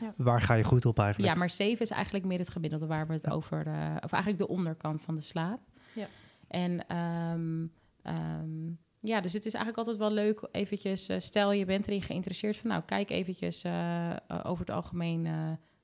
ja. 0.00 0.14
waar 0.16 0.40
ga 0.40 0.54
je 0.54 0.64
goed 0.64 0.86
op 0.86 0.98
eigenlijk? 0.98 1.32
Ja, 1.32 1.38
maar 1.38 1.50
7 1.50 1.80
is 1.80 1.90
eigenlijk 1.90 2.24
meer 2.24 2.38
het 2.38 2.50
gemiddelde 2.50 2.86
waar 2.86 3.06
we 3.06 3.12
het 3.12 3.26
ja. 3.26 3.32
over, 3.32 3.66
uh, 3.66 3.96
of 4.00 4.12
eigenlijk 4.12 4.42
de 4.42 4.48
onderkant 4.48 5.02
van 5.02 5.14
de 5.14 5.20
slaap. 5.20 5.60
Ja. 5.92 6.06
En 6.48 6.96
um, 6.96 7.72
um, 8.04 8.78
ja, 9.00 9.20
dus 9.20 9.32
het 9.32 9.46
is 9.46 9.54
eigenlijk 9.54 9.86
altijd 9.86 9.96
wel 9.96 10.24
leuk 10.24 10.48
eventjes, 10.52 11.08
uh, 11.08 11.18
stel 11.18 11.52
je 11.52 11.64
bent 11.64 11.86
erin 11.86 12.02
geïnteresseerd 12.02 12.56
van 12.56 12.70
nou, 12.70 12.82
kijk 12.82 13.10
eventjes 13.10 13.64
uh, 13.64 14.16
over 14.42 14.66
het 14.66 14.74
algemeen 14.74 15.28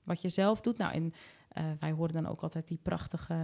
wat 0.03 0.22
je 0.22 0.29
zelf 0.29 0.61
doet. 0.61 0.79
Nou, 0.79 0.93
en 0.93 1.12
uh, 1.59 1.64
wij 1.80 1.90
horen 1.90 2.14
dan 2.14 2.26
ook 2.26 2.40
altijd 2.40 2.68
die 2.68 2.78
prachtige 2.82 3.34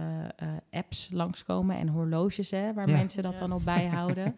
uh, 0.43 0.49
apps 0.71 1.09
langskomen 1.11 1.77
en 1.77 1.87
horloges, 1.87 2.51
hè, 2.51 2.73
waar 2.73 2.87
ja. 2.87 2.95
mensen 2.95 3.23
dat 3.23 3.33
ja. 3.33 3.39
dan 3.39 3.51
op 3.51 3.63
bijhouden. 3.65 4.35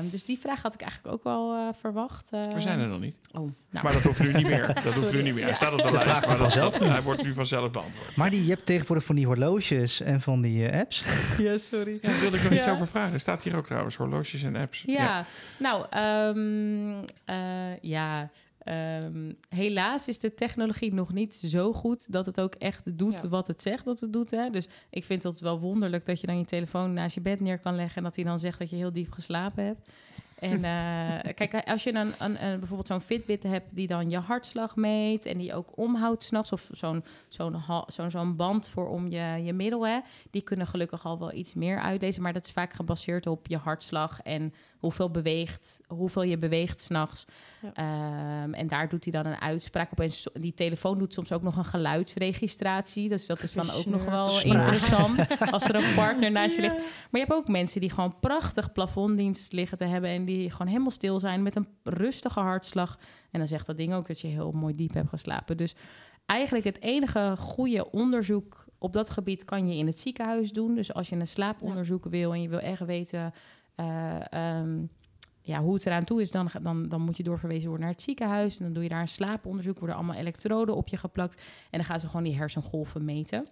um, 0.00 0.10
dus 0.10 0.24
die 0.24 0.38
vraag 0.38 0.62
had 0.62 0.74
ik 0.74 0.80
eigenlijk 0.80 1.14
ook 1.14 1.24
wel 1.24 1.54
uh, 1.56 1.68
verwacht. 1.72 2.30
We 2.30 2.60
zijn 2.60 2.80
er 2.80 2.88
nog 2.88 3.00
niet. 3.00 3.16
Oh, 3.32 3.40
nou. 3.70 3.84
Maar 3.84 3.92
dat 3.92 4.02
hoeft 4.02 4.20
nu 4.20 4.32
niet 4.32 4.46
meer. 4.46 4.74
Dat 4.84 4.94
hoeft 4.94 5.12
nu 5.12 5.22
niet 5.22 5.34
meer. 5.34 5.44
Hij 5.44 5.54
staat 5.54 5.72
op 5.72 5.82
de 5.82 5.90
lijst, 5.90 6.26
maar 6.26 6.38
dat, 6.38 6.52
dat, 6.52 6.78
hij 6.78 7.02
wordt 7.02 7.22
nu 7.22 7.32
vanzelf 7.32 7.70
beantwoord. 7.70 8.16
Maar 8.16 8.30
die, 8.30 8.44
je 8.44 8.50
hebt 8.50 8.66
tegenwoordig 8.66 9.04
van 9.06 9.14
die 9.14 9.26
horloges 9.26 10.00
en 10.00 10.20
van 10.20 10.40
die 10.40 10.68
eh, 10.68 10.80
apps. 10.80 11.04
Ja, 11.38 11.58
sorry. 11.58 11.98
Ja, 12.02 12.08
daar 12.08 12.20
wilde 12.20 12.36
ik 12.36 12.42
nog 12.42 12.52
iets 12.52 12.68
over 12.68 12.86
vragen. 12.86 13.20
Staat 13.20 13.42
hier 13.42 13.56
ook 13.56 13.66
trouwens, 13.66 13.96
horloges 13.96 14.42
en 14.42 14.56
apps. 14.56 14.82
Ja, 14.86 15.24
nou, 15.58 15.86
um, 16.36 17.04
ja... 17.80 18.30
Um, 18.64 19.36
helaas 19.48 20.08
is 20.08 20.18
de 20.18 20.34
technologie 20.34 20.94
nog 20.94 21.12
niet 21.12 21.34
zo 21.34 21.72
goed 21.72 22.12
dat 22.12 22.26
het 22.26 22.40
ook 22.40 22.54
echt 22.54 22.98
doet 22.98 23.20
ja. 23.20 23.28
wat 23.28 23.46
het 23.46 23.62
zegt 23.62 23.84
dat 23.84 24.00
het 24.00 24.12
doet. 24.12 24.30
Hè? 24.30 24.50
Dus 24.50 24.68
ik 24.90 25.04
vind 25.04 25.22
het 25.22 25.40
wel 25.40 25.60
wonderlijk 25.60 26.06
dat 26.06 26.20
je 26.20 26.26
dan 26.26 26.38
je 26.38 26.44
telefoon 26.44 26.92
naast 26.92 27.14
je 27.14 27.20
bed 27.20 27.40
neer 27.40 27.58
kan 27.58 27.74
leggen 27.74 27.96
en 27.96 28.02
dat 28.02 28.16
hij 28.16 28.24
dan 28.24 28.38
zegt 28.38 28.58
dat 28.58 28.70
je 28.70 28.76
heel 28.76 28.92
diep 28.92 29.12
geslapen 29.12 29.64
hebt. 29.64 29.88
En 30.42 30.58
uh, 30.58 31.32
kijk, 31.40 31.68
als 31.68 31.82
je 31.82 31.92
dan 31.92 32.12
een, 32.18 32.44
een, 32.44 32.58
bijvoorbeeld 32.58 32.88
zo'n 32.88 33.00
Fitbit 33.00 33.42
hebt 33.42 33.74
die 33.74 33.86
dan 33.86 34.10
je 34.10 34.18
hartslag 34.18 34.76
meet 34.76 35.26
en 35.26 35.38
die 35.38 35.54
ook 35.54 35.78
omhoudt 35.78 36.22
s'nachts, 36.22 36.52
of 36.52 36.68
zo'n 36.70 37.04
zo'n 37.28 37.62
zo'n 37.86 38.10
zo'n 38.10 38.36
band 38.36 38.68
voor 38.68 38.88
om 38.88 39.08
je, 39.08 39.40
je 39.42 39.52
middel, 39.52 39.86
hè, 39.86 40.00
die 40.30 40.42
kunnen 40.42 40.66
gelukkig 40.66 41.04
al 41.04 41.18
wel 41.18 41.32
iets 41.32 41.54
meer 41.54 41.80
uitlezen, 41.80 42.22
maar 42.22 42.32
dat 42.32 42.44
is 42.44 42.52
vaak 42.52 42.72
gebaseerd 42.72 43.26
op 43.26 43.46
je 43.46 43.56
hartslag 43.56 44.20
en 44.20 44.54
hoeveel, 44.82 45.10
beweegt, 45.10 45.80
hoeveel 45.86 46.22
je 46.22 46.38
beweegt 46.38 46.80
s'nachts. 46.80 47.24
Ja. 47.74 48.42
Um, 48.42 48.54
en 48.54 48.66
daar 48.66 48.88
doet 48.88 49.04
hij 49.04 49.12
dan 49.12 49.32
een 49.32 49.40
uitspraak 49.40 49.92
op. 49.92 50.00
En 50.00 50.10
so 50.10 50.30
die 50.34 50.54
telefoon 50.54 50.98
doet 50.98 51.12
soms 51.12 51.32
ook 51.32 51.42
nog 51.42 51.56
een 51.56 51.64
geluidsregistratie. 51.64 53.08
Dus 53.08 53.26
dat 53.26 53.42
is 53.42 53.52
dan 53.52 53.70
ook 53.70 53.86
nog 53.86 54.04
wel 54.04 54.40
interessant 54.40 55.38
als 55.52 55.64
er 55.64 55.74
een 55.74 55.94
partner 55.94 56.30
naast 56.30 56.54
je 56.54 56.60
ligt. 56.60 56.74
Maar 56.74 57.20
je 57.20 57.26
hebt 57.26 57.32
ook 57.32 57.48
mensen 57.48 57.80
die 57.80 57.90
gewoon 57.90 58.20
prachtig 58.20 58.72
plafonddienst 58.72 59.52
liggen 59.52 59.78
te 59.78 59.84
hebben... 59.84 60.10
en 60.10 60.24
die 60.24 60.50
gewoon 60.50 60.66
helemaal 60.66 60.90
stil 60.90 61.20
zijn 61.20 61.42
met 61.42 61.56
een 61.56 61.66
rustige 61.82 62.40
hartslag. 62.40 62.98
En 63.30 63.38
dan 63.38 63.48
zegt 63.48 63.66
dat 63.66 63.76
ding 63.76 63.94
ook 63.94 64.06
dat 64.06 64.20
je 64.20 64.26
heel 64.26 64.52
mooi 64.52 64.74
diep 64.74 64.94
hebt 64.94 65.08
geslapen. 65.08 65.56
Dus 65.56 65.74
eigenlijk 66.26 66.64
het 66.64 66.80
enige 66.80 67.34
goede 67.36 67.90
onderzoek 67.90 68.64
op 68.78 68.92
dat 68.92 69.10
gebied 69.10 69.44
kan 69.44 69.68
je 69.68 69.76
in 69.76 69.86
het 69.86 70.00
ziekenhuis 70.00 70.52
doen. 70.52 70.74
Dus 70.74 70.94
als 70.94 71.08
je 71.08 71.16
een 71.16 71.26
slaaponderzoek 71.26 72.04
ja. 72.04 72.10
wil 72.10 72.32
en 72.32 72.42
je 72.42 72.48
wil 72.48 72.58
echt 72.58 72.84
weten... 72.84 73.32
Uh, 73.76 74.20
um, 74.58 74.90
ja, 75.42 75.60
hoe 75.60 75.74
het 75.74 75.86
eraan 75.86 76.04
toe 76.04 76.20
is, 76.20 76.30
dan, 76.30 76.48
dan, 76.62 76.88
dan 76.88 77.00
moet 77.00 77.16
je 77.16 77.22
doorverwezen 77.22 77.68
worden 77.68 77.86
naar 77.86 77.94
het 77.94 78.04
ziekenhuis. 78.04 78.58
En 78.58 78.64
dan 78.64 78.72
doe 78.72 78.82
je 78.82 78.88
daar 78.88 79.00
een 79.00 79.08
slaaponderzoek, 79.08 79.78
worden 79.78 79.96
allemaal 79.96 80.16
elektroden 80.16 80.76
op 80.76 80.88
je 80.88 80.96
geplakt. 80.96 81.42
En 81.70 81.78
dan 81.78 81.84
gaan 81.84 82.00
ze 82.00 82.06
gewoon 82.06 82.22
die 82.22 82.36
hersengolven 82.36 83.04
meten. 83.04 83.48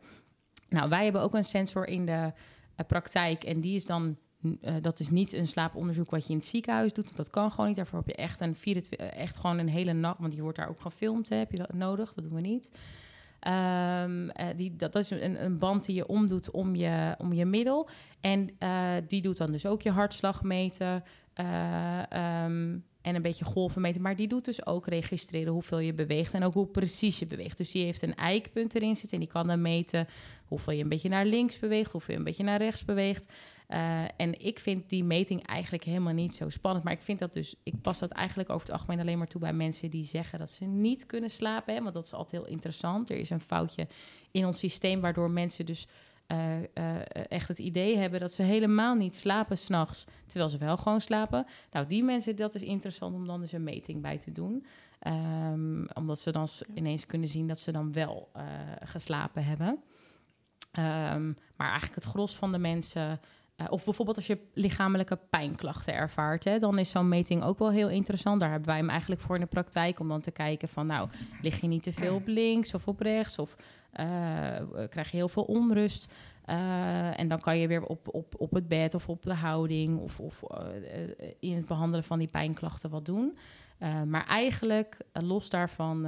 Nou, 0.68 0.88
wij 0.88 1.04
hebben 1.04 1.22
ook 1.22 1.34
een 1.34 1.44
sensor 1.44 1.86
in 1.86 2.06
de 2.06 2.12
uh, 2.12 2.86
praktijk. 2.86 3.44
En 3.44 3.60
die 3.60 3.74
is 3.74 3.84
dan, 3.84 4.16
uh, 4.42 4.74
dat 4.80 5.00
is 5.00 5.08
niet 5.08 5.32
een 5.32 5.46
slaaponderzoek 5.46 6.10
wat 6.10 6.26
je 6.26 6.32
in 6.32 6.38
het 6.38 6.46
ziekenhuis 6.46 6.92
doet. 6.92 7.04
Want 7.04 7.16
dat 7.16 7.30
kan 7.30 7.50
gewoon 7.50 7.66
niet. 7.66 7.76
Daarvoor 7.76 7.98
heb 7.98 8.08
je 8.08 8.14
echt, 8.14 8.40
een 8.40 8.54
24, 8.54 9.08
echt 9.08 9.36
gewoon 9.36 9.58
een 9.58 9.68
hele 9.68 9.92
nacht, 9.92 10.18
want 10.18 10.34
je 10.34 10.42
wordt 10.42 10.58
daar 10.58 10.68
ook 10.68 10.80
gefilmd. 10.80 11.28
Hè, 11.28 11.36
heb 11.36 11.50
je 11.50 11.58
dat 11.58 11.72
nodig? 11.72 12.12
Dat 12.14 12.24
doen 12.24 12.34
we 12.34 12.40
niet. 12.40 12.70
Um, 13.48 14.22
uh, 14.22 14.46
die, 14.56 14.76
dat, 14.76 14.92
dat 14.92 15.02
is 15.02 15.10
een, 15.10 15.44
een, 15.44 15.58
band 15.58 15.84
die 15.84 15.94
je 15.94 16.06
omdoet 16.06 16.50
om 16.50 16.74
je, 16.74 17.14
om 17.18 17.32
je 17.32 17.44
middel. 17.44 17.88
En 18.20 18.50
uh, 18.58 18.92
die 19.06 19.22
doet 19.22 19.36
dan 19.36 19.50
dus 19.52 19.66
ook 19.66 19.82
je 19.82 19.90
hartslag 19.90 20.42
meten. 20.42 21.04
Uh, 21.40 22.02
um, 22.44 22.84
en 23.02 23.14
een 23.14 23.22
beetje 23.22 23.44
golven 23.44 23.80
meten. 23.80 24.02
Maar 24.02 24.16
die 24.16 24.28
doet 24.28 24.44
dus 24.44 24.66
ook 24.66 24.86
registreren 24.86 25.52
hoeveel 25.52 25.78
je 25.78 25.94
beweegt 25.94 26.34
en 26.34 26.42
ook 26.42 26.54
hoe 26.54 26.66
precies 26.66 27.18
je 27.18 27.26
beweegt. 27.26 27.56
Dus 27.56 27.70
die 27.70 27.84
heeft 27.84 28.02
een 28.02 28.14
eikpunt 28.14 28.74
erin 28.74 28.96
zitten 28.96 29.12
en 29.12 29.24
die 29.24 29.32
kan 29.32 29.46
dan 29.46 29.62
meten 29.62 30.08
hoeveel 30.46 30.72
je 30.72 30.82
een 30.82 30.88
beetje 30.88 31.08
naar 31.08 31.24
links 31.24 31.58
beweegt, 31.58 31.92
hoeveel 31.92 32.12
je 32.14 32.18
een 32.18 32.26
beetje 32.26 32.44
naar 32.44 32.58
rechts 32.58 32.84
beweegt. 32.84 33.32
Uh, 33.68 34.04
en 34.16 34.40
ik 34.40 34.58
vind 34.58 34.88
die 34.88 35.04
meting 35.04 35.46
eigenlijk 35.46 35.84
helemaal 35.84 36.12
niet 36.12 36.34
zo 36.34 36.48
spannend. 36.48 36.84
Maar 36.84 36.92
ik 36.92 37.00
vind 37.00 37.18
dat 37.18 37.32
dus, 37.32 37.54
ik 37.62 37.80
pas 37.82 37.98
dat 37.98 38.10
eigenlijk 38.10 38.50
over 38.50 38.66
het 38.66 38.76
algemeen 38.76 39.00
alleen 39.00 39.18
maar 39.18 39.26
toe 39.26 39.40
bij 39.40 39.52
mensen 39.52 39.90
die 39.90 40.04
zeggen 40.04 40.38
dat 40.38 40.50
ze 40.50 40.64
niet 40.64 41.06
kunnen 41.06 41.30
slapen. 41.30 41.82
Want 41.82 41.94
dat 41.94 42.04
is 42.04 42.12
altijd 42.12 42.42
heel 42.42 42.52
interessant. 42.52 43.10
Er 43.10 43.16
is 43.16 43.30
een 43.30 43.40
foutje 43.40 43.86
in 44.30 44.46
ons 44.46 44.58
systeem 44.58 45.00
waardoor 45.00 45.30
mensen 45.30 45.66
dus 45.66 45.86
uh, 46.32 46.58
uh, 46.58 46.96
echt 47.28 47.48
het 47.48 47.58
idee 47.58 47.96
hebben 47.96 48.20
dat 48.20 48.32
ze 48.32 48.42
helemaal 48.42 48.94
niet 48.94 49.14
slapen 49.14 49.58
s'nachts, 49.58 50.04
terwijl 50.26 50.50
ze 50.50 50.58
wel 50.58 50.76
gewoon 50.76 51.00
slapen. 51.00 51.46
Nou, 51.70 51.86
die 51.86 52.04
mensen, 52.04 52.36
dat 52.36 52.54
is 52.54 52.62
interessant 52.62 53.14
om 53.14 53.26
dan 53.26 53.40
dus 53.40 53.52
een 53.52 53.64
meting 53.64 54.02
bij 54.02 54.18
te 54.18 54.32
doen. 54.32 54.66
Um, 55.06 55.88
omdat 55.94 56.18
ze 56.18 56.30
dan 56.30 56.48
ineens 56.74 57.06
kunnen 57.06 57.28
zien 57.28 57.46
dat 57.46 57.58
ze 57.58 57.72
dan 57.72 57.92
wel 57.92 58.28
uh, 58.36 58.42
geslapen 58.80 59.44
hebben. 59.44 59.68
Um, 60.78 61.36
maar 61.56 61.68
eigenlijk 61.68 61.94
het 61.94 62.04
gros 62.04 62.36
van 62.36 62.52
de 62.52 62.58
mensen. 62.58 63.20
of 63.68 63.84
bijvoorbeeld 63.84 64.16
als 64.16 64.26
je 64.26 64.38
lichamelijke 64.54 65.18
pijnklachten 65.30 65.94
ervaart, 65.94 66.44
hè, 66.44 66.58
dan 66.58 66.78
is 66.78 66.90
zo'n 66.90 67.08
meting 67.08 67.42
ook 67.42 67.58
wel 67.58 67.70
heel 67.70 67.88
interessant. 67.88 68.40
Daar 68.40 68.50
hebben 68.50 68.68
wij 68.68 68.78
hem 68.78 68.90
eigenlijk 68.90 69.20
voor 69.20 69.34
in 69.34 69.40
de 69.40 69.46
praktijk 69.46 70.00
om 70.00 70.08
dan 70.08 70.20
te 70.20 70.30
kijken 70.30 70.68
van, 70.68 70.86
nou, 70.86 71.08
lig 71.42 71.60
je 71.60 71.66
niet 71.66 71.82
te 71.82 71.92
veel 71.92 72.14
op 72.14 72.26
links 72.26 72.74
of 72.74 72.88
op 72.88 73.00
rechts 73.00 73.38
of 73.38 73.56
krijg 74.88 75.10
je 75.10 75.16
heel 75.16 75.28
veel 75.28 75.42
onrust. 75.42 76.12
Uh, 76.46 77.18
en 77.20 77.28
dan 77.28 77.40
kan 77.40 77.58
je 77.58 77.68
weer 77.68 77.84
op, 77.84 78.14
op, 78.14 78.34
op 78.38 78.54
het 78.54 78.68
bed 78.68 78.94
of 78.94 79.08
op 79.08 79.22
de 79.22 79.34
houding 79.34 79.98
of, 79.98 80.20
of 80.20 80.42
in 81.40 81.54
het 81.54 81.66
behandelen 81.66 82.04
van 82.04 82.18
die 82.18 82.28
pijnklachten 82.28 82.90
wat 82.90 83.04
doen. 83.04 83.38
maar 84.06 84.26
eigenlijk, 84.26 84.96
los 85.12 85.50
daarvan, 85.50 86.06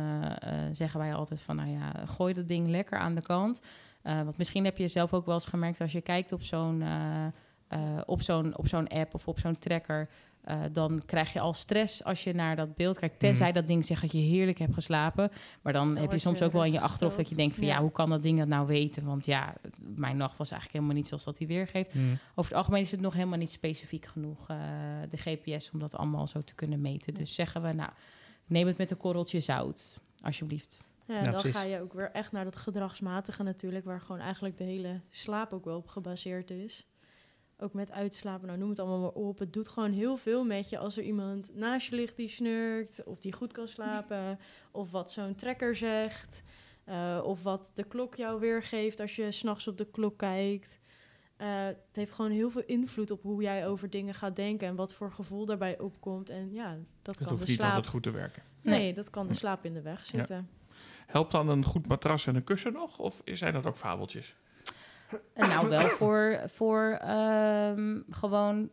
zeggen 0.72 1.00
wij 1.00 1.14
altijd 1.14 1.40
van, 1.40 1.56
nou 1.56 1.70
ja, 1.70 1.92
gooi 2.06 2.34
dat 2.34 2.48
ding 2.48 2.68
lekker 2.68 2.98
aan 2.98 3.14
de 3.14 3.20
kant. 3.20 3.62
want 4.02 4.38
misschien 4.38 4.64
heb 4.64 4.76
je 4.76 4.88
zelf 4.88 5.12
ook 5.14 5.26
wel 5.26 5.34
eens 5.34 5.46
gemerkt 5.46 5.80
als 5.80 5.92
je 5.92 6.00
kijkt 6.00 6.32
op 6.32 6.42
zo'n 6.42 6.84
op 8.06 8.22
zo'n 8.22 8.58
op 8.58 8.66
zo'n 8.66 8.88
app 8.88 9.14
of 9.14 9.28
op 9.28 9.38
zo'n 9.38 9.58
tracker. 9.58 10.08
Uh, 10.48 10.60
dan 10.72 11.02
krijg 11.06 11.32
je 11.32 11.40
al 11.40 11.54
stress 11.54 12.04
als 12.04 12.24
je 12.24 12.32
naar 12.32 12.56
dat 12.56 12.74
beeld 12.74 12.98
kijkt. 12.98 13.18
Tenzij 13.18 13.48
mm. 13.48 13.54
dat 13.54 13.66
ding 13.66 13.84
zegt 13.84 14.00
dat 14.00 14.12
je 14.12 14.18
heerlijk 14.18 14.58
hebt 14.58 14.74
geslapen. 14.74 15.30
Maar 15.62 15.72
dan, 15.72 15.94
dan 15.94 16.02
heb 16.02 16.12
je 16.12 16.18
soms 16.18 16.38
je 16.38 16.44
ook 16.44 16.52
wel 16.52 16.64
in 16.64 16.72
je 16.72 16.80
achterhoofd 16.80 17.16
dat 17.16 17.28
je 17.28 17.34
denkt 17.34 17.54
van... 17.54 17.66
Ja. 17.66 17.74
ja. 17.74 17.80
hoe 17.80 17.90
kan 17.90 18.10
dat 18.10 18.22
ding 18.22 18.38
dat 18.38 18.48
nou 18.48 18.66
weten? 18.66 19.04
Want 19.04 19.26
ja, 19.26 19.54
mijn 19.80 20.16
nacht 20.16 20.36
was 20.36 20.50
eigenlijk 20.50 20.72
helemaal 20.72 21.00
niet 21.00 21.08
zoals 21.08 21.24
dat 21.24 21.38
hij 21.38 21.46
weergeeft. 21.46 21.94
Mm. 21.94 22.18
Over 22.34 22.50
het 22.50 22.54
algemeen 22.58 22.82
is 22.82 22.90
het 22.90 23.00
nog 23.00 23.14
helemaal 23.14 23.38
niet 23.38 23.50
specifiek 23.50 24.06
genoeg, 24.06 24.50
uh, 24.50 24.56
de 25.10 25.16
GPS... 25.16 25.70
om 25.70 25.78
dat 25.78 25.96
allemaal 25.96 26.26
zo 26.26 26.40
te 26.40 26.54
kunnen 26.54 26.80
meten. 26.80 27.14
Dus 27.14 27.34
zeggen 27.34 27.62
we, 27.62 27.72
nou, 27.72 27.90
neem 28.46 28.66
het 28.66 28.78
met 28.78 28.90
een 28.90 28.96
korreltje 28.96 29.40
zout, 29.40 30.00
alsjeblieft. 30.22 30.78
Ja, 31.06 31.14
ja 31.14 31.22
dan 31.22 31.32
precies. 31.32 31.52
ga 31.52 31.62
je 31.62 31.80
ook 31.80 31.92
weer 31.92 32.10
echt 32.10 32.32
naar 32.32 32.44
dat 32.44 32.56
gedragsmatige 32.56 33.42
natuurlijk... 33.42 33.84
waar 33.84 34.00
gewoon 34.00 34.20
eigenlijk 34.20 34.58
de 34.58 34.64
hele 34.64 35.00
slaap 35.10 35.52
ook 35.52 35.64
wel 35.64 35.76
op 35.76 35.86
gebaseerd 35.86 36.50
is 36.50 36.86
ook 37.62 37.72
met 37.72 37.90
uitslapen, 37.90 38.46
nou 38.46 38.58
noem 38.58 38.68
het 38.68 38.78
allemaal 38.78 39.00
maar 39.00 39.10
op. 39.10 39.38
Het 39.38 39.52
doet 39.52 39.68
gewoon 39.68 39.92
heel 39.92 40.16
veel 40.16 40.44
met 40.44 40.68
je 40.68 40.78
als 40.78 40.96
er 40.96 41.02
iemand 41.02 41.54
naast 41.54 41.88
je 41.88 41.96
ligt 41.96 42.16
die 42.16 42.28
snurkt, 42.28 43.04
of 43.04 43.20
die 43.20 43.32
goed 43.32 43.52
kan 43.52 43.68
slapen, 43.68 44.38
of 44.70 44.90
wat 44.90 45.12
zo'n 45.12 45.34
trekker 45.34 45.74
zegt, 45.74 46.42
uh, 46.86 47.20
of 47.24 47.42
wat 47.42 47.70
de 47.74 47.84
klok 47.84 48.14
jou 48.14 48.40
weergeeft 48.40 49.00
als 49.00 49.16
je 49.16 49.30
s'nachts 49.30 49.68
op 49.68 49.76
de 49.78 49.90
klok 49.90 50.18
kijkt. 50.18 50.80
Uh, 51.38 51.64
het 51.64 51.76
heeft 51.92 52.12
gewoon 52.12 52.30
heel 52.30 52.50
veel 52.50 52.64
invloed 52.66 53.10
op 53.10 53.22
hoe 53.22 53.42
jij 53.42 53.66
over 53.66 53.90
dingen 53.90 54.14
gaat 54.14 54.36
denken 54.36 54.68
en 54.68 54.74
wat 54.74 54.94
voor 54.94 55.12
gevoel 55.12 55.44
daarbij 55.44 55.78
opkomt. 55.78 56.30
En 56.30 56.52
ja, 56.52 56.78
dat 57.02 57.14
het 57.14 57.24
kan 57.24 57.28
hoeft 57.28 57.42
de 57.42 57.48
niet 57.48 57.58
slaap. 57.58 57.74
altijd 57.74 57.92
goed 57.92 58.02
te 58.02 58.10
werken. 58.10 58.42
Nee, 58.60 58.94
dat 58.94 59.10
kan 59.10 59.28
de 59.28 59.34
slaap 59.34 59.64
in 59.64 59.74
de 59.74 59.82
weg 59.82 60.06
zitten. 60.06 60.36
Ja. 60.36 60.74
Helpt 61.06 61.32
dan 61.32 61.48
een 61.48 61.64
goed 61.64 61.86
matras 61.86 62.26
en 62.26 62.36
een 62.36 62.44
kussen 62.44 62.72
nog? 62.72 62.98
Of 62.98 63.22
zijn 63.24 63.52
dat 63.52 63.66
ook 63.66 63.76
fabeltjes? 63.76 64.36
Nou, 65.34 65.68
wel 65.68 65.88
voor, 65.88 66.40
voor 66.46 67.00
um, 67.08 68.04
gewoon 68.10 68.70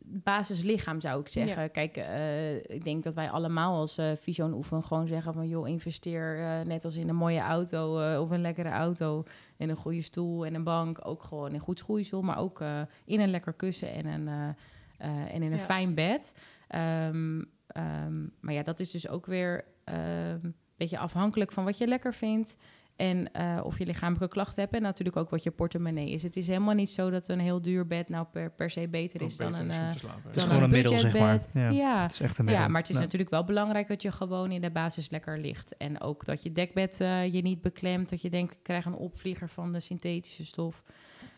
basislichaam 0.00 1.00
zou 1.00 1.20
ik 1.20 1.28
zeggen. 1.28 1.62
Ja. 1.62 1.68
Kijk, 1.68 1.96
uh, 1.96 2.56
ik 2.56 2.84
denk 2.84 3.04
dat 3.04 3.14
wij 3.14 3.30
allemaal 3.30 3.78
als 3.78 3.98
uh, 3.98 4.10
Vision 4.16 4.52
Oefen 4.52 4.82
gewoon 4.82 5.06
zeggen 5.06 5.32
van... 5.32 5.48
joh, 5.48 5.68
investeer 5.68 6.38
uh, 6.38 6.60
net 6.60 6.84
als 6.84 6.96
in 6.96 7.08
een 7.08 7.16
mooie 7.16 7.40
auto 7.40 8.14
of 8.20 8.30
een 8.30 8.40
lekkere 8.40 8.68
auto... 8.68 9.24
in 9.56 9.68
een 9.68 9.76
goede 9.76 10.00
stoel 10.00 10.46
en 10.46 10.54
een 10.54 10.64
bank. 10.64 10.98
Ook 11.02 11.22
gewoon 11.22 11.52
in 11.52 11.60
goed 11.60 11.78
schoeisel, 11.78 12.22
maar 12.22 12.38
ook 12.38 12.60
in 13.04 13.20
een 13.20 13.30
lekker 13.30 13.52
kussen 13.52 13.92
en, 13.92 14.06
een, 14.06 14.54
en 14.98 15.42
in 15.42 15.52
een 15.52 15.58
ja. 15.58 15.64
fijn 15.64 15.94
bed. 15.94 16.34
Um, 16.74 17.50
um, 17.76 18.32
maar 18.40 18.54
ja, 18.54 18.62
dat 18.62 18.80
is 18.80 18.90
dus 18.90 19.08
ook 19.08 19.26
weer 19.26 19.64
een 19.84 20.54
beetje 20.76 20.98
afhankelijk 20.98 21.52
van 21.52 21.64
wat 21.64 21.78
je 21.78 21.86
lekker 21.86 22.14
vindt... 22.14 22.56
En 22.98 23.30
uh, 23.36 23.60
of 23.62 23.78
je 23.78 23.86
lichamelijke 23.86 24.28
klachten 24.28 24.62
hebt 24.62 24.74
en 24.74 24.82
natuurlijk 24.82 25.16
ook 25.16 25.30
wat 25.30 25.42
je 25.42 25.50
portemonnee 25.50 26.10
is. 26.10 26.22
Het 26.22 26.36
is 26.36 26.46
helemaal 26.46 26.74
niet 26.74 26.90
zo 26.90 27.10
dat 27.10 27.28
een 27.28 27.40
heel 27.40 27.62
duur 27.62 27.86
bed 27.86 28.08
nou 28.08 28.26
per, 28.32 28.50
per 28.50 28.70
se 28.70 28.88
beter 28.88 29.22
is 29.22 29.36
dan 29.36 29.54
een, 29.54 29.68
uh, 29.68 29.88
het 30.24 30.36
is 30.36 30.42
gewoon 30.42 30.62
een 30.62 30.70
middel, 30.70 30.98
zeg 30.98 31.18
maar. 31.18 31.40
Ja, 31.52 31.68
ja. 31.68 32.02
Het 32.02 32.12
is 32.12 32.20
echt 32.20 32.38
een 32.38 32.44
middel. 32.44 32.62
ja 32.62 32.68
maar 32.68 32.80
het 32.80 32.90
is 32.90 32.96
ja. 32.96 33.02
natuurlijk 33.02 33.30
wel 33.30 33.44
belangrijk 33.44 33.88
dat 33.88 34.02
je 34.02 34.12
gewoon 34.12 34.50
in 34.50 34.60
de 34.60 34.70
basis 34.70 35.10
lekker 35.10 35.38
ligt. 35.38 35.76
En 35.76 36.00
ook 36.00 36.24
dat 36.24 36.42
je 36.42 36.50
dekbed 36.50 37.00
uh, 37.00 37.32
je 37.32 37.42
niet 37.42 37.62
beklemt, 37.62 38.10
dat 38.10 38.22
je 38.22 38.30
denkt, 38.30 38.52
ik 38.52 38.62
krijg 38.62 38.84
een 38.84 38.94
opvlieger 38.94 39.48
van 39.48 39.72
de 39.72 39.80
synthetische 39.80 40.44
stof. 40.44 40.82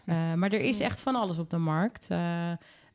maar 0.07 0.53
er 0.53 0.61
is 0.61 0.81
echt 0.81 1.01
van 1.01 1.15
alles 1.15 1.39
op 1.39 1.51
de 1.51 1.59
markt. 1.59 2.09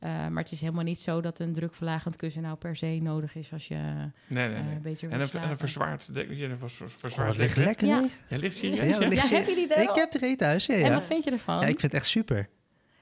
Uh, 0.05 0.27
maar 0.27 0.43
het 0.43 0.51
is 0.51 0.61
helemaal 0.61 0.83
niet 0.83 0.99
zo 0.99 1.21
dat 1.21 1.39
een 1.39 1.53
drukverlagend 1.53 2.15
kussen 2.15 2.41
nou 2.41 2.55
per 2.55 2.75
se 2.75 2.99
nodig 3.01 3.35
is 3.35 3.53
als 3.53 3.67
je 3.67 3.75
nee, 3.75 4.47
nee, 4.49 4.63
nee. 4.63 4.75
Uh, 4.75 4.81
beter 4.81 5.11
en, 5.11 5.21
een, 5.21 5.29
en 5.31 5.49
een 5.49 5.57
verzwaard, 5.57 6.09
je 6.13 6.43
een 6.43 6.57
verzwaard 6.59 7.31
oh, 7.31 7.37
ligt 7.37 7.57
lekker, 7.57 7.87
ja. 7.87 7.99
nee? 7.99 8.11
Ja, 8.27 8.37
ligt 8.37 8.55
serieus? 8.55 8.97
Ja, 8.97 9.01
ja, 9.01 9.07
ligt 9.07 9.29
ja 9.29 9.35
heb 9.35 9.47
je 9.47 9.55
die 9.55 9.73
er 9.73 9.81
Ik 9.81 9.95
heb 9.95 10.13
er 10.13 10.23
een 10.23 10.37
thuis, 10.37 10.65
ja, 10.65 10.73
En 10.73 10.93
wat 10.93 11.07
vind 11.07 11.23
je 11.23 11.31
ervan? 11.31 11.59
Ja, 11.59 11.67
ik 11.67 11.79
vind 11.79 11.91
het 11.91 11.93
echt 11.93 12.07
super. 12.07 12.49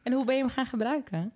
En 0.04 0.14
hoe 0.14 0.26
ben 0.26 0.36
je 0.36 0.42
hem 0.42 0.50
gaan 0.50 0.66
gebruiken? 0.66 1.34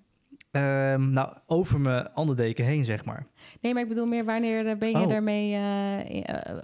Um, 0.51 1.09
nou, 1.09 1.37
over 1.45 1.79
mijn 1.79 2.09
onderdeken 2.15 2.65
heen, 2.65 2.83
zeg 2.83 3.05
maar. 3.05 3.27
Nee, 3.61 3.73
maar 3.73 3.81
ik 3.81 3.87
bedoel 3.87 4.05
meer, 4.05 4.25
wanneer 4.25 4.77
ben 4.77 4.89
je 4.89 4.97
Oh. 4.97 5.07
daarmee... 5.07 5.51
Uh, 5.51 6.61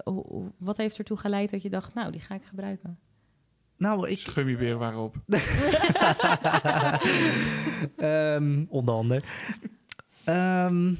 wat 0.58 0.76
heeft 0.76 0.98
ertoe 0.98 1.16
geleid 1.16 1.50
dat 1.50 1.62
je 1.62 1.70
dacht, 1.70 1.94
nou, 1.94 2.10
die 2.10 2.20
ga 2.20 2.34
ik 2.34 2.44
gebruiken? 2.44 2.98
Nou, 3.76 4.08
ik... 4.08 4.20
Gummiberen 4.20 4.78
waarop. 4.78 5.14
um, 7.96 8.66
onder 8.78 8.94
andere. 8.94 9.22
Um, 10.28 10.98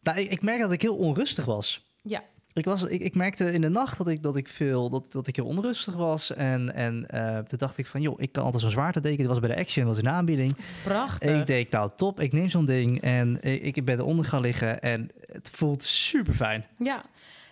nou, 0.00 0.18
ik, 0.18 0.30
ik 0.30 0.42
merk 0.42 0.60
dat 0.60 0.72
ik 0.72 0.82
heel 0.82 0.96
onrustig 0.96 1.44
was. 1.44 1.84
Ja. 2.02 2.22
Ik, 2.52 2.64
was, 2.64 2.82
ik, 2.82 3.00
ik 3.00 3.14
merkte 3.14 3.52
in 3.52 3.60
de 3.60 3.68
nacht 3.68 3.98
dat 3.98 4.08
ik, 4.08 4.22
dat 4.22 4.36
ik, 4.36 4.48
veel, 4.48 4.90
dat, 4.90 5.12
dat 5.12 5.26
ik 5.26 5.36
heel 5.36 5.46
onrustig 5.46 5.94
was. 5.94 6.34
En, 6.34 6.74
en 6.74 7.06
uh, 7.14 7.38
toen 7.38 7.58
dacht 7.58 7.78
ik 7.78 7.86
van, 7.86 8.00
joh, 8.00 8.20
ik 8.20 8.32
kan 8.32 8.44
altijd 8.44 8.62
zo'n 8.62 8.70
zwaartedeken. 8.70 9.18
Dit 9.18 9.26
was 9.26 9.38
bij 9.38 9.48
de 9.48 9.56
Action, 9.56 9.86
was 9.86 9.98
in 9.98 10.08
aanbieding. 10.08 10.56
Prachtig. 10.82 11.30
En 11.30 11.40
ik 11.40 11.46
denk, 11.46 11.70
nou 11.70 11.90
top, 11.96 12.20
ik 12.20 12.32
neem 12.32 12.48
zo'n 12.48 12.64
ding. 12.64 13.00
En 13.00 13.42
ik, 13.42 13.76
ik 13.76 13.84
ben 13.84 13.98
eronder 13.98 14.24
gaan 14.24 14.40
liggen. 14.40 14.80
En 14.80 15.10
het 15.26 15.50
voelt 15.52 15.84
super 15.84 16.34
fijn. 16.34 16.66
Ja. 16.78 17.04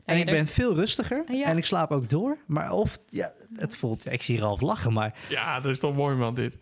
En 0.05 0.15
ja, 0.19 0.21
ik 0.25 0.31
ben 0.31 0.47
veel 0.47 0.75
rustiger. 0.75 1.25
Ja. 1.29 1.47
En 1.47 1.57
ik 1.57 1.65
slaap 1.67 1.91
ook 1.91 2.09
door. 2.11 2.37
Maar 2.47 2.73
of, 2.73 2.99
ja, 3.09 3.33
het 3.57 3.77
voelt... 3.77 4.13
Ik 4.13 4.23
zie 4.23 4.39
Ralf 4.39 4.61
lachen, 4.61 4.93
maar... 4.93 5.15
Ja, 5.29 5.61
dat 5.61 5.71
is 5.73 5.79
toch 5.79 5.97
mooi, 5.97 6.17
man, 6.17 6.35
dit. 6.35 6.59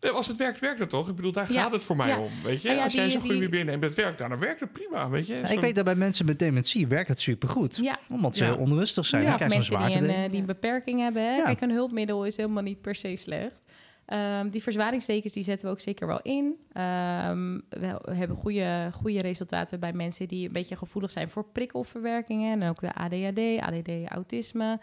Nee, 0.00 0.10
als 0.10 0.26
het 0.26 0.36
werkt, 0.36 0.60
werkt 0.60 0.78
het 0.80 0.90
toch? 0.90 1.08
Ik 1.08 1.14
bedoel, 1.16 1.32
daar 1.32 1.52
Ja. 1.52 1.62
gaat 1.62 1.72
het 1.72 1.82
voor 1.82 1.96
mij 1.96 2.08
Ja. 2.08 2.18
om, 2.18 2.28
weet 2.44 2.62
je? 2.62 2.68
Ah 2.68 2.74
ja, 2.76 2.84
als 2.84 2.92
jij 2.94 3.02
die- 3.02 3.12
zo'n 3.12 3.22
die- 3.22 3.30
gummi 3.30 3.48
binnenneemt, 3.48 3.82
het 3.82 3.94
werkt, 3.94 4.18
dan 4.18 4.38
werkt 4.38 4.60
het 4.60 4.72
prima, 4.72 5.08
weet 5.08 5.26
je? 5.26 5.34
Nou, 5.40 5.54
ik 5.54 5.60
weet 5.60 5.74
dat 5.74 5.84
bij 5.84 5.94
mensen 5.94 6.26
met 6.26 6.38
dementie 6.38 6.86
werkt 6.86 7.08
het 7.08 7.20
supergoed. 7.20 7.76
Ja. 7.82 7.98
Omdat 8.10 8.36
ze 8.36 8.44
Ja. 8.44 8.50
heel 8.50 8.58
onrustig 8.60 9.06
zijn. 9.06 9.22
Ja, 9.22 9.34
of 9.34 9.48
mensen 9.48 9.86
die 9.86 9.96
een, 9.96 10.08
eh, 10.10 10.30
die 10.30 10.40
een 10.40 10.46
beperking 10.46 11.00
hebben. 11.00 11.34
Hè? 11.34 11.42
Kijk, 11.42 11.60
een 11.60 11.70
hulpmiddel 11.70 12.24
is 12.26 12.36
helemaal 12.36 12.62
niet 12.62 12.80
per 12.80 12.94
se 12.94 13.16
slecht. 13.16 13.60
Ehm, 14.06 14.48
die 14.48 14.62
verzwaringstekens 14.62 15.32
die 15.32 15.42
zetten 15.42 15.66
we 15.66 15.72
ook 15.72 15.80
zeker 15.80 16.06
wel 16.06 16.20
in. 16.22 16.56
Ehm, 16.72 17.58
we 17.68 17.98
hebben 18.10 18.36
goede, 18.36 18.88
goede 18.92 19.20
resultaten 19.20 19.80
bij 19.80 19.92
mensen 19.92 20.28
die 20.28 20.46
een 20.46 20.52
beetje 20.52 20.76
gevoelig 20.76 21.10
zijn 21.10 21.28
voor 21.28 21.44
prikkelverwerkingen. 21.44 22.60
En 22.60 22.68
ook 22.68 22.80
de 22.80 22.94
ADHD, 22.94 23.60
ADD, 23.60 24.08
autisme. 24.10 24.80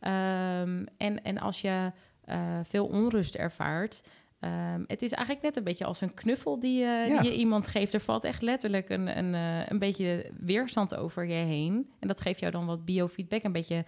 Ehm, 0.00 0.84
en, 0.96 1.22
en 1.22 1.38
als 1.38 1.60
je 1.60 1.92
eh, 2.24 2.58
veel 2.62 2.86
onrust 2.86 3.34
ervaart... 3.34 4.02
het 4.86 5.02
is 5.02 5.12
eigenlijk 5.12 5.46
net 5.46 5.56
een 5.56 5.64
beetje 5.64 5.84
als 5.84 6.00
een 6.00 6.14
knuffel 6.14 6.60
die, 6.60 6.78
je 6.78 7.06
Ja. 7.08 7.20
die 7.20 7.30
je 7.30 7.36
iemand 7.36 7.66
geeft. 7.66 7.92
Er 7.94 8.00
valt 8.00 8.24
echt 8.24 8.42
letterlijk 8.42 8.88
een, 8.88 9.18
een, 9.18 9.34
eh, 9.34 9.66
een 9.68 9.78
beetje 9.78 10.30
weerstand 10.40 10.94
over 10.94 11.26
je 11.26 11.34
heen. 11.44 11.90
En 11.98 12.08
dat 12.08 12.20
geeft 12.20 12.40
jou 12.40 12.52
dan 12.52 12.66
wat 12.66 12.84
biofeedback. 12.84 13.42
Een 13.42 13.52
beetje, 13.52 13.84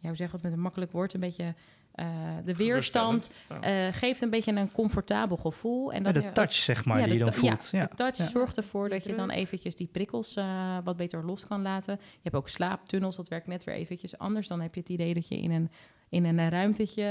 ja, 0.00 0.08
hoe 0.08 0.16
zeg 0.16 0.26
je 0.26 0.34
het 0.34 0.42
met 0.42 0.52
een 0.52 0.60
makkelijk 0.60 0.92
woord? 0.92 1.14
Een 1.14 1.20
beetje 1.20 1.54
eh, 1.96 2.06
de 2.44 2.54
weerstand 2.56 3.30
eh, 3.60 3.86
geeft 3.90 4.20
een 4.20 4.30
beetje 4.30 4.52
een 4.52 4.72
comfortabel 4.72 5.36
gevoel. 5.36 5.92
En 5.92 6.02
Ja, 6.04 6.12
dat 6.12 6.22
de 6.22 6.32
touch, 6.32 6.52
zeg 6.52 6.84
maar, 6.84 6.98
ja, 6.98 7.04
die 7.06 7.18
je 7.18 7.24
dan 7.24 7.32
voelt. 7.32 7.68
Ja, 7.72 7.78
Ja. 7.80 7.86
de 7.86 7.94
touch 7.94 8.16
Ja. 8.16 8.24
zorgt 8.28 8.56
ervoor 8.56 8.88
dat 8.88 9.04
je 9.04 9.14
dan 9.14 9.28
druk. 9.28 9.38
eventjes 9.40 9.74
die 9.76 9.86
prikkels 9.92 10.36
eh, 10.36 10.76
wat 10.84 10.96
beter 10.96 11.24
los 11.24 11.46
kan 11.46 11.62
laten. 11.62 11.98
Je 12.00 12.18
hebt 12.22 12.34
ook 12.36 12.48
slaaptunnels, 12.48 13.16
dat 13.16 13.28
werkt 13.28 13.46
net 13.46 13.64
weer 13.64 13.74
eventjes 13.74 14.18
anders. 14.18 14.48
Dan 14.48 14.60
heb 14.60 14.74
je 14.74 14.80
het 14.80 14.88
idee 14.88 15.14
dat 15.14 15.28
je 15.28 15.36
in 15.40 15.50
een, 15.50 15.70
in 16.08 16.24
een 16.24 16.48
ruimtetje 16.48 17.04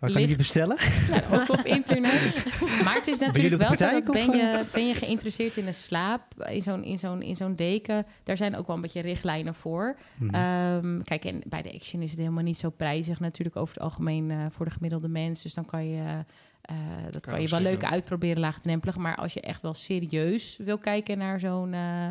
Waar 0.00 0.10
kan 0.10 0.20
je 0.20 0.26
die 0.26 0.36
bestellen? 0.36 0.76
Ja, 1.10 1.22
ook 1.32 1.48
op 1.48 1.60
internet. 1.78 2.44
Maar 2.84 2.94
het 2.94 3.06
is 3.06 3.18
natuurlijk 3.18 3.62
wel 3.62 3.76
zo 3.76 3.90
dat 3.90 4.04
ben 4.12 4.30
je, 4.36 4.64
ben 4.72 4.86
je 4.86 4.94
geïnteresseerd 4.94 5.56
in 5.56 5.66
een 5.66 5.74
slaap, 5.74 6.22
in 6.48 6.60
zo'n, 6.60 6.84
in, 6.84 6.98
zo'n, 6.98 7.22
in 7.22 7.36
zo'n 7.36 7.54
deken, 7.54 8.06
daar 8.22 8.36
zijn 8.36 8.56
ook 8.56 8.66
wel 8.66 8.76
een 8.76 8.82
beetje 8.82 9.00
richtlijnen 9.00 9.54
voor. 9.54 9.96
Mhm. 10.16 10.34
Ehm, 10.34 11.02
kijk, 11.02 11.24
en 11.24 11.40
bij 11.46 11.62
de 11.62 11.72
Action 11.72 12.02
is 12.02 12.10
het 12.10 12.18
helemaal 12.18 12.42
niet 12.42 12.58
zo 12.58 12.70
prijzig 12.70 13.20
natuurlijk 13.20 13.56
over 13.56 13.74
het 13.74 13.82
algemeen 13.82 14.30
eh, 14.30 14.36
voor 14.50 14.64
de 14.64 14.72
gemiddelde 14.72 15.08
mens. 15.08 15.42
Dus 15.42 15.54
dan 15.54 15.64
kan 15.64 15.88
je, 15.88 16.24
eh, 16.60 16.76
dat 17.10 17.26
kan 17.26 17.42
je 17.42 17.48
wel 17.48 17.60
leuk 17.60 17.84
uitproberen, 17.84 18.40
laagdrempelig. 18.40 18.96
Maar 18.96 19.16
als 19.16 19.32
je 19.32 19.40
echt 19.40 19.62
wel 19.62 19.74
serieus 19.74 20.56
wil 20.64 20.78
kijken 20.78 21.18
naar 21.18 21.40
zo'n 21.40 21.72
eh 21.74 22.08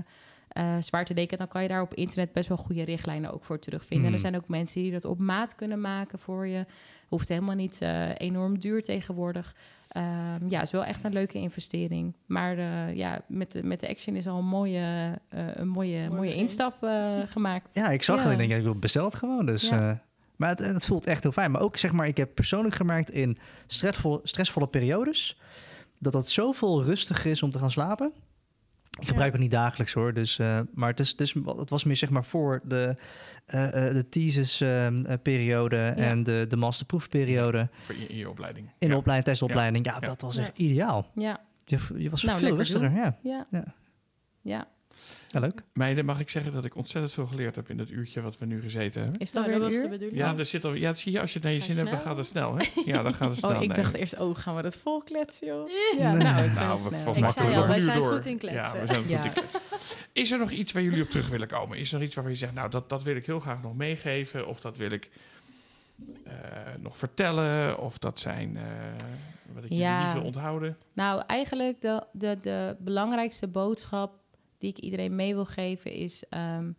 eh, 0.50 0.76
zwaarte 0.80 1.14
deken, 1.14 1.38
dan 1.38 1.48
kan 1.48 1.62
je 1.62 1.68
daar 1.68 1.82
op 1.82 1.94
internet 1.94 2.32
best 2.34 2.48
wel 2.48 2.58
goede 2.58 2.84
richtlijnen 2.84 3.34
ook 3.34 3.44
voor 3.44 3.60
terugvinden. 3.60 4.08
En 4.08 4.14
er 4.14 4.20
Hmm. 4.20 4.30
zijn 4.30 4.42
ook 4.42 4.48
mensen 4.50 4.82
die 4.82 4.92
dat 4.92 5.06
op 5.06 5.20
maat 5.20 5.56
kunnen 5.56 5.82
maken 5.82 6.20
voor 6.20 6.48
je. 6.48 6.66
Hoeft 7.10 7.30
helemaal 7.30 7.56
niet 7.56 7.82
eh, 7.82 8.10
enorm 8.18 8.60
duur 8.60 8.82
tegenwoordig. 8.84 9.56
Ehm, 9.90 10.48
ja, 10.50 10.62
is 10.62 10.72
wel 10.72 10.86
echt 10.86 11.04
een 11.04 11.14
leuke 11.14 11.38
investering. 11.38 12.16
Maar 12.26 12.58
eh, 12.58 12.96
ja, 12.96 13.22
met 13.28 13.52
de, 13.52 13.64
met 13.64 13.80
de 13.80 13.90
Action 13.90 14.16
is 14.16 14.28
al 14.28 14.38
een 14.38 14.46
mooie, 14.46 15.14
eh, 15.30 15.40
een 15.54 15.68
mooie, 15.68 16.10
mooie 16.10 16.22
begin. 16.22 16.36
instap 16.40 16.84
eh, 16.84 17.20
gemaakt. 17.36 17.74
Ja, 17.74 17.90
ik 17.90 18.04
zag 18.04 18.16
Ja. 18.16 18.22
het 18.22 18.32
en 18.34 18.40
ik 18.40 18.48
denk, 18.48 18.60
ik 18.60 18.66
wil 18.66 18.76
besteld 18.80 19.16
gewoon. 19.16 19.46
Dus, 19.46 19.70
Ja. 19.70 19.90
eh, 19.90 19.96
maar 20.36 20.50
het, 20.50 20.60
het 20.60 20.86
voelt 20.86 21.06
echt 21.06 21.24
heel 21.24 21.32
fijn. 21.32 21.52
Maar 21.52 21.62
ook, 21.62 21.78
zeg 21.78 21.92
maar, 21.92 22.08
ik 22.08 22.18
heb 22.18 22.36
persoonlijk 22.36 22.76
gemerkt 22.76 23.12
in 23.12 23.38
stressvolle, 23.68 24.20
stressvolle 24.24 24.68
periodes... 24.68 25.40
dat 25.98 26.14
het 26.14 26.30
zoveel 26.30 26.84
rustiger 26.84 27.32
is 27.32 27.44
om 27.44 27.52
te 27.52 27.60
gaan 27.60 27.72
slapen. 27.72 28.12
Ik 29.00 29.08
gebruik 29.08 29.32
het 29.32 29.42
niet 29.42 29.52
dagelijks 29.52 29.94
hoor, 29.94 30.14
dus, 30.14 30.40
eh, 30.40 30.60
maar 30.74 30.90
het, 30.90 31.00
is, 31.00 31.16
dus, 31.16 31.34
het 31.58 31.70
was 31.70 31.84
meer 31.84 31.96
zeg 31.96 32.10
maar 32.10 32.26
voor 32.26 32.62
de, 32.64 32.96
eh 33.46 33.88
eh, 33.88 33.94
de 33.94 34.10
thesis-periode 34.10 35.78
en 35.78 36.24
de, 36.24 36.46
de 36.48 36.56
masterproefperiode 36.56 37.70
Voor 37.82 37.96
je, 37.96 38.06
in 38.08 38.18
je 38.18 38.30
opleiding. 38.30 38.66
in 38.66 38.88
de 38.88 38.94
Ja. 38.94 39.00
opleiding, 39.00 39.26
tijdens 39.26 39.40
de 39.40 39.46
Ja. 39.46 39.52
opleiding. 39.52 39.86
Ja, 39.86 39.94
Ja. 40.02 40.08
dat 40.08 40.22
was 40.22 40.36
Ja. 40.36 40.42
echt 40.42 40.58
ideaal. 40.58 41.06
Ja, 41.16 41.40
Je, 41.66 41.78
je 41.98 42.10
was 42.10 42.24
Nou, 42.24 42.40
veel 42.40 42.48
lekker 42.48 42.66
rustiger, 42.74 42.92
ja. 43.24 43.46
ja, 43.52 43.64
Ja. 44.42 44.68
Ja. 45.28 45.40
leuk. 45.40 45.62
Meiden, 45.74 46.06
mag 46.06 46.20
ik 46.20 46.30
zeggen 46.30 46.54
dat 46.54 46.66
ik 46.66 46.76
ontzettend 46.76 47.14
veel 47.14 47.26
geleerd 47.26 47.56
heb 47.56 47.70
in 47.70 47.80
het 47.80 47.90
uurtje 47.90 48.22
wat 48.22 48.38
we 48.38 48.46
nu 48.46 48.62
gezeten 48.62 49.02
hebben? 49.02 49.20
Is 49.20 49.32
dat 49.32 49.46
Nou, 49.46 49.60
weer 49.60 49.70
dat 49.70 49.72
een 49.72 49.76
was 49.76 49.90
de 49.90 49.94
uur? 49.94 50.00
bedoeling. 50.00 50.32
Ja, 50.32 50.38
er 50.38 50.46
zit 50.46 50.66
al, 50.66 50.74
ja, 50.74 50.94
zie 50.94 51.12
je, 51.12 51.20
als 51.20 51.30
je 51.30 51.36
het 51.36 51.44
naar 51.44 51.54
je 51.54 51.60
Gaat 51.60 51.68
zin 51.68 51.78
hebt, 51.78 51.90
dan 51.90 52.00
gaat 52.00 52.18
het 52.18 52.26
snel, 52.26 52.56
hè? 52.58 52.66
Ja, 52.86 53.02
dan 53.02 53.14
gaat 53.14 53.30
het 53.30 53.38
snel. 53.44 53.56
Oh, 53.56 53.62
ik 53.62 53.68
nee. 53.68 53.78
dacht 53.78 53.94
eerst, 53.94 54.20
oh, 54.20 54.36
gaan 54.38 54.56
we 54.56 54.62
dat 54.62 54.76
vol 54.76 55.02
kletsen, 55.02 55.48
joh? 55.48 55.70
Ja. 55.98 56.14
nou, 56.14 56.36
het 56.42 56.50
is 56.52 56.58
Nou, 56.58 56.78
snel. 56.80 57.16
Ik 57.16 57.30
zei 57.30 57.56
al, 57.56 57.68
wij 57.68 57.80
zijn 57.80 57.98
door. 58.00 58.12
goed 58.14 58.26
in 58.26 58.38
kletsen. 58.38 58.80
Ja, 58.80 58.86
we 58.86 58.86
zijn 58.88 59.04
goed 59.04 59.26
in 59.26 59.32
kletsen. 59.34 59.62
Is 60.14 60.32
er 60.32 60.38
nog 60.40 60.52
iets 60.52 60.72
waar 60.72 60.84
jullie 60.84 61.02
op 61.04 61.10
terug 61.10 61.30
willen 61.30 61.48
komen? 61.48 61.78
Is 61.78 61.92
er 61.92 61.98
nog 61.98 62.06
iets 62.06 62.16
waarvan 62.16 62.34
je 62.34 62.40
zegt, 62.40 62.54
nou, 62.54 62.70
dat, 62.70 62.90
dat 62.90 63.04
wil 63.04 63.16
ik 63.16 63.26
heel 63.26 63.40
graag 63.40 63.62
nog 63.62 63.76
meegeven? 63.76 64.48
Of 64.48 64.60
dat 64.60 64.78
wil 64.78 64.92
ik 64.92 65.10
eh, 66.26 66.34
nog 66.80 66.98
vertellen? 66.98 67.80
Of 67.80 67.98
dat 67.98 68.20
zijn 68.20 68.58
eh, 68.58 68.64
wat 69.54 69.64
ik 69.64 69.70
Ja. 69.72 70.04
niet 70.04 70.14
wil 70.14 70.24
onthouden? 70.24 70.78
Nou, 70.94 71.24
eigenlijk 71.28 71.82
de, 71.82 72.04
de, 72.12 72.38
de 72.42 72.76
belangrijkste 72.80 73.48
boodschap 73.48 74.12
die 74.60 74.70
ik 74.70 74.78
iedereen 74.78 75.16
mee 75.16 75.34
wil 75.34 75.46
geven 75.46 75.92
is... 75.92 76.24
ehm, 76.30 76.72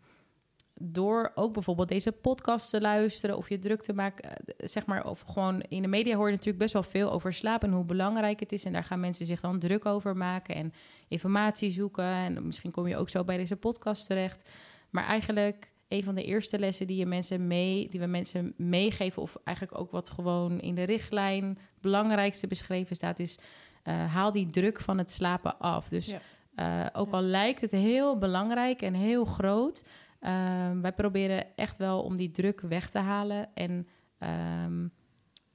door 0.82 1.32
ook 1.34 1.52
bijvoorbeeld 1.52 1.88
deze 1.88 2.12
podcast 2.12 2.70
te 2.70 2.80
luisteren 2.80 3.36
of 3.36 3.48
je 3.48 3.58
druk 3.58 3.82
te 3.82 3.92
maken, 3.92 4.36
eh, 4.36 4.54
zeg 4.56 4.86
maar, 4.86 5.06
of 5.06 5.20
gewoon 5.20 5.60
in 5.60 5.82
de 5.82 5.88
media 5.88 6.16
hoor 6.16 6.26
je 6.26 6.32
natuurlijk 6.32 6.58
best 6.58 6.72
wel 6.72 6.82
veel 6.82 7.12
over 7.12 7.32
slaap 7.32 7.62
en 7.62 7.72
hoe 7.72 7.84
belangrijk 7.84 8.40
het 8.40 8.52
is. 8.52 8.64
En 8.64 8.72
daar 8.72 8.84
gaan 8.84 9.00
mensen 9.00 9.26
zich 9.26 9.40
dan 9.40 9.58
druk 9.58 9.86
over 9.86 10.16
maken 10.16 10.54
en 10.54 10.72
informatie 11.08 11.70
zoeken. 11.70 12.04
En 12.04 12.46
misschien 12.46 12.70
kom 12.70 12.86
je 12.86 12.96
ook 12.96 13.08
zo 13.08 13.24
bij 13.24 13.36
deze 13.36 13.56
podcast 13.56 14.06
terecht. 14.06 14.48
Maar 14.90 15.04
eigenlijk 15.04 15.72
een 15.88 16.04
van 16.04 16.14
de 16.14 16.24
eerste 16.24 16.58
lessen 16.58 16.86
die, 16.86 16.96
je 16.96 17.06
mensen 17.06 17.46
mee, 17.46 17.88
die 17.88 18.00
we 18.00 18.06
mensen 18.06 18.54
meegeven, 18.56 19.22
of 19.22 19.36
eigenlijk 19.44 19.78
ook 19.78 19.90
wat 19.90 20.10
gewoon 20.10 20.60
in 20.60 20.74
de 20.74 20.84
richtlijn 20.84 21.58
belangrijkste 21.80 22.46
beschreven 22.46 22.96
staat, 22.96 23.18
is 23.18 23.38
eh, 23.82 24.12
haal 24.12 24.32
die 24.32 24.50
druk 24.50 24.80
van 24.80 24.98
het 24.98 25.10
slapen 25.10 25.58
af. 25.58 25.88
Dus. 25.88 26.14
Eh, 26.60 26.86
ook 26.92 27.12
al 27.12 27.22
lijkt 27.22 27.60
het 27.60 27.70
heel 27.70 28.18
belangrijk 28.18 28.82
en 28.82 28.94
heel 28.94 29.24
groot, 29.24 29.84
ehm, 30.20 30.80
wij 30.80 30.92
proberen 30.92 31.56
echt 31.56 31.76
wel 31.76 32.02
om 32.02 32.16
die 32.16 32.30
druk 32.30 32.60
weg 32.60 32.90
te 32.90 32.98
halen. 32.98 33.48
En 33.54 33.88
ehm, 34.18 34.86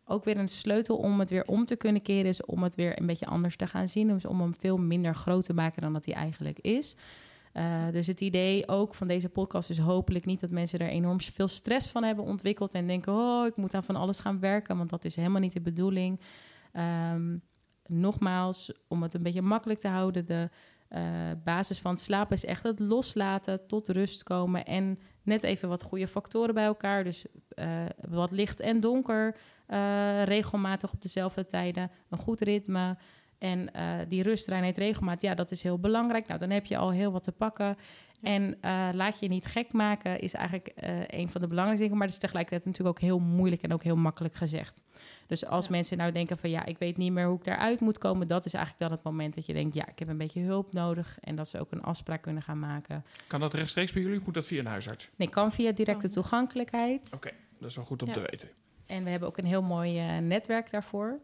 ook 0.06 0.24
weer 0.24 0.38
een 0.38 0.48
sleutel 0.48 0.98
om 0.98 1.20
het 1.20 1.30
weer 1.30 1.46
om 1.46 1.66
te 1.66 1.76
kunnen 1.76 2.02
keren, 2.02 2.26
is 2.26 2.46
om 2.46 2.64
het 2.64 2.76
weer 2.76 3.00
een 3.00 3.06
beetje 3.06 3.26
anders 3.26 3.56
te 3.56 3.68
gaan 3.68 3.88
zien. 3.88 4.08
Dus 4.08 4.26
om 4.26 4.42
hem 4.42 4.54
veel 4.54 4.78
minder 4.78 5.16
groot 5.16 5.46
te 5.46 5.54
maken 5.54 5.82
dan 5.82 5.94
dat 5.94 6.06
hij 6.06 6.14
eigenlijk 6.14 6.60
is. 6.60 6.96
Eh, 7.54 7.84
dus 7.92 8.08
het 8.08 8.22
idee 8.22 8.68
ook 8.68 8.96
van 8.96 9.08
deze 9.08 9.30
podcast 9.30 9.70
is 9.70 9.78
hopelijk 9.78 10.26
niet 10.26 10.40
dat 10.40 10.52
mensen 10.52 10.80
er 10.80 10.90
enorm 10.90 11.22
veel 11.22 11.48
stress 11.48 11.88
van 11.88 12.04
hebben 12.04 12.26
ontwikkeld 12.26 12.74
en 12.74 12.88
denken: 12.88 13.14
oh, 13.14 13.46
ik 13.46 13.56
moet 13.56 13.74
aan 13.74 13.84
van 13.84 13.96
alles 13.96 14.20
gaan 14.20 14.40
werken, 14.40 14.78
want 14.78 14.90
dat 14.90 15.06
is 15.06 15.16
helemaal 15.16 15.42
niet 15.42 15.54
de 15.54 15.62
bedoeling. 15.62 16.20
Ehm, 16.72 17.38
nogmaals, 17.86 18.72
om 18.88 19.04
het 19.04 19.14
een 19.14 19.24
beetje 19.24 19.42
makkelijk 19.42 19.80
te 19.80 19.88
houden, 19.88 20.26
de 20.26 20.50
eh, 20.88 21.04
basis 21.44 21.80
van 21.80 21.92
het 21.92 22.02
slapen 22.02 22.36
is 22.36 22.46
echt 22.46 22.64
het 22.64 22.80
loslaten, 22.80 23.68
tot 23.68 23.88
rust 23.88 24.24
komen 24.24 24.66
en 24.66 25.00
net 25.24 25.44
even 25.44 25.70
wat 25.70 25.82
goede 25.82 26.08
factoren 26.08 26.54
bij 26.54 26.66
elkaar. 26.66 27.04
Dus 27.04 27.26
eh, 27.50 27.86
wat 28.10 28.32
licht 28.32 28.60
en 28.60 28.80
donker, 28.80 29.36
eh, 29.68 30.24
regelmatig 30.24 30.94
op 30.94 31.02
dezelfde 31.02 31.46
tijden, 31.46 31.92
een 32.10 32.18
goed 32.18 32.42
ritme. 32.42 32.98
En 33.46 33.74
eh, 33.74 33.98
die 34.08 34.24
rust, 34.24 34.48
reinheid, 34.48 34.78
regelmaat, 34.78 35.22
ja, 35.22 35.34
dat 35.36 35.52
is 35.52 35.64
heel 35.64 35.80
belangrijk. 35.80 36.28
Nou, 36.28 36.40
dan 36.40 36.50
heb 36.50 36.66
je 36.66 36.78
al 36.78 36.92
heel 36.92 37.12
wat 37.12 37.24
te 37.24 37.32
pakken. 37.32 37.78
En 38.22 38.58
eh, 38.62 38.90
laat 38.94 39.20
je 39.20 39.28
niet 39.28 39.46
gek 39.46 39.74
maken, 39.74 40.20
is 40.20 40.34
eigenlijk 40.34 40.68
eh, 40.68 41.00
een 41.08 41.30
van 41.30 41.42
de 41.42 41.48
belangrijkste 41.48 41.84
dingen. 41.84 41.98
Maar 41.98 42.06
het 42.08 42.16
is 42.16 42.22
tegelijkertijd 42.22 42.66
natuurlijk 42.66 42.98
ook 42.98 43.04
heel 43.04 43.20
moeilijk 43.20 43.62
en 43.62 43.74
ook 43.74 43.84
heel 43.84 43.96
makkelijk 43.96 44.34
gezegd. 44.34 44.82
Dus 45.28 45.46
als 45.46 45.66
Ja. 45.66 45.72
mensen 45.72 45.98
nou 45.98 46.12
denken 46.12 46.38
van 46.38 46.50
ja, 46.50 46.66
ik 46.66 46.78
weet 46.78 46.98
niet 46.98 47.12
meer 47.12 47.26
hoe 47.26 47.38
ik 47.38 47.44
daaruit 47.44 47.80
moet 47.80 47.98
komen, 47.98 48.28
dat 48.28 48.46
is 48.46 48.54
eigenlijk 48.54 48.84
dan 48.84 48.92
het 48.98 49.04
moment 49.06 49.36
dat 49.36 49.46
je 49.46 49.54
denkt, 49.54 49.76
ja, 49.76 49.88
ik 49.88 50.00
heb 50.00 50.08
een 50.08 50.18
beetje 50.18 50.42
hulp 50.42 50.74
nodig. 50.74 51.18
En 51.22 51.36
dat 51.36 51.48
ze 51.48 51.60
ook 51.60 51.72
een 51.72 51.84
afspraak 51.84 52.22
kunnen 52.22 52.44
gaan 52.44 52.60
maken. 52.60 53.06
Kan 53.28 53.40
dat 53.40 53.54
rechtstreeks 53.54 53.92
bij 53.92 54.02
jullie 54.02 54.18
of 54.20 54.26
moet 54.26 54.34
dat 54.34 54.46
via 54.46 54.60
een 54.60 54.66
huisarts? 54.66 55.10
Nee, 55.16 55.30
kan 55.30 55.52
via 55.52 55.72
directe 55.72 56.10
toegankelijkheid. 56.10 57.12
Oké, 57.16 57.32
dat 57.60 57.70
is 57.70 57.76
wel 57.76 57.86
goed 57.86 58.02
om 58.02 58.08
Ja. 58.08 58.14
te 58.14 58.20
weten. 58.32 58.50
En 58.86 59.04
we 59.04 59.10
hebben 59.10 59.28
ook 59.30 59.38
een 59.38 59.46
heel 59.46 59.62
mooi 59.64 59.98
eh, 60.00 60.18
netwerk 60.18 60.72
daarvoor. 60.72 61.20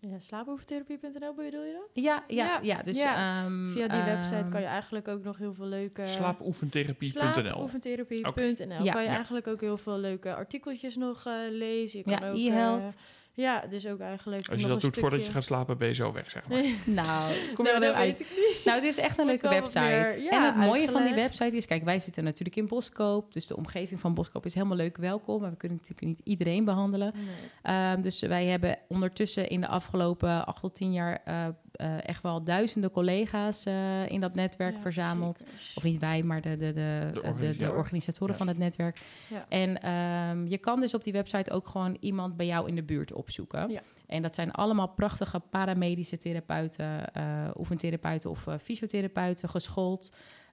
Ja, 0.00 0.18
slaaphoeftherapie.nl 0.18 1.34
bedoel 1.34 1.62
je 1.64 1.72
dat? 1.72 2.04
Ja, 2.04 2.24
ja, 2.26 2.44
ja. 2.44 2.58
Ja, 2.62 2.82
dus, 2.82 2.96
ja. 2.96 3.44
ehm, 3.44 3.68
Via 3.68 3.88
die 3.88 4.02
website 4.02 4.34
ehm, 4.36 4.50
kan 4.50 4.60
je 4.60 4.66
eigenlijk 4.66 5.08
ook 5.08 5.22
nog 5.22 5.38
heel 5.38 5.54
veel 5.54 5.66
leuke... 5.66 6.06
Slaapoefentherapie.nl 6.06 7.10
Slaapoefentherapie.nl 7.20 8.84
Ja. 8.84 8.92
kan 8.92 9.02
je 9.02 9.08
Ja. 9.08 9.14
eigenlijk 9.14 9.46
ook 9.46 9.60
heel 9.60 9.76
veel 9.76 9.98
leuke 9.98 10.34
artikeltjes 10.34 10.96
nog 10.96 11.26
eh, 11.26 11.32
lezen. 11.50 11.98
Je 11.98 12.04
kan 12.04 12.12
Ja, 12.20 12.30
ook, 12.30 12.36
e-health. 12.36 12.94
Ja, 13.36 13.66
dus 13.70 13.86
ook 13.86 14.00
eigenlijk 14.00 14.48
Als 14.48 14.60
je 14.60 14.66
nog 14.66 14.80
dat 14.80 14.92
doet 14.92 15.00
voordat 15.02 15.24
je 15.24 15.30
gaat 15.30 15.44
slapen, 15.44 15.78
ben 15.78 15.88
je 15.88 15.94
zo 15.94 16.12
weg, 16.12 16.30
zeg 16.30 16.48
maar. 16.48 16.58
Nou, 17.04 17.34
kom 17.54 17.64
nou, 17.64 17.76
er 17.76 17.80
dat 17.80 17.92
nou 17.92 18.06
uit. 18.06 18.20
ik 18.20 18.30
niet. 18.30 18.60
Nou, 18.64 18.76
het 18.76 18.86
is 18.86 18.96
echt 18.96 19.18
een 19.18 19.26
leuke 19.26 19.48
website. 19.48 20.16
meer, 20.18 20.30
en 20.30 20.42
het 20.42 20.56
mooie 20.56 20.88
van 20.88 21.04
die 21.04 21.14
website 21.14 21.56
is, 21.56 21.66
kijk, 21.66 21.84
wij 21.84 21.98
zitten 21.98 22.24
natuurlijk 22.24 22.56
in 22.56 22.66
Boskoop. 22.66 23.32
Dus 23.32 23.46
de 23.46 23.56
omgeving 23.56 24.00
van 24.00 24.14
Boskoop 24.14 24.46
is 24.46 24.54
helemaal 24.54 24.76
leuk 24.76 24.96
welkom. 24.96 25.40
Maar 25.40 25.50
we 25.50 25.56
kunnen 25.56 25.78
natuurlijk 25.78 26.06
niet 26.06 26.20
iedereen 26.24 26.64
behandelen. 26.64 27.12
Nee. 27.14 27.24
Ehm, 27.62 28.00
dus 28.00 28.20
wij 28.20 28.46
hebben 28.46 28.78
ondertussen 28.88 29.48
in 29.48 29.60
de 29.60 29.68
afgelopen 29.68 30.46
acht 30.46 30.60
tot 30.60 30.74
tien 30.74 30.92
jaar 30.92 31.20
eh, 31.24 31.46
eh, 31.76 32.08
echt 32.08 32.22
wel 32.22 32.44
duizenden 32.44 32.90
collega's 32.90 33.64
eh, 33.64 34.08
in 34.10 34.20
dat 34.20 34.34
netwerk 34.34 34.74
Ja, 34.74 34.80
verzameld. 34.80 35.38
zeker. 35.38 35.54
Of 35.74 35.82
niet 35.82 36.00
wij, 36.00 36.22
maar 36.22 36.40
de, 36.40 36.56
de, 36.56 36.56
de, 36.56 36.72
de, 36.72 37.12
de, 37.12 37.20
organisatoren. 37.20 37.76
organisatoren 37.76 38.32
Ja. 38.32 38.38
van 38.38 38.48
het 38.48 38.58
netwerk. 38.58 39.00
Ja. 39.28 39.46
En 39.48 39.80
ehm, 39.82 40.46
je 40.46 40.58
kan 40.58 40.80
dus 40.80 40.94
op 40.94 41.04
die 41.04 41.12
website 41.12 41.50
ook 41.50 41.68
gewoon 41.68 41.96
iemand 42.00 42.36
bij 42.36 42.46
jou 42.46 42.68
in 42.68 42.74
de 42.74 42.82
buurt 42.82 43.12
opzoeken. 43.12 43.70
Ja. 43.70 43.82
En 44.06 44.22
dat 44.22 44.34
zijn 44.34 44.52
allemaal 44.52 44.88
prachtige 44.88 45.40
paramedische 45.50 46.18
therapeuten, 46.18 47.12
eh 47.12 47.48
oefentherapeuten 47.58 48.30
of 48.30 48.46
eh, 48.46 48.54
fysiotherapeuten 48.62 49.48
geschoold. 49.48 50.08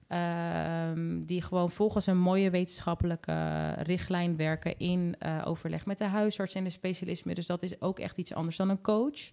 ehm, 0.08 1.20
die 1.20 1.42
gewoon 1.42 1.70
volgens 1.70 2.06
een 2.06 2.18
mooie 2.18 2.50
wetenschappelijke 2.50 3.70
richtlijn 3.78 4.36
werken 4.36 4.78
in 4.78 5.14
eh, 5.18 5.42
overleg 5.44 5.86
met 5.86 5.98
de 5.98 6.04
huisarts 6.04 6.54
en 6.54 6.64
de 6.64 6.70
specialisme. 6.70 7.34
Dus 7.34 7.46
dat 7.46 7.62
is 7.62 7.80
ook 7.80 7.98
echt 7.98 8.18
iets 8.18 8.34
anders 8.34 8.56
dan 8.56 8.68
een 8.68 8.80
coach. 8.80 9.30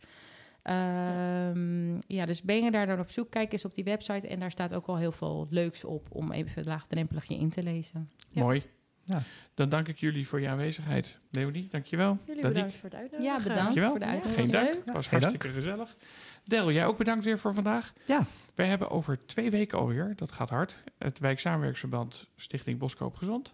Ehm, 0.64 1.96
ja, 2.08 2.26
dus 2.26 2.42
ben 2.42 2.64
je 2.64 2.72
daar 2.72 2.86
dan 2.88 3.00
op 3.00 3.10
zoek? 3.10 3.30
Kijk 3.30 3.52
eens 3.52 3.66
op 3.66 3.76
die 3.76 3.84
website 3.84 4.28
en 4.28 4.40
daar 4.40 4.52
staat 4.52 4.74
ook 4.74 4.86
al 4.86 4.98
heel 4.98 5.12
veel 5.12 5.48
leuks 5.50 5.84
op 5.84 6.08
om 6.12 6.32
even 6.32 6.64
laagdrempelig 6.64 7.26
je 7.26 7.36
in 7.36 7.50
te 7.50 7.64
lezen. 7.64 8.10
Ja. 8.28 8.42
Mooi. 8.42 8.64
Ja. 9.04 9.24
Dan 9.54 9.70
dank 9.70 9.88
ik 9.88 9.98
jullie 9.98 10.28
voor 10.28 10.42
je 10.42 10.48
aanwezigheid. 10.48 11.20
Leonie, 11.32 11.68
dankjewel. 11.72 12.18
Jullie 12.26 12.42
Danique, 12.42 12.54
bedankt 12.54 12.76
voor 12.76 12.90
het 12.90 13.00
uitnodigen. 13.00 13.34
Ja, 13.34 13.38
bedankt 13.38 13.62
Dankjewel. 13.62 13.90
voor 13.90 14.00
de 14.00 14.06
uitnodiging. 14.06 14.50
Geen 14.50 14.62
was 14.66 14.74
dank. 14.74 14.94
was 14.96 15.08
geen 15.08 15.22
hartstikke 15.22 15.56
gezellig. 15.56 15.96
Del, 16.44 16.72
jij 16.72 16.86
ook 16.86 16.98
bedankt 16.98 17.26
weer 17.26 17.38
voor 17.38 17.54
vandaag. 17.54 17.94
Ja. 18.06 18.22
Wij 18.56 18.68
hebben 18.68 18.90
over 18.90 19.26
twee 19.26 19.52
weken 19.52 19.78
alweer, 19.78 20.14
dat 20.16 20.32
gaat 20.32 20.50
hard, 20.50 20.84
het 20.98 21.20
Wijksamenwerksverband 21.20 22.30
Stichting 22.36 22.80
Boskoop 22.80 23.16
Gezond 23.16 23.54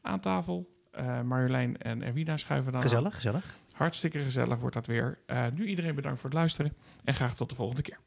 aan 0.00 0.20
tafel. 0.20 0.76
Eh, 0.90 1.22
Marjolein 1.22 1.78
en 1.78 2.02
Erwina 2.02 2.36
schuiven 2.36 2.72
dan 2.72 2.80
aan. 2.82 2.88
Gezellig, 2.88 3.14
gezellig. 3.14 3.56
Hartstikke 3.78 4.18
gezellig 4.18 4.58
wordt 4.58 4.74
dat 4.74 4.86
weer. 4.86 5.18
Eh, 5.26 5.46
nu 5.54 5.66
iedereen 5.66 5.94
bedankt 5.94 6.20
voor 6.20 6.30
het 6.30 6.38
luisteren 6.38 6.72
en 7.04 7.14
graag 7.14 7.34
tot 7.34 7.50
de 7.50 7.56
volgende 7.56 7.82
keer. 7.82 7.98